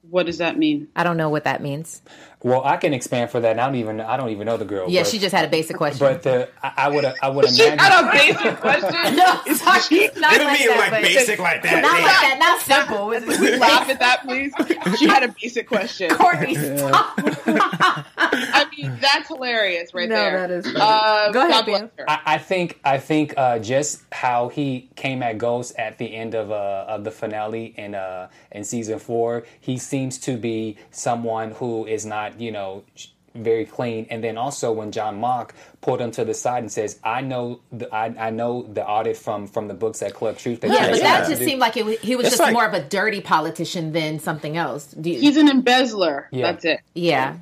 What 0.10 0.26
does 0.28 0.38
that 0.38 0.58
mean? 0.58 0.88
I 0.96 1.04
don't 1.04 1.18
know 1.18 1.30
what 1.30 1.44
that 1.44 1.62
means. 1.62 2.02
Well, 2.42 2.64
I 2.64 2.78
can 2.78 2.94
expand 2.94 3.32
for 3.32 3.42
that. 3.42 3.52
and 3.52 3.60
I 3.60 3.66
don't 3.66 3.76
even 3.76 4.00
I 4.00 4.16
don't 4.16 4.30
even 4.30 4.46
know 4.46 4.56
the 4.56 4.64
girl. 4.64 4.86
Yeah, 4.90 5.02
but- 5.02 5.10
she 5.12 5.20
just 5.20 5.36
had 5.36 5.44
a 5.44 5.50
basic 5.50 5.76
question. 5.76 6.00
But 6.00 6.24
the 6.24 6.48
I- 6.64 6.72
I 6.78 6.88
would 6.90 7.04
I 7.22 7.28
would 7.30 7.50
She 7.54 7.64
imagine. 7.66 7.80
had 7.80 8.06
a 8.06 8.12
basic 8.12 8.58
question. 8.62 8.92
no, 9.18 9.42
sorry, 9.56 10.10
not 10.16 10.34
It'll 10.34 10.48
like 10.48 10.58
be 10.60 10.68
that, 10.68 10.92
like 10.92 11.02
basic 11.04 11.40
like 11.40 11.62
that, 11.64 11.82
Not 11.82 11.92
like 11.92 12.04
that. 12.06 12.38
Not 12.40 12.62
simple. 12.62 13.12
It's- 13.12 13.36
Can 13.38 13.42
we 13.46 13.58
laugh 13.58 13.90
at 13.90 14.00
that, 14.00 14.22
please? 14.24 14.54
She 14.98 15.08
had 15.08 15.24
a 15.24 15.36
basic 15.42 15.68
question. 15.68 16.10
Courtney, 16.12 16.56
I 16.58 18.66
mean, 18.78 18.98
that's 19.02 19.28
hilarious, 19.28 19.94
right 19.94 20.10
there. 20.10 20.32
No, 20.32 20.38
there. 20.38 20.48
that 20.48 20.52
is 20.52 20.66
funny. 20.66 20.78
Uh, 20.80 21.32
Go 21.32 21.48
ahead, 21.48 21.66
Ben. 21.66 21.90
I, 22.08 22.20
I 22.26 22.38
think 22.38 22.80
I 22.84 22.98
think 22.98 23.34
uh, 23.38 23.60
just 23.60 24.02
how 24.12 24.50
he 24.50 24.90
came 24.96 25.24
at 25.24 25.38
Ghost 25.38 25.76
at 25.78 25.98
the 25.98 26.14
end 26.16 26.36
of 26.36 26.52
uh, 26.52 26.86
of 26.88 27.04
the 27.04 27.12
finale 27.12 27.74
in 27.78 27.96
uh, 27.96 28.30
in 28.52 28.64
season 28.64 29.00
four, 29.00 29.44
he 29.60 29.78
seems 29.78 30.18
to 30.20 30.38
be 30.38 30.78
someone 30.92 31.52
who 31.52 31.86
is 31.86 32.06
not 32.06 32.29
you 32.38 32.52
know 32.52 32.84
very 33.36 33.66
clean. 33.66 34.08
And 34.10 34.24
then 34.24 34.38
also 34.38 34.72
when 34.72 34.92
John 34.92 35.20
Mak 35.20 35.54
pulled 35.82 36.02
him 36.02 36.12
to 36.12 36.26
the 36.26 36.34
side 36.34 36.64
and 36.64 36.72
says, 36.72 37.00
"I 37.04 37.22
know 37.22 37.62
the, 37.72 37.94
I, 37.94 38.28
I 38.28 38.30
know 38.32 38.64
the 38.64 38.86
audit 38.86 39.18
from 39.18 39.48
from 39.48 39.68
the 39.68 39.74
books 39.74 40.02
at 40.02 40.14
Club 40.14 40.38
Truth." 40.38 40.62
That 40.62 40.72
Yeah, 40.72 40.92
but 40.92 41.00
that 41.02 41.28
just 41.28 41.40
do." 41.40 41.46
seemed 41.46 41.60
like 41.62 41.78
it 41.78 41.86
was, 41.86 42.00
he 42.00 42.16
was 42.16 42.26
It's 42.28 42.34
just 42.38 42.42
like- 42.44 42.54
more 42.54 42.66
of 42.66 42.74
a 42.74 42.82
dirty 42.82 43.22
politician 43.22 43.92
than 43.94 44.20
something 44.20 44.58
else. 44.58 44.88
Do 44.88 45.10
you, 45.10 45.20
He's 45.20 45.38
an 45.38 45.48
embezzler. 45.48 46.28
Yeah. 46.32 46.52
That's 46.52 46.66
it. 46.66 46.80
yeah. 46.94 47.38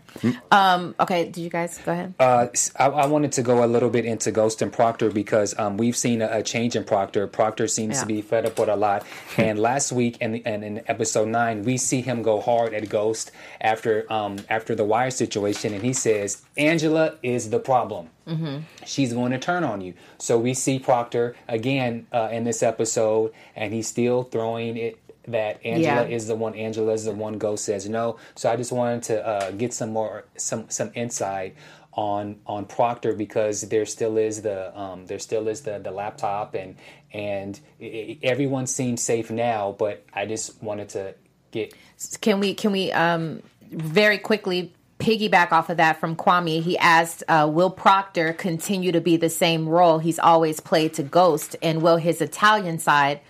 Um, 0.52 0.96
okay, 1.00 1.26
did 1.26 1.38
you 1.38 1.50
guys 1.50 1.78
go 1.86 1.92
ahead? 1.92 2.14
Uh, 2.20 2.48
s- 2.54 2.72
I, 2.76 2.88
I 2.88 3.06
wanted 3.08 3.32
to 3.34 3.42
go 3.44 3.64
a 3.64 3.68
little 3.68 3.90
bit 3.90 4.06
into 4.06 4.32
Ghost 4.32 4.62
and 4.62 4.72
Proctor 4.74 5.10
because 5.12 5.58
um, 5.60 5.78
we've 5.78 5.96
seen 5.98 6.22
a, 6.22 6.30
a 6.40 6.44
change 6.44 6.76
in 6.76 6.84
Proctor. 6.84 7.28
Proctor 7.28 7.68
seems 7.68 7.96
Yeah. 7.96 8.02
to 8.02 8.06
be 8.08 8.22
fed 8.22 8.46
up 8.46 8.58
with 8.60 8.70
a 8.70 8.76
lot. 8.76 9.06
and 9.38 9.60
last 9.60 9.92
week, 9.92 10.18
in, 10.22 10.36
in, 10.36 10.64
in 10.64 10.82
episode 10.88 11.28
nine, 11.28 11.64
we 11.64 11.78
see 11.78 12.02
him 12.02 12.22
go 12.24 12.40
hard 12.42 12.74
at 12.74 12.88
Ghost 12.90 13.32
after 13.62 14.12
um, 14.12 14.38
after 14.50 14.74
the 14.76 14.84
wire 14.86 15.12
situation, 15.12 15.74
and 15.74 15.84
he 15.84 15.94
says 15.94 16.44
Angela 16.58 17.16
is 17.24 17.50
the 17.50 17.60
problem. 17.60 18.10
Mm-hmm. 18.28 18.58
She's 18.86 19.14
going 19.14 19.32
to 19.32 19.40
turn 19.40 19.64
on 19.64 19.82
you. 19.82 19.94
So 20.20 20.38
we 20.38 20.54
see 20.54 20.80
Proctor 20.80 21.36
again 21.48 22.08
uh, 22.12 22.30
in 22.32 22.44
this 22.44 22.62
episode, 22.62 23.34
and 23.56 23.74
he's 23.74 23.88
still 23.88 24.24
throwing 24.24 24.78
it 24.78 25.00
that 25.28 25.60
Angela 25.66 26.08
Yeah. 26.08 26.16
is 26.16 26.28
the 26.28 26.36
one. 26.36 26.56
Angela 26.56 26.94
is 26.94 27.06
the 27.06 27.12
one. 27.12 27.38
Ghost 27.38 27.66
says 27.66 27.88
no. 27.90 28.18
So 28.36 28.52
I 28.52 28.56
just 28.56 28.72
wanted 28.72 29.04
to 29.04 29.26
uh, 29.28 29.52
get 29.52 29.74
some 29.74 29.92
more 29.92 30.26
some 30.38 30.70
some 30.70 30.92
insight 30.96 31.56
on 31.94 32.38
on 32.46 32.66
Proctor 32.66 33.14
because 33.14 33.62
there 33.62 33.86
still 33.86 34.18
is 34.18 34.42
the 34.42 34.78
um, 34.80 35.06
there 35.08 35.20
still 35.20 35.48
is 35.48 35.62
the 35.62 35.80
the 35.80 35.92
laptop 35.92 36.54
and 36.54 36.76
and 37.14 37.60
i 37.82 37.86
i 37.86 38.18
everyone 38.24 38.68
seems 38.68 39.02
safe 39.02 39.30
now. 39.32 39.76
But 39.78 40.06
I 40.14 40.26
just 40.26 40.62
wanted 40.64 40.90
to 40.90 41.16
get 41.52 41.74
Can 42.22 42.40
we 42.40 42.54
can 42.54 42.72
we 42.72 42.92
um 42.94 43.42
very 43.72 44.18
quickly 44.20 44.74
piggyback 45.00 45.52
off 45.52 45.70
of 45.70 45.78
that 45.78 46.00
from 46.00 46.16
Kwame? 46.16 46.62
He 46.62 46.78
asked, 46.78 47.24
uh, 47.28 47.50
"Will 47.52 47.70
Proctor 47.70 48.34
continue 48.34 48.92
to 48.92 49.02
be 49.02 49.18
the 49.18 49.30
same 49.30 49.68
role 49.68 50.00
he's 50.00 50.20
always 50.20 50.60
played 50.60 50.94
to 50.96 51.04
Ghost, 51.04 51.56
and 51.62 51.82
will 51.82 51.98
his 51.98 52.22
Italian 52.22 52.80
side 52.80 53.22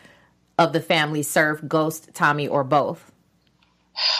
of 0.57 0.73
the 0.73 0.81
family 0.81 1.23
serve 1.23 1.67
Ghost, 1.67 2.09
Tommy, 2.13 2.47
or 2.47 2.63
both?" 2.63 3.11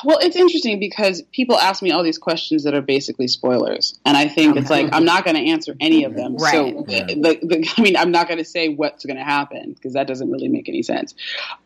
Well, 0.04 0.18
it's 0.22 0.36
interesting 0.36 0.80
because 0.80 1.22
people 1.32 1.58
ask 1.58 1.84
me 1.84 1.91
all 1.91 2.04
these 2.04 2.18
questions 2.18 2.64
that 2.64 2.74
are 2.74 2.82
basically 2.82 3.28
spoilers, 3.28 3.98
and 4.06 4.18
I 4.18 4.28
think 4.28 4.58
it's 4.58 4.70
like 4.70 4.89
I'm 4.91 5.06
not 5.06 5.24
going 5.24 5.36
to 5.36 5.52
answer 5.52 5.76
any 5.80 6.04
of 6.04 6.16
them. 6.16 6.36
Right. 6.36 6.52
So, 6.52 6.84
the, 6.88 7.39
the, 7.41 7.74
I 7.78 7.82
mean, 7.82 7.95
I'm 7.95 8.12
not 8.12 8.28
going 8.28 8.39
to 8.39 8.45
say 8.45 8.70
what's 8.70 9.06
going 9.06 9.18
to 9.18 9.24
happen 9.24 9.74
because 9.74 9.93
that 9.93 10.08
doesn't 10.08 10.32
really 10.32 10.48
make 10.48 10.68
any 10.68 10.82
sense. 10.82 11.14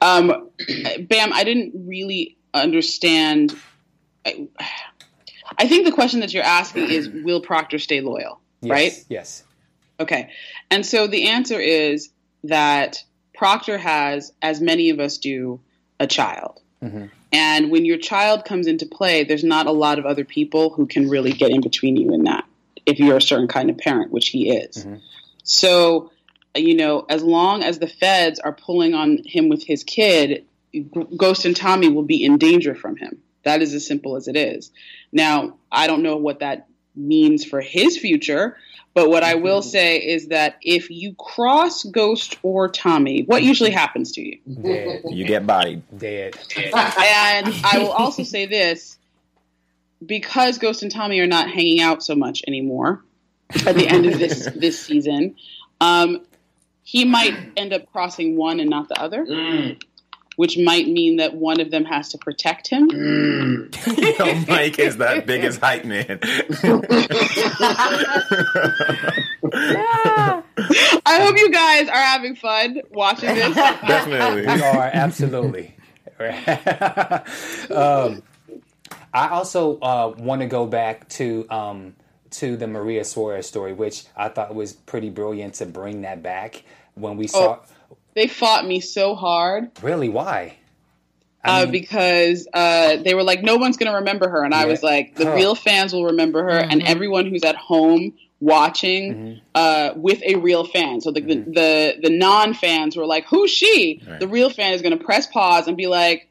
Um, 0.01 0.49
Bam, 0.99 1.31
I 1.33 1.43
didn't 1.43 1.87
really 1.87 2.37
understand. 2.53 3.55
I, 4.25 4.47
I 5.57 5.67
think 5.67 5.85
the 5.85 5.91
question 5.91 6.19
that 6.21 6.33
you're 6.33 6.43
asking 6.43 6.89
is, 6.89 7.09
will 7.23 7.41
Proctor 7.41 7.79
stay 7.79 8.01
loyal? 8.01 8.39
yes, 8.61 8.71
Right? 8.71 9.05
Yes. 9.09 9.43
Okay. 9.99 10.31
And 10.69 10.85
so 10.85 11.07
the 11.07 11.27
answer 11.29 11.59
is 11.59 12.09
that 12.43 13.03
Proctor 13.35 13.77
has, 13.77 14.33
as 14.41 14.61
many 14.61 14.89
of 14.89 14.99
us 14.99 15.17
do, 15.17 15.59
a 15.99 16.07
child. 16.07 16.61
Mm-hmm. 16.83 17.05
And 17.31 17.71
when 17.71 17.85
your 17.85 17.97
child 17.97 18.45
comes 18.45 18.67
into 18.67 18.85
play, 18.85 19.23
there's 19.23 19.43
not 19.43 19.67
a 19.67 19.71
lot 19.71 19.99
of 19.99 20.05
other 20.05 20.25
people 20.25 20.71
who 20.71 20.85
can 20.85 21.09
really 21.09 21.31
get 21.31 21.51
in 21.51 21.61
between 21.61 21.95
you 21.95 22.13
in 22.13 22.23
that, 22.25 22.45
if 22.85 22.99
you're 22.99 23.17
a 23.17 23.21
certain 23.21 23.47
kind 23.47 23.69
of 23.69 23.77
parent, 23.77 24.11
which 24.11 24.29
he 24.29 24.55
is. 24.55 24.85
So, 25.43 26.11
you 26.55 26.75
know, 26.75 27.05
as 27.09 27.23
long 27.23 27.63
as 27.63 27.79
the 27.79 27.87
feds 27.87 28.39
are 28.39 28.51
pulling 28.51 28.93
on 28.93 29.19
him 29.25 29.47
with 29.47 29.63
his 29.63 29.83
kid, 29.83 30.45
Ghost 31.15 31.45
and 31.45 31.55
Tommy 31.55 31.89
will 31.89 32.03
be 32.03 32.23
in 32.23 32.37
danger 32.37 32.75
from 32.75 32.97
him. 32.97 33.21
That 33.43 33.61
is 33.61 33.73
as 33.73 33.85
simple 33.85 34.15
as 34.15 34.27
it 34.27 34.35
is. 34.35 34.71
Now, 35.11 35.57
I 35.71 35.87
don't 35.87 36.03
know 36.03 36.17
what 36.17 36.39
that 36.39 36.67
means 36.95 37.45
for 37.45 37.61
his 37.61 37.97
future, 37.97 38.57
but 38.93 39.09
what 39.09 39.23
I 39.23 39.35
will 39.35 39.61
mm-hmm. 39.61 39.69
say 39.69 39.97
is 39.97 40.27
that 40.27 40.57
if 40.61 40.89
you 40.89 41.15
cross 41.15 41.83
Ghost 41.83 42.37
or 42.43 42.69
Tommy, 42.69 43.23
what 43.23 43.43
usually 43.43 43.69
mm-hmm. 43.69 43.79
happens 43.79 44.11
to 44.13 44.21
you? 44.21 44.39
Dead. 44.61 45.03
You 45.09 45.25
get 45.25 45.47
bodied. 45.47 45.83
Dead. 45.97 46.37
and 46.55 47.53
I 47.63 47.79
will 47.79 47.91
also 47.91 48.23
say 48.23 48.45
this 48.45 48.97
because 50.05 50.57
Ghost 50.57 50.83
and 50.83 50.91
Tommy 50.91 51.19
are 51.19 51.27
not 51.27 51.49
hanging 51.49 51.81
out 51.81 52.03
so 52.03 52.15
much 52.15 52.43
anymore 52.47 53.03
at 53.65 53.75
the 53.75 53.87
end 53.87 54.05
of 54.05 54.17
this 54.19 54.45
this 54.55 54.79
season, 54.79 55.35
um, 55.79 56.21
he 56.83 57.05
might 57.05 57.35
end 57.55 57.73
up 57.73 57.91
crossing 57.91 58.35
one 58.35 58.59
and 58.59 58.69
not 58.69 58.89
the 58.89 58.99
other, 58.99 59.25
mm. 59.25 59.81
Which 60.35 60.57
might 60.57 60.87
mean 60.87 61.17
that 61.17 61.35
one 61.35 61.59
of 61.59 61.71
them 61.71 61.85
has 61.85 62.09
to 62.09 62.17
protect 62.17 62.67
him. 62.67 62.89
Yo, 63.97 64.35
Mike 64.47 64.79
is 64.79 64.97
that 64.97 65.25
biggest 65.25 65.59
hype 65.59 65.85
man. 65.85 66.19
yeah. 69.53 70.41
I 71.05 71.19
hope 71.21 71.37
you 71.37 71.51
guys 71.51 71.89
are 71.89 71.95
having 71.95 72.35
fun 72.35 72.81
watching 72.91 73.33
this. 73.35 73.55
Definitely. 73.55 74.41
We 74.41 74.61
are 74.61 74.89
absolutely. 74.93 75.75
um, 77.69 78.23
I 79.13 79.29
also 79.29 79.79
uh, 79.79 80.13
want 80.17 80.41
to 80.41 80.47
go 80.47 80.65
back 80.65 81.09
to 81.09 81.45
um, 81.49 81.95
to 82.31 82.55
the 82.55 82.67
Maria 82.67 83.03
Suarez 83.03 83.47
story, 83.47 83.73
which 83.73 84.05
I 84.15 84.29
thought 84.29 84.53
was 84.55 84.73
pretty 84.73 85.09
brilliant 85.09 85.55
to 85.55 85.65
bring 85.65 86.01
that 86.01 86.23
back 86.23 86.63
when 86.95 87.17
we 87.17 87.27
saw. 87.27 87.59
They 88.13 88.27
fought 88.27 88.65
me 88.65 88.79
so 88.79 89.15
hard. 89.15 89.71
Really? 89.81 90.09
Why? 90.09 90.57
uh, 91.43 91.65
because 91.65 92.47
uh, 92.53 92.97
they 92.97 93.15
were 93.15 93.23
like, 93.23 93.41
no 93.41 93.55
one's 93.57 93.75
going 93.75 93.91
to 93.91 93.97
remember 93.97 94.29
her. 94.29 94.43
And 94.43 94.53
I 94.53 94.65
was 94.65 94.83
like, 94.83 95.15
the 95.15 95.25
Huh. 95.25 95.33
real 95.33 95.55
fans 95.55 95.91
will 95.91 96.05
remember 96.05 96.43
her, 96.43 96.49
and 96.59 96.83
everyone 96.83 97.25
who's 97.25 97.43
at 97.43 97.55
home 97.55 98.13
watching 98.39 99.13
Mm-hmm. 99.15 99.39
uh, 99.55 99.89
with 99.95 100.21
a 100.23 100.35
real 100.35 100.63
fan. 100.65 101.01
So 101.01 101.11
the, 101.11 101.21
the, 101.21 101.35
the, 101.35 101.95
the 102.03 102.09
non 102.11 102.53
fans 102.53 102.95
were 102.95 103.05
like, 103.07 103.25
who's 103.27 103.49
she? 103.51 104.01
Right. 104.07 104.19
The 104.19 104.27
real 104.27 104.49
fan 104.51 104.73
is 104.73 104.81
going 104.83 104.97
to 104.97 105.03
press 105.03 105.25
pause 105.27 105.67
and 105.67 105.75
be 105.77 105.87
like, 105.87 106.27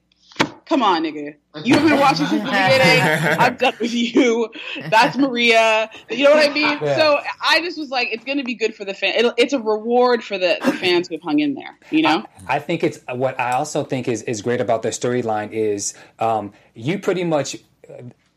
come 0.70 0.84
on, 0.84 1.02
nigga. 1.02 1.34
You've 1.64 1.82
been 1.82 1.98
watching 1.98 2.26
since 2.26 2.44
the 2.44 2.48
beginning. 2.48 3.38
I'm 3.40 3.56
done 3.56 3.74
with 3.80 3.92
you. 3.92 4.48
That's 4.88 5.16
Maria. 5.18 5.90
You 6.08 6.24
know 6.24 6.30
what 6.30 6.48
I 6.48 6.54
mean? 6.54 6.78
Yeah. 6.80 6.96
So 6.96 7.20
I 7.42 7.60
just 7.60 7.76
was 7.76 7.90
like, 7.90 8.08
it's 8.12 8.24
going 8.24 8.38
to 8.38 8.44
be 8.44 8.54
good 8.54 8.72
for 8.76 8.84
the 8.84 8.94
fan. 8.94 9.14
It'll, 9.16 9.34
it's 9.36 9.52
a 9.52 9.58
reward 9.58 10.22
for 10.22 10.38
the, 10.38 10.58
the 10.64 10.72
fans 10.72 11.08
who've 11.08 11.20
hung 11.20 11.40
in 11.40 11.54
there, 11.54 11.76
you 11.90 12.02
know? 12.02 12.24
I 12.46 12.60
think 12.60 12.84
it's 12.84 13.00
what 13.12 13.38
I 13.40 13.50
also 13.50 13.82
think 13.82 14.06
is, 14.06 14.22
is 14.22 14.42
great 14.42 14.60
about 14.60 14.82
the 14.82 14.90
storyline 14.90 15.50
is 15.50 15.92
um, 16.20 16.52
you 16.74 17.00
pretty 17.00 17.24
much 17.24 17.56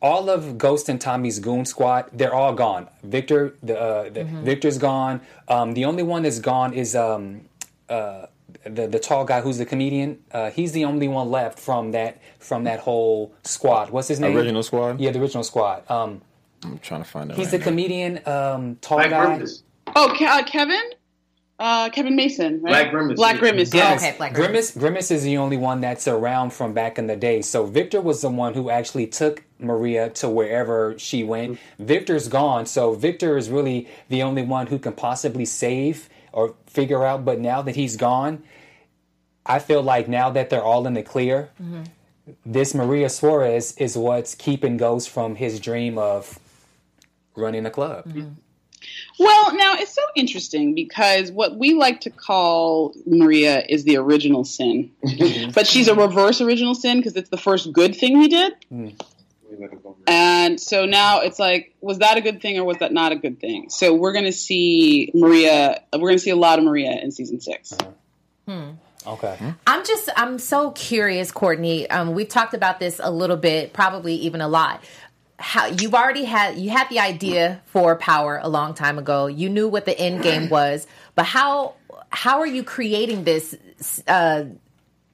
all 0.02 0.32
of 0.32 0.58
Ghost 0.58 0.90
and 0.90 1.00
Tommy's 1.00 1.38
goon 1.38 1.66
squad 1.66 2.10
they're 2.14 2.34
all 2.34 2.54
gone. 2.54 2.90
Victor 3.04 3.56
the, 3.62 3.80
uh, 3.80 4.10
the 4.10 4.24
Victor's 4.24 4.80
gone. 4.80 5.22
Um, 5.48 5.74
the 5.74 5.86
only 5.86 6.02
one 6.02 6.24
that's 6.24 6.40
gone 6.40 6.74
is 6.74 6.96
um, 6.96 7.42
uh, 7.90 8.26
the 8.66 8.88
the 8.88 9.00
tall 9.00 9.26
guy 9.26 9.42
who's 9.42 9.58
the 9.58 9.66
comedian. 9.66 10.20
Uh, 10.32 10.50
he's 10.52 10.72
the 10.72 10.86
only 10.86 11.08
one 11.08 11.30
left 11.30 11.60
from 11.60 11.92
that 11.92 12.22
from 12.40 12.64
that 12.66 12.80
whole 12.80 13.34
squad. 13.44 13.90
What's 13.90 14.08
his 14.08 14.20
name? 14.20 14.36
Original 14.36 14.64
squad? 14.64 15.00
Yeah, 15.00 15.12
the 15.12 15.22
original 15.22 15.44
squad. 15.44 15.90
Um, 15.90 16.22
I'm 16.64 16.80
trying 16.80 17.04
to 17.04 17.10
find 17.10 17.32
out. 17.32 17.38
he's 17.38 17.48
right 17.48 17.60
the 17.60 17.60
comedian. 17.60 18.20
Um, 18.26 18.78
tall 18.82 19.00
Black 19.00 19.10
guy. 19.10 19.26
Grimace. 19.26 19.64
Oh, 19.96 20.14
Ke- 20.18 20.22
uh, 20.22 20.44
Kevin? 20.44 20.82
Uh, 21.60 21.90
Kevin 21.90 22.16
Mason, 22.16 22.62
right? 22.62 22.72
Black 22.72 22.92
Grimace. 22.92 23.16
Black 23.16 23.40
Grimace. 23.40 23.70
Grimace. 23.70 24.04
Yeah. 24.04 24.30
Grimace. 24.30 24.72
Grimace 24.72 25.12
is 25.12 25.24
the 25.24 25.38
only 25.38 25.56
one 25.56 25.82
that's 25.82 26.08
around 26.08 26.52
from 26.52 26.74
back 26.74 26.98
in 26.98 27.08
the 27.08 27.16
day. 27.16 27.42
So 27.42 27.66
Victor 27.66 28.02
was 28.02 28.22
the 28.22 28.30
one 28.30 28.54
who 28.54 28.70
actually 28.70 29.08
took 29.08 29.44
Maria 29.60 30.10
to 30.12 30.30
wherever 30.30 30.98
she 30.98 31.24
went. 31.24 31.60
Victor's 31.80 32.28
gone, 32.28 32.66
so 32.66 32.94
Victor 32.94 33.38
is 33.38 33.50
really 33.50 33.88
the 34.10 34.24
only 34.24 34.42
one 34.44 34.68
who 34.68 34.80
can 34.80 34.94
possibly 34.94 35.46
save 35.46 36.10
or 36.34 36.56
figure 36.68 37.06
out. 37.06 37.24
But 37.24 37.40
now 37.40 37.62
that 37.62 37.76
he's 37.76 37.96
gone, 37.96 38.44
I 39.46 39.60
feel 39.60 39.82
like 39.82 40.08
now 40.10 40.30
that 40.32 40.50
they're 40.50 40.64
all 40.64 40.86
in 40.86 40.94
the 40.94 41.04
clear, 41.04 41.50
this 42.46 42.74
Maria 42.74 43.10
Suarez 43.10 43.76
is 43.78 43.98
what's 43.98 44.36
keeping 44.36 44.78
Ghost 44.78 45.10
from 45.10 45.36
his 45.36 45.60
dream 45.60 45.98
of 45.98 46.40
running 47.36 47.66
a 47.66 47.72
club. 47.72 48.06
Mm-hmm. 48.06 48.30
Well, 49.20 49.56
now 49.56 49.76
it's 49.78 49.94
so 49.94 50.02
interesting 50.16 50.74
because 50.74 51.32
what 51.32 51.58
we 51.58 51.74
like 51.74 52.02
to 52.02 52.10
call 52.10 52.94
Maria 53.06 53.64
is 53.70 53.84
the 53.84 53.98
original 53.98 54.44
sin, 54.44 54.92
mm-hmm. 55.06 55.52
but 55.52 55.68
she's 55.68 55.88
a 55.88 55.96
reverse 55.96 56.42
original 56.42 56.76
sin 56.76 56.98
because 56.98 57.16
it's 57.16 57.30
the 57.30 57.38
first 57.38 57.72
good 57.72 57.96
thing 57.96 58.20
he 58.22 58.28
did. 58.28 58.54
Mm. 58.72 59.00
And 60.08 60.60
so 60.60 60.86
now 60.86 61.22
it's 61.22 61.40
like, 61.40 61.74
was 61.82 62.00
that 62.00 62.18
a 62.18 62.22
good 62.22 62.42
thing 62.42 62.58
or 62.58 62.64
was 62.64 62.78
that 62.78 62.92
not 62.92 63.12
a 63.12 63.16
good 63.16 63.40
thing? 63.40 63.70
So 63.70 63.94
we're 63.94 64.14
going 64.14 64.26
to 64.26 64.34
see 64.34 65.12
Maria, 65.14 65.82
we're 65.94 66.00
going 66.00 66.18
to 66.18 66.24
see 66.24 66.32
a 66.32 66.36
lot 66.36 66.60
of 66.60 66.66
Maria 66.66 67.00
in 67.02 67.12
season 67.12 67.40
six. 67.40 67.74
Okay. 69.06 69.38
I'm 69.68 69.86
just 69.86 70.10
I'm 70.16 70.40
so 70.40 70.72
curious, 70.72 71.32
Courtney. 71.32 71.90
Um, 71.90 72.14
we've 72.14 72.30
talked 72.30 72.54
about 72.54 72.80
this 72.80 73.02
a 73.04 73.12
little 73.12 73.38
bit, 73.38 73.74
probably 73.74 74.16
even 74.16 74.42
a 74.42 74.48
lot. 74.48 74.84
How 75.38 75.66
you've 75.66 75.94
already 75.94 76.24
had 76.24 76.58
you 76.58 76.70
had 76.70 76.90
the 76.90 77.00
idea 77.00 77.62
for 77.66 77.96
power 77.98 78.40
a 78.42 78.48
long 78.48 78.74
time 78.74 78.98
ago. 78.98 79.28
You 79.28 79.50
knew 79.50 79.68
what 79.68 79.86
the 79.86 79.98
end 79.98 80.24
game 80.24 80.50
was, 80.50 80.88
but 81.16 81.26
how 81.26 81.76
how 82.10 82.40
are 82.40 82.48
you 82.48 82.64
creating 82.64 83.24
this? 83.26 83.58
Uh, 84.08 84.46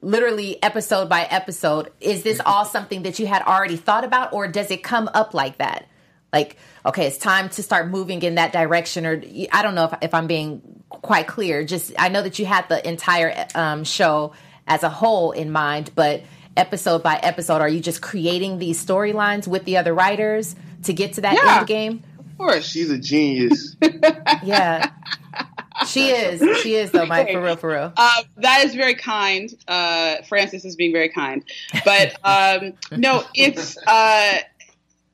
literally 0.02 0.62
episode 0.62 1.08
by 1.08 1.22
episode. 1.24 1.90
Is 2.00 2.22
this 2.22 2.40
all 2.44 2.64
something 2.76 3.02
that 3.02 3.18
you 3.18 3.26
had 3.26 3.42
already 3.42 3.76
thought 3.76 4.04
about, 4.04 4.32
or 4.32 4.48
does 4.48 4.70
it 4.70 4.82
come 4.82 5.08
up 5.14 5.34
like 5.34 5.58
that? 5.58 5.86
Like, 6.32 6.56
okay, 6.86 7.06
it's 7.06 7.18
time 7.18 7.48
to 7.50 7.62
start 7.62 7.88
moving 7.88 8.22
in 8.22 8.36
that 8.36 8.52
direction, 8.52 9.04
or 9.04 9.20
I 9.52 9.62
don't 9.62 9.74
know 9.74 9.84
if, 9.86 9.94
if 10.02 10.14
I'm 10.14 10.26
being 10.28 10.62
quite 10.88 11.26
clear. 11.26 11.64
Just 11.64 11.92
I 11.98 12.08
know 12.08 12.22
that 12.22 12.38
you 12.38 12.46
had 12.46 12.68
the 12.68 12.86
entire 12.88 13.46
um, 13.54 13.82
show 13.84 14.32
as 14.66 14.82
a 14.84 14.88
whole 14.88 15.32
in 15.32 15.50
mind, 15.50 15.90
but 15.96 16.22
episode 16.56 17.02
by 17.02 17.16
episode, 17.16 17.60
are 17.60 17.68
you 17.68 17.80
just 17.80 18.00
creating 18.00 18.58
these 18.58 18.84
storylines 18.84 19.48
with 19.48 19.64
the 19.64 19.76
other 19.78 19.92
writers 19.92 20.54
to 20.84 20.92
get 20.92 21.14
to 21.14 21.22
that 21.22 21.34
Yeah. 21.34 21.58
end 21.58 21.66
game? 21.66 22.02
Of 22.30 22.38
course. 22.38 22.64
She's 22.66 22.90
a 22.90 22.98
genius. 22.98 23.76
Yeah, 24.42 24.90
she 25.86 26.10
is. 26.10 26.58
She 26.60 26.74
is 26.74 26.90
though, 26.92 27.06
Mike. 27.06 27.30
For 27.30 27.42
real, 27.42 27.56
for 27.56 27.70
real. 27.70 27.92
Uh, 27.96 28.22
that 28.38 28.64
is 28.64 28.74
very 28.74 28.94
kind. 28.94 29.50
Uh, 29.66 30.22
Francis 30.28 30.64
is 30.64 30.76
being 30.76 30.92
very 30.92 31.08
kind. 31.08 31.44
But 31.84 32.16
um, 32.24 32.74
no, 32.96 33.24
it's 33.34 33.76
uh, 33.86 34.38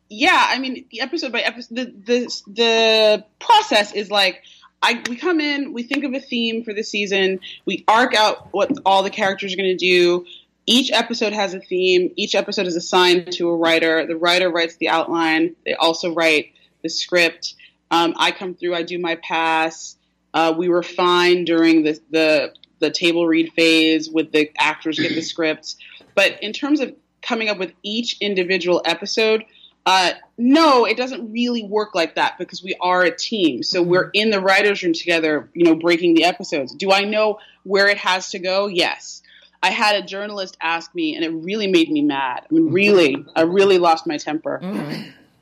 yeah. 0.08 0.46
I 0.48 0.58
mean, 0.58 0.86
the 0.90 1.00
episode 1.00 1.32
by 1.32 1.40
episode, 1.40 1.76
the 1.76 1.84
the 1.84 2.42
the 2.52 3.24
process 3.38 3.92
is 3.92 4.10
like. 4.10 4.42
I, 4.82 5.02
we 5.08 5.16
come 5.16 5.40
in, 5.40 5.72
we 5.72 5.84
think 5.84 6.04
of 6.04 6.12
a 6.12 6.20
theme 6.20 6.62
for 6.62 6.74
the 6.74 6.84
season, 6.84 7.40
we 7.64 7.82
arc 7.88 8.14
out 8.14 8.48
what 8.52 8.70
all 8.84 9.02
the 9.02 9.10
characters 9.10 9.54
are 9.54 9.56
going 9.56 9.70
to 9.70 9.74
do. 9.74 10.26
Each 10.66 10.92
episode 10.92 11.32
has 11.32 11.54
a 11.54 11.60
theme. 11.60 12.12
Each 12.14 12.34
episode 12.34 12.66
is 12.66 12.76
assigned 12.76 13.32
to 13.32 13.48
a 13.48 13.56
writer. 13.56 14.06
The 14.06 14.16
writer 14.16 14.50
writes 14.50 14.76
the 14.76 14.90
outline. 14.90 15.56
They 15.64 15.74
also 15.74 16.12
write 16.12 16.52
the 16.82 16.90
script. 16.90 17.54
Um, 17.90 18.14
I 18.16 18.32
come 18.32 18.54
through. 18.54 18.74
I 18.74 18.82
do 18.82 18.98
my 18.98 19.16
pass. 19.16 19.95
Uh, 20.36 20.52
we 20.52 20.68
were 20.68 20.82
fine 20.82 21.46
during 21.46 21.82
the, 21.82 21.98
the 22.10 22.52
the 22.78 22.90
table 22.90 23.26
read 23.26 23.50
phase 23.54 24.10
with 24.10 24.32
the 24.32 24.50
actors 24.58 24.98
get 24.98 25.14
the 25.14 25.22
scripts, 25.32 25.76
but 26.14 26.42
in 26.42 26.52
terms 26.52 26.80
of 26.80 26.94
coming 27.22 27.48
up 27.48 27.56
with 27.58 27.72
each 27.82 28.18
individual 28.20 28.82
episode, 28.84 29.44
uh, 29.86 30.10
no, 30.36 30.84
it 30.84 30.98
doesn't 30.98 31.32
really 31.32 31.62
work 31.62 31.94
like 31.94 32.16
that 32.16 32.36
because 32.36 32.62
we 32.62 32.76
are 32.82 33.02
a 33.02 33.16
team. 33.16 33.62
So 33.62 33.82
we're 33.82 34.10
in 34.12 34.28
the 34.28 34.38
writers' 34.38 34.82
room 34.82 34.92
together, 34.92 35.48
you 35.54 35.64
know, 35.64 35.74
breaking 35.74 36.12
the 36.12 36.24
episodes. 36.24 36.74
Do 36.74 36.92
I 36.92 37.04
know 37.04 37.38
where 37.62 37.88
it 37.88 37.96
has 37.96 38.28
to 38.32 38.38
go? 38.38 38.66
Yes. 38.66 39.22
I 39.62 39.70
had 39.70 39.96
a 39.96 40.06
journalist 40.06 40.58
ask 40.60 40.94
me, 40.94 41.16
and 41.16 41.24
it 41.24 41.30
really 41.30 41.66
made 41.66 41.90
me 41.90 42.02
mad. 42.02 42.46
I 42.50 42.52
mean, 42.52 42.72
really, 42.72 43.24
I 43.34 43.42
really 43.42 43.78
lost 43.78 44.06
my 44.06 44.18
temper. 44.18 44.60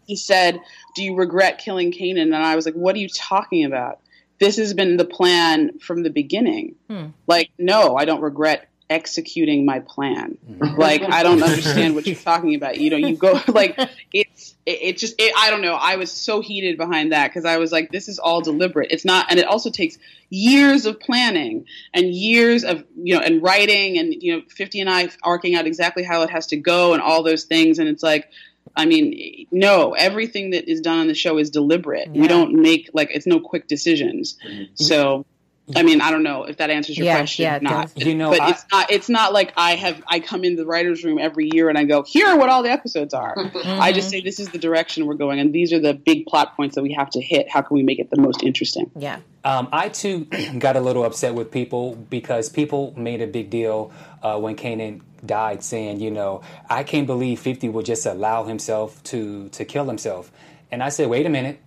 He 0.07 0.15
said, 0.15 0.61
Do 0.95 1.03
you 1.03 1.17
regret 1.17 1.59
killing 1.59 1.91
Kanan? 1.91 2.23
And 2.23 2.37
I 2.37 2.55
was 2.55 2.65
like, 2.65 2.75
What 2.75 2.95
are 2.95 3.01
you 3.01 3.09
talking 3.09 3.65
about? 3.65 3.99
This 4.39 4.57
has 4.57 4.75
been 4.75 4.97
the 4.97 5.05
plan 5.05 5.79
from 5.79 6.03
the 6.03 6.11
beginning. 6.11 6.77
Hmm. 6.89 7.07
Like, 7.27 7.51
no, 7.59 7.97
I 7.97 8.05
don't 8.05 8.21
regret 8.21 8.69
executing 8.91 9.65
my 9.65 9.81
plan. 9.81 10.37
Hmm. 10.47 10.79
Like, 10.79 11.03
I 11.03 11.23
don't 11.23 11.43
understand 11.43 11.95
what 11.95 12.07
you're 12.07 12.17
talking 12.33 12.55
about. 12.55 12.79
You 12.79 12.91
know, 12.91 12.97
you 12.97 13.17
go, 13.17 13.41
like, 13.49 13.79
it's, 14.13 14.55
it, 14.67 14.79
it 14.83 14.99
just, 14.99 15.15
it, 15.19 15.33
I 15.37 15.51
don't 15.51 15.63
know. 15.63 15.75
I 15.75 15.97
was 15.97 16.11
so 16.11 16.41
heated 16.41 16.77
behind 16.77 17.13
that 17.13 17.29
because 17.29 17.45
I 17.45 17.59
was 17.59 17.73
like, 17.73 17.91
this 17.91 18.09
is 18.09 18.19
all 18.19 18.41
deliberate. 18.41 18.91
It's 18.91 19.05
not, 19.05 19.27
and 19.31 19.39
it 19.39 19.47
also 19.47 19.71
takes 19.71 19.99
years 20.31 20.87
of 20.87 21.01
planning 21.01 21.67
and 21.93 22.07
years 22.07 22.65
of, 22.65 22.85
you 22.97 23.15
know, 23.15 23.21
and 23.21 23.43
writing 23.43 23.99
and, 23.99 24.15
you 24.23 24.37
know, 24.37 24.43
50 24.49 24.81
and 24.81 24.91
I 24.91 25.09
arcing 25.23 25.55
out 25.55 25.67
exactly 25.67 26.03
how 26.03 26.23
it 26.23 26.31
has 26.31 26.49
to 26.49 26.57
go 26.57 26.93
and 26.93 27.03
all 27.03 27.23
those 27.23 27.45
things. 27.45 27.79
And 27.79 27.89
it's 27.89 28.03
like, 28.03 28.29
I 28.77 28.87
mean, 28.87 29.47
no, 29.53 29.93
everything 29.93 30.51
that 30.51 30.69
is 30.71 30.81
done 30.81 30.99
on 30.99 31.07
the 31.07 31.15
show 31.15 31.39
is 31.39 31.51
deliberate. 31.51 32.11
We 32.11 32.27
don't 32.27 32.55
make 32.55 32.91
like 32.93 33.11
it's 33.13 33.27
no 33.27 33.39
quick 33.39 33.69
decisions. 33.69 34.37
Mm-hmm. 34.47 34.65
So, 34.75 35.27
I 35.75 35.83
mean, 35.83 36.03
I 36.03 36.11
don't 36.11 36.23
know 36.23 36.45
if 36.45 36.59
that 36.59 36.69
answers 36.69 36.99
your 36.99 37.07
Yeah, 37.07 37.17
question 37.17 37.45
yeah, 37.45 37.57
or 37.57 37.61
not. 37.61 37.95
does. 37.95 38.07
You 38.07 38.15
know, 38.15 38.31
but 38.31 38.41
I- 38.43 38.51
it's 38.51 38.65
not. 38.71 38.91
It's 38.91 39.09
not 39.09 39.33
like 39.33 39.55
I 39.57 39.77
have. 39.77 40.03
I 40.07 40.21
come 40.21 40.45
in 40.45 40.57
the 40.57 40.67
writers' 40.67 41.03
room 41.05 41.19
every 41.19 41.49
year 41.55 41.71
and 41.71 41.79
I 41.79 41.85
go, 41.85 42.03
here 42.03 42.27
are 42.27 42.37
what 42.37 42.51
all 42.51 42.63
the 42.63 42.71
episodes 42.71 43.15
are. 43.15 43.35
I 43.65 43.93
just 43.93 44.11
say 44.11 44.21
this 44.21 44.39
is 44.41 44.49
the 44.49 44.59
direction 44.59 45.07
we're 45.07 45.15
going, 45.15 45.41
and 45.41 45.55
these 45.55 45.73
are 45.73 45.79
the 45.81 45.95
big 45.95 46.27
plot 46.27 46.55
points 46.55 46.75
that 46.75 46.83
we 46.83 46.93
have 46.93 47.09
to 47.11 47.21
hit. 47.23 47.49
How 47.49 47.63
can 47.63 47.75
we 47.77 47.83
make 47.83 47.99
it 47.99 48.11
the 48.11 48.21
most 48.21 48.43
interesting? 48.43 48.91
Yeah. 48.95 49.21
Um, 49.43 49.69
I 49.73 49.89
too 49.89 50.27
got 50.59 50.77
a 50.77 50.81
little 50.81 51.05
upset 51.05 51.35
with 51.35 51.51
people 51.51 51.95
because 51.97 52.51
people 52.51 52.93
made 52.97 53.23
a 53.23 53.27
big 53.27 53.49
deal 53.49 53.91
uh, 54.23 54.39
when 54.39 54.57
Kanan 54.57 55.01
died, 55.25 55.63
saying, 55.65 56.01
you 56.01 56.11
know, 56.11 56.43
I 56.69 56.83
can't 56.83 57.07
believe 57.07 57.41
Fifty 57.41 57.71
would 57.71 57.87
just 57.87 58.05
allow 58.05 58.45
himself 58.45 59.03
to 59.05 59.49
to 59.49 59.65
kill 59.65 59.87
himself. 59.87 60.31
And 60.71 60.83
I 60.83 60.91
said, 60.91 61.09
wait 61.09 61.25
a 61.25 61.31
minute. 61.31 61.59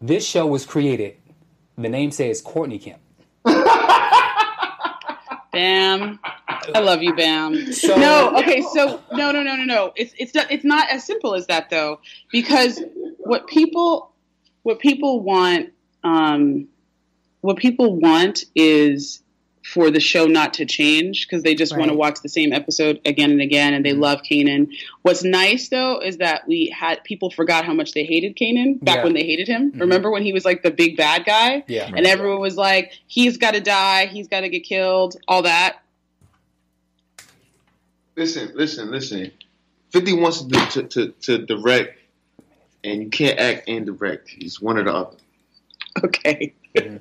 This 0.00 0.26
show 0.26 0.46
was 0.46 0.64
created. 0.64 1.16
The 1.78 1.88
name 1.88 2.10
says 2.10 2.40
Courtney 2.40 2.78
Kemp. 2.78 3.00
Bam. 5.52 6.18
I 6.74 6.80
love 6.80 7.02
you, 7.02 7.14
Bam. 7.14 7.72
So- 7.72 7.96
no, 7.96 8.36
okay, 8.38 8.62
so 8.74 9.00
no, 9.12 9.30
no, 9.32 9.42
no, 9.42 9.56
no, 9.56 9.64
no. 9.64 9.92
It's 9.96 10.14
it's 10.18 10.34
not, 10.34 10.50
it's 10.50 10.64
not 10.64 10.90
as 10.90 11.04
simple 11.04 11.34
as 11.34 11.46
that 11.46 11.70
though, 11.70 12.00
because 12.30 12.82
what 13.18 13.46
people 13.46 14.12
what 14.62 14.78
people 14.80 15.20
want 15.20 15.70
um, 16.04 16.68
what 17.40 17.56
people 17.56 17.96
want 17.96 18.44
is 18.54 19.22
for 19.72 19.90
the 19.90 19.98
show 20.00 20.26
not 20.26 20.54
to 20.54 20.64
change 20.64 21.26
because 21.26 21.42
they 21.42 21.54
just 21.54 21.76
want 21.76 21.90
to 21.90 21.96
watch 21.96 22.20
the 22.22 22.28
same 22.28 22.52
episode 22.52 23.00
again 23.04 23.30
and 23.30 23.40
again 23.40 23.74
and 23.74 23.84
they 23.84 23.90
Mm-hmm. 23.92 24.00
love 24.00 24.22
Kanan. 24.22 24.68
What's 25.02 25.24
nice 25.24 25.68
though 25.68 25.98
is 26.00 26.18
that 26.18 26.46
we 26.46 26.68
had 26.76 27.02
people 27.04 27.30
forgot 27.30 27.64
how 27.64 27.72
much 27.74 27.92
they 27.92 28.04
hated 28.04 28.36
Kanan 28.36 28.82
back 28.84 28.98
Yeah. 28.98 29.04
when 29.04 29.14
they 29.14 29.24
hated 29.24 29.48
him. 29.48 29.72
Mhm. 29.72 29.80
Remember 29.80 30.10
when 30.10 30.22
he 30.22 30.32
was 30.32 30.44
like 30.44 30.62
the 30.62 30.70
big 30.70 30.96
bad 30.96 31.24
guy? 31.24 31.64
Yeah. 31.66 31.90
And 31.94 32.06
everyone 32.06 32.40
was 32.40 32.56
like, 32.56 32.92
he's 33.06 33.38
got 33.38 33.54
to 33.54 33.60
die, 33.60 34.06
he's 34.06 34.28
got 34.28 34.40
to 34.42 34.48
get 34.48 34.60
killed, 34.60 35.16
all 35.26 35.42
that. 35.42 35.82
Listen, 38.16 38.52
listen, 38.54 38.90
listen. 38.90 39.30
Fifty 39.90 40.12
wants 40.12 40.42
to, 40.42 40.66
to, 40.70 40.82
to, 40.84 41.08
to 41.22 41.38
direct, 41.46 41.98
and 42.84 43.02
you 43.02 43.08
can't 43.10 43.38
act 43.38 43.68
and 43.68 43.84
direct. 43.86 44.30
It's 44.38 44.60
one 44.60 44.78
or 44.78 44.84
the 44.84 44.92
other. 44.94 45.16
Okay. 46.04 46.54
And- 46.74 47.00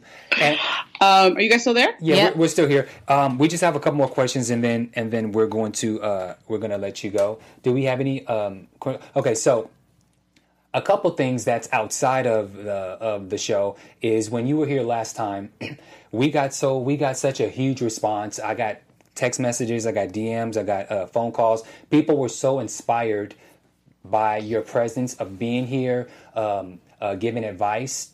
Um, 1.02 1.36
are 1.36 1.42
you 1.42 1.50
guys 1.50 1.62
still 1.62 1.74
there? 1.74 1.96
Yeah, 2.00 2.30
We're, 2.30 2.36
we're 2.44 2.48
still 2.48 2.68
here. 2.68 2.88
Um, 3.10 3.38
we 3.38 3.48
just 3.50 3.62
have 3.62 3.76
a 3.76 3.80
couple 3.80 3.98
more 3.98 4.08
questions, 4.08 4.50
and 4.50 4.64
then 4.64 4.90
and 4.94 5.12
then 5.12 5.34
we're 5.34 5.48
going 5.48 5.74
to 5.74 6.02
uh, 6.02 6.36
we're 6.48 6.58
going 6.58 6.72
to 6.72 6.78
let 6.78 7.04
you 7.04 7.12
go. 7.12 7.40
Do 7.64 7.74
we 7.74 7.84
have 7.84 8.00
any? 8.00 8.26
Um, 8.28 8.68
que- 8.80 9.00
okay, 9.18 9.36
so 9.36 9.70
a 10.74 10.82
couple 10.82 11.10
things 11.12 11.44
that's 11.44 11.68
outside 11.74 12.26
of 12.28 12.54
the 12.56 12.72
of 12.74 13.30
the 13.30 13.38
show 13.38 13.76
is 14.02 14.30
when 14.30 14.48
you 14.48 14.56
were 14.58 14.66
here 14.66 14.84
last 14.84 15.16
time, 15.18 15.52
we 16.12 16.32
got 16.32 16.54
so 16.54 16.78
we 16.80 16.96
got 16.96 17.18
such 17.18 17.42
a 17.42 17.50
huge 17.50 17.82
response. 17.82 18.40
I 18.40 18.56
got 18.56 18.78
text 19.16 19.40
messages, 19.42 19.86
I 19.86 19.92
got 19.92 20.10
DMs, 20.10 20.56
I 20.58 20.64
got 20.64 20.90
uh, 20.92 21.06
phone 21.08 21.34
calls. 21.34 21.64
People 21.92 22.18
were 22.18 22.30
so 22.30 22.60
inspired 22.60 23.36
by 24.06 24.38
your 24.38 24.62
presence 24.62 25.16
of 25.16 25.38
being 25.38 25.68
here, 25.68 26.08
um, 26.36 26.80
uh, 27.02 27.16
giving 27.16 27.44
advice 27.44 28.12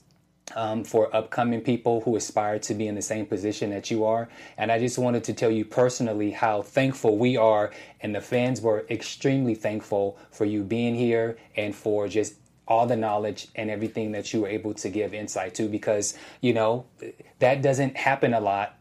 um, 0.56 0.84
for 0.84 1.14
upcoming 1.16 1.62
people 1.62 2.02
who 2.02 2.16
aspire 2.16 2.60
to 2.60 2.74
be 2.74 2.88
in 2.88 2.96
the 2.96 3.02
same 3.02 3.26
position 3.26 3.70
that 3.72 3.90
you 3.92 4.06
are. 4.06 4.30
And 4.58 4.72
I 4.72 4.80
just 4.80 4.98
wanted 4.98 5.24
to 5.26 5.34
tell 5.34 5.52
you 5.52 5.66
personally 5.66 6.32
how 6.32 6.62
thankful 6.62 7.18
we 7.18 7.38
are, 7.38 7.72
and 8.02 8.14
the 8.16 8.22
fans 8.22 8.62
were 8.62 8.86
extremely 8.90 9.56
thankful 9.56 10.18
for 10.32 10.46
you 10.46 10.64
being 10.64 10.96
here 10.96 11.38
and 11.56 11.76
for 11.76 12.08
just 12.08 12.36
all 12.68 12.86
the 12.86 12.96
knowledge 12.96 13.48
and 13.56 13.70
everything 13.70 14.12
that 14.14 14.34
you 14.34 14.42
were 14.42 14.48
able 14.48 14.74
to 14.74 14.90
give 14.90 15.14
insight 15.14 15.54
to 15.56 15.68
because, 15.68 16.18
you 16.40 16.54
know, 16.54 16.86
that 17.40 17.62
doesn't 17.62 17.98
happen 17.98 18.34
a 18.34 18.40
lot. 18.40 18.78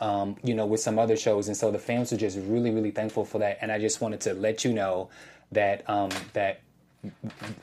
Um, 0.00 0.36
you 0.44 0.54
know, 0.54 0.64
with 0.64 0.78
some 0.78 0.96
other 0.96 1.16
shows, 1.16 1.48
and 1.48 1.56
so 1.56 1.72
the 1.72 1.78
fans 1.80 2.12
were 2.12 2.18
just 2.18 2.38
really, 2.42 2.70
really 2.70 2.92
thankful 2.92 3.24
for 3.24 3.40
that. 3.40 3.58
And 3.60 3.72
I 3.72 3.80
just 3.80 4.00
wanted 4.00 4.20
to 4.20 4.34
let 4.34 4.64
you 4.64 4.72
know 4.72 5.10
that 5.50 5.82
um, 5.90 6.10
that 6.34 6.60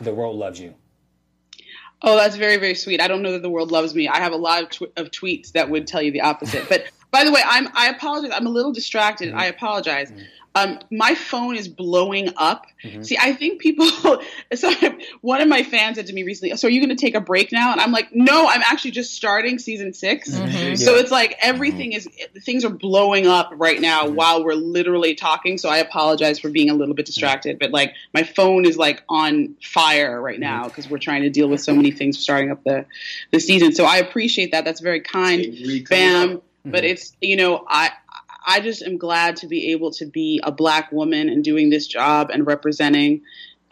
the 0.02 0.14
world 0.14 0.36
loves 0.36 0.60
you. 0.60 0.74
Oh, 2.08 2.16
that's 2.16 2.36
very, 2.36 2.58
very 2.58 2.76
sweet. 2.76 3.02
I 3.02 3.08
don't 3.08 3.24
know 3.24 3.32
that 3.32 3.42
the 3.42 3.50
world 3.50 3.72
loves 3.72 3.96
me. 3.96 4.08
I 4.08 4.20
have 4.20 4.32
a 4.32 4.38
lot 4.38 4.62
of, 4.62 4.70
tw- 4.70 4.94
of 4.96 5.10
tweets 5.10 5.52
that 5.54 5.70
would 5.72 5.88
tell 5.88 6.04
you 6.04 6.12
the 6.12 6.22
opposite. 6.22 6.70
But 6.70 6.86
by 7.10 7.24
the 7.24 7.32
way, 7.32 7.42
I'm 7.44 7.68
I 7.74 7.88
apologize. 7.88 8.32
I'm 8.34 8.46
a 8.46 8.50
little 8.50 8.72
distracted. 8.72 9.30
Mm-hmm. 9.30 9.40
I 9.40 9.46
apologize. 9.48 10.12
Mm-hmm. 10.12 10.22
Um, 10.56 10.80
my 10.90 11.14
phone 11.16 11.56
is 11.58 11.68
blowing 11.68 12.30
up. 12.38 12.66
See, 13.04 13.18
I 13.22 13.34
think 13.34 13.60
people. 13.62 13.88
So 14.54 14.72
one 15.22 15.42
of 15.42 15.48
my 15.50 15.64
fans 15.64 15.98
said 15.98 16.06
to 16.08 16.14
me 16.14 16.24
recently, 16.24 16.56
"So 16.56 16.68
are 16.68 16.72
you 16.72 16.80
going 16.80 16.96
to 16.96 17.02
take 17.02 17.16
a 17.16 17.20
break 17.20 17.52
now?" 17.52 17.72
And 17.72 17.82
I'm 17.82 17.92
like, 17.92 18.14
"No, 18.16 18.48
I'm 18.48 18.62
actually 18.62 18.92
just 18.92 19.14
starting 19.14 19.60
season 19.60 19.92
6 19.94 20.30
Mhm. 20.30 20.78
So 20.78 20.94
Yeah. 20.94 21.02
it's 21.02 21.12
like 21.12 21.36
everything 21.42 21.92
is 21.94 22.08
things 22.44 22.64
are 22.64 22.70
blowing 22.70 23.28
up 23.28 23.52
right 23.56 23.82
now 23.82 24.08
while 24.08 24.44
we're 24.46 24.54
literally 24.54 25.14
talking. 25.16 25.58
So 25.58 25.68
I 25.68 25.78
apologize 25.80 26.40
for 26.40 26.50
being 26.50 26.70
a 26.70 26.74
little 26.74 26.94
bit 26.96 27.06
distracted, 27.06 27.60
but 27.60 27.72
like 27.72 27.94
my 28.14 28.24
phone 28.24 28.66
is 28.66 28.78
like 28.78 29.02
on 29.10 29.56
fire 29.62 30.22
right 30.22 30.40
now 30.40 30.66
because 30.68 30.90
we're 30.90 31.00
trying 31.00 31.24
to 31.24 31.30
deal 31.30 31.48
with 31.50 31.62
so 31.62 31.74
many 31.76 31.92
things 31.92 32.18
starting 32.20 32.52
up 32.52 32.64
the 32.64 32.86
the 33.32 33.40
season. 33.40 33.74
So 33.74 33.84
I 33.86 33.98
appreciate 33.98 34.52
that. 34.52 34.64
That's 34.64 34.80
very 34.80 35.02
kind, 35.02 35.42
Bam. 35.90 36.42
But 36.66 36.84
it's 36.84 37.16
you 37.22 37.36
know 37.36 37.66
I. 37.68 37.90
I 38.46 38.60
just 38.60 38.82
am 38.84 38.98
glad 38.98 39.36
to 39.38 39.48
be 39.48 39.72
able 39.72 39.92
to 39.92 40.06
be 40.06 40.40
a 40.44 40.52
black 40.52 40.92
woman 40.92 41.30
and 41.30 41.44
doing 41.44 41.70
this 41.70 41.88
job 41.88 42.30
and 42.32 42.46
representing 42.46 43.22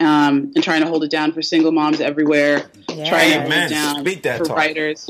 um, 0.00 0.52
and 0.54 0.62
trying 0.62 0.82
to 0.82 0.88
hold 0.88 1.04
it 1.04 1.10
down 1.10 1.32
for 1.32 1.42
single 1.42 1.70
moms 1.72 2.00
everywhere. 2.00 2.68
Trying 2.88 3.32
to 3.32 3.40
hold 3.42 3.52
it 3.52 3.68
down 3.70 4.00
Speak 4.00 4.22
that 4.24 4.38
for 4.38 4.44
talk. 4.46 4.56
writers. 4.56 5.08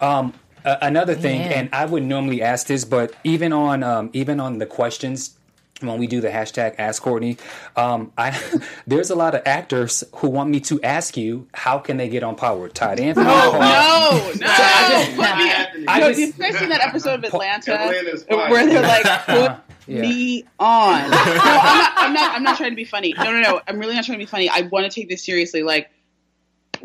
Um, 0.00 0.34
a- 0.64 0.78
another 0.82 1.14
thing, 1.14 1.40
Yeah. 1.40 1.58
and 1.60 1.68
I 1.72 1.86
would 1.86 2.02
normally 2.02 2.42
ask 2.42 2.66
this, 2.66 2.84
but 2.84 3.14
even 3.24 3.52
on 3.52 3.82
um, 3.82 4.10
even 4.12 4.40
on 4.40 4.58
the 4.58 4.66
questions 4.66 5.36
when 5.80 5.98
we 5.98 6.06
do 6.06 6.20
the 6.20 6.28
hashtag 6.28 6.74
Ask 6.78 7.02
Courtney, 7.02 7.36
um, 7.76 8.12
I 8.18 8.38
there's 8.86 9.10
a 9.10 9.14
lot 9.14 9.34
of 9.34 9.42
actors 9.46 10.04
who 10.16 10.28
want 10.30 10.50
me 10.50 10.60
to 10.60 10.80
ask 10.82 11.16
you 11.16 11.48
how 11.54 11.78
can 11.78 11.96
they 11.96 12.08
get 12.08 12.22
on 12.22 12.36
Power. 12.36 12.68
Todd 12.68 13.00
Anthony. 13.00 13.26
No, 13.26 13.32
Paul- 13.32 13.52
no, 13.52 13.58
no. 13.60 14.46
I 14.46 15.12
Put 15.16 15.78
me- 15.78 15.86
I 15.88 16.00
no, 16.00 16.08
just- 16.08 16.20
you 16.20 16.32
guys 16.32 16.58
seen 16.58 16.68
that 16.68 16.82
episode 16.82 17.14
of 17.14 17.24
Atlanta 17.24 17.72
Atlanta's 17.80 18.24
fine. 18.24 18.50
where 18.50 18.66
they're 18.66 18.82
like, 18.82 19.04
"Put 19.26 19.52
Yeah. 19.86 20.00
me 20.02 20.44
on." 20.58 21.10
No, 21.10 21.16
I'm 21.16 21.36
not, 21.36 21.92
I'm 21.96 22.12
not. 22.12 22.34
I'm 22.36 22.42
not 22.42 22.56
trying 22.56 22.70
to 22.70 22.76
be 22.76 22.84
funny. 22.84 23.14
No, 23.16 23.24
no, 23.32 23.40
no. 23.40 23.60
I'm 23.66 23.78
really 23.78 23.94
not 23.94 24.04
trying 24.04 24.18
to 24.18 24.22
be 24.24 24.28
funny. 24.30 24.48
I 24.48 24.62
want 24.62 24.84
to 24.84 24.90
take 25.00 25.08
this 25.08 25.24
seriously. 25.24 25.62
Like, 25.62 25.90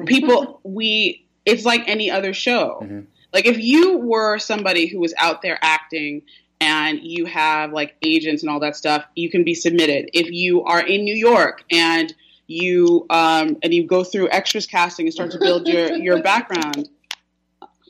people, 0.06 0.60
we. 0.64 1.26
It's 1.46 1.64
like 1.66 1.88
any 1.88 2.10
other 2.10 2.34
show. 2.34 3.04
Like, 3.32 3.46
if 3.46 3.60
you 3.60 3.98
were 4.00 4.40
somebody 4.40 4.88
who 4.88 5.00
was 5.00 5.14
out 5.18 5.42
there 5.44 5.60
acting 5.62 6.24
and 6.62 7.00
you 7.02 7.26
have 7.26 7.72
like 7.74 7.96
agents 8.02 8.44
and 8.44 8.50
all 8.50 8.60
that 8.62 8.76
stuff, 8.76 9.06
you 9.16 9.30
can 9.30 9.44
be 9.44 9.54
submitted. 9.54 10.10
If 10.14 10.32
you 10.32 10.64
are 10.64 10.82
in 10.82 11.04
New 11.04 11.16
York 11.16 11.64
and 11.72 12.14
you 12.48 13.06
um, 13.10 13.58
and 13.64 13.74
you 13.74 13.86
go 13.88 14.04
through 14.04 14.30
extras 14.32 14.66
casting 14.68 15.08
and 15.08 15.14
start 15.14 15.32
to 15.32 15.40
build 15.40 15.68
your 15.68 15.92
your 15.96 16.22
background, 16.22 16.90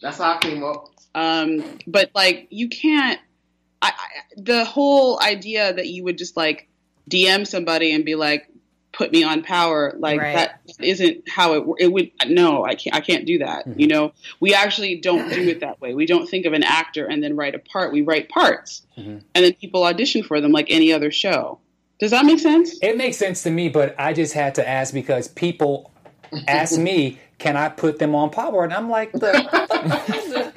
That's 0.01 0.17
how 0.17 0.35
I 0.35 0.39
came 0.39 0.63
up. 0.63 0.89
um, 1.13 1.63
but 1.87 2.11
like 2.15 2.47
you 2.49 2.69
can't. 2.69 3.19
I, 3.81 3.89
I, 3.89 4.21
the 4.37 4.65
whole 4.65 5.21
idea 5.21 5.73
that 5.73 5.87
you 5.87 6.03
would 6.05 6.17
just 6.17 6.35
like 6.35 6.69
DM 7.09 7.45
somebody 7.45 7.93
and 7.93 8.03
be 8.03 8.15
like, 8.15 8.49
"Put 8.95 9.11
me 9.11 9.23
on 9.23 9.43
power," 9.43 9.93
like 9.99 10.19
Right. 10.19 10.35
that 10.35 10.61
isn't 10.79 11.27
how 11.29 11.53
it. 11.53 11.63
It 11.79 11.91
would 11.91 12.11
no, 12.27 12.65
I 12.65 12.75
can't. 12.75 12.95
I 12.95 13.01
can't 13.01 13.25
do 13.25 13.39
that. 13.39 13.67
Mm-hmm. 13.67 13.79
You 13.79 13.87
know, 13.87 14.13
we 14.39 14.53
actually 14.53 14.95
don't 14.95 15.29
do 15.29 15.41
it 15.49 15.59
that 15.59 15.81
way. 15.81 15.93
We 15.93 16.05
don't 16.05 16.27
think 16.27 16.45
of 16.45 16.53
an 16.53 16.63
actor 16.63 17.05
and 17.05 17.23
then 17.23 17.35
write 17.35 17.55
a 17.55 17.59
part. 17.59 17.91
We 17.91 18.01
write 18.01 18.29
parts, 18.29 18.83
mm-hmm. 18.97 19.17
and 19.35 19.45
then 19.45 19.53
people 19.53 19.83
audition 19.83 20.23
for 20.23 20.39
them 20.41 20.51
like 20.51 20.67
any 20.69 20.93
other 20.93 21.11
show. 21.11 21.59
Does 21.99 22.11
that 22.11 22.25
make 22.25 22.39
sense? 22.39 22.77
It 22.81 22.97
makes 22.97 23.17
sense 23.17 23.43
to 23.43 23.51
me, 23.51 23.69
but 23.69 23.95
I 23.99 24.13
just 24.13 24.33
had 24.33 24.55
to 24.55 24.67
ask 24.67 24.93
because 24.93 25.27
people 25.27 25.91
ask 26.47 26.77
me, 26.89 27.19
"Can 27.37 27.57
I 27.57 27.69
put 27.69 27.99
them 27.99 28.15
on 28.15 28.29
Power?" 28.29 28.63
And 28.63 28.73
I'm 28.73 28.89
like, 28.89 29.11
the, 29.11 29.45
But 29.85 30.54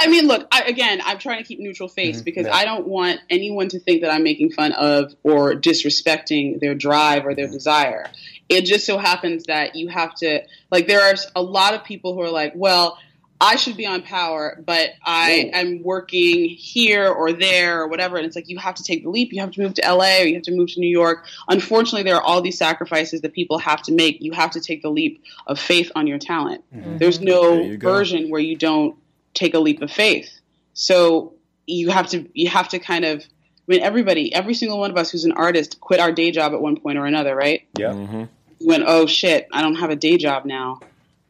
I 0.00 0.08
mean, 0.08 0.26
look, 0.26 0.48
I, 0.50 0.62
again, 0.62 1.00
I'm 1.04 1.18
trying 1.18 1.38
to 1.38 1.44
keep 1.44 1.60
neutral 1.60 1.88
face 1.88 2.16
mm-hmm. 2.16 2.24
because 2.24 2.46
yeah. 2.46 2.54
I 2.54 2.64
don't 2.64 2.86
want 2.86 3.20
anyone 3.28 3.68
to 3.68 3.78
think 3.78 4.00
that 4.00 4.10
I'm 4.10 4.22
making 4.22 4.52
fun 4.52 4.72
of 4.72 5.14
or 5.22 5.54
disrespecting 5.54 6.58
their 6.58 6.74
drive 6.74 7.26
or 7.26 7.34
their 7.34 7.46
mm-hmm. 7.46 7.54
desire. 7.54 8.06
It 8.48 8.64
just 8.64 8.86
so 8.86 8.98
happens 8.98 9.44
that 9.44 9.76
you 9.76 9.88
have 9.88 10.14
to, 10.16 10.40
like, 10.70 10.86
there 10.88 11.02
are 11.02 11.14
a 11.36 11.42
lot 11.42 11.74
of 11.74 11.84
people 11.84 12.14
who 12.14 12.22
are 12.22 12.30
like, 12.30 12.52
well, 12.56 12.98
I 13.42 13.56
should 13.56 13.76
be 13.76 13.86
on 13.86 14.02
power, 14.02 14.62
but 14.66 14.90
I 15.02 15.50
am 15.54 15.82
working 15.82 16.50
here 16.50 17.08
or 17.08 17.32
there 17.32 17.80
or 17.80 17.88
whatever. 17.88 18.16
And 18.18 18.26
it's 18.26 18.36
like, 18.36 18.48
you 18.48 18.58
have 18.58 18.74
to 18.74 18.82
take 18.82 19.02
the 19.02 19.08
leap. 19.08 19.32
You 19.32 19.40
have 19.40 19.52
to 19.52 19.62
move 19.62 19.74
to 19.74 19.82
LA 19.82 20.20
or 20.20 20.24
you 20.24 20.34
have 20.34 20.42
to 20.44 20.54
move 20.54 20.72
to 20.72 20.80
New 20.80 20.90
York. 20.90 21.26
Unfortunately, 21.48 22.02
there 22.02 22.16
are 22.16 22.22
all 22.22 22.42
these 22.42 22.58
sacrifices 22.58 23.22
that 23.22 23.32
people 23.32 23.58
have 23.58 23.80
to 23.82 23.92
make. 23.92 24.18
You 24.20 24.32
have 24.32 24.50
to 24.52 24.60
take 24.60 24.82
the 24.82 24.90
leap 24.90 25.22
of 25.46 25.58
faith 25.58 25.90
on 25.94 26.06
your 26.06 26.18
talent. 26.18 26.64
Mm-hmm. 26.74 26.98
There's 26.98 27.20
no 27.20 27.62
you 27.62 27.76
go. 27.78 27.90
version 27.90 28.28
where 28.28 28.42
you 28.42 28.56
don't 28.56 28.96
take 29.34 29.54
a 29.54 29.58
leap 29.58 29.82
of 29.82 29.90
faith. 29.90 30.30
So 30.74 31.34
you 31.66 31.90
have 31.90 32.08
to 32.08 32.28
you 32.34 32.48
have 32.48 32.68
to 32.70 32.78
kind 32.78 33.04
of 33.04 33.20
I 33.20 33.24
mean 33.66 33.80
everybody, 33.82 34.34
every 34.34 34.54
single 34.54 34.78
one 34.78 34.90
of 34.90 34.96
us 34.96 35.10
who's 35.10 35.24
an 35.24 35.32
artist 35.32 35.80
quit 35.80 36.00
our 36.00 36.12
day 36.12 36.30
job 36.30 36.52
at 36.52 36.60
one 36.60 36.78
point 36.78 36.98
or 36.98 37.06
another, 37.06 37.34
right? 37.34 37.66
yeah. 37.78 37.90
Mm-hmm. 37.90 38.24
We 38.60 38.66
went, 38.66 38.84
oh 38.86 39.06
shit, 39.06 39.48
I 39.52 39.62
don't 39.62 39.76
have 39.76 39.90
a 39.90 39.96
day 39.96 40.18
job 40.18 40.44
now. 40.44 40.80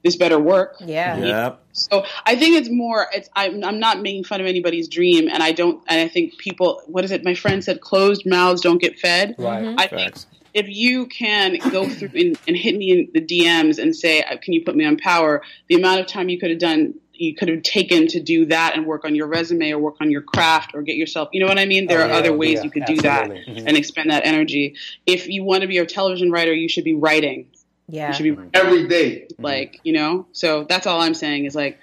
This 0.03 0.17
better 0.17 0.39
work. 0.39 0.77
Yeah. 0.81 1.17
Yep. 1.19 1.63
So 1.73 2.05
I 2.25 2.35
think 2.35 2.57
it's 2.57 2.71
more. 2.71 3.07
It's 3.13 3.29
I'm, 3.37 3.63
I'm 3.63 3.79
not 3.79 4.01
making 4.01 4.25
fun 4.25 4.41
of 4.41 4.47
anybody's 4.47 4.89
dream, 4.89 5.29
and 5.29 5.43
I 5.43 5.53
don't. 5.53 5.83
And 5.89 6.01
I 6.01 6.09
think 6.09 6.39
people. 6.39 6.83
What 6.87 7.05
is 7.05 7.11
it? 7.11 7.23
My 7.23 7.35
friend 7.35 7.63
said, 7.63 7.83
"Closed 7.83 8.25
mouths 8.25 8.63
don't 8.63 8.81
get 8.81 8.99
fed." 8.99 9.35
Right. 9.39 9.63
Mm-hmm. 9.63 9.79
I 9.79 9.87
think 9.89 10.15
if 10.55 10.69
you 10.69 11.07
can 11.07 11.59
go 11.71 11.89
through 11.89 12.11
and, 12.15 12.39
and 12.49 12.57
hit 12.57 12.77
me 12.77 12.91
in 12.91 13.09
the 13.13 13.21
DMs 13.21 13.79
and 13.79 13.95
say, 13.95 14.23
"Can 14.43 14.55
you 14.55 14.65
put 14.65 14.75
me 14.75 14.87
on 14.87 14.97
Power?" 14.97 15.43
The 15.69 15.75
amount 15.75 16.01
of 16.01 16.07
time 16.07 16.31
you 16.31 16.39
could 16.39 16.51
have 16.51 16.59
done, 16.59 16.95
you 17.21 17.35
could 17.35 17.49
have 17.49 17.63
taken 17.63 18.07
to 18.09 18.21
do 18.21 18.47
that 18.47 18.75
and 18.77 18.87
work 18.87 19.05
on 19.05 19.15
your 19.15 19.27
resume 19.27 19.71
or 19.73 19.79
work 19.79 19.97
on 20.01 20.11
your 20.11 20.23
craft 20.23 20.75
or 20.75 20.83
get 20.83 20.97
yourself. 20.97 21.29
You 21.33 21.41
know 21.41 21.47
what 21.47 21.59
I 21.59 21.67
mean? 21.67 21.87
There 21.87 22.01
Oh, 22.03 22.09
are 22.09 22.13
other 22.13 22.33
ways 22.33 22.55
yeah, 22.55 22.63
you 22.65 22.71
could 22.71 22.85
do 22.87 22.97
that 23.03 23.31
absolutely. 23.31 23.55
Mhm. 23.55 23.65
and 23.69 23.77
expend 23.77 24.11
that 24.11 24.25
energy. 24.25 24.75
If 25.07 25.29
you 25.29 25.45
want 25.45 25.63
to 25.63 25.69
be 25.69 25.79
a 25.79 25.87
television 25.87 26.31
writer, 26.31 26.53
you 26.53 26.69
should 26.69 26.85
be 26.85 26.95
writing. 26.95 27.47
Yeah. 27.89 28.09
You 28.09 28.15
should 28.15 28.23
be 28.23 28.31
mm-hmm. 28.33 28.49
Every 28.55 28.89
day. 28.89 29.27
Mm-hmm. 29.33 29.45
like 29.45 29.81
you 29.85 29.93
know 29.93 30.27
so 30.33 30.65
that's 30.65 30.87
all 30.87 31.01
i'm 31.01 31.15
saying 31.15 31.45
is 31.47 31.55
like 31.57 31.79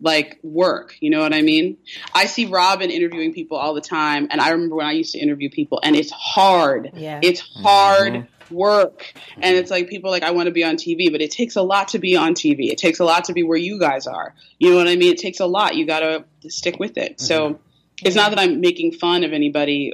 like 0.00 0.40
work 0.42 0.96
you 1.00 1.08
know 1.10 1.20
what 1.20 1.32
i 1.32 1.40
mean 1.42 1.76
i 2.14 2.26
see 2.26 2.46
robin 2.46 2.90
interviewing 2.90 3.32
people 3.32 3.56
all 3.56 3.72
the 3.72 3.80
time 3.80 4.26
and 4.30 4.40
i 4.40 4.50
remember 4.50 4.74
when 4.74 4.86
i 4.86 4.92
used 4.92 5.12
to 5.12 5.18
interview 5.20 5.48
people 5.48 5.78
and 5.84 5.94
it's 5.94 6.10
hard 6.10 6.90
Yeah. 6.96 7.20
it's 7.22 7.40
hard 7.40 8.12
mm-hmm. 8.14 8.26
Work 8.52 9.12
and 9.36 9.44
mm-hmm. 9.44 9.54
it's 9.54 9.70
like 9.70 9.88
people 9.88 10.08
are 10.08 10.12
like 10.12 10.22
i 10.22 10.30
want 10.30 10.46
to 10.46 10.52
be 10.52 10.64
on 10.64 10.76
tv 10.76 11.10
but 11.10 11.20
it 11.20 11.30
takes 11.30 11.56
a 11.56 11.62
lot 11.62 11.88
to 11.88 11.98
be 11.98 12.16
on 12.16 12.34
tv 12.34 12.70
it 12.70 12.78
takes 12.78 13.00
a 13.00 13.04
lot 13.04 13.24
to 13.24 13.32
be 13.32 13.42
where 13.42 13.58
you 13.58 13.78
guys 13.78 14.06
are 14.06 14.34
you 14.58 14.70
know 14.70 14.76
what 14.76 14.88
i 14.88 14.96
mean 14.96 15.12
it 15.12 15.18
takes 15.18 15.40
a 15.40 15.46
lot 15.46 15.76
you 15.76 15.86
gotta 15.86 16.24
stick 16.48 16.78
with 16.78 16.96
it 16.96 17.20
so 17.20 17.50
mm-hmm. 17.50 17.62
It's 18.04 18.16
not 18.16 18.30
that 18.30 18.38
I'm 18.38 18.60
making 18.60 18.92
fun 18.92 19.24
of 19.24 19.32
anybody. 19.32 19.92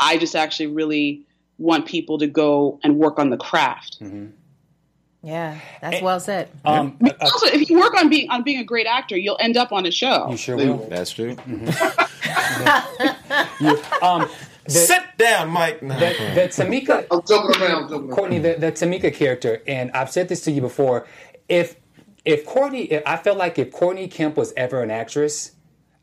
I 0.00 0.16
just 0.18 0.34
actually 0.34 0.68
really 0.68 1.22
want 1.58 1.86
people 1.86 2.18
to 2.18 2.26
go 2.26 2.80
and 2.82 2.96
work 2.96 3.18
on 3.18 3.30
the 3.30 3.36
craft. 3.36 4.00
Mm-hmm. 4.00 4.26
Yeah, 5.22 5.58
that's 5.82 6.00
well 6.00 6.18
said. 6.18 6.48
Um, 6.64 6.96
um 7.02 7.10
also, 7.20 7.46
if 7.48 7.68
you 7.68 7.78
work 7.78 7.94
on 7.94 8.08
being 8.08 8.30
on 8.30 8.42
being 8.42 8.58
a 8.58 8.64
great 8.64 8.86
actor, 8.86 9.18
you'll 9.18 9.36
end 9.38 9.58
up 9.58 9.70
on 9.70 9.84
a 9.84 9.90
show. 9.90 10.30
You 10.30 10.38
sure 10.38 10.56
will. 10.56 10.78
That's 10.88 11.10
true. 11.10 11.36
um, 14.00 14.26
the, 14.64 14.70
Sit 14.70 15.02
down, 15.16 15.50
Mike. 15.50 15.80
the, 15.80 15.86
the 15.86 16.48
Tamika, 16.48 17.06
I'm 17.10 17.22
joking 17.26 17.62
around. 17.62 17.88
Joking 17.88 18.08
around. 18.08 18.10
Courtney, 18.10 18.38
the, 18.38 18.54
the 18.54 18.72
Tamika 18.72 19.12
character, 19.12 19.62
and 19.66 19.90
I've 19.92 20.10
said 20.10 20.28
this 20.28 20.42
to 20.42 20.50
you 20.50 20.60
before. 20.60 21.06
If 21.48 21.76
if 22.24 22.44
Courtney, 22.44 22.82
if, 22.84 23.02
I 23.06 23.16
felt 23.16 23.38
like 23.38 23.58
if 23.58 23.72
Courtney 23.72 24.08
Kemp 24.08 24.36
was 24.36 24.52
ever 24.56 24.82
an 24.82 24.90
actress, 24.90 25.52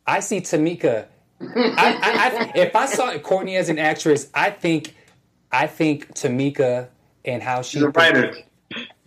I 0.06 0.20
see 0.20 0.42
Tamika. 0.42 1.08
I, 1.40 1.46
I, 1.78 2.00
I, 2.02 2.52
if 2.56 2.76
I 2.76 2.88
saw 2.88 3.16
Courtney 3.20 3.58
as 3.58 3.70
an 3.70 3.78
actress, 3.78 4.30
I 4.34 4.50
think 4.50 4.96
I 5.52 5.68
think 5.68 6.14
Tamika 6.16 6.90
and 7.24 7.44
how 7.44 7.62
she. 7.62 7.78
She's 7.78 7.84
a 7.84 7.90
writer. 7.90 8.36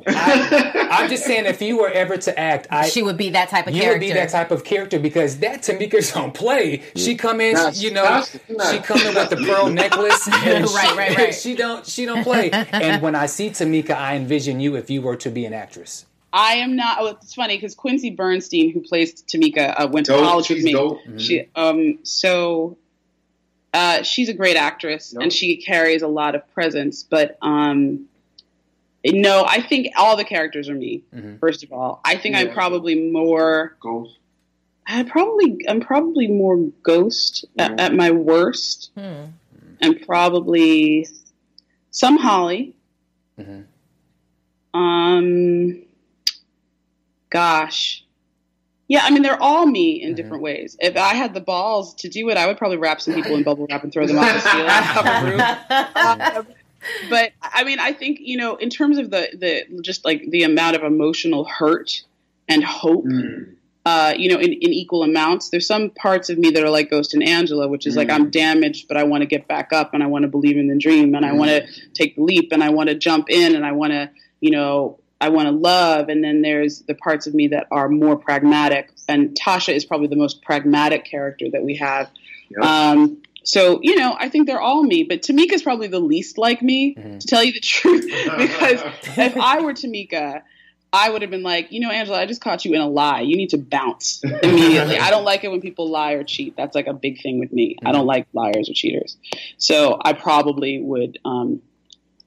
I, 0.06 0.89
I'm 0.90 1.09
just 1.10 1.24
saying, 1.24 1.47
if 1.47 1.60
you 1.62 1.78
were 1.78 1.90
ever 1.90 2.16
to 2.16 2.39
act, 2.39 2.66
I, 2.70 2.89
she 2.89 3.02
would 3.02 3.16
be 3.16 3.31
that 3.31 3.48
type 3.48 3.66
of 3.66 3.72
character. 3.72 3.77
you 3.77 3.82
character. 3.82 3.98
would 3.98 4.06
be 4.09 4.12
that 4.14 4.28
type 4.31 4.51
of 4.51 4.64
character 4.64 4.98
because 4.98 5.39
that 5.40 5.62
Tamika's 5.62 6.12
don't 6.12 6.35
play. 6.35 6.82
She 6.97 7.14
come 7.16 7.40
in, 7.40 7.55
That's- 7.55 7.82
you 7.82 7.90
know, 7.93 8.02
that's- 8.02 8.39
nah. 8.48 8.70
she 8.72 8.78
come 8.78 9.01
in 9.01 9.14
with 9.14 9.31
the 9.31 9.36
pearl 9.36 9.68
necklace. 9.70 10.28
And 10.32 10.64
Right, 10.64 10.89
she, 10.90 10.97
right, 10.97 11.16
right. 11.16 11.35
She 11.35 11.55
don't, 11.55 11.86
she 11.86 12.06
don't 12.06 12.22
play. 12.24 12.51
And 12.51 13.02
when 13.02 13.14
I 13.14 13.27
see 13.27 13.51
Tamika, 13.51 13.90
I 13.93 14.16
envision 14.16 14.59
you 14.60 14.74
if 14.77 14.90
you 14.90 15.02
were 15.02 15.16
to 15.16 15.31
be 15.31 15.44
an 15.44 15.52
actress. 15.52 16.06
I 16.32 16.55
am 16.55 16.77
not. 16.77 16.98
Oh, 17.01 17.06
it's 17.09 17.35
funny 17.35 17.56
because 17.56 17.74
Quincy 17.74 18.10
Bernstein, 18.10 18.72
who 18.72 18.81
plays 18.81 19.20
Tamika, 19.22 19.74
uh, 19.77 19.89
went 19.89 20.06
to 20.06 20.12
Dope. 20.12 20.22
college 20.24 20.48
with 20.48 20.59
She's 20.59 20.64
me. 20.64 20.72
dope. 20.72 21.01
She 21.18 21.48
um 21.56 21.98
so 22.05 22.77
uh, 23.74 24.02
she's 24.02 24.28
a 24.28 24.32
great 24.32 24.56
actress 24.56 25.12
Yep. 25.12 25.22
and 25.22 25.32
she 25.32 25.56
carries 25.56 26.02
a 26.02 26.09
lot 26.09 26.35
of 26.35 26.48
presence. 26.55 27.02
But 27.02 27.36
um, 27.43 28.06
no, 29.05 29.44
I 29.47 29.60
think 29.62 29.89
all 29.97 30.16
the 30.16 30.24
characters 30.24 30.68
are 30.68 30.74
me. 30.74 31.02
First 31.40 31.62
of 31.64 31.72
all, 31.72 32.01
I 32.05 32.16
think 32.16 32.36
I'm 32.36 32.51
probably 32.52 33.10
more. 33.10 33.77
Ghost. 33.81 34.18
I 34.86 35.02
probably 35.05 35.64
I'm 35.68 35.81
probably 35.81 36.27
more 36.27 36.56
Ghost 36.82 37.44
at, 37.59 37.78
at 37.81 37.94
my 37.94 38.10
worst, 38.10 38.90
Hmm. 38.97 39.27
and 39.81 40.01
probably 40.06 41.06
some 41.90 42.16
Holly. 42.18 42.74
Um, 44.74 45.82
gosh, 47.31 48.05
yeah. 48.89 49.01
I 49.02 49.10
mean, 49.10 49.22
they're 49.22 49.40
all 49.43 49.66
me 49.66 50.02
in 50.02 50.14
different 50.14 50.43
ways. 50.43 50.77
If 50.81 50.97
I 50.97 51.14
had 51.14 51.35
the 51.35 51.40
balls 51.40 51.94
to 51.97 52.09
do 52.09 52.28
it, 52.31 52.36
I 52.36 52.47
would 52.47 52.56
probably 52.59 52.77
wrap 52.77 53.01
some 53.01 53.14
people 53.14 53.35
in 53.36 53.43
bubble 53.43 53.66
wrap 53.70 53.82
and 53.82 53.93
throw 53.93 54.06
them 54.06 54.18
off 54.18 54.32
the 54.32 54.40
ceiling. 56.35 56.47
of 56.82 56.89
a 56.89 57.01
room. 57.02 57.11
But 57.11 57.32
I 57.43 57.65
mean, 57.65 57.78
I 57.78 57.93
think 57.93 58.19
you 58.20 58.36
know, 58.36 58.57
in 58.57 58.70
terms 58.70 58.98
of 58.98 59.11
the 59.11 59.28
the 59.32 59.82
just 59.82 60.05
like 60.05 60.31
the 60.31 60.44
amount 60.44 60.77
of 60.77 60.82
emotional 60.82 61.44
hurt 61.44 62.02
and 62.48 62.65
hope 62.65 63.05
uh, 63.86 64.12
you 64.16 64.28
know, 64.28 64.39
in, 64.39 64.52
in 64.52 64.73
equal 64.73 65.02
amounts. 65.02 65.48
There's 65.48 65.66
some 65.66 65.90
parts 65.90 66.28
of 66.28 66.39
me 66.39 66.51
that 66.51 66.62
are 66.62 66.70
like 66.70 66.90
Ghost 66.90 67.15
and 67.15 67.23
Angela, 67.23 67.66
which 67.66 67.86
is 67.86 67.97
like 67.97 68.11
I'm 68.11 68.31
damaged, 68.31 68.89
but 68.89 68.97
I 68.97 69.05
want 69.05 69.23
to 69.23 69.27
get 69.27 69.48
back 69.48 69.73
up 69.73 69.94
and 69.94 70.02
I 70.02 70.07
want 70.07 70.23
to 70.24 70.28
believe 70.28 70.57
in 70.57 70.69
the 70.69 70.77
dream 70.77 71.15
and 71.15 71.24
I 71.24 71.32
want 71.32 71.51
to 71.51 71.66
take 71.94 72.16
the 72.16 72.23
leap 72.23 72.52
and 72.52 72.62
I 72.62 72.70
want 72.70 72.90
to 72.90 72.94
jump 72.94 73.31
in 73.31 73.55
and 73.55 73.65
I 73.65 73.73
want 73.73 73.93
to, 73.93 74.11
you 74.40 74.51
know, 74.51 74.98
I 75.20 75.31
want 75.31 75.47
to 75.47 75.52
love. 75.52 76.09
And 76.09 76.23
then 76.23 76.43
there's 76.43 76.81
the 76.81 76.94
parts 76.94 77.27
of 77.27 77.35
me 77.35 77.48
that 77.48 77.69
are 77.70 77.89
more 77.89 78.16
pragmatic. 78.16 78.90
And 79.09 79.31
Tasha 79.31 79.74
is 79.74 79.85
probably 79.85 80.09
the 80.09 80.16
most 80.16 80.43
pragmatic 80.43 81.05
character 81.07 81.47
that 81.51 81.65
we 81.65 81.77
have. 81.77 82.11
Yep. 82.51 82.65
Um, 82.65 83.23
so, 83.51 83.81
you 83.82 83.97
know, 83.97 84.16
I 84.16 84.28
think 84.28 84.47
they're 84.47 84.60
all 84.60 84.85
me, 84.85 85.02
but 85.02 85.22
Tamika's 85.22 85.60
probably 85.60 85.89
the 85.89 85.98
least 85.98 86.39
like 86.39 86.62
me, 86.62 86.94
to 86.94 87.27
tell 87.27 87.43
you 87.43 87.52
the 87.52 87.59
truth. 87.59 88.05
because 88.39 88.81
if 89.18 89.36
I 89.36 89.60
were 89.60 89.74
Tamika, 89.74 90.43
I 90.93 91.10
would 91.10 91.22
have 91.22 91.32
been 91.32 91.43
like, 91.43 91.72
you 91.72 91.81
know, 91.81 91.90
Angela, 91.90 92.20
I 92.20 92.27
just 92.27 92.40
caught 92.40 92.64
you 92.64 92.74
in 92.74 92.81
a 92.81 92.89
lie. 92.89 93.22
You 93.22 93.36
need 93.36 93.51
to 93.51 93.59
bounce 93.59 94.22
immediately. 94.22 94.98
I 94.98 95.10
don't 95.10 95.24
like 95.24 95.43
it 95.43 95.51
when 95.51 95.60
people 95.60 95.90
lie 95.90 96.12
or 96.12 96.22
cheat. 96.22 96.56
That's 96.56 96.77
like 96.77 96.86
a 96.86 96.93
big 96.93 97.20
thing 97.20 97.40
with 97.40 97.52
me. 97.52 97.77
I 97.85 97.90
don't 97.90 98.06
like 98.06 98.28
liars 98.32 98.70
or 98.70 98.74
cheaters. 98.74 99.16
So 99.59 100.01
I 100.01 100.12
probably 100.12 100.81
would, 100.81 101.18
um, 101.24 101.60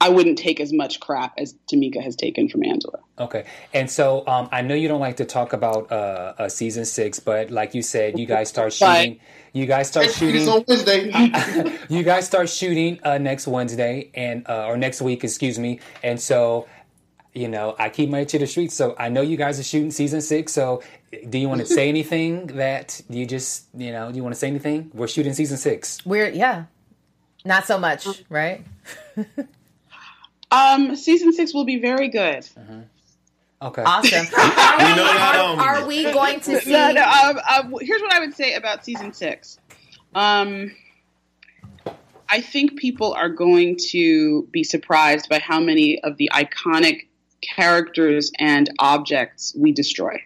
I 0.04 0.10
wouldn't 0.10 0.38
take 0.38 0.60
as 0.60 0.74
much 0.74 1.00
crap 1.00 1.34
as 1.38 1.56
Tamika 1.72 2.04
has 2.04 2.18
taken 2.18 2.50
from 2.50 2.62
Angela. 2.66 3.00
Okay, 3.18 3.46
and 3.74 3.90
so 3.90 4.28
um, 4.28 4.50
I 4.52 4.62
know 4.62 4.76
you 4.76 4.90
don't 4.90 5.00
like 5.00 5.16
to 5.18 5.26
talk 5.26 5.54
about 5.54 5.90
uh, 5.90 6.34
uh, 6.38 6.50
season 6.50 6.84
six, 6.84 7.22
but 7.22 7.52
like 7.52 7.74
you 7.74 7.82
said, 7.82 8.20
you 8.20 8.26
guys 8.26 8.50
start 8.50 8.74
shooting. 8.80 9.22
You 9.54 9.66
guys 9.66 9.88
start 9.88 10.08
It's 10.08 10.18
shooting. 10.18 10.50
on 10.50 10.66
Wednesday. 10.68 11.78
you 11.90 12.04
guys 12.04 12.26
start 12.26 12.50
shooting 12.50 13.00
uh, 13.04 13.18
next 13.18 13.48
Wednesday 13.48 14.10
and 14.14 14.46
uh, 14.50 14.66
or 14.66 14.76
next 14.76 15.02
week, 15.02 15.24
excuse 15.24 15.58
me. 15.58 15.80
And 16.04 16.20
so, 16.20 16.68
you 17.34 17.48
know, 17.48 17.76
I 17.80 17.88
keep 17.90 18.10
my 18.10 18.20
ear 18.20 18.26
to 18.26 18.40
the 18.40 18.48
streets. 18.48 18.76
So 18.76 18.96
I 19.00 19.08
know 19.08 19.22
you 19.22 19.38
guys 19.38 19.58
are 19.58 19.64
shooting 19.64 19.92
season 19.92 20.20
six. 20.20 20.52
So, 20.52 20.84
do 21.30 21.38
you 21.38 21.48
want 21.48 21.62
to 21.62 21.68
say 21.68 21.88
anything 21.96 22.48
that 22.48 23.00
you 23.10 23.26
just, 23.26 23.68
you 23.74 23.94
know, 23.94 24.12
do 24.12 24.18
you 24.18 24.24
want 24.24 24.36
to 24.36 24.40
say 24.40 24.48
anything? 24.48 24.92
We're 24.94 25.08
shooting 25.08 25.34
season 25.34 25.58
six. 25.58 26.06
We're 26.06 26.30
yeah, 26.30 26.66
not 27.46 27.66
so 27.66 27.78
much, 27.78 28.06
right? 28.30 28.66
Um, 30.54 30.96
season 30.96 31.34
six 31.34 31.54
will 31.54 31.66
be 31.66 31.80
very 31.80 32.10
good. 32.10 32.48
Okay. 33.62 33.82
Awesome. 33.82 34.28
Are, 34.38 34.78
we, 34.78 35.02
are, 35.02 35.62
are 35.62 35.88
we 35.88 36.04
going 36.12 36.40
to 36.42 36.60
see? 36.60 36.72
No, 36.72 36.92
no, 36.92 37.02
um, 37.02 37.40
um, 37.50 37.76
here's 37.80 38.02
what 38.02 38.14
I 38.14 38.20
would 38.20 38.34
say 38.34 38.56
about 38.56 38.84
season 38.84 39.14
six. 39.14 39.58
Um, 40.14 40.76
I 42.30 42.42
think 42.42 42.78
people 42.78 43.14
are 43.14 43.30
going 43.30 43.78
to 43.92 44.48
be 44.52 44.64
surprised 44.64 45.30
by 45.30 45.40
how 45.40 45.60
many 45.60 46.02
of 46.04 46.18
the 46.18 46.30
iconic 46.34 47.08
characters 47.42 48.32
and 48.38 48.70
objects 48.80 49.56
we 49.58 49.72
destroy. 49.72 50.22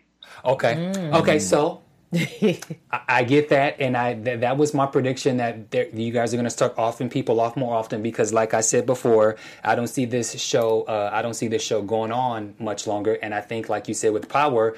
Okay. 0.46 0.76
Mm. 0.76 1.20
Okay. 1.20 1.40
So 1.40 1.82
I, 2.92 3.02
I 3.08 3.24
get 3.24 3.50
that, 3.50 3.80
and 3.80 3.96
I 3.96 4.14
th- 4.16 4.40
that 4.42 4.58
was 4.58 4.74
my 4.74 4.86
prediction 4.86 5.38
that 5.38 5.72
there, 5.72 5.88
you 5.90 6.12
guys 6.12 6.34
are 6.34 6.38
going 6.38 6.46
to 6.46 6.50
start 6.50 6.74
offing 6.78 7.10
people 7.10 7.40
off 7.40 7.56
more 7.56 7.76
often 7.76 8.02
because, 8.02 8.34
like 8.34 8.54
I 8.54 8.62
said 8.62 8.86
before, 8.86 9.36
I 9.64 9.76
don't 9.76 9.88
see 9.88 10.06
this 10.06 10.40
show. 10.40 10.84
Uh, 10.84 11.10
I 11.12 11.22
don't 11.22 11.34
see 11.34 11.48
this 11.48 11.64
show 11.64 11.82
going 11.82 12.12
on 12.12 12.56
much 12.60 12.88
longer, 12.88 13.14
and 13.22 13.34
I 13.34 13.42
think, 13.42 13.70
like 13.70 13.88
you 13.88 13.94
said, 13.94 14.14
with 14.14 14.30
Power, 14.30 14.76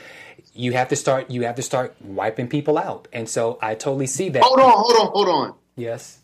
you 0.54 0.74
have 0.74 0.90
to 0.90 0.96
start. 0.96 1.30
You 1.30 1.44
have 1.44 1.56
to 1.56 1.62
start 1.64 1.96
wiping 2.02 2.48
people 2.48 2.78
out, 2.78 3.08
and 3.14 3.28
so 3.30 3.58
I 3.62 3.76
totally 3.76 4.08
see 4.08 4.30
that. 4.30 4.44
hold 4.44 4.60
on, 4.60 4.72
hold 4.72 4.96
on, 4.98 5.08
hold 5.12 5.30
on. 5.30 5.56
Yes. 5.76 6.20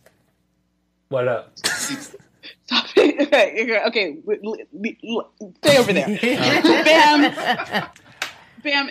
What 1.10 1.28
up? 1.28 1.58
Stop 1.58 2.86
it. 2.98 3.32
Okay, 3.36 3.82
okay, 3.88 4.18
Stay 5.64 5.78
over 5.78 5.94
there. 5.94 6.08
Bam. 6.84 7.88
Bam. 8.64 8.90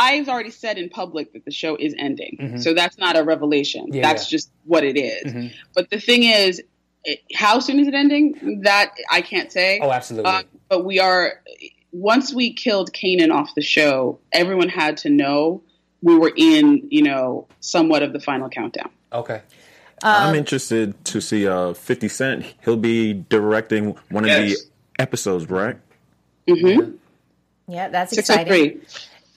I've 0.00 0.28
already 0.28 0.50
said 0.52 0.78
in 0.78 0.88
public 0.88 1.32
that 1.32 1.44
the 1.44 1.50
show 1.50 1.74
is 1.76 1.92
ending. 1.98 2.60
So 2.60 2.72
that's 2.72 2.96
not 2.98 3.16
a 3.16 3.24
revelation. 3.24 3.86
Mm-hmm. 3.86 3.94
Yeah, 3.94 4.02
that's 4.02 4.30
yeah. 4.30 4.36
just 4.36 4.50
what 4.64 4.84
it 4.84 4.96
is. 4.96 5.24
Mhm. 5.32 5.52
But 5.74 5.90
the 5.90 5.98
thing 6.00 6.22
is, 6.22 6.62
it, 7.04 7.20
how 7.34 7.58
soon 7.58 7.80
is 7.80 7.88
it 7.88 7.94
ending? 7.94 8.60
That 8.62 8.92
I 9.10 9.22
can't 9.22 9.50
say. 9.50 9.80
Oh, 9.82 9.90
absolutely. 9.90 10.30
Uh, 10.30 10.42
but 10.68 10.84
we 10.84 11.00
are, 11.00 11.42
once 11.92 12.32
we 12.32 12.52
killed 12.52 12.92
Kanan 12.92 13.32
off 13.34 13.54
the 13.56 13.62
show, 13.62 14.20
everyone 14.32 14.68
had 14.68 14.98
to 14.98 15.10
know 15.10 15.62
we 16.02 16.16
were 16.16 16.32
in, 16.36 16.86
you 16.90 17.02
know, 17.02 17.48
somewhat 17.60 18.02
of 18.04 18.12
the 18.12 18.20
final 18.20 18.48
countdown. 18.48 18.90
Okay. 19.12 19.42
I'm 20.02 20.36
interested 20.36 20.94
to 21.06 21.20
see 21.20 21.48
uh 21.48 21.74
50 21.74 22.08
Cent. 22.08 22.54
He'll 22.64 22.76
be 22.76 23.14
directing 23.14 23.96
one 24.10 24.22
of 24.24 24.28
Yes. 24.30 24.62
the 24.62 25.02
episodes, 25.02 25.50
right? 25.50 25.76
Mm-hmm. 26.46 26.92
Yeah, 27.66 27.88
that's 27.88 28.14
Six 28.14 28.30
oh 28.30 28.34
exciting. 28.34 28.80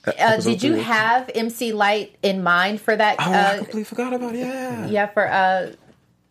Three. 0.04 0.14
Uh, 0.14 0.32
Episode 0.32 0.50
did 0.50 0.62
you 0.64 0.74
have 0.74 1.30
MC 1.34 1.72
Lyte 1.72 2.16
in 2.22 2.42
mind 2.42 2.80
for 2.80 2.96
that? 2.96 3.16
Oh, 3.20 3.30
I 3.30 3.34
uh, 3.34 3.56
completely 3.58 3.84
forgot 3.84 4.12
about 4.12 4.34
it. 4.34 4.38
Yeah. 4.40 4.86
yeah, 4.88 5.06
for 5.06 5.30
uh, 5.30 5.72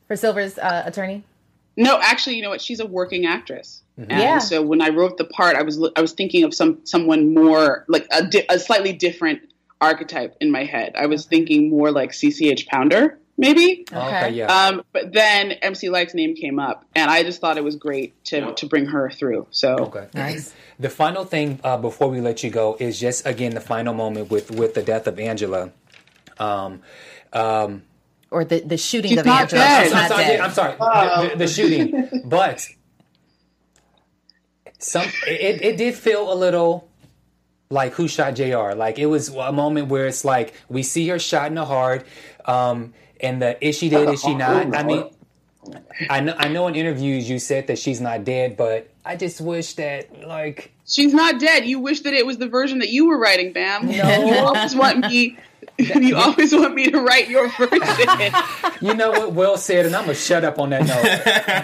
for 0.08 0.16
Silver's 0.16 0.58
uh, 0.58 0.84
attorney. 0.86 1.24
No, 1.78 2.00
actually, 2.02 2.36
you 2.36 2.42
know 2.42 2.50
what? 2.50 2.62
She's 2.62 2.80
a 2.82 2.86
working 2.86 3.26
actress. 3.26 3.82
And 3.98 4.12
Yeah. 4.12 4.40
so 4.40 4.62
when 4.62 4.82
I 4.82 4.90
wrote 4.90 5.18
the 5.18 5.24
part, 5.26 5.56
I 5.56 5.62
was 5.62 5.78
li- 5.80 5.92
I 5.96 6.02
was 6.02 6.12
thinking 6.14 6.44
of 6.44 6.54
some 6.54 6.80
someone 6.86 7.34
more 7.34 7.86
like 7.88 8.08
a, 8.12 8.26
di- 8.26 8.46
a 8.50 8.60
slightly 8.60 8.92
different 8.94 9.42
archetype 9.80 10.36
in 10.42 10.52
my 10.52 10.64
head. 10.66 10.94
I 10.98 11.06
was 11.06 11.26
thinking 11.26 11.70
more 11.70 11.92
like 11.92 12.12
CCH 12.12 12.68
Pounder, 12.68 13.18
maybe. 13.42 13.86
Okay. 13.92 14.30
Yeah. 14.30 14.46
Um, 14.46 14.84
but 14.94 15.12
then 15.12 15.52
MC 15.52 15.90
Lyte's 15.90 16.14
name 16.14 16.34
came 16.36 16.60
up, 16.60 16.86
and 16.96 17.12
I 17.12 17.24
just 17.24 17.42
thought 17.42 17.58
it 17.58 17.64
was 17.66 17.76
great 17.76 18.14
to 18.26 18.54
to 18.54 18.66
bring 18.68 18.86
her 18.86 19.10
through. 19.10 19.48
So 19.52 19.76
Okay. 19.88 20.08
Nice. 20.14 20.54
The 20.80 20.90
final 20.90 21.26
thing 21.26 21.60
uh, 21.64 21.76
before 21.78 22.08
we 22.10 22.22
let 22.22 22.42
you 22.44 22.50
go 22.50 22.78
is 22.80 23.00
just 23.00 23.26
again 23.28 23.54
the 23.54 23.60
final 23.62 23.94
moment 23.94 24.32
with 24.32 24.50
with 24.52 24.74
the 24.76 24.82
death 24.84 25.08
of 25.08 25.20
Angela. 25.20 25.72
Um, 26.40 26.82
um, 27.34 27.84
Or 28.32 28.46
the 28.46 28.62
the 28.62 28.78
shooting 28.78 29.10
She's 29.10 29.20
of 29.20 29.26
not 29.26 29.42
Angela. 29.42 29.62
dead. 29.62 29.84
She's 29.84 29.94
I'm 29.94 30.00
not 30.00 30.10
sorry, 30.12 30.24
dead. 30.24 30.40
I'm 30.40 30.52
sorry. 30.54 30.76
The, 30.80 31.30
the- 31.30 31.36
the 31.38 31.48
shooting, 31.48 32.10
but 32.26 32.66
some 34.80 35.06
it, 35.28 35.62
it 35.62 35.78
did 35.78 35.96
feel 35.96 36.32
a 36.32 36.36
little 36.36 36.88
like 37.70 37.94
who 37.94 38.08
shot 38.08 38.36
Jr. 38.36 38.74
Like 38.76 39.00
it 39.00 39.06
was 39.06 39.30
a 39.30 39.52
moment 39.52 39.88
where 39.88 40.08
it's 40.08 40.26
like 40.26 40.54
we 40.70 40.84
see 40.84 41.08
her 41.10 41.20
shot 41.20 41.48
in 41.48 41.56
the 41.56 41.66
heart, 41.66 42.06
um, 42.46 42.94
and 43.22 43.42
the 43.42 43.66
is 43.66 43.78
she 43.78 43.90
dead? 43.90 44.10
Is 44.10 44.22
she 44.22 44.32
oh, 44.32 44.38
not? 44.38 44.76
I 44.76 44.84
mean, 44.84 45.10
I 46.10 46.22
know 46.22 46.36
I 46.38 46.48
know 46.48 46.68
in 46.68 46.76
interviews 46.76 47.30
you 47.30 47.40
said 47.40 47.68
that 47.68 47.80
she's 47.80 48.02
not 48.02 48.24
dead, 48.24 48.58
but 48.58 48.90
I 49.06 49.16
just 49.16 49.42
wish 49.42 49.74
that 49.76 50.28
like 50.28 50.72
She's 50.92 51.14
not 51.14 51.40
dead. 51.40 51.66
You 51.66 51.80
wish 51.80 52.02
that 52.02 52.14
it 52.14 52.26
was 52.26 52.38
the 52.38 52.50
version 52.50 52.80
that 52.80 52.90
you 52.90 53.08
were 53.08 53.18
writing, 53.18 53.54
Bam. 53.54 53.88
No. 53.88 54.26
You 54.28 54.36
always 54.36 54.76
want 54.76 55.00
me. 55.08 55.38
You 56.02 56.16
always 56.18 56.54
want 56.54 56.76
me 56.76 56.90
to 56.92 57.00
write 57.00 57.30
your 57.30 57.48
version. 57.58 58.34
you 58.82 58.94
know 58.94 59.12
what 59.12 59.34
Will 59.34 59.58
said, 59.58 59.86
and 59.86 59.96
I'm 59.96 60.04
gonna 60.04 60.16
shut 60.16 60.44
up 60.44 60.60
on 60.60 60.70
that 60.72 60.82
note. 60.88 61.04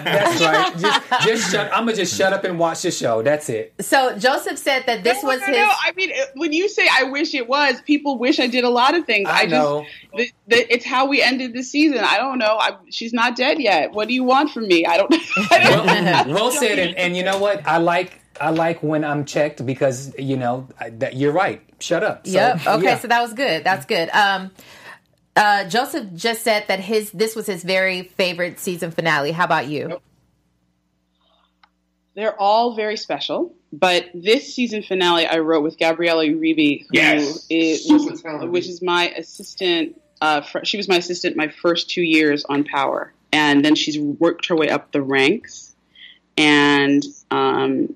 That's 0.04 0.40
right. 0.42 0.78
Just, 0.78 1.26
just 1.26 1.52
shut. 1.52 1.70
I'm 1.72 1.84
gonna 1.84 1.96
just 1.96 2.16
shut 2.16 2.32
up 2.32 2.44
and 2.44 2.58
watch 2.58 2.82
the 2.82 2.90
show. 2.90 3.22
That's 3.22 3.48
it. 3.48 3.74
So 3.80 4.16
Joseph 4.18 4.58
said 4.58 4.84
that 4.86 5.04
this 5.04 5.22
No, 5.22 5.28
was 5.30 5.40
no, 5.40 5.46
his. 5.46 5.56
no. 5.56 5.68
I 5.68 5.92
mean, 5.96 6.10
uh, 6.12 6.24
when 6.34 6.52
you 6.52 6.68
say 6.68 6.86
"I 6.92 7.04
wish 7.04 7.34
it 7.34 7.48
was," 7.48 7.80
people 7.82 8.18
wish 8.18 8.38
I 8.40 8.46
did 8.46 8.64
a 8.64 8.70
lot 8.70 8.94
of 8.96 9.04
things. 9.06 9.28
I 9.28 9.42
I, 9.42 9.46
know. 9.46 9.84
just, 10.16 10.32
the, 10.48 10.56
the, 10.56 10.72
it's 10.74 10.84
how 10.84 11.06
we 11.06 11.22
ended 11.22 11.52
the 11.54 11.62
season. 11.62 11.98
I 12.00 12.16
don't 12.16 12.38
know. 12.38 12.56
I, 12.60 12.76
she's 12.90 13.12
not 13.12 13.36
dead 13.36 13.60
yet. 13.60 13.92
What 13.92 14.08
do 14.08 14.14
you 14.14 14.24
want 14.24 14.50
from 14.50 14.66
me? 14.68 14.86
I 14.86 14.96
don't. 14.96 15.14
I 15.50 16.24
don't 16.24 16.34
Will 16.34 16.50
said, 16.50 16.78
and, 16.78 16.96
and 16.96 17.16
you 17.16 17.22
know 17.22 17.38
what? 17.38 17.66
I 17.66 17.78
like 17.78 18.20
I 18.40 18.50
like 18.50 18.82
when 18.82 19.04
I'm 19.04 19.24
checked 19.24 19.64
because 19.66 20.14
you 20.18 20.36
know 20.36 20.68
I, 20.80 20.90
that 20.90 21.16
you're 21.16 21.32
right. 21.32 21.62
Shut 21.80 22.02
up. 22.02 22.26
So, 22.26 22.32
yep. 22.32 22.66
Okay, 22.66 22.84
yeah. 22.84 22.98
so 22.98 23.08
that 23.08 23.20
was 23.22 23.32
good. 23.34 23.62
That's 23.64 23.86
good. 23.86 24.08
Um, 24.10 24.50
uh, 25.36 25.68
Joseph 25.68 26.06
just 26.14 26.42
said 26.42 26.64
that 26.68 26.80
his 26.80 27.12
this 27.12 27.36
was 27.36 27.46
his 27.46 27.62
very 27.62 28.02
favorite 28.02 28.58
season 28.58 28.90
finale. 28.90 29.30
How 29.32 29.44
about 29.44 29.68
you? 29.68 30.00
They're 32.14 32.34
all 32.40 32.74
very 32.74 32.96
special, 32.96 33.54
but 33.72 34.06
this 34.12 34.52
season 34.52 34.82
finale 34.82 35.26
I 35.26 35.38
wrote 35.38 35.62
with 35.62 35.78
Gabriella 35.78 36.24
Uribe, 36.24 36.80
who 36.80 36.86
Yes. 36.92 37.46
is- 37.48 37.84
Super 37.86 38.46
which 38.46 38.66
is 38.68 38.82
my 38.82 39.10
assistant. 39.10 40.00
Uh, 40.20 40.40
fr- 40.40 40.64
she 40.64 40.76
was 40.76 40.88
my 40.88 40.96
assistant 40.96 41.36
my 41.36 41.46
first 41.46 41.88
two 41.88 42.02
years 42.02 42.44
on 42.48 42.64
Power, 42.64 43.12
and 43.32 43.64
then 43.64 43.76
she's 43.76 43.96
worked 43.96 44.46
her 44.46 44.56
way 44.56 44.68
up 44.68 44.90
the 44.90 45.00
ranks, 45.00 45.76
and 46.36 47.04
um, 47.30 47.94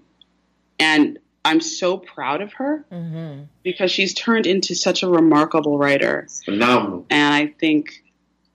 and 0.78 1.18
I'm 1.44 1.60
so 1.60 1.96
proud 1.98 2.40
of 2.40 2.52
her 2.54 2.84
Mm-hmm. 2.92 3.42
because 3.62 3.90
she's 3.90 4.14
turned 4.14 4.46
into 4.46 4.74
such 4.74 5.02
a 5.02 5.08
remarkable 5.08 5.76
writer. 5.78 6.26
Phenomenal. 6.44 7.04
And 7.10 7.34
I 7.34 7.48
think, 7.58 8.02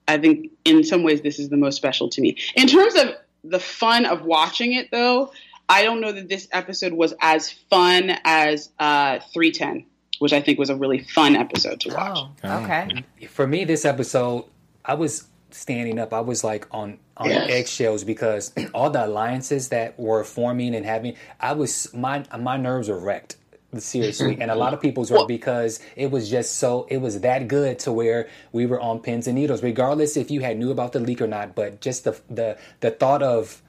I 0.06 0.16
think 0.18 0.50
in 0.64 0.84
some 0.84 1.02
ways 1.02 1.20
this 1.20 1.38
is 1.38 1.48
the 1.50 1.56
most 1.56 1.76
special 1.76 2.08
to 2.10 2.20
me. 2.20 2.36
In 2.56 2.66
terms 2.66 2.94
of 2.94 3.10
the 3.44 3.60
fun 3.60 4.06
of 4.06 4.22
watching 4.24 4.72
it, 4.72 4.90
though, 4.90 5.32
I 5.68 5.82
don't 5.84 6.00
know 6.00 6.12
that 6.12 6.28
this 6.30 6.48
episode 6.52 6.94
was 6.94 7.12
as 7.20 7.50
fun 7.50 8.12
as 8.24 8.70
uh, 8.78 9.18
310, 9.34 9.84
which 10.18 10.32
I 10.32 10.40
think 10.40 10.58
was 10.58 10.70
a 10.70 10.76
really 10.76 11.00
fun 11.00 11.36
episode 11.36 11.80
to 11.80 11.90
watch. 11.94 12.18
Oh, 12.42 12.64
okay. 12.64 13.04
For 13.28 13.46
me, 13.46 13.64
this 13.64 13.84
episode, 13.84 14.46
I 14.84 14.94
was 14.94 15.28
standing 15.50 15.98
up. 15.98 16.12
I 16.12 16.20
was 16.20 16.44
like 16.44 16.66
on 16.70 16.98
on 17.16 17.30
Yes. 17.30 17.50
eggshells 17.50 18.04
because 18.04 18.52
all 18.74 18.90
the 18.90 19.04
alliances 19.06 19.68
that 19.70 19.98
were 19.98 20.24
forming 20.24 20.74
and 20.74 20.84
having, 20.86 21.16
I 21.40 21.52
was 21.52 21.92
my 21.94 22.24
my 22.38 22.56
nerves 22.56 22.88
were 22.88 22.98
wrecked. 22.98 23.36
Seriously, 23.76 24.38
and 24.40 24.50
a 24.50 24.54
lot 24.54 24.72
of 24.72 24.80
people's 24.80 25.10
were 25.10 25.26
because 25.26 25.78
it 25.94 26.10
was 26.10 26.30
just 26.30 26.56
so 26.56 26.86
it 26.88 26.98
was 27.02 27.20
that 27.20 27.48
good 27.48 27.78
to 27.80 27.92
where 27.92 28.26
we 28.50 28.64
were 28.64 28.80
on 28.80 28.98
pins 29.00 29.26
and 29.26 29.34
needles, 29.36 29.62
regardless 29.62 30.16
if 30.16 30.30
you 30.30 30.40
had 30.40 30.56
knew 30.58 30.70
about 30.70 30.92
the 30.92 31.00
leak 31.00 31.20
or 31.20 31.26
not. 31.26 31.54
But 31.54 31.82
just 31.82 32.04
the 32.04 32.18
the 32.30 32.56
the 32.80 32.90
thought 32.90 33.22
of 33.22 33.60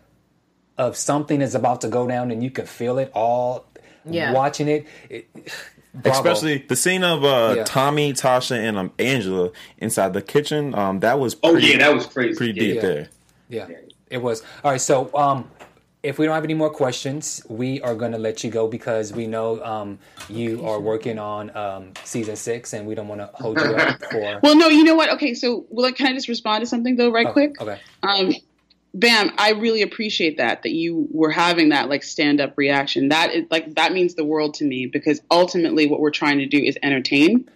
of 0.77 0.95
something 0.95 1.41
is 1.41 1.53
about 1.53 1.81
to 1.81 1.89
go 1.89 2.07
down 2.07 2.31
and 2.31 2.41
you 2.41 2.49
can 2.49 2.65
feel 2.65 2.97
it 2.97 3.11
all 3.13 3.65
Yeah. 4.09 4.31
watching 4.31 4.69
it. 4.69 4.87
it 5.09 5.27
bravo. 5.93 6.09
Especially 6.17 6.59
the 6.67 6.75
scene 6.75 7.03
of 7.03 7.23
uh, 7.23 7.53
Yeah. 7.57 7.63
Tommy, 7.63 8.13
Tasha, 8.13 8.55
and 8.57 8.77
um, 8.77 8.91
Angela 8.99 9.51
inside 9.77 10.13
the 10.13 10.21
kitchen. 10.21 10.73
Um, 10.75 10.99
that 11.01 11.19
was 11.19 11.35
Oh, 11.43 11.51
pretty, 11.53 11.67
yeah, 11.67 11.77
that 11.79 11.93
was 11.93 12.05
crazy. 12.05 12.37
Pretty 12.37 12.53
Yeah. 12.53 12.65
deep 12.67 12.75
Yeah. 12.75 12.81
there. 12.81 13.09
Yeah, 13.49 13.67
it 14.09 14.21
was. 14.21 14.43
All 14.63 14.71
right, 14.71 14.79
so 14.81 15.09
um, 15.15 15.49
if 16.03 16.19
we 16.19 16.25
don't 16.25 16.35
have 16.35 16.43
any 16.43 16.53
more 16.53 16.69
questions, 16.69 17.41
we 17.49 17.81
are 17.81 17.95
going 17.95 18.11
to 18.11 18.17
let 18.19 18.43
you 18.43 18.51
go 18.51 18.67
because 18.67 19.11
we 19.11 19.25
know 19.27 19.61
um, 19.65 19.97
you 20.29 20.65
are 20.65 20.79
working 20.79 21.17
on 21.19 21.55
um, 21.57 21.91
season 22.03 22.35
six, 22.35 22.73
and 22.73 22.85
we 22.87 22.93
don't 22.95 23.07
want 23.07 23.19
to 23.21 23.29
hold 23.33 23.59
you 23.59 23.65
up 23.75 23.99
for. 24.11 24.39
Well, 24.43 24.55
no, 24.55 24.67
you 24.67 24.83
know 24.83 24.95
what? 24.95 25.09
Okay, 25.13 25.33
so 25.33 25.65
well, 25.69 25.85
like, 25.87 25.95
can 25.95 26.05
I 26.07 26.13
just 26.13 26.27
respond 26.27 26.61
to 26.61 26.67
something 26.67 26.95
though, 26.95 27.11
right 27.11 27.27
Oh, 27.27 27.33
quick? 27.33 27.59
Okay. 27.59 27.79
Um, 28.03 28.33
Bam, 28.93 29.31
I 29.37 29.51
really 29.51 29.83
appreciate 29.83 30.37
that 30.37 30.63
that 30.63 30.71
you 30.71 31.07
were 31.11 31.29
having 31.29 31.69
that 31.69 31.89
like 31.89 32.03
stand 32.03 32.41
up 32.41 32.57
reaction. 32.57 33.09
That 33.09 33.33
is 33.33 33.45
like 33.51 33.75
that 33.75 33.93
means 33.93 34.15
the 34.15 34.25
world 34.25 34.55
to 34.55 34.65
me 34.65 34.87
because 34.87 35.21
ultimately 35.29 35.85
what 35.87 35.99
we're 35.99 36.09
trying 36.09 36.39
to 36.39 36.47
do 36.47 36.57
is 36.57 36.77
entertain. 36.81 37.49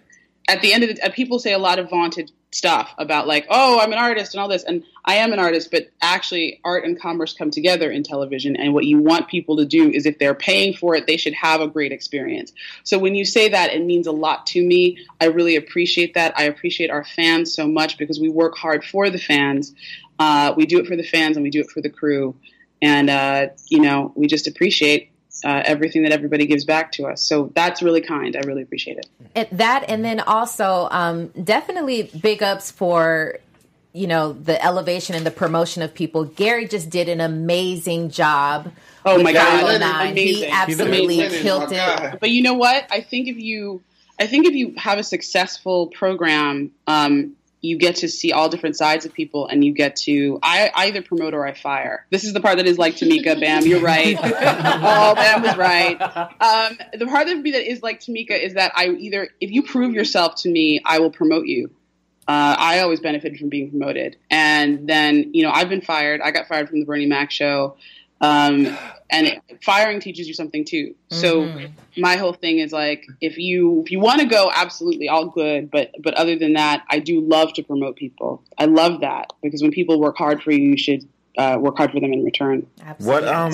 At 0.46 0.60
the 0.60 0.72
end 0.72 0.84
of 0.84 0.94
the, 0.94 1.02
uh, 1.02 1.10
people 1.10 1.38
say 1.38 1.52
a 1.52 1.58
lot 1.58 1.78
of 1.78 1.90
vaunted 1.90 2.30
stuff 2.54 2.94
about 2.98 3.26
like, 3.26 3.46
oh, 3.50 3.80
I'm 3.80 3.92
an 3.92 3.98
artist 3.98 4.34
and 4.34 4.40
all 4.40 4.48
this, 4.48 4.62
and 4.62 4.84
I 5.04 5.16
am 5.16 5.32
an 5.32 5.38
artist, 5.38 5.70
but 5.70 5.88
actually, 6.00 6.60
art 6.64 6.84
and 6.84 6.98
commerce 6.98 7.32
come 7.32 7.50
together 7.50 7.90
in 7.90 8.02
television. 8.02 8.56
And 8.56 8.72
what 8.72 8.84
you 8.84 8.98
want 8.98 9.28
people 9.28 9.56
to 9.56 9.66
do 9.66 9.90
is, 9.90 10.06
if 10.06 10.18
they're 10.18 10.34
paying 10.34 10.74
for 10.74 10.94
it, 10.94 11.06
they 11.06 11.16
should 11.16 11.34
have 11.34 11.60
a 11.60 11.66
great 11.66 11.92
experience. 11.92 12.52
So 12.84 12.98
when 12.98 13.14
you 13.14 13.24
say 13.24 13.48
that, 13.48 13.72
it 13.72 13.84
means 13.84 14.06
a 14.06 14.12
lot 14.12 14.46
to 14.48 14.64
me. 14.64 14.98
I 15.20 15.26
really 15.26 15.56
appreciate 15.56 16.14
that. 16.14 16.32
I 16.38 16.44
appreciate 16.44 16.90
our 16.90 17.04
fans 17.04 17.52
so 17.52 17.66
much 17.66 17.98
because 17.98 18.20
we 18.20 18.28
work 18.28 18.56
hard 18.56 18.84
for 18.84 19.10
the 19.10 19.18
fans. 19.18 19.74
Uh, 20.18 20.54
we 20.56 20.66
do 20.66 20.78
it 20.78 20.86
for 20.86 20.96
the 20.96 21.02
fans 21.02 21.36
and 21.36 21.44
we 21.44 21.50
do 21.50 21.60
it 21.60 21.70
for 21.70 21.80
the 21.80 21.90
crew. 21.90 22.34
And, 22.80 23.10
uh, 23.10 23.48
you 23.68 23.80
know, 23.80 24.12
we 24.14 24.26
just 24.26 24.46
appreciate 24.46 25.10
uh, 25.44 25.62
everything 25.64 26.02
that 26.04 26.12
everybody 26.12 26.46
gives 26.46 26.64
back 26.64 26.92
to 26.92 27.06
us. 27.06 27.22
So 27.22 27.50
that's 27.54 27.82
really 27.82 28.00
kind. 28.00 28.36
I 28.36 28.40
really 28.46 28.62
appreciate 28.62 28.98
it. 28.98 29.06
And 29.34 29.48
that 29.52 29.84
and 29.88 30.04
then 30.04 30.20
also 30.20 30.88
um, 30.90 31.28
definitely 31.28 32.10
big 32.20 32.42
ups 32.42 32.70
for 32.70 33.38
you 33.92 34.06
know 34.06 34.32
the 34.32 34.62
elevation 34.64 35.14
and 35.14 35.24
the 35.24 35.30
promotion 35.30 35.82
of 35.82 35.94
people. 35.94 36.24
Gary 36.24 36.68
just 36.68 36.90
did 36.90 37.08
an 37.08 37.20
amazing 37.20 38.10
job. 38.10 38.72
Oh 39.04 39.22
my 39.22 39.32
God, 39.32 39.44
Dial 39.44 39.66
Leonard, 39.66 39.80
9. 39.80 40.12
amazing. 40.12 40.34
He 40.34 40.46
absolutely 40.46 41.16
Leonard, 41.18 41.40
killed 41.40 41.72
it. 41.72 42.20
But 42.20 42.30
you 42.30 42.42
know 42.42 42.54
what? 42.54 42.86
I 42.90 43.00
think 43.00 43.28
if 43.28 43.36
you, 43.36 43.82
I 44.18 44.26
think 44.26 44.46
if 44.46 44.54
you 44.54 44.74
have 44.76 44.98
a 44.98 45.04
successful 45.04 45.88
program, 45.88 46.72
um, 46.86 47.36
you 47.64 47.78
get 47.78 47.96
to 47.96 48.08
see 48.08 48.32
all 48.32 48.48
different 48.48 48.76
sides 48.76 49.06
of 49.06 49.12
people, 49.14 49.46
and 49.46 49.64
you 49.64 49.72
get 49.72 49.96
to. 49.96 50.38
I, 50.42 50.70
I 50.74 50.86
either 50.86 51.02
promote 51.02 51.34
or 51.34 51.46
I 51.46 51.54
fire. 51.54 52.06
This 52.10 52.24
is 52.24 52.34
the 52.34 52.40
part 52.40 52.58
that 52.58 52.66
is 52.66 52.78
like 52.78 52.96
Tamika. 52.96 53.40
Bam, 53.40 53.66
you're 53.66 53.80
right. 53.80 54.16
oh, 54.22 55.14
Bam 55.14 55.42
was 55.42 55.56
right. 55.56 56.00
Um, 56.00 56.78
the 56.92 57.06
part 57.06 57.28
of 57.28 57.38
me 57.40 57.52
that 57.52 57.68
is 57.68 57.82
like 57.82 58.00
Tamika 58.00 58.38
is 58.40 58.54
that 58.54 58.72
I 58.76 58.88
either, 58.88 59.28
if 59.40 59.50
you 59.50 59.62
prove 59.62 59.94
yourself 59.94 60.36
to 60.42 60.48
me, 60.50 60.80
I 60.84 60.98
will 60.98 61.10
promote 61.10 61.46
you. 61.46 61.70
Uh, 62.26 62.56
I 62.58 62.80
always 62.80 63.00
benefited 63.00 63.38
from 63.38 63.48
being 63.48 63.70
promoted. 63.70 64.16
And 64.30 64.88
then, 64.88 65.30
you 65.34 65.42
know, 65.42 65.50
I've 65.50 65.68
been 65.68 65.82
fired. 65.82 66.20
I 66.22 66.30
got 66.30 66.48
fired 66.48 66.68
from 66.68 66.80
the 66.80 66.86
Bernie 66.86 67.06
Mac 67.06 67.30
show. 67.30 67.76
Um, 68.20 68.76
and 69.14 69.26
it, 69.26 69.62
firing 69.64 70.00
teaches 70.00 70.26
you 70.28 70.34
something 70.34 70.64
too. 70.64 70.94
So 71.10 71.46
Mhm. 71.46 71.70
my 71.96 72.16
whole 72.16 72.32
thing 72.32 72.58
is 72.58 72.72
like, 72.72 73.06
if 73.20 73.38
you 73.38 73.82
if 73.84 73.90
you 73.90 74.00
want 74.00 74.20
to 74.20 74.26
go, 74.26 74.50
absolutely, 74.54 75.08
all 75.08 75.26
good. 75.26 75.70
But 75.70 75.92
but 76.02 76.14
other 76.14 76.36
than 76.36 76.54
that, 76.54 76.82
I 76.90 76.98
do 76.98 77.20
love 77.20 77.52
to 77.54 77.62
promote 77.62 77.96
people. 77.96 78.42
I 78.58 78.64
love 78.66 79.00
that 79.00 79.32
because 79.42 79.62
when 79.62 79.70
people 79.70 80.00
work 80.00 80.16
hard 80.16 80.42
for 80.42 80.50
you, 80.50 80.70
you 80.70 80.76
should 80.76 81.08
uh, 81.38 81.56
work 81.60 81.76
hard 81.76 81.92
for 81.92 82.00
them 82.00 82.12
in 82.12 82.24
return. 82.24 82.66
What 82.98 83.26
um, 83.26 83.52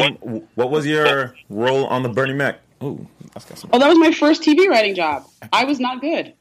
what 0.54 0.70
was 0.70 0.86
your 0.86 1.34
role 1.48 1.86
on 1.86 2.02
the 2.02 2.08
Bernie 2.08 2.34
Mac? 2.34 2.60
Ooh, 2.82 3.06
that's 3.34 3.44
got 3.44 3.58
some. 3.58 3.70
Oh, 3.72 3.78
that 3.78 3.88
was 3.88 3.98
my 3.98 4.10
first 4.10 4.42
TV 4.42 4.68
writing 4.68 4.94
job. 4.94 5.26
I 5.52 5.64
was 5.64 5.78
not 5.80 6.00
good. 6.00 6.34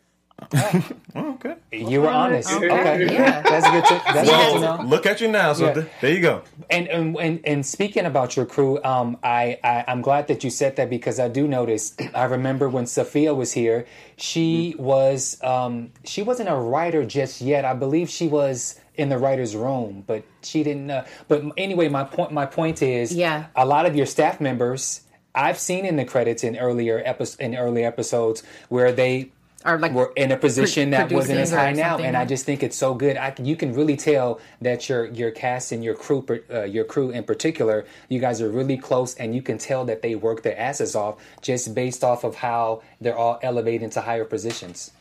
Okay. 1.15 1.55
You 1.71 2.01
were 2.01 2.09
honest. 2.09 2.51
Okay. 2.51 2.69
Okay, 2.69 3.13
Yeah. 3.13 3.41
that's 3.41 3.69
good. 3.69 3.85
To, 3.85 4.01
that's 4.13 4.29
Well, 4.29 4.53
good 4.53 4.61
to 4.77 4.83
know. 4.83 4.89
look 4.89 5.05
at 5.05 5.21
you 5.21 5.27
now. 5.27 5.53
So 5.53 5.67
Yeah. 5.67 5.73
th- 5.73 5.85
there 6.01 6.11
you 6.13 6.21
go. 6.21 6.41
And, 6.69 6.87
and 6.87 7.15
and 7.17 7.39
and 7.45 7.65
speaking 7.65 8.05
about 8.05 8.35
your 8.35 8.45
crew, 8.45 8.81
um, 8.83 9.17
I, 9.23 9.59
I 9.63 9.83
I'm 9.87 10.01
glad 10.01 10.27
that 10.27 10.43
you 10.43 10.49
said 10.49 10.75
that 10.77 10.89
because 10.89 11.19
I 11.19 11.27
do 11.27 11.47
notice. 11.47 11.95
I 12.13 12.23
remember 12.25 12.69
when 12.69 12.85
Sophia 12.85 13.33
was 13.33 13.51
here, 13.53 13.85
she 14.17 14.75
was 14.77 15.37
um, 15.43 15.91
she 16.05 16.21
wasn't 16.21 16.49
a 16.49 16.55
writer 16.55 17.05
just 17.05 17.41
yet. 17.41 17.65
I 17.65 17.73
believe 17.73 18.09
she 18.09 18.27
was 18.27 18.79
in 18.95 19.09
the 19.09 19.17
writers' 19.17 19.55
room, 19.55 20.03
but 20.05 20.23
she 20.43 20.63
didn't. 20.63 20.91
Uh, 20.91 21.05
but 21.27 21.43
anyway, 21.57 21.87
my 21.89 22.03
point 22.03 22.31
my 22.31 22.45
point 22.45 22.81
is, 22.81 23.13
Yeah. 23.13 23.45
a 23.55 23.65
lot 23.65 23.85
of 23.85 23.95
your 23.95 24.05
staff 24.05 24.39
members. 24.41 25.01
I've 25.35 25.59
seen 25.59 25.85
in 25.85 25.95
the 25.95 26.05
credits 26.05 26.43
in 26.43 26.57
earlier 26.57 27.01
epi- 27.05 27.37
in 27.39 27.55
early 27.55 27.85
episodes 27.85 28.41
where 28.69 28.91
they 28.91 29.29
Are 29.65 29.77
like 29.77 29.91
were 29.91 30.13
in 30.15 30.31
a 30.31 30.37
position 30.37 30.91
that 30.91 31.11
wasn't 31.11 31.39
as 31.39 31.51
high 31.51 31.73
now, 31.73 31.97
and 31.97 32.15
I 32.15 32.23
just 32.25 32.45
think 32.45 32.63
it's 32.63 32.77
so 32.77 32.93
good. 32.93 33.17
I, 33.17 33.31
can- 33.31 33.45
you 33.45 33.57
can 33.57 33.73
really 33.73 33.97
tell 33.97 34.39
that 34.61 34.87
your 34.87 35.05
your 35.07 35.31
cast 35.31 35.73
and 35.73 35.83
your 35.83 35.95
crew, 35.95 36.25
uh, 36.49 36.63
your 36.63 36.85
crew 36.85 37.09
in 37.09 37.25
particular, 37.25 37.85
you 38.07 38.19
guys 38.19 38.41
are 38.41 38.49
really 38.49 38.77
close, 38.77 39.15
and 39.15 39.35
you 39.35 39.41
can 39.41 39.57
tell 39.57 39.83
that 39.85 40.01
they 40.01 40.15
work 40.15 40.43
their 40.43 40.57
asses 40.57 40.95
off 40.95 41.17
just 41.41 41.75
based 41.75 42.05
off 42.05 42.23
of 42.23 42.35
how 42.35 42.81
they're 43.01 43.17
all 43.17 43.37
elevating 43.43 43.89
to 43.89 44.01
higher 44.01 44.23
positions. 44.23 44.91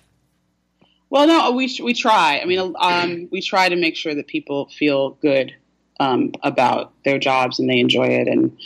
Well, 1.10 1.26
no, 1.28 1.52
we 1.52 1.72
we 1.82 1.94
try. 1.94 2.40
I 2.40 2.44
mean, 2.44 2.74
um, 2.80 3.28
we 3.30 3.40
try 3.40 3.68
to 3.68 3.76
make 3.76 3.96
sure 3.96 4.14
that 4.14 4.26
people 4.26 4.68
feel 4.76 5.10
good 5.22 5.54
um, 6.00 6.32
about 6.42 6.92
their 7.04 7.18
jobs 7.18 7.58
and 7.60 7.68
they 7.70 7.78
enjoy 7.78 8.06
it 8.08 8.28
and 8.28 8.56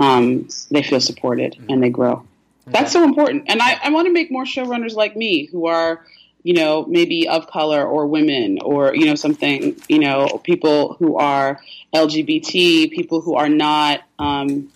um, 0.00 0.48
they 0.70 0.82
feel 0.82 1.00
supported 1.00 1.56
and 1.68 1.82
they 1.82 1.88
grow. 1.90 2.26
That's 2.66 2.92
so 2.92 3.04
important. 3.04 3.44
And 3.46 3.62
I, 3.62 3.78
I 3.82 3.90
want 3.90 4.06
to 4.06 4.12
make 4.12 4.30
more 4.30 4.44
showrunners 4.44 4.94
like 4.94 5.16
me 5.16 5.46
who 5.46 5.66
are 5.66 6.04
you 6.46 6.54
know, 6.54 6.84
maybe 6.86 7.26
of 7.26 7.48
color 7.48 7.84
or 7.84 8.06
women 8.06 8.60
or, 8.62 8.94
you 8.94 9.04
know, 9.04 9.16
something, 9.16 9.76
you 9.88 9.98
know, 9.98 10.40
people 10.44 10.94
who 10.94 11.16
are 11.16 11.60
LGBT, 11.92 12.88
people 12.92 13.20
who 13.20 13.34
are 13.34 13.48
not, 13.48 14.04
um, 14.20 14.70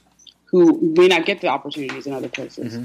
who 0.47 0.81
may 0.81 1.07
not 1.07 1.27
get 1.27 1.41
the 1.41 1.47
opportunities 1.47 2.09
in 2.09 2.13
other 2.13 2.29
places. 2.29 2.75
Mm-hmm. 2.75 2.85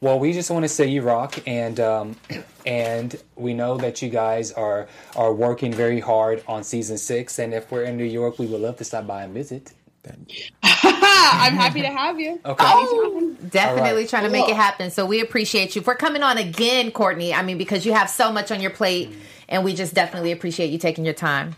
Well, 0.00 0.18
we 0.18 0.32
just 0.32 0.50
want 0.50 0.64
to 0.64 0.68
say 0.68 0.86
you 0.86 1.02
rock, 1.02 1.38
and 1.46 1.78
um, 1.78 2.16
and 2.66 3.22
we 3.36 3.52
know 3.52 3.76
that 3.76 4.00
you 4.00 4.08
guys 4.08 4.50
are 4.52 4.88
are 5.14 5.34
working 5.34 5.70
very 5.70 6.00
hard 6.00 6.42
on 6.48 6.64
season 6.64 6.96
six. 6.96 7.38
And 7.38 7.52
if 7.52 7.70
we're 7.70 7.84
in 7.84 7.98
New 7.98 8.04
York, 8.04 8.38
we 8.38 8.46
would 8.46 8.62
love 8.62 8.78
to 8.78 8.84
stop 8.84 9.06
by 9.06 9.24
and 9.24 9.34
visit. 9.34 9.74
I'm 10.62 11.54
happy 11.54 11.80
to 11.82 11.88
have 11.88 12.20
you. 12.20 12.40
Okay. 12.44 12.64
Oh, 12.66 13.34
definitely 13.50 13.90
All 13.90 13.96
right. 13.96 14.08
trying 14.08 14.24
to 14.24 14.30
make 14.30 14.48
it 14.48 14.56
happen. 14.56 14.90
So 14.90 15.06
we 15.06 15.20
appreciate 15.20 15.74
you 15.76 15.82
for 15.82 15.94
coming 15.94 16.22
on 16.22 16.38
again, 16.38 16.90
Courtney. 16.90 17.32
I 17.34 17.42
mean, 17.42 17.58
because 17.58 17.84
you 17.86 17.92
have 17.92 18.10
so 18.10 18.32
much 18.32 18.50
on 18.50 18.60
your 18.60 18.70
plate, 18.70 19.10
and 19.48 19.64
we 19.64 19.74
just 19.74 19.94
definitely 19.94 20.32
appreciate 20.32 20.70
you 20.70 20.78
taking 20.78 21.04
your 21.04 21.14
time. 21.14 21.56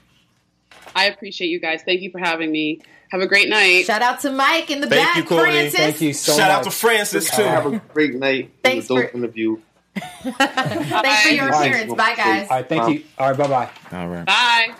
I 0.94 1.06
appreciate 1.06 1.48
you 1.48 1.60
guys. 1.60 1.82
Thank 1.84 2.00
you 2.00 2.10
for 2.10 2.18
having 2.18 2.50
me. 2.50 2.80
Have 3.10 3.20
a 3.20 3.26
great 3.26 3.48
night. 3.48 3.84
Shout 3.86 4.02
out 4.02 4.20
to 4.20 4.32
Mike 4.32 4.70
in 4.70 4.80
the 4.80 4.88
Thank 4.88 5.06
back, 5.06 5.16
you, 5.16 5.22
Courtney. 5.24 5.52
Francis. 5.52 5.78
Thank 5.80 6.00
you 6.00 6.12
so 6.12 6.36
Shout 6.36 6.50
out 6.50 6.64
to 6.64 6.70
Francis, 6.70 7.30
too. 7.30 7.42
Have 7.42 7.66
a 7.66 7.78
great 7.92 8.14
night. 8.14 8.50
Thanks 8.64 8.90
It 8.90 8.94
was 8.94 9.04
a 9.04 9.08
for- 9.08 9.16
interview. 9.16 9.58
Thanks 9.94 11.22
for 11.22 11.28
your 11.30 11.48
appearance. 11.48 11.94
Bye, 11.94 12.14
guys. 12.16 12.48
All 12.50 12.56
right, 12.56 12.68
thank 12.68 12.94
you. 12.94 13.04
All 13.18 13.28
right, 13.30 13.38
bye 13.38 13.46
bye. 13.48 13.70
All 13.98 14.08
right. 14.08 14.26
Bye. 14.26 14.74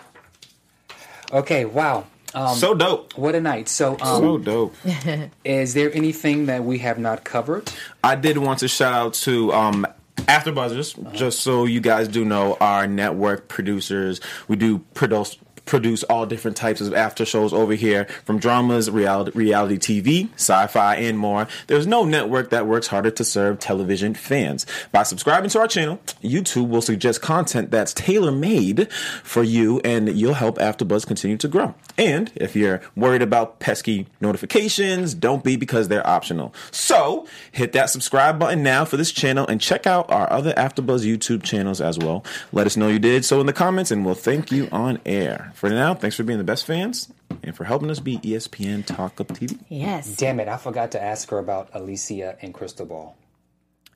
Okay, 1.33 1.65
wow. 1.65 2.07
Um, 2.37 2.55
So 2.55 2.75
dope. 2.75 3.17
What 3.17 3.35
a 3.35 3.41
night. 3.41 3.69
So, 3.69 3.93
um, 4.01 4.21
So 4.23 4.39
dope. 4.39 4.75
is 5.45 5.75
there 5.75 5.91
anything 5.95 6.47
that 6.47 6.63
we 6.65 6.79
have 6.79 6.99
not 6.99 7.25
covered? 7.25 7.73
I 8.05 8.15
did 8.15 8.37
want 8.39 8.59
to 8.61 8.69
shout 8.69 8.93
out 8.93 9.15
to 9.25 9.53
um, 9.55 9.87
After 10.29 10.53
Buzzers, 10.53 10.95
just 11.13 11.41
so 11.41 11.65
you 11.65 11.81
guys 11.81 12.09
do 12.09 12.25
know, 12.25 12.57
our 12.61 12.87
network 12.87 13.49
producers. 13.49 14.21
We 14.49 14.57
do 14.57 14.79
produce 14.95 15.39
produce 15.67 16.03
all 16.05 16.25
different 16.25 16.57
types 16.57 16.81
of 16.81 16.95
after 16.95 17.25
shows 17.25 17.53
over 17.53 17.75
here, 17.75 18.07
from 18.25 18.39
dramas, 18.39 18.91
reality, 18.91 19.33
reality 19.35 19.77
TV, 19.77 20.33
sci-fi, 20.35 20.95
and 20.97 21.19
more. 21.19 21.47
There's 21.67 21.87
no 21.87 22.05
network 22.05 22.51
that 22.51 22.67
works 22.67 22.87
harder 22.87 23.11
to 23.11 23.25
serve 23.25 23.59
television 23.59 24.15
fans. 24.15 24.65
By 24.93 25.03
subscribing 25.03 25.51
to 25.51 25.61
our 25.61 25.69
channel, 25.69 26.01
YouTube 26.23 26.69
will 26.69 26.83
suggest 26.83 27.21
content 27.21 27.71
that's 27.71 27.93
tailor-made 27.93 28.91
for 28.93 29.43
you, 29.43 29.81
and 29.85 30.09
you'll 30.17 30.35
help 30.35 30.59
AfterBuzz 30.59 31.07
continue 31.07 31.37
to 31.37 31.49
grow. 31.49 31.75
And 31.99 32.31
if 32.37 32.55
you're 32.55 32.81
worried 32.95 33.23
about 33.23 33.59
pesky 33.59 34.07
notifications, 34.21 35.15
don't 35.15 35.43
be 35.43 35.57
because 35.57 35.89
they're 35.89 36.07
optional. 36.07 36.55
So 36.71 37.27
hit 37.53 37.73
that 37.73 37.91
subscribe 37.91 38.39
button 38.39 38.63
now 38.63 38.85
for 38.85 38.97
this 38.97 39.13
channel 39.13 39.47
and 39.47 39.61
check 39.61 39.87
out 39.87 40.11
our 40.11 40.31
other 40.33 40.53
AfterBuzz 40.55 41.05
YouTube 41.05 41.43
channels 41.43 41.81
as 41.81 41.99
well. 41.99 42.25
Let 42.53 42.67
us 42.67 42.77
know 42.77 42.89
you 42.89 42.99
did 42.99 43.25
so 43.25 43.41
in 43.41 43.47
the 43.47 43.53
comments, 43.53 43.91
and 43.91 44.05
we'll 44.05 44.15
thank 44.15 44.53
you 44.53 44.69
on 44.71 45.01
air. 45.05 45.53
For 45.57 45.71
now, 45.71 45.95
thanks 45.95 46.17
for 46.17 46.23
being 46.23 46.37
the 46.37 46.45
best 46.45 46.67
fans 46.67 47.11
and 47.43 47.57
for 47.57 47.65
helping 47.65 47.91
us 47.91 47.99
be 47.99 48.19
ESPN 48.19 48.85
Talk 48.85 49.19
Up 49.23 49.29
TV. 49.29 49.59
Yes. 49.71 50.15
Damn 50.15 50.39
it, 50.39 50.49
I 50.49 50.59
forgot 50.59 50.91
to 50.91 51.03
ask 51.03 51.31
her 51.31 51.39
about 51.39 51.71
Alicia 51.73 52.37
and 52.43 52.53
Crystal 52.53 52.85
Ball. 52.85 53.17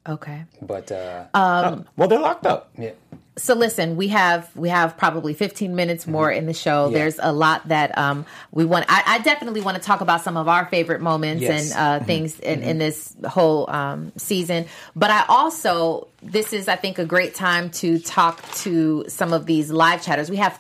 Okay. 0.08 0.44
But 0.62 0.90
uh 0.90 1.26
Um, 1.34 1.84
well, 1.98 2.08
they're 2.08 2.18
locked 2.18 2.46
up. 2.46 2.70
Yeah. 2.78 2.92
So 3.36 3.54
listen, 3.54 3.96
we 3.96 4.08
have 4.08 4.54
we 4.56 4.68
have 4.68 4.98
probably 4.98 5.32
15 5.34 5.74
minutes 5.74 6.06
more 6.06 6.30
in 6.30 6.46
the 6.46 6.52
show. 6.52 6.88
Yeah. 6.88 6.98
There's 6.98 7.18
a 7.22 7.32
lot 7.32 7.68
that 7.68 7.96
um, 7.96 8.26
we 8.50 8.64
want. 8.64 8.86
I, 8.88 9.02
I 9.06 9.18
definitely 9.20 9.60
want 9.62 9.76
to 9.76 9.82
talk 9.82 10.00
about 10.02 10.20
some 10.22 10.36
of 10.36 10.48
our 10.48 10.66
favorite 10.66 11.00
moments 11.00 11.42
Yes. 11.42 11.72
and 11.72 11.80
uh, 11.80 12.04
Mhm. 12.04 12.06
things 12.06 12.40
in, 12.40 12.62
in 12.62 12.78
this 12.78 13.14
whole 13.26 13.70
um, 13.70 14.12
season. 14.16 14.66
But 14.96 15.10
I 15.10 15.24
also 15.28 16.08
this 16.22 16.52
is 16.52 16.68
I 16.68 16.76
think 16.76 16.98
a 16.98 17.06
great 17.06 17.34
time 17.34 17.70
to 17.70 17.98
talk 17.98 18.42
to 18.56 19.04
some 19.08 19.32
of 19.32 19.46
these 19.46 19.70
live 19.70 20.02
chatters. 20.02 20.28
We 20.28 20.36
have 20.36 20.58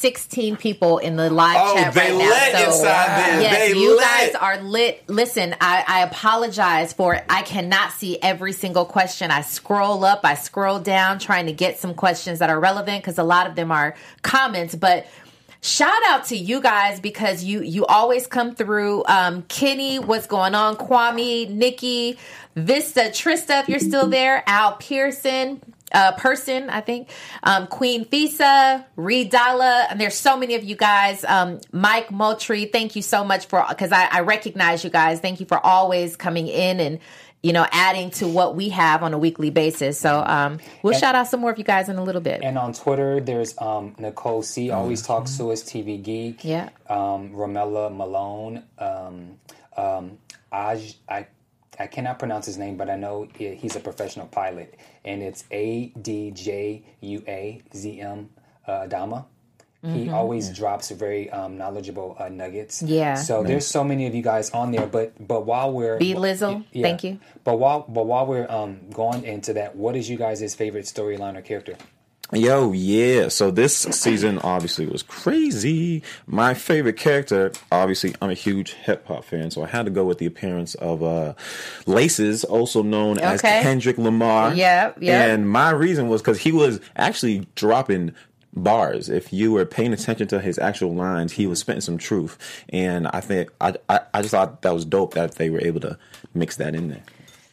316 0.00 0.56
people 0.56 0.96
in 0.98 1.16
the 1.16 1.28
live 1.28 1.56
Oh, 1.60 1.74
chat 1.74 1.92
they 1.94 2.00
right 2.00 2.18
now. 2.18 2.28
lit 2.58 2.66
inside 2.66 3.06
there. 3.18 3.40
Yes, 3.42 3.58
They 3.72 3.78
you 3.78 3.90
lit. 3.90 4.00
guys 4.00 4.34
are 4.34 4.62
lit. 4.62 5.04
Listen, 5.08 5.54
I, 5.60 5.84
I 5.86 6.00
apologize 6.04 6.92
for 6.94 7.14
it. 7.16 7.24
I 7.28 7.42
cannot 7.42 7.92
see 7.92 8.18
every 8.22 8.52
single 8.52 8.86
question. 8.86 9.30
I 9.30 9.42
scroll 9.42 10.04
up, 10.04 10.20
I 10.24 10.34
scroll 10.36 10.78
down, 10.80 11.18
trying 11.18 11.46
to 11.46 11.52
get 11.52 11.78
some 11.78 11.92
questions 11.94 12.38
that 12.38 12.48
are 12.48 12.58
relevant 12.58 13.02
because 13.02 13.18
a 13.18 13.22
lot 13.22 13.46
of 13.46 13.56
them 13.56 13.70
are 13.70 13.94
comments. 14.22 14.74
But 14.74 15.06
shout 15.60 16.02
out 16.06 16.24
to 16.26 16.36
you 16.36 16.62
guys 16.62 16.98
because 16.98 17.44
you 17.44 17.60
you 17.60 17.84
always 17.84 18.26
come 18.26 18.54
through. 18.54 19.04
Um, 19.06 19.42
Kenny, 19.42 19.98
what's 19.98 20.26
going 20.26 20.54
on? 20.54 20.76
Kwame, 20.76 21.50
Nikki, 21.50 22.18
Vista, 22.56 23.10
Trista, 23.12 23.60
if 23.62 23.68
you're 23.68 23.78
still 23.78 24.06
there, 24.08 24.42
Al 24.46 24.76
Pearson 24.76 25.60
uh, 25.92 26.12
person, 26.12 26.70
I 26.70 26.80
think. 26.80 27.08
Um, 27.42 27.66
Queen 27.66 28.04
Fisa, 28.04 28.84
Reed 28.96 29.30
Dalla, 29.30 29.86
and 29.90 30.00
there's 30.00 30.14
so 30.14 30.36
many 30.36 30.54
of 30.54 30.64
you 30.64 30.76
guys. 30.76 31.24
Um, 31.24 31.60
Mike 31.72 32.10
Moultrie, 32.10 32.66
thank 32.66 32.96
you 32.96 33.02
so 33.02 33.24
much 33.24 33.46
for 33.46 33.64
because 33.68 33.92
I, 33.92 34.06
I 34.06 34.20
recognize 34.20 34.84
you 34.84 34.90
guys. 34.90 35.20
Thank 35.20 35.40
you 35.40 35.46
for 35.46 35.64
always 35.64 36.16
coming 36.16 36.46
in 36.48 36.80
and 36.80 36.98
you 37.42 37.54
know 37.54 37.66
adding 37.72 38.10
to 38.10 38.28
what 38.28 38.54
we 38.54 38.68
have 38.68 39.02
on 39.02 39.14
a 39.14 39.18
weekly 39.18 39.50
basis. 39.50 39.98
So 39.98 40.22
um, 40.26 40.58
we'll 40.82 40.92
And- 40.92 41.00
shout 41.00 41.14
out 41.14 41.26
some 41.26 41.40
more 41.40 41.50
of 41.50 41.58
you 41.58 41.64
guys 41.64 41.88
in 41.88 41.96
a 41.96 42.04
little 42.04 42.20
bit. 42.20 42.40
And 42.42 42.58
on 42.58 42.72
Twitter, 42.74 43.20
there's 43.20 43.54
um, 43.58 43.94
Nicole 43.98 44.42
C. 44.42 44.70
Always 44.70 45.02
talks 45.02 45.36
to 45.38 45.50
us, 45.50 45.62
TV 45.62 46.02
Geek. 46.02 46.44
Yeah. 46.44 46.68
Um, 46.88 47.30
Romella 47.32 47.94
Malone. 47.94 48.62
Um, 48.78 49.38
um, 49.76 50.18
Aj, 50.52 50.94
I, 51.08 51.26
I 51.80 51.86
cannot 51.86 52.18
pronounce 52.18 52.44
his 52.46 52.58
name, 52.58 52.76
but 52.76 52.88
I 52.90 52.96
know 52.96 53.26
he's 53.62 53.74
a 53.74 53.80
professional 53.80 54.26
pilot. 54.26 54.74
And 55.04 55.22
it's 55.22 55.44
A 55.50 55.86
D 56.00 56.30
J 56.30 56.82
U 57.00 57.24
A 57.26 57.62
Z 57.74 58.00
M 58.00 58.28
uh, 58.68 58.86
Adama. 58.86 59.24
He 59.82 60.04
Mhm. 60.08 60.12
always 60.12 60.50
drops 60.50 60.90
very 60.90 61.30
um, 61.30 61.56
knowledgeable 61.56 62.14
uh, 62.18 62.28
nuggets. 62.28 62.82
Yeah. 62.82 63.14
So 63.14 63.42
there's 63.42 63.66
so 63.66 63.82
many 63.82 64.06
of 64.06 64.14
you 64.14 64.20
guys 64.22 64.50
on 64.50 64.72
there, 64.72 64.86
but 64.86 65.06
but 65.26 65.46
while 65.46 65.72
we're 65.72 65.96
B 65.96 66.14
Lizzle, 66.14 66.64
Yeah. 66.72 66.82
thank 66.86 67.02
you. 67.02 67.18
But 67.44 67.58
while 67.58 67.86
but 67.88 68.04
while 68.04 68.26
we're 68.26 68.50
um, 68.50 68.72
going 68.92 69.24
into 69.24 69.54
that, 69.54 69.76
what 69.76 69.96
is 69.96 70.10
you 70.10 70.18
guys' 70.18 70.54
favorite 70.54 70.84
storyline 70.84 71.34
or 71.38 71.40
character? 71.40 71.76
Yo, 72.32 72.72
yeah. 72.72 73.28
So 73.28 73.50
this 73.50 73.76
season 73.76 74.38
obviously 74.38 74.86
was 74.86 75.02
crazy. 75.02 76.02
My 76.26 76.54
favorite 76.54 76.96
character, 76.96 77.52
obviously, 77.72 78.14
I'm 78.22 78.30
a 78.30 78.34
huge 78.34 78.74
hip 78.74 79.06
hop 79.06 79.24
fan, 79.24 79.50
so 79.50 79.64
I 79.64 79.66
had 79.66 79.86
to 79.86 79.90
go 79.90 80.04
with 80.04 80.18
the 80.18 80.26
appearance 80.26 80.74
of 80.76 81.02
uh, 81.02 81.34
Laces, 81.86 82.44
also 82.44 82.82
known 82.82 83.18
as 83.18 83.40
Kendrick 83.42 83.98
Lamar. 83.98 84.54
Yep, 84.54 84.98
yep. 85.02 85.28
And 85.28 85.50
my 85.50 85.70
reason 85.70 86.08
was 86.08 86.22
because 86.22 86.38
he 86.38 86.52
was 86.52 86.80
actually 86.96 87.48
dropping 87.56 88.14
bars. 88.54 89.08
If 89.08 89.32
you 89.32 89.52
were 89.52 89.64
paying 89.64 89.92
attention 89.92 90.28
to 90.28 90.40
his 90.40 90.58
actual 90.58 90.94
lines, 90.94 91.32
he 91.32 91.46
was 91.46 91.58
spitting 91.58 91.80
some 91.80 91.98
truth. 91.98 92.38
And 92.68 93.08
I 93.08 93.20
think 93.20 93.50
I 93.60 93.74
I, 93.88 94.00
I 94.14 94.22
just 94.22 94.32
thought 94.32 94.62
that 94.62 94.74
was 94.74 94.84
dope 94.84 95.14
that 95.14 95.36
they 95.36 95.50
were 95.50 95.60
able 95.60 95.80
to 95.80 95.98
mix 96.34 96.56
that 96.56 96.74
in 96.74 96.88
there. 96.88 97.02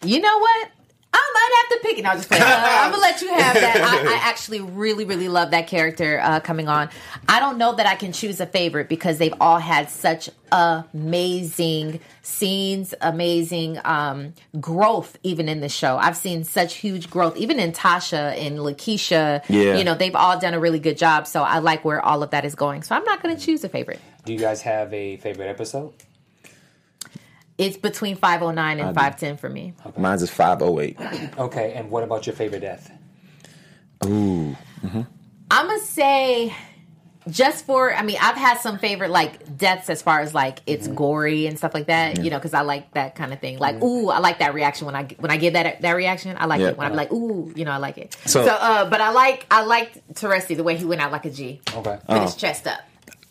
You 0.03 0.19
know 0.19 0.37
what? 0.37 0.69
I 1.17 1.31
might 1.33 1.51
have 1.61 1.81
to 1.81 1.87
pick 1.87 1.97
it. 1.99 2.03
No, 2.03 2.09
I'm 2.09 2.17
just 2.17 2.29
playing. 2.29 2.43
Uh, 2.43 2.47
I'm 2.47 2.91
gonna 2.91 3.01
let 3.01 3.21
you 3.21 3.29
have 3.29 3.53
that. 3.55 3.77
I, 3.77 4.15
I 4.15 4.17
actually 4.21 4.61
really, 4.61 5.05
really 5.05 5.29
love 5.29 5.51
that 5.51 5.67
character 5.67 6.19
uh, 6.21 6.39
coming 6.39 6.67
on. 6.67 6.89
I 7.27 7.39
don't 7.39 7.57
know 7.57 7.75
that 7.75 7.85
I 7.85 7.95
can 7.95 8.11
choose 8.11 8.39
a 8.39 8.45
favorite 8.45 8.89
because 8.89 9.17
they've 9.17 9.33
all 9.39 9.59
had 9.59 9.89
such 9.89 10.29
amazing 10.51 11.99
scenes, 12.21 12.93
amazing 13.01 13.79
um, 13.83 14.33
growth, 14.59 15.17
even 15.23 15.49
in 15.49 15.59
the 15.61 15.69
show. 15.69 15.97
I've 15.97 16.17
seen 16.17 16.43
such 16.43 16.75
huge 16.75 17.09
growth, 17.09 17.37
even 17.37 17.59
in 17.59 17.71
Tasha 17.71 18.37
and 18.37 18.59
Lakeisha. 18.59 19.43
Yeah. 19.49 19.77
You 19.77 19.83
know, 19.83 19.95
they've 19.95 20.15
all 20.15 20.39
done 20.39 20.53
a 20.53 20.59
really 20.59 20.79
good 20.79 20.97
job. 20.97 21.27
So 21.27 21.43
I 21.43 21.59
like 21.59 21.83
where 21.83 22.03
all 22.03 22.23
of 22.23 22.31
that 22.31 22.45
is 22.45 22.55
going. 22.55 22.83
So 22.83 22.95
I'm 22.95 23.03
not 23.03 23.21
going 23.21 23.35
to 23.35 23.43
choose 23.43 23.63
a 23.63 23.69
favorite. 23.69 23.99
Do 24.25 24.33
you 24.33 24.39
guys 24.39 24.61
have 24.63 24.93
a 24.93 25.17
favorite 25.17 25.47
episode? 25.47 25.93
It's 27.57 27.75
between 27.77 28.15
509 28.15 28.79
and 28.79 28.95
510 28.95 29.37
for 29.37 29.49
me. 29.49 29.73
Mine's 29.97 30.21
is 30.21 30.29
508. 30.29 31.37
Okay, 31.39 31.73
and 31.73 31.89
what 31.89 32.03
about 32.03 32.27
your 32.27 32.35
favorite 32.35 32.59
death? 32.61 32.91
Ooh. 34.05 34.55
hmm 34.81 35.01
I'm 35.49 35.67
gonna 35.67 35.79
say 35.79 36.53
just 37.29 37.65
for 37.65 37.93
I 37.93 38.03
mean 38.03 38.17
I've 38.21 38.35
had 38.35 38.59
some 38.59 38.77
favorite 38.79 39.09
like 39.11 39.57
deaths 39.57 39.89
as 39.89 40.01
far 40.01 40.19
as 40.19 40.33
like 40.33 40.59
it's 40.67 40.87
gory 40.89 41.47
and 41.47 41.57
stuff 41.57 41.73
like 41.73 41.87
that 41.87 42.23
you 42.23 42.29
know 42.29 42.37
because 42.37 42.53
I 42.53 42.61
like 42.61 42.93
that 42.93 43.15
kind 43.15 43.31
of 43.33 43.39
thing 43.39 43.57
like 43.57 43.81
ooh 43.81 44.09
I 44.09 44.19
like 44.19 44.39
that 44.39 44.53
reaction 44.53 44.85
when 44.85 44.95
I 44.95 45.03
when 45.19 45.31
I 45.31 45.37
give 45.37 45.53
that 45.53 45.81
that 45.81 45.91
reaction 45.93 46.35
I 46.39 46.45
like 46.45 46.59
Yeah. 46.61 46.67
it 46.69 46.77
when 46.77 46.85
I'm 46.87 46.95
like 46.95 47.11
ooh 47.13 47.51
you 47.55 47.63
know 47.65 47.71
I 47.71 47.77
like 47.77 47.97
it 47.97 48.15
so, 48.25 48.45
So- 48.45 48.53
uh 48.53 48.89
but 48.89 48.99
I 49.01 49.11
like 49.11 49.45
I 49.49 49.63
liked 49.63 50.13
Teresi 50.13 50.55
the 50.55 50.63
way 50.63 50.75
he 50.77 50.85
went 50.85 51.01
out 51.01 51.11
like 51.13 51.25
a 51.25 51.29
G 51.31 51.61
okay 51.73 51.91
with 51.91 52.01
Oh. 52.09 52.21
his 52.21 52.35
chest 52.35 52.67
up 52.67 52.79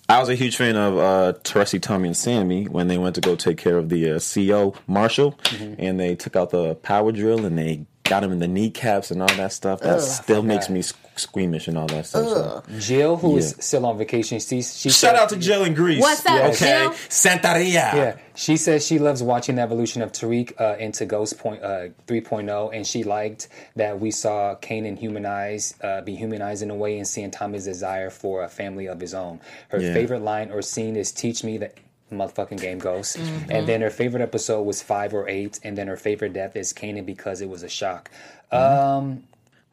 I 0.09 0.21
was 0.21 0.29
a 0.29 0.35
huge 0.37 0.57
fan 0.57 0.77
of 0.77 0.97
uh, 0.99 1.33
Teresi, 1.43 1.81
Tommy, 1.83 2.07
and 2.09 2.17
Sammy 2.17 2.65
when 2.67 2.87
they 2.89 2.97
went 2.97 3.17
to 3.17 3.21
go 3.21 3.35
take 3.35 3.57
care 3.59 3.77
of 3.77 3.89
the 3.89 4.13
uh, 4.13 4.21
CO 4.21 4.75
Marshall, 4.87 5.33
Mm-hmm. 5.45 5.75
and 5.81 5.99
they 5.99 6.15
took 6.15 6.37
out 6.37 6.51
the 6.51 6.77
power 6.77 7.11
drill 7.13 7.45
and 7.45 7.59
they 7.59 7.87
got 8.05 8.23
him 8.23 8.31
in 8.31 8.39
the 8.39 8.47
kneecaps 8.47 9.11
and 9.11 9.21
all 9.21 9.29
that 9.29 9.53
stuff. 9.53 9.81
That 9.81 9.97
Ugh. 9.97 10.01
still 10.01 10.43
makes 10.45 10.69
me 10.71 10.83
squeamish 11.19 11.69
and 11.69 11.77
all 11.79 11.87
that 11.87 12.07
stuff. 12.07 12.29
So. 12.29 12.63
Jill, 12.79 13.17
who 13.17 13.37
is 13.39 13.53
Yeah. 13.57 13.63
still 13.63 13.87
on 13.87 13.99
vacation, 13.99 14.39
she, 14.41 14.63
she 14.63 14.91
Shout 14.91 14.93
said- 14.93 15.17
out 15.17 15.29
to 15.31 15.37
Jill 15.37 15.65
in 15.65 15.75
Greece. 15.75 16.01
What's 16.01 16.25
up, 16.27 16.45
okay. 16.55 16.83
Jill? 16.83 16.91
Santaria. 17.09 17.73
Yeah, 17.95 18.17
she 18.35 18.57
says 18.57 18.87
she 18.87 18.99
loves 18.99 19.23
watching 19.23 19.57
the 19.57 19.63
evolution 19.63 20.03
of 20.03 20.13
Tariq 20.13 20.53
uh, 20.61 20.77
into 20.79 21.07
Ghost 21.07 21.39
Point 21.39 21.63
uh, 21.63 21.89
3.0, 22.07 22.75
and 22.75 22.87
she 22.87 23.03
liked 23.05 23.49
that 23.77 23.99
we 24.01 24.11
saw 24.11 24.55
Kanan 24.57 24.99
humanize, 24.99 25.75
uh, 25.83 26.01
be 26.03 26.15
humanized 26.15 26.63
in 26.63 26.71
a 26.71 26.75
way, 26.77 26.99
and 26.99 27.07
seeing 27.07 27.31
Tommy's 27.31 27.65
desire 27.65 28.11
for 28.11 28.43
a 28.45 28.49
family 28.49 28.87
of 28.87 29.01
his 29.01 29.15
own. 29.15 29.41
Her 29.69 29.79
Yeah. 29.81 29.93
favorite 29.95 30.23
line 30.23 30.51
or 30.51 30.63
scene 30.63 30.97
is 30.97 31.13
"Teach 31.13 31.43
me 31.45 31.59
that." 31.59 31.75
Motherfucking 32.13 32.61
game 32.61 32.79
Ghost, 32.79 33.17
Mhm. 33.19 33.51
and 33.51 33.67
then 33.67 33.81
her 33.81 33.91
favorite 33.91 34.23
episode 34.23 34.63
was 34.63 34.81
five 34.81 35.13
or 35.13 35.29
eight, 35.29 35.59
and 35.65 35.77
then 35.77 35.89
her 35.89 35.97
favorite 35.97 36.33
death 36.35 36.55
is 36.55 36.73
Kanan 36.73 37.05
because 37.05 37.41
it 37.41 37.49
was 37.49 37.65
a 37.65 37.69
shock. 37.69 38.13
Mm-hmm. 38.53 38.79
Um, 38.97 39.23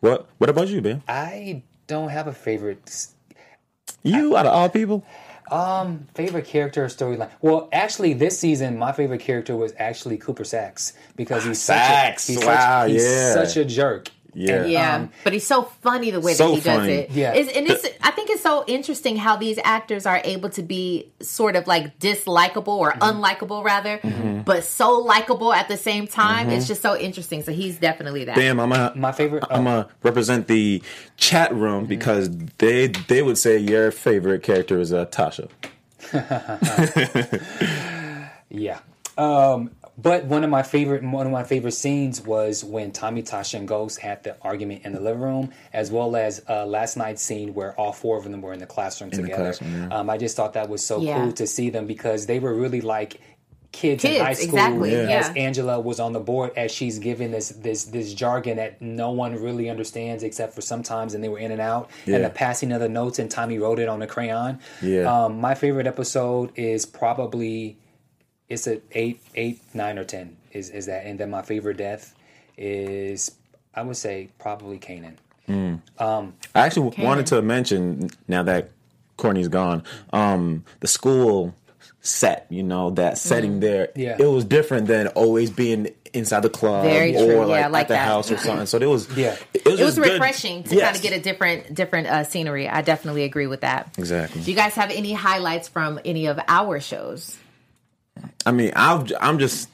What 0.04 0.28
What 0.38 0.50
about 0.50 0.68
you, 0.68 0.82
Ben? 0.82 1.02
I 1.08 1.64
don't 1.88 2.10
have 2.10 2.28
a 2.28 2.34
favorite 2.34 3.08
You 4.04 4.36
out 4.36 4.46
of 4.46 4.52
all 4.52 4.68
people? 4.68 5.06
Um, 5.50 6.08
favorite 6.14 6.44
character 6.46 6.84
or 6.84 6.88
storyline. 6.90 7.30
Well, 7.40 7.70
actually, 7.72 8.12
this 8.12 8.38
season, 8.38 8.78
my 8.78 8.92
favorite 8.92 9.22
character 9.22 9.56
was 9.56 9.74
actually 9.78 10.18
Cooper 10.18 10.44
Saxe 10.44 10.92
because 11.16 11.46
he's 11.46 11.62
Saxe, 11.62 12.24
such 12.24 12.36
a, 12.36 12.40
he's 12.40 12.46
wow, 12.46 12.82
such, 12.82 12.92
he's 12.92 13.04
yeah. 13.06 13.34
such 13.34 13.56
a 13.56 13.64
jerk. 13.64 14.10
Yeah. 14.36 14.66
Yeah, 14.66 14.96
um, 14.96 15.10
but 15.24 15.34
he's 15.34 15.46
so 15.46 15.64
funny 15.64 16.12
the 16.12 16.20
way 16.22 16.34
so 16.34 16.50
that 16.50 16.56
he 16.56 16.62
funny. 16.62 16.78
does 16.80 16.88
it. 17.06 17.12
Yeah. 17.12 17.34
It's- 17.34 17.56
and 17.56 17.68
it's 17.68 17.86
I 18.02 18.12
think 18.12 18.30
it's 18.30 18.42
so 18.44 18.64
interesting 18.68 19.16
how 19.18 19.36
these 19.38 19.60
actors 19.64 20.06
are 20.06 20.22
able 20.24 20.50
to 20.52 20.64
be 20.64 21.12
sort 21.22 21.56
of 21.56 21.68
like 21.68 22.00
dislikable 22.00 22.68
or 22.68 22.92
Mm-hmm. 22.94 23.22
unlikable 23.24 23.64
rather, 23.64 23.98
Mhm. 24.00 24.46
but 24.46 24.64
so 24.64 24.92
likable 25.00 25.54
at 25.54 25.68
the 25.68 25.78
same 25.78 26.08
time. 26.08 26.48
Mhm. 26.50 26.58
It's 26.58 26.68
just 26.68 26.82
so 26.82 26.98
interesting. 26.98 27.44
So 27.44 27.52
he's 27.52 27.78
definitely 27.78 28.26
that. 28.26 28.36
Damn, 28.36 28.60
I'm 28.60 28.72
a, 28.72 28.92
my 28.96 29.12
favorite. 29.12 29.44
I'm 29.50 29.64
gonna 29.66 29.88
represent 30.04 30.48
the 30.48 30.82
chat 31.18 31.54
room 31.54 31.86
because 31.86 32.30
they 32.58 32.88
they 33.08 33.22
would 33.22 33.38
say 33.38 33.58
your 33.58 33.92
favorite 33.92 34.44
character 34.44 34.80
is 34.80 34.92
uh, 34.94 35.06
Tasha. 35.06 35.50
Yeah. 38.50 38.80
Um, 39.18 39.72
but 39.98 40.26
one 40.26 40.44
of 40.44 40.50
my 40.50 40.64
favorite 40.64 41.04
one 41.04 41.26
of 41.26 41.32
my 41.32 41.44
favorite 41.44 41.74
scenes 41.74 42.20
was 42.22 42.64
when 42.64 42.92
Tommy, 42.92 43.22
Tasha, 43.24 43.60
and 43.60 43.68
Ghost 43.68 44.00
had 44.00 44.24
the 44.24 44.36
argument 44.42 44.86
in 44.86 44.94
the 44.94 45.00
living 45.00 45.22
room, 45.22 45.52
as 45.72 45.92
well 45.92 46.16
as 46.16 46.42
uh, 46.50 46.66
last 46.66 46.98
night's 46.98 47.22
scene 47.22 47.54
where 47.54 47.74
all 47.80 47.94
four 47.94 48.18
of 48.18 48.24
them 48.24 48.42
were 48.42 48.54
in 48.54 48.60
the 48.60 48.66
classroom 48.66 49.12
In 49.12 49.18
the 49.18 49.24
together. 49.24 49.44
classroom, 49.54 49.82
yeah. 49.92 49.98
um, 50.00 50.10
I 50.10 50.18
just 50.18 50.36
thought 50.36 50.54
that 50.54 50.70
was 50.70 50.84
so 50.84 51.00
Yeah. 51.02 51.22
cool 51.24 51.32
to 51.34 51.46
see 51.48 51.70
them 51.70 51.86
because 51.86 52.26
they 52.26 52.40
were 52.40 52.54
really 52.54 52.82
like 52.82 53.20
kids, 53.72 54.06
in 54.06 54.22
high 54.24 54.34
school. 54.34 54.50
exactly, 54.50 54.92
Yeah. 54.92 55.20
As. 55.30 55.36
Angela 55.36 55.80
was 55.80 56.00
on 56.00 56.14
the 56.14 56.20
board, 56.20 56.52
as 56.56 56.72
she's 56.72 57.00
giving 57.00 57.32
this 57.32 57.50
this 57.50 57.86
this 57.86 58.14
jargon 58.14 58.58
that 58.58 58.82
no 58.82 59.12
one 59.12 59.36
really 59.42 59.70
understands 59.70 60.22
except 60.24 60.54
for 60.54 60.62
sometimes, 60.62 61.14
and 61.16 61.24
they 61.24 61.30
were 61.30 61.40
in 61.40 61.52
and 61.52 61.62
out, 61.62 61.90
and 62.06 62.24
the 62.24 62.30
passing 62.30 62.72
of 62.72 62.80
the 62.82 62.90
notes, 62.90 63.18
and 63.20 63.30
Tommy 63.32 63.58
wrote 63.60 63.80
it 63.80 63.90
on 63.90 64.02
a 64.02 64.08
crayon. 64.08 64.60
Yeah. 64.82 65.04
Um, 65.26 65.40
my 65.42 65.56
favorite 65.56 65.88
episode 65.88 66.52
is 66.56 66.86
probably 66.86 67.78
it's 68.54 68.68
a 68.68 68.80
eight, 68.92 69.22
eight, 69.36 69.62
nine, 69.74 69.98
or 69.98 70.04
ten. 70.06 70.38
Is 70.52 70.70
is 70.70 70.86
that? 70.86 71.06
And 71.06 71.20
then 71.20 71.30
my 71.30 71.42
favorite 71.42 71.78
death 71.78 72.16
is 72.58 73.32
I 73.76 73.82
would 73.82 73.98
say 73.98 74.30
probably 74.40 74.78
Kanan. 74.80 75.16
Mm. 75.50 75.82
Um, 76.00 76.34
I 76.56 76.62
actually 76.66 76.92
Kanan. 76.92 77.04
wanted 77.04 77.26
to 77.28 77.42
mention 77.42 78.10
now 78.28 78.44
that 78.44 78.70
Courtney's 79.18 79.48
gone, 79.50 79.84
um, 80.12 80.64
the 80.80 80.88
school 80.88 81.54
set, 82.02 82.46
you 82.50 82.64
know, 82.64 82.92
that 82.92 83.18
setting 83.18 83.58
Mm. 83.58 83.62
there, 83.62 83.90
Yeah. 83.96 84.18
it 84.20 84.26
was 84.26 84.44
different 84.46 84.88
than 84.88 85.08
always 85.10 85.50
being 85.50 85.90
inside 86.14 86.42
the 86.42 86.50
club 86.50 86.84
Very 86.86 87.16
or 87.16 87.26
true. 87.26 87.40
Yeah, 87.40 87.46
like, 87.46 87.64
I 87.64 87.68
like 87.68 87.82
at 87.84 87.88
the 87.88 87.94
that. 87.96 88.08
house 88.08 88.30
or 88.32 88.38
something. 88.38 88.66
So 88.68 88.78
it 88.78 88.86
was, 88.86 89.08
yeah, 89.18 89.36
it 89.54 89.66
was, 89.66 89.80
it 89.80 89.84
was 89.84 89.96
just 89.96 89.98
good. 89.98 90.12
refreshing 90.14 90.64
to 90.64 90.76
Yes. 90.76 90.84
kind 90.86 90.96
of 90.98 91.02
get 91.02 91.14
a 91.14 91.20
different 91.20 91.74
different 91.74 92.08
uh, 92.08 92.24
scenery. 92.24 92.68
I 92.70 92.82
definitely 92.82 93.24
agree 93.24 93.48
with 93.48 93.62
that. 93.62 93.90
Exactly. 93.98 94.42
Do 94.44 94.52
you 94.52 94.56
guys 94.58 94.76
have 94.76 94.92
any 94.92 95.14
highlights 95.14 95.68
from 95.70 96.00
any 96.06 96.28
of 96.28 96.40
our 96.48 96.80
shows? 96.80 97.38
I 98.46 98.52
mean, 98.52 98.72
I've, 98.76 99.12
I'm 99.20 99.40
just 99.40 99.70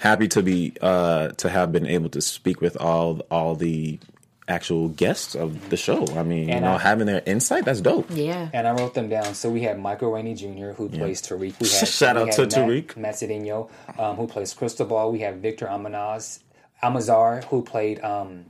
happy 0.00 0.28
to 0.28 0.42
be 0.42 0.72
uh, 0.80 1.28
to 1.28 1.48
have 1.48 1.72
been 1.72 1.86
able 1.86 2.08
to 2.10 2.20
speak 2.20 2.60
with 2.60 2.76
all 2.80 3.20
all 3.30 3.54
the 3.54 3.98
actual 4.46 4.88
guests 4.90 5.34
of 5.34 5.70
the 5.70 5.76
show. 5.76 6.04
I 6.16 6.22
mean, 6.22 6.48
you 6.50 6.60
know, 6.60 6.72
I- 6.74 6.78
having 6.78 7.06
their 7.06 7.22
insight 7.24 7.64
that's 7.64 7.80
dope. 7.80 8.06
Yeah. 8.10 8.48
And 8.52 8.66
I 8.68 8.72
wrote 8.72 8.92
them 8.94 9.08
down. 9.08 9.34
So 9.34 9.48
we 9.50 9.62
had 9.62 9.78
Michael 9.80 10.12
Rainey 10.12 10.34
Jr., 10.34 10.72
who 10.76 10.88
plays 10.90 11.22
Tariq. 11.22 11.38
We 11.60 11.68
had, 11.68 11.88
Shout 11.88 12.16
we 12.16 12.22
out 12.22 12.28
had 12.34 12.50
to 12.50 12.60
Matt, 12.60 12.68
Tariq. 12.68 12.96
Matt 12.96 13.14
Cedeno, 13.14 13.70
um, 13.98 14.16
who 14.16 14.26
plays 14.26 14.52
Cristobal. 14.52 15.10
We 15.12 15.20
have 15.20 15.36
Victor 15.36 15.66
Amanaz, 15.66 16.40
Amazar, 16.82 17.40
who 17.48 17.62
played 17.62 18.02
um, 18.04 18.44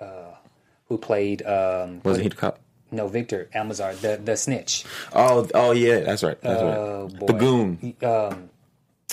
uh, 0.00 0.34
who 0.88 0.98
played 0.98 1.42
um, 1.46 2.00
Wasn't 2.04 2.22
he 2.22 2.28
the 2.28 2.36
cop? 2.36 2.60
No, 2.92 3.08
Victor 3.08 3.48
Amazar, 3.54 3.94
the 3.96 4.20
the 4.22 4.36
snitch. 4.36 4.84
Oh, 5.12 5.48
oh 5.54 5.72
yeah, 5.72 6.00
that's 6.00 6.22
right. 6.22 6.40
That's 6.42 6.62
Oh, 6.62 7.08
right. 7.10 7.18
boy. 7.18 7.26
The 7.26 7.32
goon. 7.32 7.78
He- 7.80 8.06
Um, 8.06 8.50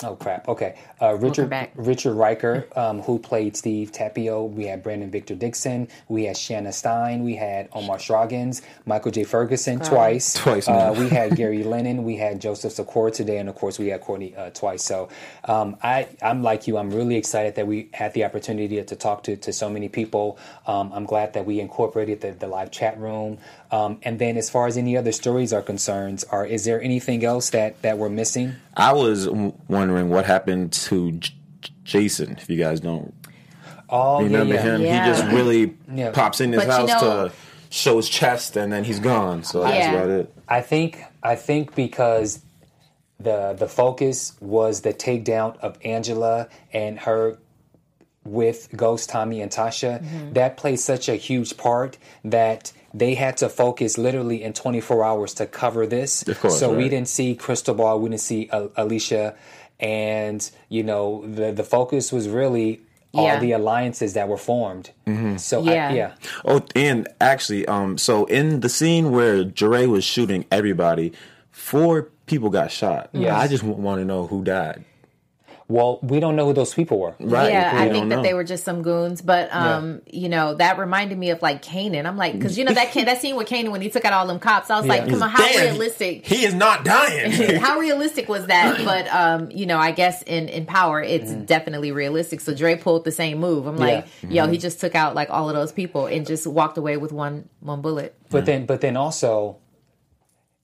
oh 0.04 0.16
crap. 0.16 0.48
Okay. 0.48 0.78
Uh, 1.00 1.14
Richard 1.16 1.50
back. 1.50 1.72
Richard 1.76 2.14
Riker, 2.14 2.66
um, 2.76 3.00
who 3.02 3.18
played 3.18 3.56
Steve 3.56 3.92
Tapio. 3.92 4.44
We 4.50 4.66
had 4.66 4.82
Brandon 4.82 5.10
Victor 5.10 5.34
Dixon. 5.34 5.88
We 6.08 6.24
had 6.24 6.36
Shanna 6.36 6.72
Stein. 6.72 7.22
We 7.24 7.36
had 7.36 7.68
Omar 7.72 7.98
Scroggins. 7.98 8.62
Michael 8.86 9.10
J. 9.12 9.24
Ferguson 9.24 9.78
Wow. 9.80 9.88
twice. 9.88 10.34
Twice, 10.34 10.68
Uh, 10.68 10.94
we 10.98 11.08
had 11.08 11.36
Gary 11.36 11.62
Lennon. 11.64 12.04
We 12.04 12.16
had 12.16 12.40
Joseph 12.40 12.72
Sikora 12.72 13.10
today, 13.10 13.38
and 13.38 13.48
of 13.48 13.54
course 13.54 13.78
we 13.78 13.88
had 13.88 14.00
Courtney 14.00 14.34
uh, 14.36 14.50
twice. 14.50 14.82
So 14.82 15.08
um, 15.44 15.76
I 15.82 16.08
I'm 16.22 16.42
like 16.42 16.66
you. 16.66 16.78
I'm 16.78 16.90
really 16.90 17.16
excited 17.16 17.54
that 17.56 17.66
we 17.66 17.88
had 17.92 18.12
the 18.14 18.24
opportunity 18.24 18.82
to 18.82 18.96
talk 18.96 19.22
to 19.24 19.36
to 19.36 19.52
so 19.52 19.68
many 19.70 19.88
people. 19.88 20.38
Um, 20.66 20.92
I'm 20.92 21.04
glad 21.06 21.34
that 21.34 21.46
we 21.46 21.60
incorporated 21.60 22.20
the, 22.20 22.32
the 22.32 22.46
live 22.48 22.70
chat 22.70 22.98
room. 22.98 23.38
Um, 23.72 23.98
and 24.02 24.18
then 24.18 24.36
as 24.36 24.50
far 24.50 24.66
as 24.66 24.76
any 24.76 24.96
other 24.98 25.12
stories 25.12 25.52
are 25.52 25.62
concerned, 25.62 26.22
are 26.30 26.44
is 26.46 26.64
there 26.66 26.80
anything 26.82 27.24
else 27.24 27.50
that 27.50 27.80
that 27.82 27.96
we're 27.98 28.10
missing? 28.10 28.54
I 28.76 28.92
was 28.92 29.24
w- 29.26 29.54
wondering 29.68 30.10
what 30.10 30.26
happened 30.26 30.72
to 30.88 31.12
J- 31.12 31.32
Jason. 31.82 32.36
If 32.38 32.48
you 32.50 32.58
guys 32.58 32.80
don't 32.80 33.14
Oh, 33.88 34.22
remember 34.22 34.54
yeah. 34.54 34.62
him, 34.62 34.80
Yeah. 34.82 35.04
he 35.04 35.10
just 35.10 35.24
really 35.32 35.74
Yeah. 35.94 36.10
pops 36.10 36.40
in 36.40 36.52
his 36.52 36.64
But 36.64 36.66
you 36.66 36.72
house 36.92 37.02
know- 37.02 37.28
to 37.28 37.32
show 37.70 37.96
his 37.96 38.08
chest, 38.10 38.56
and 38.56 38.70
then 38.72 38.84
he's 38.84 39.00
gone. 39.00 39.42
So 39.42 39.62
that's 39.62 39.74
Yeah. 39.86 39.92
about 39.94 40.10
it. 40.10 40.34
I 40.48 40.60
think 40.60 41.02
I 41.22 41.34
think 41.36 41.74
because 41.74 42.40
the 43.18 43.54
the 43.58 43.68
focus 43.68 44.34
was 44.40 44.82
the 44.82 44.92
takedown 44.92 45.56
of 45.60 45.78
Angela 45.82 46.48
and 46.74 46.98
her 47.00 47.38
with 48.24 48.68
Ghost 48.76 49.08
Tommy 49.08 49.40
and 49.40 49.50
Tasha. 49.50 50.02
Mm-hmm. 50.02 50.32
That 50.34 50.56
plays 50.56 50.84
such 50.84 51.08
a 51.08 51.14
huge 51.16 51.56
part 51.56 51.96
that 52.24 52.72
they 52.94 53.14
had 53.14 53.36
to 53.38 53.48
focus 53.48 53.96
literally 53.98 54.42
in 54.42 54.52
24 54.52 55.04
hours 55.04 55.34
to 55.34 55.46
cover 55.46 55.86
this. 55.86 56.22
Of 56.28 56.40
course, 56.40 56.58
so 56.58 56.72
we 56.72 56.88
didn't 56.88 57.08
see 57.08 57.34
Crystal 57.34 57.74
Ball, 57.74 57.98
we 58.00 58.08
didn't 58.10 58.20
see 58.20 58.48
Alicia, 58.76 59.34
and 59.80 60.48
you 60.68 60.82
know 60.82 61.24
the 61.26 61.52
the 61.52 61.64
focus 61.64 62.12
was 62.12 62.28
really 62.28 62.80
all 63.14 63.24
Yeah. 63.26 63.38
the 63.40 63.52
alliances 63.52 64.14
that 64.14 64.26
were 64.28 64.38
formed. 64.38 64.90
So 65.36 65.62
Yeah. 65.62 65.88
I, 65.88 65.92
yeah. 65.92 66.12
Oh, 66.46 66.62
and 66.74 67.08
actually, 67.20 67.66
um, 67.66 67.98
so 67.98 68.24
in 68.26 68.60
the 68.60 68.68
scene 68.70 69.10
where 69.10 69.44
Jure 69.44 69.86
was 69.88 70.04
shooting 70.04 70.46
everybody, 70.50 71.12
four 71.50 72.08
people 72.26 72.48
got 72.48 72.70
shot. 72.70 73.10
Yeah, 73.12 73.38
I 73.38 73.48
just 73.48 73.62
want 73.64 74.00
to 74.00 74.04
know 74.06 74.26
who 74.26 74.42
died. 74.44 74.84
Well, 75.72 76.00
we 76.02 76.20
don't 76.20 76.36
know 76.36 76.44
who 76.44 76.52
those 76.52 76.74
people 76.74 76.98
were. 76.98 77.14
Right. 77.18 77.50
Yeah, 77.50 77.72
we 77.72 77.80
I 77.80 77.88
think 77.88 78.10
that 78.10 78.16
know. 78.16 78.22
they 78.22 78.34
were 78.34 78.44
just 78.44 78.62
some 78.62 78.82
goons, 78.82 79.22
but 79.22 79.50
um, 79.54 80.02
you 80.06 80.28
know, 80.28 80.54
that 80.56 80.76
reminded 80.76 81.16
me 81.16 81.30
of 81.30 81.40
like 81.40 81.62
Kanan. 81.62 82.04
I'm 82.04 82.18
like, 82.18 82.34
because 82.34 82.58
you 82.58 82.66
know 82.66 82.74
that 82.74 82.92
that 82.92 83.22
scene 83.22 83.36
with 83.36 83.48
Kanan 83.48 83.70
when 83.70 83.80
he 83.80 83.88
took 83.88 84.04
out 84.04 84.12
all 84.12 84.26
them 84.26 84.38
cops, 84.38 84.68
I 84.68 84.78
was 84.78 84.86
like, 84.86 85.06
Yeah. 85.06 85.10
come 85.12 85.22
on, 85.22 85.30
how 85.30 85.38
Damn, 85.38 85.70
realistic? 85.70 86.26
He 86.26 86.44
is 86.44 86.52
not 86.52 86.84
dying. 86.84 87.32
how 87.58 87.78
realistic 87.78 88.28
was 88.28 88.48
that? 88.48 88.84
But 88.84 89.08
um, 89.08 89.50
you 89.50 89.64
know, 89.64 89.78
I 89.78 89.92
guess 89.92 90.20
in 90.24 90.50
in 90.50 90.66
Power, 90.66 91.02
it's 91.02 91.32
definitely 91.32 91.90
realistic. 91.90 92.42
So 92.42 92.54
Dre 92.54 92.76
pulled 92.76 93.04
the 93.04 93.12
same 93.12 93.38
move. 93.38 93.66
I'm 93.66 93.78
like, 93.78 94.06
yo, 94.28 94.46
he 94.48 94.58
just 94.58 94.78
took 94.78 94.94
out 94.94 95.14
like 95.14 95.30
all 95.30 95.48
of 95.48 95.54
those 95.54 95.72
people 95.72 96.04
and 96.04 96.26
just 96.26 96.46
walked 96.46 96.76
away 96.76 96.98
with 96.98 97.12
one 97.12 97.48
one 97.60 97.80
bullet. 97.80 98.14
But 98.28 98.44
then, 98.44 98.66
but 98.66 98.82
then 98.82 98.98
also, 98.98 99.56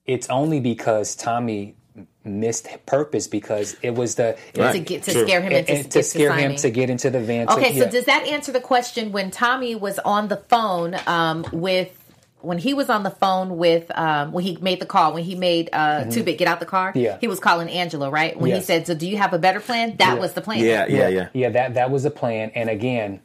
it's 0.05 0.29
only 0.29 0.59
because 0.59 1.15
Tommy 1.15 1.77
missed 2.23 2.67
purpose 2.85 3.27
because 3.27 3.77
it 3.81 3.95
was 3.95 4.15
the 4.15 4.37
it, 4.53 4.57
Right. 4.59 4.73
To 4.73 4.79
get 4.79 5.03
to 5.03 5.11
scare 5.11 5.41
him 5.41 5.51
into 5.53 5.71
and 5.73 5.83
get 5.83 5.91
to 5.91 6.03
scare 6.03 6.33
him 6.33 6.55
to 6.57 6.69
get 6.69 6.89
into 6.89 7.09
the 7.09 7.19
van. 7.19 7.47
to- 7.47 7.53
Okay, 7.53 7.73
so 7.73 7.85
yeah. 7.85 7.89
does 7.89 8.05
that 8.05 8.27
answer 8.27 8.51
the 8.51 8.59
question 8.61 9.11
when 9.11 9.31
Tommy 9.31 9.75
was 9.75 9.99
on 9.99 10.27
the 10.27 10.37
phone 10.37 10.95
um, 11.07 11.45
with 11.53 11.95
when 12.41 12.57
he 12.57 12.73
was 12.73 12.89
on 12.89 13.03
the 13.03 13.09
phone 13.09 13.57
with 13.57 13.89
um, 13.97 14.31
when 14.31 14.43
he 14.43 14.57
made 14.61 14.79
the 14.79 14.85
call 14.85 15.13
when 15.13 15.23
he 15.23 15.35
made 15.35 15.69
uh, 15.73 16.05
Two 16.05 16.23
Bit 16.23 16.37
get 16.37 16.47
out 16.47 16.59
the 16.59 16.65
car? 16.65 16.89
Mm-hmm. 16.91 16.99
Yeah. 16.99 17.17
he 17.21 17.27
was 17.27 17.39
calling 17.39 17.69
Angela 17.69 18.09
right 18.09 18.37
when 18.39 18.53
he 18.53 18.61
said, 18.61 18.85
"So 18.87 18.95
do 18.95 19.07
you 19.09 19.17
have 19.17 19.33
a 19.33 19.39
better 19.39 19.59
plan?" 19.59 19.95
That 19.97 20.19
was 20.19 20.33
the 20.33 20.41
plan. 20.41 20.59
yeah, 20.59 20.87
yeah, 20.87 21.07
yeah. 21.07 21.29
yeah, 21.33 21.49
that 21.49 21.73
that 21.75 21.89
was 21.91 22.03
the 22.03 22.11
plan. 22.11 22.51
And 22.55 22.69
again, 22.69 23.19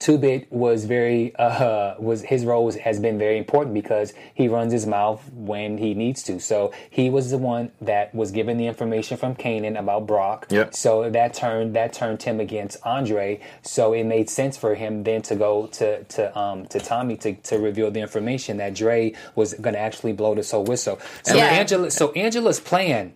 Two 0.00 0.16
Bit 0.16 0.50
was 0.50 0.86
very 0.86 1.36
uh, 1.36 1.94
was 2.00 2.22
his 2.22 2.46
role 2.46 2.64
was, 2.64 2.76
has 2.76 2.98
been 2.98 3.18
very 3.18 3.36
important 3.36 3.74
because 3.74 4.14
he 4.34 4.48
runs 4.48 4.72
his 4.72 4.86
mouth 4.86 5.22
when 5.32 5.76
he 5.76 5.92
needs 5.92 6.22
to. 6.22 6.40
So 6.40 6.72
he 6.88 7.10
was 7.10 7.30
the 7.30 7.36
one 7.38 7.70
that 7.82 8.14
was 8.14 8.30
given 8.30 8.56
the 8.56 8.66
information 8.66 9.18
from 9.18 9.36
Kanan 9.36 9.78
about 9.78 10.06
Brock. 10.06 10.46
Yep. 10.48 10.74
So 10.74 11.10
that 11.10 11.34
turned 11.34 11.76
that 11.76 11.92
turned 11.92 12.22
him 12.22 12.40
against 12.40 12.78
Andre. 12.84 13.40
So 13.62 13.92
it 13.92 14.04
made 14.04 14.30
sense 14.30 14.56
for 14.56 14.74
him 14.74 15.04
then 15.04 15.20
to 15.22 15.36
go 15.36 15.66
to 15.66 16.02
to 16.02 16.38
um 16.38 16.64
to 16.68 16.80
Tommy 16.80 17.18
to, 17.18 17.34
to 17.34 17.58
reveal 17.58 17.90
the 17.90 18.00
information 18.00 18.56
that 18.56 18.74
Dre 18.74 19.14
was 19.34 19.52
going 19.52 19.74
to 19.74 19.80
actually 19.80 20.14
blow 20.14 20.34
this 20.34 20.50
whole 20.50 20.64
whistle. 20.64 20.98
So 21.24 21.36
Yeah. 21.36 21.44
Angela, 21.44 21.90
so 21.90 22.10
Angela's 22.12 22.58
plan 22.58 23.12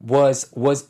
was 0.00 0.50
was 0.54 0.86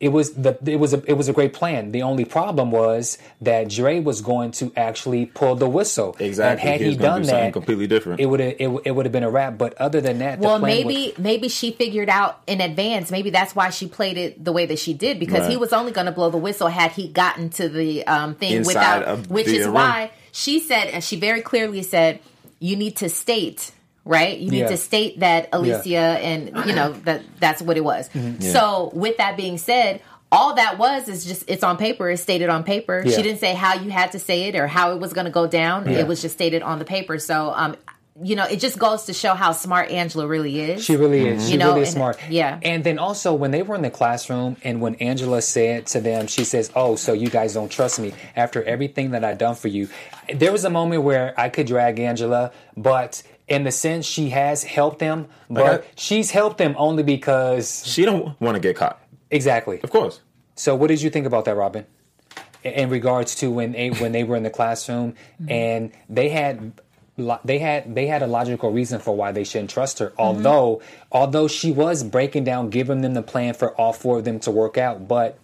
it 0.00 0.10
was 0.10 0.34
the 0.34 0.56
it 0.64 0.76
was 0.76 0.94
a 0.94 1.02
it 1.06 1.14
was 1.14 1.28
a 1.28 1.32
great 1.32 1.52
plan. 1.52 1.90
The 1.90 2.02
only 2.02 2.24
problem 2.24 2.70
was 2.70 3.18
that 3.40 3.68
Dre 3.68 3.98
was 3.98 4.20
going 4.20 4.52
to 4.52 4.72
actually 4.76 5.26
pull 5.26 5.56
the 5.56 5.68
whistle. 5.68 6.16
Exactly. 6.20 6.60
And 6.62 6.70
had 6.70 6.80
He 6.80 6.90
he, 6.90 6.96
done 6.96 7.22
do 7.22 7.28
that, 7.28 7.52
completely 7.52 7.88
different. 7.88 8.20
It 8.20 8.26
would 8.26 8.38
have 8.38 8.54
it, 8.60 8.68
it 8.84 8.90
would 8.92 9.06
have 9.06 9.12
been 9.12 9.24
a 9.24 9.30
wrap. 9.30 9.58
But 9.58 9.74
other 9.74 10.00
than 10.00 10.18
that, 10.20 10.40
the 10.40 10.46
well, 10.46 10.60
plan 10.60 10.70
maybe 10.70 11.08
was, 11.16 11.18
maybe 11.18 11.48
she 11.48 11.72
figured 11.72 12.08
out 12.08 12.40
in 12.46 12.60
advance. 12.60 13.10
Maybe 13.10 13.30
that's 13.30 13.56
why 13.56 13.70
she 13.70 13.88
played 13.88 14.16
it 14.18 14.44
the 14.44 14.52
way 14.52 14.66
that 14.66 14.78
she 14.78 14.94
did 14.94 15.18
because 15.18 15.48
he 15.48 15.56
was 15.56 15.72
only 15.72 15.90
going 15.90 16.06
to 16.06 16.12
blow 16.12 16.30
the 16.30 16.38
whistle 16.38 16.68
had 16.68 16.92
he 16.92 17.08
gotten 17.08 17.50
to 17.50 17.68
the 17.68 18.06
um, 18.06 18.36
thing 18.36 18.52
Inside 18.52 18.68
without. 18.68 19.02
of 19.02 19.30
Which 19.30 19.46
the 19.46 19.56
is 19.56 19.66
room. 19.66 19.74
why 19.74 20.12
she 20.30 20.60
said, 20.60 20.86
and 20.88 21.02
she 21.02 21.16
very 21.16 21.40
clearly 21.42 21.82
said, 21.82 22.20
"You 22.60 22.76
need 22.76 22.96
to 22.98 23.08
state." 23.08 23.72
Right, 24.08 24.38
you 24.38 24.50
need 24.50 24.60
Yeah. 24.60 24.68
to 24.68 24.78
state 24.78 25.20
that 25.20 25.50
Alicia, 25.52 25.88
Yeah. 25.88 26.12
and 26.16 26.46
you 26.66 26.74
know 26.74 26.92
that 27.04 27.20
that's 27.38 27.60
what 27.60 27.76
it 27.76 27.84
was. 27.84 28.08
Mhm. 28.14 28.42
Yeah. 28.42 28.52
So, 28.52 28.90
with 28.94 29.18
that 29.18 29.36
being 29.36 29.58
said, 29.58 30.00
all 30.32 30.54
that 30.54 30.78
was 30.78 31.08
is 31.08 31.26
just 31.26 31.44
it's 31.46 31.62
on 31.62 31.76
paper. 31.76 32.08
It's 32.10 32.22
stated 32.22 32.48
on 32.48 32.64
paper. 32.64 33.02
She 33.06 33.20
didn't 33.22 33.38
say 33.38 33.52
how 33.52 33.74
you 33.74 33.90
had 33.90 34.12
to 34.12 34.18
say 34.18 34.44
it 34.44 34.56
or 34.56 34.66
how 34.66 34.92
it 34.92 34.98
was 34.98 35.12
going 35.12 35.26
to 35.26 35.30
go 35.30 35.46
down. 35.46 35.86
It 35.88 36.06
was 36.06 36.22
just 36.22 36.34
stated 36.34 36.62
on 36.62 36.78
the 36.78 36.86
paper. 36.86 37.18
So, 37.18 37.52
um, 37.54 37.76
you 38.22 38.34
know, 38.34 38.44
it 38.44 38.58
just 38.60 38.78
goes 38.78 39.04
to 39.04 39.12
show 39.12 39.34
how 39.34 39.52
smart 39.52 39.90
Angela 39.90 40.26
really 40.26 40.58
is. 40.58 40.82
She 40.84 40.96
really 40.96 41.28
is. 41.28 41.48
She 41.48 41.56
know, 41.56 41.68
really 41.68 41.82
is 41.82 41.88
and- 41.90 41.96
smart. 41.96 42.18
Yeah. 42.30 42.58
And 42.62 42.82
then 42.84 42.98
also 42.98 43.32
when 43.34 43.50
they 43.52 43.62
were 43.62 43.74
in 43.76 43.82
the 43.82 43.90
classroom 43.90 44.56
and 44.64 44.80
when 44.80 44.94
Angela 44.96 45.40
said 45.40 45.86
to 45.88 46.00
them, 46.00 46.26
she 46.26 46.44
says, 46.44 46.70
"Oh, 46.74 46.96
so 46.96 47.12
you 47.12 47.28
guys 47.30 47.54
don't 47.54 47.70
trust 47.70 48.00
me 48.00 48.12
after 48.34 48.64
everything 48.64 49.10
that 49.12 49.22
I 49.22 49.34
done 49.34 49.54
for 49.54 49.68
you." 49.68 49.88
There 50.34 50.50
was 50.50 50.64
a 50.64 50.70
moment 50.70 51.02
where 51.04 51.32
I 51.38 51.48
could 51.50 51.66
drag 51.66 52.00
Angela, 52.00 52.50
but 52.76 53.22
in 53.48 53.64
the 53.64 53.70
sense 53.72 54.04
she 54.06 54.30
has 54.30 54.62
helped 54.64 54.98
them, 54.98 55.26
but 55.48 55.64
Like 55.64 55.80
I- 55.82 55.86
she's 55.96 56.30
helped 56.30 56.58
them 56.58 56.74
only 56.78 57.02
because 57.02 57.82
she 57.86 58.04
don't 58.04 58.38
want 58.40 58.54
to 58.56 58.60
get 58.60 58.76
caught. 58.76 59.00
Exactly. 59.30 59.80
Of 59.82 59.90
course. 59.90 60.20
So 60.54 60.74
what 60.74 60.88
did 60.88 61.00
you 61.02 61.10
think 61.10 61.26
about 61.26 61.44
that, 61.46 61.56
Robin? 61.56 61.86
In- 62.64 62.72
In 62.72 62.90
regards 62.90 63.34
to 63.36 63.50
when 63.50 63.72
they 63.72 63.88
when 63.90 64.12
they 64.12 64.24
were 64.24 64.36
in 64.36 64.42
the 64.42 64.50
classroom 64.50 65.14
Mm-hmm. 65.40 65.50
and 65.52 65.92
they 66.08 66.28
had 66.28 66.72
they 67.44 67.58
had 67.58 67.94
they 67.94 68.06
had 68.06 68.22
a 68.22 68.26
logical 68.26 68.70
reason 68.70 69.00
for 69.00 69.14
why 69.16 69.32
they 69.32 69.44
shouldn't 69.44 69.70
trust 69.70 69.98
her. 69.98 70.10
Mm-hmm. 70.10 70.20
Although 70.20 70.82
although 71.10 71.48
she 71.48 71.70
was 71.72 72.02
breaking 72.04 72.44
down, 72.44 72.70
giving 72.70 73.00
them 73.00 73.14
the 73.14 73.22
plan 73.22 73.54
for 73.54 73.74
all 73.80 73.92
four 73.92 74.18
of 74.18 74.24
them 74.24 74.38
to 74.40 74.50
work 74.50 74.76
out, 74.78 75.08
but 75.08 75.38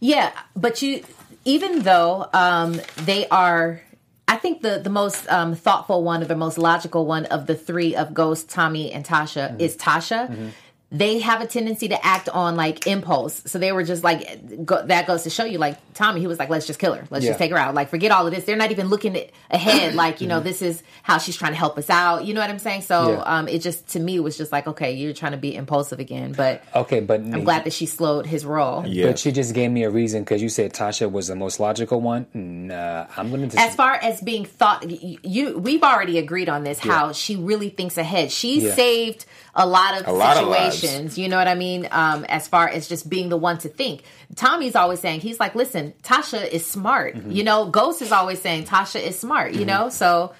Yeah, 0.00 0.32
but 0.54 0.82
you, 0.82 1.02
even 1.44 1.82
though 1.82 2.28
um, 2.32 2.80
they 3.04 3.26
are, 3.28 3.80
I 4.28 4.36
think 4.36 4.62
the 4.62 4.80
the 4.82 4.90
most 4.90 5.28
um, 5.30 5.54
thoughtful 5.54 6.02
one 6.02 6.20
or 6.22 6.26
the 6.26 6.36
most 6.36 6.58
logical 6.58 7.06
one 7.06 7.26
of 7.26 7.46
the 7.46 7.54
three 7.54 7.94
of 7.94 8.12
Ghost, 8.12 8.48
Tommy, 8.48 8.92
and 8.92 9.04
Tasha 9.04 9.58
is 9.60 9.76
Tasha. 9.76 10.52
They 10.92 11.18
have 11.18 11.40
a 11.40 11.46
tendency 11.48 11.88
to 11.88 12.06
act 12.06 12.28
on 12.28 12.54
like 12.54 12.86
impulse, 12.86 13.42
so 13.46 13.58
they 13.58 13.72
were 13.72 13.82
just 13.82 14.04
like 14.04 14.64
go, 14.64 14.86
that 14.86 15.08
goes 15.08 15.24
to 15.24 15.30
show 15.30 15.44
you. 15.44 15.58
Like 15.58 15.78
Tommy, 15.94 16.20
he 16.20 16.28
was 16.28 16.38
like, 16.38 16.48
"Let's 16.48 16.64
just 16.64 16.78
kill 16.78 16.94
her. 16.94 17.04
Let's 17.10 17.24
Yeah. 17.24 17.30
just 17.32 17.40
take 17.40 17.50
her 17.50 17.58
out. 17.58 17.74
Like 17.74 17.88
forget 17.88 18.12
all 18.12 18.24
of 18.24 18.32
this. 18.32 18.44
They're 18.44 18.54
not 18.56 18.70
even 18.70 18.86
looking 18.86 19.16
it 19.16 19.32
ahead. 19.50 19.94
Like 19.96 20.20
you 20.20 20.28
know, 20.28 20.38
this 20.38 20.62
is 20.62 20.84
how 21.02 21.18
she's 21.18 21.36
trying 21.36 21.50
to 21.52 21.58
help 21.58 21.76
us 21.76 21.90
out. 21.90 22.24
You 22.24 22.34
know 22.34 22.40
what 22.40 22.50
I'm 22.50 22.60
saying? 22.60 22.82
So 22.82 23.14
Yeah. 23.14 23.22
um, 23.38 23.48
it 23.48 23.62
just 23.62 23.88
to 23.88 23.98
me 24.00 24.20
was 24.20 24.36
just 24.38 24.52
like, 24.52 24.68
okay, 24.68 24.92
you're 24.92 25.12
trying 25.12 25.32
to 25.32 25.38
be 25.38 25.56
impulsive 25.56 25.98
again, 25.98 26.30
but 26.36 26.62
okay, 26.72 27.00
but 27.00 27.18
I'm 27.20 27.42
glad 27.42 27.64
that 27.64 27.72
she 27.72 27.86
slowed 27.86 28.24
his 28.24 28.44
roll. 28.46 28.82
But 28.82 29.18
she 29.18 29.32
just 29.32 29.54
gave 29.54 29.72
me 29.72 29.82
a 29.82 29.90
reason 29.90 30.22
because 30.22 30.40
you 30.40 30.48
said 30.48 30.72
Tasha 30.72 31.10
was 31.10 31.26
the 31.26 31.34
most 31.34 31.58
logical 31.58 32.00
one. 32.00 32.26
Nah, 32.32 33.06
I'm 33.16 33.30
gonna 33.32 33.48
as 33.58 33.74
far 33.74 33.94
as 33.94 34.20
being 34.20 34.44
thought 34.44 34.86
y- 34.86 35.16
you 35.24 35.58
we've 35.58 35.82
already 35.82 36.18
agreed 36.18 36.48
on 36.48 36.62
this 36.62 36.78
how 36.78 37.06
Yeah. 37.06 37.12
she 37.12 37.34
really 37.36 37.70
thinks 37.70 37.98
ahead 37.98 38.30
she 38.30 38.60
Yeah. 38.60 38.74
saved 38.74 39.24
a 39.58 39.66
lot 39.66 39.98
of 40.00 40.06
A 40.06 40.12
lot 40.12 40.36
of 40.36 40.44
situations 40.44 41.16
you 41.18 41.28
know 41.28 41.36
what 41.38 41.48
i 41.48 41.54
mean 41.54 41.88
um 41.90 42.24
as 42.28 42.46
far 42.46 42.68
as 42.68 42.86
just 42.88 43.08
being 43.08 43.30
the 43.30 43.36
one 43.38 43.56
to 43.58 43.68
think 43.68 44.02
tommy's 44.36 44.76
always 44.76 45.00
saying 45.00 45.20
he's 45.20 45.40
like 45.40 45.54
listen 45.54 45.94
tasha 46.02 46.46
is 46.48 46.64
smart 46.66 47.14
Mm-hmm. 47.16 47.30
you 47.32 47.42
know 47.42 47.66
ghost 47.66 48.02
is 48.02 48.12
always 48.12 48.40
saying 48.40 48.64
tasha 48.64 49.00
is 49.00 49.18
smart 49.18 49.52
you 49.54 49.60
Mhm. 49.64 49.66
know 49.66 49.88
so 49.88 50.32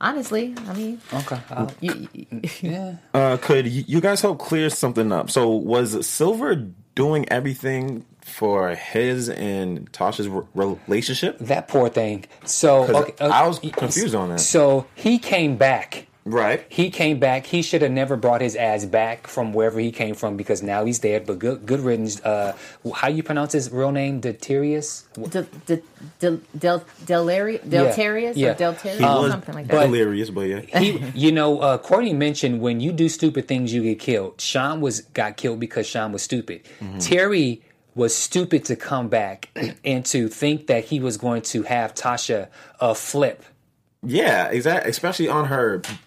honestly 0.00 0.54
i 0.68 0.72
mean 0.74 1.00
okay 1.12 1.38
you, 1.80 2.08
yeah 2.60 2.96
Uh, 3.14 3.36
could 3.40 3.66
you 3.66 4.00
guys 4.00 4.20
help 4.20 4.38
clear 4.38 4.68
something 4.70 5.12
up? 5.12 5.30
So 5.30 5.48
was 5.50 6.04
Silver 6.06 6.56
doing 6.96 7.26
everything 7.30 8.04
for 8.20 8.70
his 8.74 9.28
and 9.28 9.90
Tasha's 9.92 10.28
re- 10.28 10.42
relationship? 10.54 11.38
That 11.38 11.68
poor 11.68 11.88
thing. 11.88 12.24
So 12.44 12.82
okay, 12.84 13.14
uh, 13.20 13.28
I 13.28 13.46
was 13.46 13.58
confused 13.60 14.14
on 14.14 14.30
that. 14.30 14.40
So 14.40 14.86
he 14.94 15.18
came 15.18 15.56
back. 15.56 16.06
Right. 16.26 16.64
He 16.70 16.90
came 16.90 17.18
back. 17.18 17.44
He 17.44 17.60
should 17.60 17.82
have 17.82 17.90
never 17.90 18.16
brought 18.16 18.40
his 18.40 18.56
ass 18.56 18.86
back 18.86 19.26
from 19.26 19.52
wherever 19.52 19.78
he 19.78 19.92
came 19.92 20.14
from 20.14 20.36
because 20.38 20.62
now 20.62 20.84
he's 20.86 20.98
dead. 20.98 21.26
But 21.26 21.38
good, 21.38 21.66
good 21.66 21.80
riddance. 21.80 22.20
Uh, 22.24 22.56
how 22.94 23.08
you 23.08 23.22
pronounce 23.22 23.52
his 23.52 23.70
real 23.70 23.92
name? 23.92 24.20
Deterius. 24.22 25.04
Del, 25.14 25.46
del, 25.66 25.80
del, 26.18 26.40
del, 26.56 26.84
Delari- 27.04 27.60
Deltarius 27.60 28.36
or 28.36 28.54
Deltarius 28.54 28.96
He 28.96 29.02
was 29.04 29.30
something 29.32 29.54
like 29.54 29.66
that 29.66 29.84
delirious, 29.86 30.30
but 30.30 30.42
yeah. 30.42 30.60
he, 30.78 30.98
you 31.14 31.30
know, 31.30 31.60
uh, 31.60 31.76
Courtney 31.76 32.14
mentioned 32.14 32.60
when 32.60 32.80
you 32.80 32.90
do 32.92 33.08
stupid 33.10 33.46
things, 33.46 33.74
you 33.74 33.82
get 33.82 33.98
killed. 33.98 34.40
Sean 34.40 34.80
was 34.80 35.02
got 35.02 35.36
killed 35.36 35.60
because 35.60 35.86
Sean 35.86 36.10
was 36.12 36.22
stupid. 36.22 36.64
Mm-hmm. 36.80 36.98
Terry 37.00 37.62
was 37.94 38.14
stupid 38.14 38.64
to 38.64 38.76
come 38.76 39.08
back 39.08 39.50
and 39.84 40.06
to 40.06 40.28
think 40.28 40.68
that 40.68 40.86
he 40.86 41.00
was 41.00 41.18
going 41.18 41.42
to 41.42 41.64
have 41.64 41.94
Tasha 41.94 42.48
uh, 42.80 42.94
flip. 42.94 43.44
Yeah, 44.02 44.48
exactly. 44.48 44.90
Especially 44.90 45.28
on 45.28 45.46
her 45.46 45.78
ba- 45.78 45.98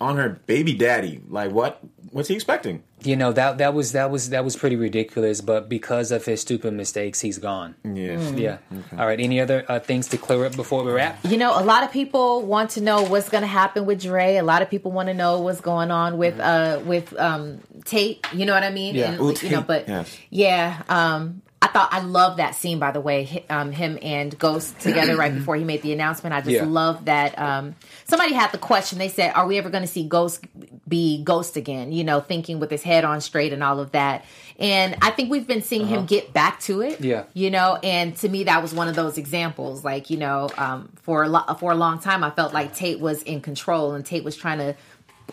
on 0.00 0.16
her 0.16 0.28
baby 0.46 0.74
daddy. 0.74 1.20
Like 1.28 1.50
what? 1.52 1.80
What's 2.12 2.28
he 2.28 2.34
expecting? 2.34 2.82
You 3.02 3.14
know 3.16 3.32
that 3.32 3.58
that 3.58 3.72
was 3.72 3.92
that 3.92 4.10
was 4.10 4.30
that 4.30 4.44
was 4.44 4.56
pretty 4.56 4.76
ridiculous. 4.76 5.40
But 5.40 5.68
because 5.68 6.10
of 6.10 6.24
his 6.24 6.40
stupid 6.40 6.72
mistakes, 6.74 7.20
he's 7.20 7.38
gone. 7.38 7.76
Yeah, 7.84 8.16
Mm. 8.16 8.38
yeah. 8.38 8.58
All 8.98 9.06
right. 9.06 9.20
Any 9.20 9.40
other 9.40 9.64
uh, 9.68 9.78
things 9.78 10.08
to 10.08 10.18
clear 10.18 10.44
up 10.44 10.56
before 10.56 10.82
we 10.82 10.90
wrap? 10.92 11.18
You 11.24 11.36
know, 11.36 11.58
a 11.58 11.62
lot 11.62 11.84
of 11.84 11.92
people 11.92 12.42
want 12.42 12.70
to 12.70 12.80
know 12.80 13.02
what's 13.04 13.28
going 13.28 13.42
to 13.42 13.46
happen 13.48 13.86
with 13.86 14.02
Dre. 14.02 14.36
A 14.36 14.42
lot 14.42 14.60
of 14.62 14.68
people 14.70 14.90
want 14.90 15.08
to 15.08 15.14
know 15.14 15.40
what's 15.40 15.60
going 15.60 15.90
on 15.90 16.18
with 16.18 16.38
uh 16.40 16.80
with 16.84 17.14
um 17.18 17.60
Tate. 17.84 18.26
You 18.32 18.44
know 18.46 18.54
what 18.54 18.64
I 18.64 18.70
mean? 18.70 18.94
Yeah. 18.96 19.12
And, 19.12 19.20
Ooh, 19.20 19.34
you 19.40 19.50
know, 19.50 19.62
but 19.62 19.86
yes. 19.88 20.18
yeah, 20.30 20.82
um 20.88 21.42
I 21.62 21.66
thought 21.66 21.90
I 21.92 22.00
love 22.00 22.38
that 22.38 22.54
scene 22.54 22.78
by 22.78 22.90
the 22.90 23.00
way, 23.02 23.44
um 23.50 23.70
him 23.72 23.98
and 24.00 24.36
Ghost 24.38 24.78
together 24.80 25.14
right 25.16 25.32
before 25.34 25.56
he 25.56 25.64
made 25.64 25.82
the 25.82 25.92
announcement. 25.92 26.34
I 26.34 26.40
just 26.40 26.52
Yeah. 26.52 26.64
love 26.64 27.04
that 27.04 27.38
um 27.38 27.74
somebody 28.06 28.32
had 28.32 28.50
the 28.50 28.58
question. 28.58 28.98
They 28.98 29.08
said, 29.08 29.32
"Are 29.34 29.46
we 29.46 29.58
ever 29.58 29.68
going 29.68 29.82
to 29.82 29.86
see 29.88 30.04
Ghost 30.08 30.42
be 30.88 31.22
Ghost 31.22 31.56
again?" 31.56 31.92
You 31.92 32.02
know, 32.04 32.20
thinking 32.20 32.60
with 32.60 32.70
his 32.70 32.82
head 32.82 33.04
on 33.04 33.20
straight 33.20 33.52
and 33.52 33.62
all 33.62 33.78
of 33.78 33.92
that. 33.92 34.24
And 34.58 34.96
I 35.02 35.10
think 35.10 35.30
we've 35.30 35.46
been 35.46 35.62
seeing 35.62 35.82
Uh-huh. 35.84 36.00
him 36.00 36.06
get 36.06 36.32
back 36.32 36.60
to 36.60 36.80
it 36.82 37.00
Yeah. 37.00 37.24
you 37.34 37.50
know 37.50 37.78
and 37.82 38.14
to 38.18 38.28
me 38.28 38.44
that 38.44 38.60
was 38.62 38.74
one 38.74 38.88
of 38.88 38.94
those 38.94 39.16
examples 39.18 39.84
like 39.84 40.10
you 40.10 40.16
know 40.18 40.50
um, 40.58 40.88
for 41.02 41.24
a 41.24 41.28
lo- 41.28 41.44
for 41.58 41.72
a 41.72 41.74
long 41.74 41.98
time 41.98 42.22
i 42.22 42.28
felt 42.30 42.52
like 42.52 42.74
tate 42.74 43.00
was 43.00 43.22
in 43.22 43.40
control 43.40 43.92
and 43.92 44.04
tate 44.04 44.22
was 44.22 44.36
trying 44.36 44.58
to 44.58 44.74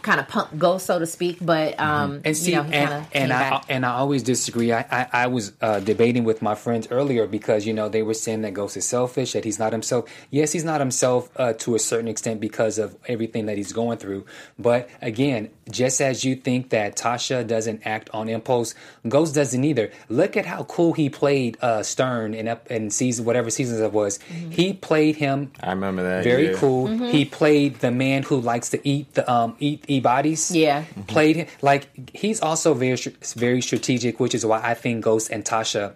kind 0.02 0.19
of 0.19 0.28
pump 0.28 0.57
ghost 0.57 0.86
so 0.86 0.99
to 0.99 1.06
speak 1.06 1.38
but 1.41 1.80
um 1.80 2.22
And 2.24 2.36
see, 2.36 2.52
you 2.52 2.57
know 2.57 2.64
he 2.64 2.74
and, 2.74 3.06
and 3.14 3.34
I 3.34 3.61
and 3.69 3.86
I 3.86 3.91
always 3.94 4.24
disagree. 4.24 4.72
I 4.72 4.82
I, 4.91 5.07
I 5.24 5.28
was 5.28 5.53
uh, 5.61 5.80
debating 5.80 6.24
with 6.24 6.41
my 6.41 6.56
friends 6.56 6.88
earlier 6.91 7.28
because 7.28 7.65
you 7.65 7.74
know 7.74 7.90
they 7.90 8.03
were 8.03 8.14
saying 8.14 8.41
that 8.41 8.53
Ghost 8.53 8.78
is 8.78 8.86
selfish, 8.86 9.34
that 9.34 9.44
he's 9.44 9.60
not 9.60 9.72
himself. 9.74 10.10
Yes, 10.32 10.52
he's 10.52 10.64
not 10.64 10.80
himself 10.80 11.30
uh, 11.38 11.53
to 11.53 11.76
a 11.76 11.80
certain 11.80 12.07
extent 12.07 12.40
because 12.40 12.78
of 12.78 12.95
everything 13.07 13.45
that 13.48 13.57
he's 13.57 13.72
going 13.74 13.98
through. 13.98 14.26
But 14.57 14.90
again, 15.02 15.49
just 15.69 16.02
as 16.02 16.24
you 16.24 16.36
think 16.36 16.69
that 16.69 16.95
Tasha 16.95 17.45
doesn't 17.45 17.86
act 17.86 18.10
on 18.14 18.30
impulse, 18.30 18.76
Ghost 19.07 19.36
doesn't 19.36 19.64
either. 19.64 19.91
Look 20.10 20.38
at 20.38 20.45
how 20.45 20.64
cool 20.64 20.94
he 20.94 21.10
played 21.10 21.57
uh, 21.61 21.84
Stern 21.84 22.34
in 22.34 22.48
up 22.48 22.69
in 22.72 22.90
season 22.90 23.26
whatever 23.26 23.49
seasons 23.49 23.80
it 23.80 23.91
was. 23.94 24.19
He 24.49 24.74
played 24.74 25.15
him 25.15 25.52
I 25.61 25.69
remember 25.72 26.03
that. 26.03 26.24
very 26.24 26.52
yeah. 26.52 26.57
cool. 26.57 26.88
Mm-hmm. 26.88 27.06
He 27.06 27.26
played 27.26 27.80
the 27.80 27.91
man 27.91 28.24
who 28.24 28.40
likes 28.40 28.69
to 28.69 28.88
eat 28.88 29.14
the 29.14 29.30
um 29.32 29.56
eat 29.60 29.84
e 29.88 30.00
bodies. 30.00 30.52
Yeah. 30.52 30.84
played 31.08 31.36
him 31.38 31.48
like 31.62 31.88
he's 32.14 32.40
also 32.42 32.74
very 32.74 32.98
very 33.36 33.62
strategic, 33.62 34.20
which 34.20 34.36
is 34.36 34.46
why 34.46 34.60
I 34.64 34.74
think 34.74 35.04
Ghost 35.04 35.30
and 35.32 35.44
Tasha. 35.46 35.94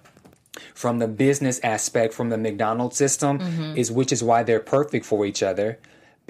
From 0.76 1.00
the 1.00 1.08
business 1.08 1.60
aspect, 1.64 2.14
from 2.14 2.30
the 2.30 2.38
McDonald's 2.38 2.98
system, 2.98 3.40
Mhm. 3.40 3.78
is 3.78 3.92
which 3.92 4.12
is 4.12 4.22
why 4.24 4.44
they're 4.44 4.60
perfect 4.60 5.06
for 5.06 5.26
each 5.26 5.42
other, 5.42 5.78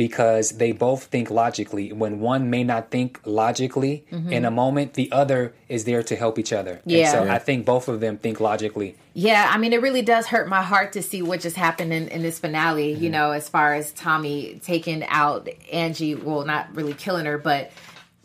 because 0.06 0.54
they 0.54 0.72
both 0.72 1.04
think 1.14 1.30
logically. 1.30 1.94
When 1.94 2.20
one 2.20 2.50
may 2.50 2.64
not 2.64 2.90
think 2.90 3.20
logically 3.24 4.04
Mhm. 4.12 4.32
in 4.32 4.46
a 4.46 4.50
moment, 4.50 4.96
the 4.96 5.12
other 5.12 5.54
is 5.70 5.84
there 5.84 6.02
to 6.02 6.16
help 6.16 6.40
each 6.40 6.52
other. 6.52 6.82
And 6.86 6.92
Yeah. 6.92 7.12
so 7.12 7.24
Yeah. 7.26 7.36
I 7.36 7.38
think 7.38 7.66
both 7.68 7.88
of 7.88 8.00
them 8.00 8.18
think 8.18 8.40
logically. 8.40 8.96
Yeah, 9.14 9.48
I 9.54 9.60
mean, 9.60 9.74
it 9.74 9.82
really 9.82 10.02
does 10.02 10.26
hurt 10.26 10.50
my 10.50 10.64
heart 10.64 10.94
to 10.94 11.04
see 11.04 11.22
what 11.22 11.40
just 11.42 11.56
happened 11.56 11.94
in, 11.94 12.08
in 12.08 12.24
this 12.24 12.40
finale, 12.40 12.92
you 12.94 13.12
know, 13.12 13.30
as 13.30 13.48
far 13.48 13.76
as 13.76 13.92
Tommy 13.92 14.60
taking 14.66 15.04
out 15.08 15.48
Angie, 15.72 16.16
well, 16.16 16.46
not 16.46 16.66
really 16.74 16.94
killing 16.96 17.28
her, 17.28 17.38
but 17.38 17.70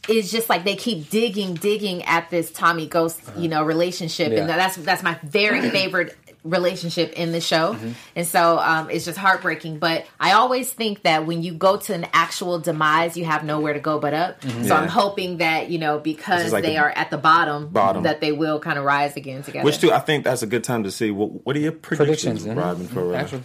it's 0.09 0.31
just 0.31 0.49
like 0.49 0.65
they 0.65 0.77
keep 0.77 1.11
digging, 1.11 1.53
digging 1.55 2.05
at 2.05 2.31
this 2.31 2.51
Tommy 2.51 2.87
Ghost, 2.87 3.21
you 3.37 3.49
know, 3.49 3.63
relationship. 3.65 4.33
And 4.33 4.49
that's 4.49 4.77
that's 4.77 5.03
my 5.03 5.17
very 5.25 5.69
favorite 5.69 6.17
relationship 6.49 7.13
in 7.15 7.33
the 7.33 7.41
show. 7.41 7.75
Mhm. 7.75 7.95
And 8.15 8.27
so 8.27 8.59
um, 8.59 8.89
it's 8.91 9.05
just 9.05 9.19
heartbreaking. 9.19 9.79
But 9.79 10.07
I 10.21 10.33
always 10.33 10.73
think 10.73 11.03
that 11.03 11.27
when 11.27 11.43
you 11.43 11.53
go 11.55 11.77
to 11.77 11.95
an 11.95 12.07
actual 12.13 12.59
demise, 12.59 13.17
you 13.17 13.25
have 13.25 13.45
nowhere 13.45 13.73
to 13.75 13.81
go 13.81 13.99
but 13.99 14.15
up. 14.15 14.41
Mhm. 14.41 14.67
So 14.69 14.75
I'm 14.75 14.89
hoping 14.89 15.39
that, 15.39 15.71
you 15.71 15.79
know, 15.79 15.99
because 15.99 16.53
like 16.53 16.65
they 16.65 16.75
the 16.75 16.79
are 16.79 16.91
at 16.91 17.11
the 17.11 17.19
bottom, 17.19 17.69
bottom. 17.69 18.05
that 18.05 18.21
they 18.21 18.33
will 18.33 18.59
kind 18.61 18.79
of 18.79 18.85
rise 18.85 19.17
again 19.17 19.43
together. 19.43 19.65
Which 19.65 19.79
too, 19.81 19.93
I 19.93 19.99
think 20.01 20.25
that's 20.25 20.43
a 20.43 20.47
good 20.47 20.65
time 20.65 20.85
to 20.85 20.91
see 20.91 21.11
what 21.11 21.45
what 21.47 21.57
are 21.57 21.61
your 21.61 21.73
predictions, 21.73 22.43
Predictions. 22.45 22.57
Robin, 22.57 22.87
for 22.89 23.15
uh, 23.15 23.19
Actually. 23.19 23.43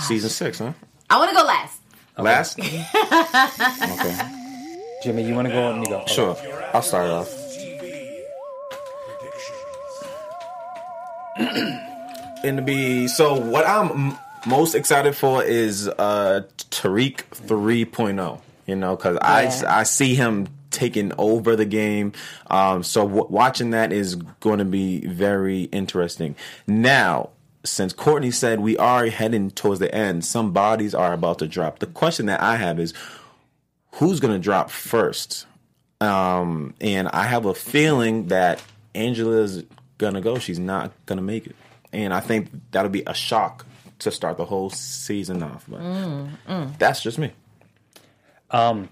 season 0.00 0.30
six, 0.30 0.58
huh? 0.58 0.72
I 1.10 1.18
want 1.18 1.30
to 1.30 1.36
go 1.36 1.44
last. 1.44 1.80
Last, 2.16 2.58
okay. 2.60 4.30
Jimmy, 5.02 5.24
you 5.24 5.34
want 5.34 5.48
to 5.48 5.52
go? 5.52 5.70
Let 5.70 5.78
me 5.80 5.86
go. 5.86 6.04
sure. 6.06 6.36
I'll 6.72 6.80
start 6.80 7.10
off. 7.10 7.28
and 12.44 12.58
to 12.58 12.62
be 12.62 13.08
so, 13.08 13.38
what 13.38 13.66
I'm 13.66 13.90
m- 14.12 14.18
most 14.46 14.74
excited 14.74 15.16
for 15.16 15.42
is 15.42 15.88
uh 15.88 16.42
Tariq 16.70 17.24
3.0. 17.30 18.40
You 18.66 18.76
know, 18.76 18.96
because 18.96 19.18
I 19.20 19.50
I 19.66 19.82
see 19.82 20.14
him 20.14 20.48
taking 20.70 21.12
over 21.18 21.54
the 21.56 21.64
game. 21.64 22.12
Um, 22.48 22.82
so 22.82 23.06
w- 23.06 23.26
watching 23.28 23.70
that 23.70 23.92
is 23.92 24.16
going 24.40 24.58
to 24.58 24.64
be 24.64 25.06
very 25.06 25.64
interesting. 25.64 26.34
Now, 26.66 27.30
since 27.62 27.92
Courtney 27.92 28.30
said 28.32 28.60
we 28.60 28.76
are 28.78 29.06
heading 29.06 29.50
towards 29.50 29.80
the 29.80 29.94
end, 29.94 30.24
some 30.24 30.52
bodies 30.52 30.94
are 30.94 31.12
about 31.12 31.38
to 31.40 31.46
drop. 31.46 31.78
The 31.78 31.86
question 31.86 32.26
that 32.26 32.40
I 32.40 32.56
have 32.56 32.80
is, 32.80 32.92
who's 33.92 34.18
going 34.18 34.34
to 34.34 34.40
drop 34.40 34.70
first? 34.70 35.46
Um, 36.00 36.74
and 36.80 37.08
I 37.08 37.24
have 37.24 37.46
a 37.46 37.54
feeling 37.54 38.26
that 38.28 38.60
Angela's 38.94 39.64
gonna 39.98 40.20
go. 40.20 40.38
She's 40.38 40.58
not 40.58 40.92
gonna 41.06 41.22
make 41.22 41.46
it, 41.46 41.56
and 41.94 42.12
I 42.12 42.20
think 42.20 42.50
that'll 42.72 42.90
be 42.90 43.02
a 43.06 43.14
shock 43.14 43.64
to 44.00 44.10
start 44.10 44.36
the 44.36 44.44
whole 44.44 44.70
season 44.70 45.42
off. 45.42 45.64
But 45.68 45.80
Mm, 45.80 46.28
mm. 46.48 46.78
that's 46.78 47.02
just 47.02 47.18
me. 47.18 47.30
Um, 48.50 48.88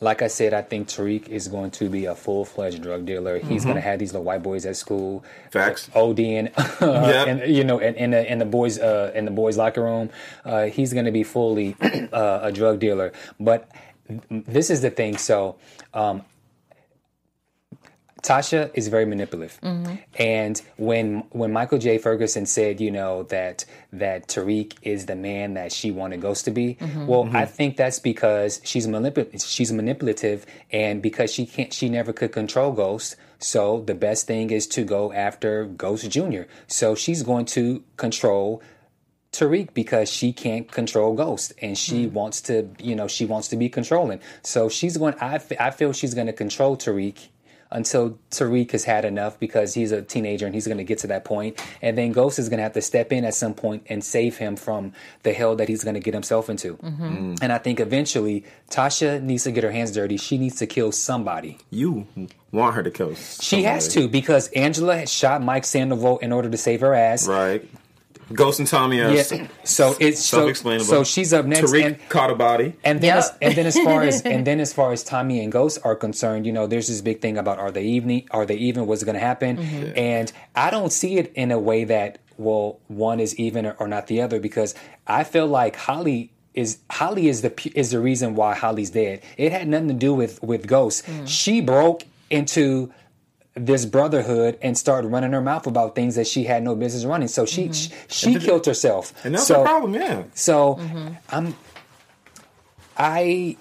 like 0.00 0.22
I 0.22 0.26
said, 0.28 0.52
I 0.52 0.62
think 0.62 0.88
Tariq 0.88 1.28
is 1.28 1.48
going 1.48 1.70
to 1.72 1.88
be 1.88 2.04
a 2.06 2.14
full 2.14 2.44
fledged 2.44 2.82
drug 2.82 3.06
dealer. 3.06 3.38
He's 3.38 3.62
Mhm. 3.62 3.66
going 3.66 3.74
to 3.76 3.80
have 3.80 3.98
these 3.98 4.12
little 4.12 4.24
white 4.24 4.42
boys 4.42 4.66
at 4.66 4.76
school, 4.76 5.24
facts, 5.50 5.88
ODing, 5.94 6.50
Yep. 6.80 7.26
and 7.28 7.54
you 7.56 7.64
know, 7.64 7.78
in, 7.78 7.94
in 7.94 8.10
the 8.10 8.30
in 8.32 8.38
the 8.38 8.44
boys 8.44 8.78
uh, 8.78 9.12
in 9.14 9.24
the 9.24 9.30
boys 9.30 9.56
locker 9.56 9.82
room. 9.82 10.10
Uh, 10.44 10.64
he's 10.66 10.92
going 10.92 11.06
to 11.06 11.12
be 11.12 11.22
fully 11.22 11.76
uh, 12.12 12.40
a 12.42 12.52
drug 12.52 12.80
dealer. 12.80 13.12
But 13.40 13.68
this 14.30 14.70
is 14.70 14.80
the 14.82 14.90
thing. 14.90 15.16
So. 15.16 15.56
Um, 15.94 16.22
Tasha 18.24 18.70
is 18.72 18.88
very 18.88 19.04
manipulative. 19.04 19.60
Mhm. 19.62 19.98
And 20.18 20.62
when 20.78 21.24
when 21.30 21.52
Michael 21.52 21.78
J. 21.78 21.98
Ferguson 21.98 22.46
said, 22.46 22.80
you 22.80 22.90
know, 22.90 23.24
that 23.24 23.66
that 23.92 24.28
Tariq 24.28 24.72
is 24.82 25.04
the 25.06 25.14
man 25.14 25.54
that 25.54 25.70
she 25.72 25.90
wanted 25.90 26.22
Ghost 26.22 26.46
to 26.46 26.50
be, 26.50 26.78
Mhm. 26.80 27.06
well, 27.06 27.24
Mhm. 27.24 27.34
I 27.36 27.44
think 27.44 27.76
that's 27.76 27.98
because 27.98 28.60
she's 28.64 28.88
manipulative. 28.88 29.42
She's 29.42 29.70
manipulative, 29.72 30.46
and 30.72 31.02
because 31.02 31.30
she 31.34 31.44
can't, 31.44 31.72
she 31.72 31.88
never 31.90 32.12
could 32.14 32.32
control 32.32 32.72
Ghost. 32.72 33.16
So 33.38 33.82
the 33.86 33.94
best 33.94 34.26
thing 34.26 34.50
is 34.50 34.66
to 34.68 34.84
go 34.84 35.12
after 35.12 35.66
Ghost 35.66 36.08
Junior. 36.10 36.46
So 36.66 36.94
she's 36.94 37.22
going 37.22 37.44
to 37.56 37.84
control 37.98 38.62
Tariq 39.32 39.74
because 39.74 40.08
she 40.10 40.32
can't 40.32 40.70
control 40.70 41.12
Ghost 41.14 41.52
and 41.60 41.76
she 41.76 42.06
wants 42.06 42.40
to, 42.42 42.68
you 42.80 42.94
know, 42.94 43.08
she 43.08 43.26
wants 43.26 43.48
to 43.48 43.56
be 43.56 43.68
controlling. 43.68 44.20
So 44.42 44.68
she's 44.68 44.96
going. 44.96 45.14
I 45.20 45.40
I 45.60 45.70
feel 45.72 45.92
she's 45.92 46.14
going 46.14 46.28
to 46.28 46.32
control 46.32 46.76
Tariq 46.76 47.16
until 47.70 48.18
Tariq 48.30 48.70
has 48.72 48.84
had 48.84 49.04
enough 49.04 49.38
because 49.38 49.74
he's 49.74 49.92
a 49.92 50.02
teenager 50.02 50.46
and 50.46 50.54
he's 50.54 50.66
going 50.66 50.78
to 50.78 50.84
get 50.84 50.98
to 50.98 51.06
that 51.08 51.24
point, 51.24 51.60
and 51.82 51.96
then 51.98 52.12
Ghost 52.12 52.38
is 52.38 52.48
going 52.48 52.58
to 52.58 52.62
have 52.62 52.72
to 52.74 52.82
step 52.82 53.12
in 53.12 53.24
at 53.24 53.34
some 53.34 53.54
point 53.54 53.84
and 53.88 54.04
save 54.04 54.36
him 54.38 54.56
from 54.56 54.92
the 55.22 55.32
hell 55.32 55.56
that 55.56 55.68
he's 55.68 55.82
going 55.84 55.94
to 55.94 56.00
get 56.00 56.14
himself 56.14 56.48
into. 56.48 56.76
Mhm. 56.76 57.38
And 57.42 57.52
I 57.52 57.58
think 57.58 57.80
eventually 57.80 58.44
Tasha 58.70 59.22
needs 59.22 59.44
to 59.44 59.52
get 59.52 59.64
her 59.64 59.70
hands 59.72 59.92
dirty. 59.92 60.16
She 60.16 60.38
needs 60.38 60.56
to 60.56 60.66
kill 60.66 60.92
somebody. 60.92 61.58
You 61.70 62.06
want 62.52 62.74
her 62.74 62.82
to 62.82 62.90
kill? 62.90 63.14
She 63.14 63.62
has 63.64 63.88
to 63.88 64.08
because 64.08 64.48
Angela 64.48 65.06
shot 65.06 65.42
Mike 65.42 65.64
Sandoval 65.64 66.18
in 66.18 66.32
order 66.32 66.48
to 66.50 66.56
save 66.56 66.80
her 66.80 66.94
ass. 66.94 67.26
Right. 67.26 67.68
Ghost 68.32 68.58
and 68.58 68.68
Tommy 68.68 69.00
are 69.00 69.10
Yeah. 69.10 69.22
So 69.64 69.96
it's 70.00 70.20
so, 70.20 70.38
self-explainable. 70.38 70.86
so 70.86 71.04
she's 71.04 71.32
up 71.32 71.46
next. 71.46 71.70
Tariq 71.70 71.84
and, 71.84 72.08
caught 72.08 72.30
a 72.30 72.34
body. 72.34 72.74
and 72.84 73.00
then, 73.00 73.18
as, 73.18 73.32
and 73.42 73.54
then 73.54 73.66
as 73.66 73.78
far 73.78 74.02
as 74.02 74.22
and 74.22 74.46
then 74.46 74.60
as 74.60 74.72
far 74.72 74.92
as 74.92 75.02
Tommy 75.04 75.42
and 75.42 75.52
Ghost 75.52 75.78
are 75.84 75.94
concerned, 75.96 76.46
you 76.46 76.52
know, 76.52 76.66
there's 76.66 76.88
this 76.88 77.00
big 77.00 77.20
thing 77.20 77.36
about 77.36 77.58
are 77.58 77.70
they 77.70 77.84
even? 77.84 78.22
Are 78.30 78.46
they 78.46 78.56
even? 78.56 78.86
What's 78.86 79.04
going 79.04 79.14
to 79.14 79.20
happen? 79.20 79.56
Mhm. 79.58 79.96
And 79.96 80.32
I 80.54 80.70
don't 80.70 80.92
see 80.92 81.18
it 81.18 81.32
in 81.34 81.50
a 81.50 81.58
way 81.58 81.84
that 81.84 82.18
well, 82.36 82.80
one 82.88 83.20
is 83.20 83.36
even 83.38 83.64
or, 83.66 83.76
or 83.78 83.86
not 83.88 84.06
the 84.08 84.20
other 84.20 84.40
because 84.40 84.74
I 85.06 85.24
feel 85.24 85.46
like 85.46 85.76
Holly 85.76 86.30
is 86.54 86.78
Holly 86.90 87.28
is 87.28 87.42
the 87.42 87.52
is 87.74 87.90
the 87.90 88.00
reason 88.00 88.34
why 88.34 88.54
Holly's 88.54 88.90
dead. 88.90 89.22
It 89.36 89.52
had 89.52 89.68
nothing 89.68 89.88
to 89.88 89.94
do 89.94 90.14
with 90.14 90.42
with 90.42 90.66
Ghost. 90.66 91.04
Mm. 91.06 91.28
She 91.28 91.60
broke 91.60 92.04
into 92.30 92.92
this 93.54 93.86
brotherhood 93.86 94.58
and 94.62 94.76
started 94.76 95.08
running 95.08 95.32
her 95.32 95.40
mouth 95.40 95.66
about 95.66 95.94
things 95.94 96.16
that 96.16 96.26
she 96.26 96.44
had 96.44 96.62
no 96.62 96.74
business 96.74 97.04
running. 97.04 97.28
So 97.28 97.46
she 97.46 97.72
she, 97.72 97.90
she 98.08 98.38
killed 98.38 98.66
herself. 98.66 99.12
And 99.24 99.34
that's 99.34 99.46
so, 99.46 99.58
the 99.58 99.64
problem, 99.64 99.94
yeah. 99.94 100.24
So 100.34 100.80
I'm 101.30 101.54
I 102.96 103.56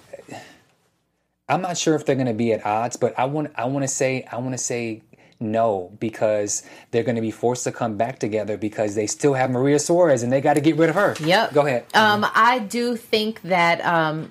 I'm 1.47 1.61
not 1.61 1.77
sure 1.77 1.95
if 1.95 2.05
they're 2.05 2.15
going 2.15 2.27
to 2.27 2.33
be 2.33 2.53
at 2.53 2.65
odds, 2.65 2.95
but 2.95 3.17
I 3.17 3.25
want 3.25 3.51
I 3.55 3.65
want 3.65 3.83
to 3.83 3.87
say 3.87 4.25
I 4.31 4.37
want 4.37 4.53
to 4.53 4.57
say 4.57 5.03
no 5.39 5.91
because 5.99 6.63
they're 6.91 7.03
going 7.03 7.15
to 7.15 7.21
be 7.21 7.31
forced 7.31 7.65
to 7.65 7.71
come 7.71 7.97
back 7.97 8.17
together 8.17 8.57
because 8.57 8.95
they 8.95 9.05
still 9.05 9.33
have 9.33 9.51
Maria 9.51 9.77
Suarez 9.77 10.23
and 10.23 10.31
they 10.31 10.41
got 10.41 10.53
to 10.53 10.61
get 10.61 10.77
rid 10.77 10.89
of 10.89 10.95
her. 10.95 11.15
Yep. 11.19 11.53
Go 11.53 11.65
ahead. 11.65 11.85
Um, 11.93 12.25
I 12.33 12.59
do 12.59 12.95
think 12.95 13.41
that 13.43 13.83
um, 13.85 14.29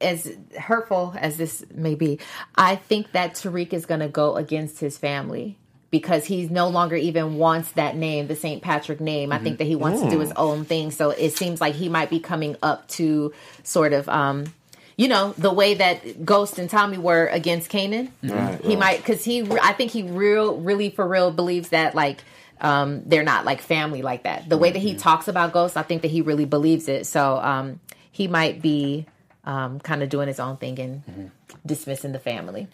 as 0.00 0.30
hurtful 0.58 1.14
as 1.18 1.36
this 1.36 1.64
may 1.74 1.94
be, 1.94 2.20
I 2.54 2.76
think 2.76 3.12
that 3.12 3.34
Tariq 3.34 3.72
is 3.72 3.86
going 3.86 4.00
to 4.00 4.08
go 4.08 4.36
against 4.36 4.80
his 4.80 4.96
family 4.96 5.58
because 5.90 6.24
he 6.26 6.46
no 6.46 6.68
longer 6.68 6.96
even 6.96 7.36
wants 7.36 7.72
that 7.72 7.96
name, 7.96 8.26
the 8.26 8.36
St. 8.36 8.62
Patrick 8.62 9.00
name. 9.00 9.32
I 9.32 9.38
think 9.38 9.58
that 9.58 9.64
he 9.64 9.74
wants 9.74 10.02
to 10.02 10.10
do 10.10 10.20
his 10.20 10.32
own 10.32 10.64
thing. 10.64 10.90
So 10.90 11.10
it 11.10 11.30
seems 11.36 11.60
like 11.60 11.74
he 11.74 11.88
might 11.88 12.10
be 12.10 12.20
coming 12.20 12.56
up 12.62 12.86
to 12.88 13.32
sort 13.62 13.92
of. 13.92 14.08
Um, 14.08 14.52
you 14.96 15.06
know 15.06 15.32
the 15.38 15.52
way 15.52 15.74
that 15.74 16.24
Ghost 16.24 16.58
and 16.58 16.68
Tommy 16.68 16.98
were 16.98 17.26
against 17.28 17.70
Kanan. 17.70 18.10
Right, 18.20 18.60
he 18.60 18.70
right. 18.70 18.78
might 18.78 18.96
because 18.96 19.24
he. 19.24 19.48
I 19.48 19.72
think 19.72 19.92
he 19.92 20.02
real, 20.02 20.56
really 20.56 20.90
for 20.90 21.06
real 21.06 21.30
believes 21.30 21.68
that 21.68 21.94
like 21.94 22.24
um, 22.60 23.02
they're 23.06 23.22
not 23.22 23.44
like 23.44 23.60
family 23.60 24.02
like 24.02 24.24
that. 24.24 24.48
The 24.48 24.58
way 24.58 24.72
that 24.72 24.80
he 24.80 24.96
talks 24.96 25.28
about 25.28 25.52
Ghost, 25.52 25.76
I 25.76 25.82
think 25.82 26.02
that 26.02 26.10
he 26.10 26.20
really 26.20 26.46
believes 26.46 26.88
it. 26.88 27.06
So 27.06 27.36
um, 27.36 27.78
he 28.10 28.26
might 28.26 28.60
be 28.60 29.06
um, 29.48 29.80
kind 29.80 30.02
of 30.02 30.10
doing 30.10 30.28
his 30.28 30.38
own 30.38 30.58
thing 30.58 30.78
and 30.78 31.30
dismissing 31.66 32.12
the 32.12 32.18
family. 32.20 32.68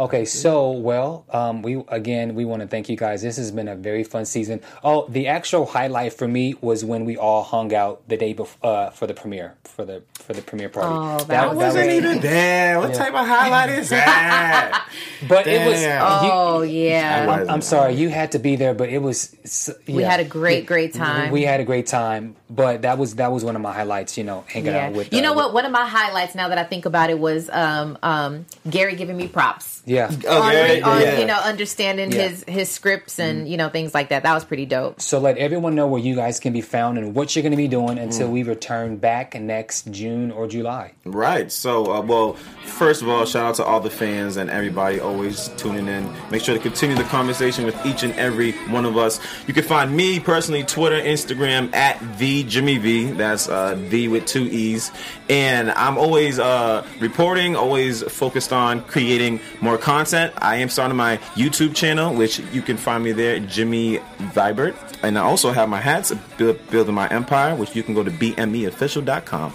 Okay, 0.00 0.24
so 0.24 0.70
well, 0.70 1.26
um, 1.28 1.60
we 1.60 1.84
again 1.88 2.34
we 2.34 2.46
want 2.46 2.62
to 2.62 2.66
thank 2.68 2.88
you 2.88 2.96
guys. 2.96 3.20
This 3.20 3.36
has 3.36 3.50
been 3.50 3.68
a 3.68 3.76
very 3.76 4.02
fun 4.02 4.24
season. 4.24 4.62
Oh, 4.82 5.06
the 5.10 5.26
actual 5.28 5.66
highlight 5.66 6.14
for 6.14 6.26
me 6.26 6.54
was 6.62 6.86
when 6.86 7.04
we 7.04 7.18
all 7.18 7.42
hung 7.42 7.74
out 7.74 8.08
the 8.08 8.16
day 8.16 8.32
before 8.32 8.58
uh, 8.70 8.88
for 8.90 9.06
the 9.06 9.12
premiere 9.12 9.56
for 9.64 9.84
the 9.84 10.02
for 10.14 10.32
the 10.32 10.40
premiere 10.40 10.70
party. 10.70 10.88
Oh, 11.28 11.34
I 11.34 11.52
wasn't 11.52 11.90
even 11.90 12.20
there. 12.20 12.78
What 12.80 12.90
Yeah. 12.92 12.96
type 12.96 13.12
of 13.14 13.26
highlight 13.26 13.68
is 13.78 13.90
that? 13.98 14.88
But 15.28 15.46
it 15.46 15.66
was. 15.68 15.78
Damn. 15.80 16.02
Oh 16.02 16.62
yeah, 16.62 17.26
I'm, 17.28 17.50
I'm 17.50 17.60
sorry, 17.62 17.92
you 17.94 18.08
had 18.08 18.32
to 18.32 18.38
be 18.38 18.56
there, 18.56 18.72
but 18.72 18.88
it 18.88 19.02
was. 19.02 19.36
s- 19.44 19.68
We 19.86 20.02
had 20.02 20.20
a 20.20 20.24
great, 20.24 20.64
great 20.64 20.94
time. 20.94 21.30
We 21.30 21.42
had 21.42 21.60
a 21.60 21.64
great 21.64 21.86
time, 21.86 22.36
but 22.48 22.80
that 22.82 22.96
was 22.96 23.16
that 23.16 23.30
was 23.32 23.44
one 23.44 23.54
of 23.54 23.60
my 23.60 23.72
highlights. 23.74 24.16
You 24.16 24.24
know, 24.24 24.44
hanging 24.48 24.72
Yeah. 24.72 24.86
out 24.86 24.94
with. 24.94 25.12
you 25.12 25.18
uh, 25.18 25.22
know 25.24 25.32
with- 25.34 25.44
what? 25.44 25.52
One 25.54 25.66
of 25.66 25.72
my 25.72 25.86
highlights 25.86 26.34
now 26.34 26.48
that 26.48 26.56
I 26.56 26.64
think 26.64 26.86
about 26.86 27.10
it 27.10 27.18
was 27.18 27.50
um, 27.50 27.98
um, 28.02 28.46
Gary 28.70 28.94
giving 28.96 29.18
me 29.18 29.28
props. 29.28 29.82
Yeah. 29.90 30.06
on, 30.06 30.52
yeah, 30.52 30.80
on, 30.84 31.00
yeah. 31.02 31.18
you 31.20 31.26
know 31.26 31.36
understanding 31.36 32.10
Yeah. 32.12 32.28
his 32.28 32.44
his 32.48 32.68
scripts 32.70 33.18
and 33.18 33.48
you 33.48 33.56
know 33.56 33.68
things 33.68 33.92
like 33.94 34.08
that. 34.10 34.22
That 34.22 34.34
was 34.34 34.44
pretty 34.44 34.66
dope. 34.66 35.00
So 35.00 35.18
let 35.18 35.36
everyone 35.38 35.74
know 35.74 35.86
where 35.86 36.00
you 36.00 36.14
guys 36.16 36.40
can 36.40 36.52
be 36.52 36.60
found 36.60 36.98
and 36.98 37.14
what 37.14 37.34
you're 37.36 37.42
going 37.42 37.52
to 37.52 37.56
be 37.56 37.68
doing 37.68 37.98
until 37.98 38.28
Mm. 38.28 38.32
we 38.32 38.42
return 38.42 38.96
back 38.96 39.34
next 39.40 39.90
June 39.90 40.30
or 40.30 40.46
July. 40.46 40.92
Right. 41.04 41.50
So, 41.52 41.92
uh, 41.92 42.00
well, 42.00 42.34
first 42.64 43.02
of 43.02 43.08
all, 43.08 43.24
shout 43.24 43.44
out 43.50 43.54
to 43.56 43.64
all 43.64 43.80
the 43.80 43.90
fans 43.90 44.36
and 44.36 44.48
everybody 44.50 44.98
always 45.00 45.20
always 45.20 45.48
tuning 45.60 45.86
in. 45.88 46.08
Make 46.30 46.40
sure 46.42 46.54
to 46.54 46.60
continue 46.62 46.96
the 46.96 47.02
conversation 47.04 47.66
with 47.66 47.76
each 47.84 48.02
and 48.04 48.14
every 48.14 48.52
one 48.68 48.86
of 48.86 48.96
us. 48.96 49.20
You 49.46 49.52
can 49.52 49.64
find 49.64 49.94
me 49.94 50.18
personally, 50.20 50.62
Twitter, 50.62 50.98
Instagram 50.98 51.74
at 51.74 51.98
the 52.18 52.44
Jimmy 52.44 52.78
V. 52.78 53.10
That's 53.10 53.48
uh, 53.48 53.76
the 53.90 54.08
with 54.08 54.24
two 54.24 54.44
E's. 54.44 54.90
And 55.28 55.70
I'm 55.72 55.98
always 55.98 56.38
uh, 56.38 56.86
reporting, 57.00 57.54
always 57.56 58.02
focused 58.04 58.52
on 58.52 58.82
creating 58.84 59.40
more 59.60 59.76
content. 59.80 60.32
I 60.38 60.56
am 60.56 60.68
starting 60.68 60.96
my 60.96 61.16
YouTube 61.34 61.74
channel, 61.74 62.14
which 62.14 62.38
you 62.52 62.62
can 62.62 62.76
find 62.76 63.02
me 63.02 63.12
there, 63.12 63.40
Jimmy 63.40 63.98
Vibert. 64.18 64.76
And 65.02 65.18
I 65.18 65.22
also 65.22 65.50
have 65.50 65.68
my 65.68 65.80
hats, 65.80 66.12
Build, 66.36 66.70
Building 66.70 66.94
My 66.94 67.08
Empire, 67.08 67.54
which 67.56 67.74
you 67.74 67.82
can 67.82 67.94
go 67.94 68.04
to 68.04 68.10
bmeofficial.com. 68.10 69.54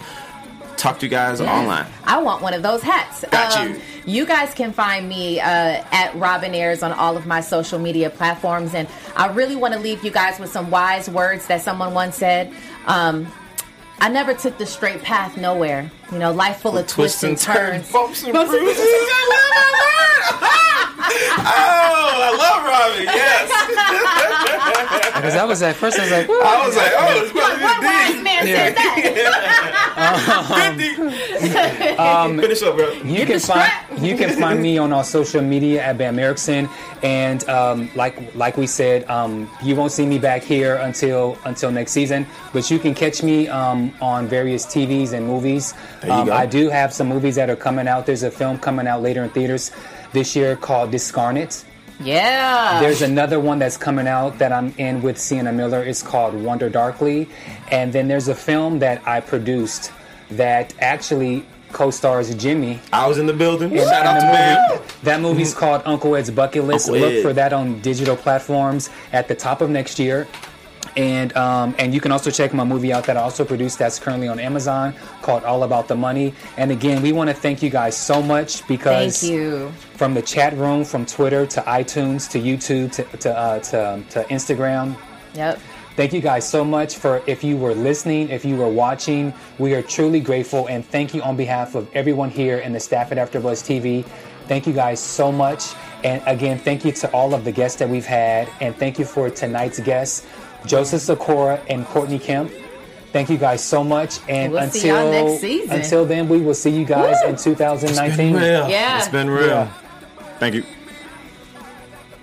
Talk 0.77 0.99
to 0.99 1.05
you 1.05 1.09
guys 1.09 1.39
online. 1.39 1.87
I 2.03 2.21
want 2.21 2.41
one 2.41 2.53
of 2.53 2.61
those 2.61 2.81
hats. 2.81 3.23
Um, 3.23 3.29
Got 3.31 3.69
you. 3.69 3.81
You 4.05 4.25
guys 4.25 4.53
can 4.53 4.73
find 4.73 5.07
me 5.07 5.39
uh, 5.39 5.45
at 5.91 6.13
Robin 6.15 6.53
Ayers 6.53 6.83
on 6.83 6.91
all 6.91 7.15
of 7.15 7.25
my 7.25 7.39
social 7.41 7.79
media 7.79 8.09
platforms. 8.09 8.73
And 8.73 8.87
I 9.15 9.27
really 9.27 9.55
want 9.55 9.73
to 9.73 9.79
leave 9.79 10.03
you 10.03 10.11
guys 10.11 10.37
with 10.39 10.51
some 10.51 10.69
wise 10.69 11.09
words 11.09 11.47
that 11.47 11.61
someone 11.61 11.93
once 11.93 12.17
said. 12.17 12.53
Um, 12.87 13.27
I 13.99 14.09
never 14.09 14.33
took 14.33 14.57
the 14.57 14.65
straight 14.65 15.01
path 15.03 15.37
nowhere. 15.37 15.89
You 16.11 16.19
know, 16.19 16.31
life 16.31 16.57
full 16.57 16.77
of 16.77 16.87
twists 16.87 17.23
and 17.23 17.37
turns. 17.37 17.85
And 17.85 17.93
Bumps 17.93 18.23
and 18.23 18.33
bruises. 18.33 18.77
oh, 21.05 22.11
I 22.21 22.29
love 22.35 22.63
Robin. 22.65 23.05
Yes. 23.05 23.49
Because 25.15 25.35
I 25.35 25.43
was 25.45 25.61
at 25.61 25.75
first, 25.75 25.99
I 25.99 26.03
was 26.03 26.11
like, 26.11 26.29
I 26.29 26.65
was 26.67 26.75
like, 26.75 26.91
oh, 26.95 27.21
it's 27.23 27.33
What, 27.33 27.61
what 27.61 27.83
wise 27.83 28.21
man 28.23 28.43
said 28.45 28.75
that? 28.75 30.05
Um, 31.99 32.39
Finish 32.45 32.61
up, 32.63 32.75
bro. 32.75 32.91
You 32.91 33.25
can 33.25 33.39
find 33.39 33.71
you 33.99 34.15
can 34.17 34.37
find 34.39 34.61
me 34.61 34.77
on 34.77 34.91
our 34.93 35.03
social 35.03 35.41
media 35.41 35.81
at 35.83 35.97
Bam 35.97 36.17
Ericsen, 36.19 36.69
and 37.03 37.47
um, 37.49 37.89
like 37.95 38.35
like 38.35 38.57
we 38.57 38.67
said, 38.67 39.09
um, 39.09 39.49
you 39.63 39.75
won't 39.75 39.91
see 39.91 40.05
me 40.05 40.19
back 40.19 40.43
here 40.43 40.75
until 40.75 41.37
until 41.45 41.71
next 41.71 41.91
season. 41.93 42.25
But 42.53 42.69
you 42.69 42.77
can 42.79 42.93
catch 42.93 43.23
me 43.23 43.47
um, 43.47 43.93
on 44.01 44.27
various 44.27 44.65
TVs 44.65 45.13
and 45.13 45.25
movies. 45.25 45.73
There 46.01 46.09
you 46.09 46.15
Um, 46.15 46.27
go. 46.27 46.33
I 46.33 46.45
do 46.45 46.69
have 46.69 46.93
some 46.93 47.07
movies 47.07 47.35
that 47.35 47.49
are 47.49 47.55
coming 47.55 47.87
out. 47.87 48.05
There's 48.05 48.23
a 48.23 48.31
film 48.31 48.57
coming 48.59 48.87
out 48.87 49.01
later 49.01 49.23
in 49.23 49.29
theaters 49.29 49.71
this 50.15 50.35
year 50.35 50.55
called 50.55 50.89
Discarnate. 50.91 51.63
Yeah. 51.99 52.79
There's 52.81 53.01
another 53.03 53.39
one 53.39 53.59
that's 53.59 53.77
coming 53.77 54.07
out 54.07 54.39
that 54.39 54.51
I'm 54.51 54.73
in 54.77 55.01
with 55.01 55.17
Sienna 55.19 55.51
Miller. 55.53 55.83
It's 55.83 56.01
called 56.01 56.33
Wander 56.33 56.69
Darkly. 56.69 57.27
And 57.69 57.93
then 57.93 58.07
there's 58.07 58.27
a 58.27 58.35
film 58.35 58.79
that 58.79 59.05
I 59.07 59.19
produced 59.19 59.91
that 60.31 60.73
actually 60.79 61.45
co-stars 61.71 62.33
Jimmy. 62.35 62.79
I 62.93 63.07
was 63.07 63.17
in 63.17 63.25
the 63.27 63.33
building. 63.33 63.71
In- 63.71 63.77
Shout 63.79 64.01
in 64.01 64.07
out 64.07 64.13
the 64.15 64.19
to 64.21 64.25
movie. 64.27 64.81
Bam. 64.87 64.97
That 65.03 65.21
movie's 65.21 65.53
called 65.61 65.81
Uncle 65.85 66.15
Ed's 66.15 66.31
Bucket 66.31 66.63
List. 66.63 66.87
Uncle 66.89 67.01
Look 67.07 67.13
Ed. 67.13 67.21
for 67.21 67.33
that 67.33 67.51
on 67.53 67.79
digital 67.81 68.15
platforms 68.15 68.89
at 69.11 69.27
the 69.27 69.35
top 69.35 69.61
of 69.61 69.69
next 69.69 69.99
year. 69.99 70.27
And 70.95 71.35
um, 71.35 71.75
and 71.77 71.93
you 71.93 71.99
can 71.99 72.11
also 72.11 72.31
check 72.31 72.53
my 72.53 72.63
movie 72.63 72.93
out 72.93 73.03
that 73.05 73.17
I 73.17 73.21
also 73.21 73.43
produced 73.43 73.79
that's 73.79 73.99
currently 73.99 74.27
on 74.27 74.39
Amazon 74.39 74.93
called 75.21 75.43
All 75.43 75.63
About 75.63 75.87
the 75.87 75.95
Money. 75.95 76.33
And 76.57 76.71
again, 76.71 77.01
we 77.01 77.11
want 77.11 77.29
to 77.29 77.33
thank 77.33 77.61
you 77.61 77.69
guys 77.69 77.97
so 77.97 78.21
much 78.21 78.65
because 78.67 79.21
Thank 79.21 79.33
you. 79.33 79.71
from 79.95 80.13
the 80.13 80.21
chat 80.21 80.53
room, 80.53 80.85
from 80.85 81.05
Twitter 81.05 81.45
to 81.47 81.61
iTunes 81.61 82.29
to 82.31 82.39
YouTube 82.39 82.93
to 82.93 83.03
to, 83.17 83.37
uh, 83.37 83.59
to, 83.59 84.03
to 84.09 84.23
Instagram. 84.25 84.95
Yep. 85.33 85.59
Thank 85.95 86.11
you 86.11 86.19
guys 86.19 86.47
so 86.47 86.65
much 86.65 86.97
for 86.97 87.23
if 87.25 87.41
you 87.41 87.55
were 87.55 87.73
listening, 87.73 88.27
if 88.27 88.43
you 88.43 88.57
were 88.57 88.67
watching. 88.67 89.33
We 89.59 89.75
are 89.75 89.81
truly 89.81 90.19
grateful 90.19 90.67
and 90.67 90.85
thank 90.85 91.13
you 91.13 91.21
on 91.21 91.37
behalf 91.37 91.73
of 91.73 91.87
everyone 91.93 92.29
here 92.29 92.59
and 92.59 92.75
the 92.75 92.81
staff 92.81 93.13
at 93.13 93.17
AfterBuzz 93.17 93.63
TV. 93.63 94.05
Thank 94.47 94.67
you 94.67 94.73
guys 94.73 94.99
so 94.99 95.31
much. 95.31 95.73
And 96.03 96.21
again, 96.27 96.59
thank 96.59 96.83
you 96.83 96.91
to 96.91 97.09
all 97.11 97.33
of 97.33 97.45
the 97.45 97.51
guests 97.51 97.79
that 97.79 97.89
we've 97.89 98.05
had. 98.05 98.49
And 98.59 98.75
thank 98.75 98.99
you 98.99 99.05
for 99.05 99.29
tonight's 99.29 99.79
guests, 99.79 100.27
Joseph 100.65 101.01
Sikora 101.01 101.61
and 101.69 101.85
Courtney 101.85 102.19
Kemp. 102.19 102.51
Thank 103.11 103.29
you 103.29 103.37
guys 103.37 103.63
so 103.63 103.83
much. 103.83 104.19
And 104.27 104.51
We'll 104.51 104.63
until 104.63 104.81
see 104.81 104.87
y'all 104.89 105.09
next 105.11 105.39
season. 105.41 105.71
until 105.79 106.05
then, 106.05 106.27
we 106.27 106.39
will 106.41 106.53
see 106.53 106.69
you 106.71 106.83
guys 106.85 107.15
Woo! 107.23 107.29
in 107.29 107.35
2019. 107.37 108.07
It's 108.09 108.17
been 108.17 108.33
real. 108.33 108.69
Yeah. 108.69 108.97
It's 108.97 109.07
been 109.07 109.29
real. 109.29 109.47
Yeah. 109.47 109.71
Thank 110.39 110.55
you. 110.55 110.63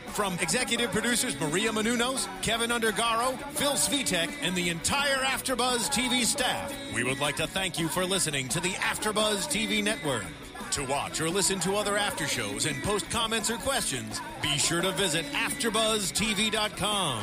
From 0.09 0.35
executive 0.41 0.93
producers 0.93 1.41
Maria 1.41 1.71
Menounos, 1.71 2.29
Kevin 2.43 2.69
Undergaro, 2.69 3.35
Phil 3.55 3.73
Svitek, 3.73 4.31
and 4.43 4.55
the 4.55 4.69
entire 4.69 5.17
AfterBuzz 5.17 5.91
TV 5.91 6.27
staff, 6.27 6.71
we 6.95 7.03
would 7.03 7.19
like 7.21 7.37
to 7.37 7.47
thank 7.47 7.79
you 7.79 7.89
for 7.89 8.05
listening 8.05 8.47
to 8.51 8.61
the 8.61 8.73
AfterBuzz 8.73 9.49
TV 9.49 9.83
network. 9.83 10.25
To 10.73 10.85
watch 10.85 11.19
or 11.23 11.31
listen 11.31 11.59
to 11.61 11.77
other 11.77 11.97
after 11.97 12.27
shows 12.27 12.67
and 12.67 12.83
post 12.83 13.09
comments 13.11 13.49
or 13.51 13.57
questions, 13.57 14.21
be 14.43 14.59
sure 14.59 14.83
to 14.83 14.93
visit 14.93 15.25
AfterBuzzTV.com. 15.33 17.23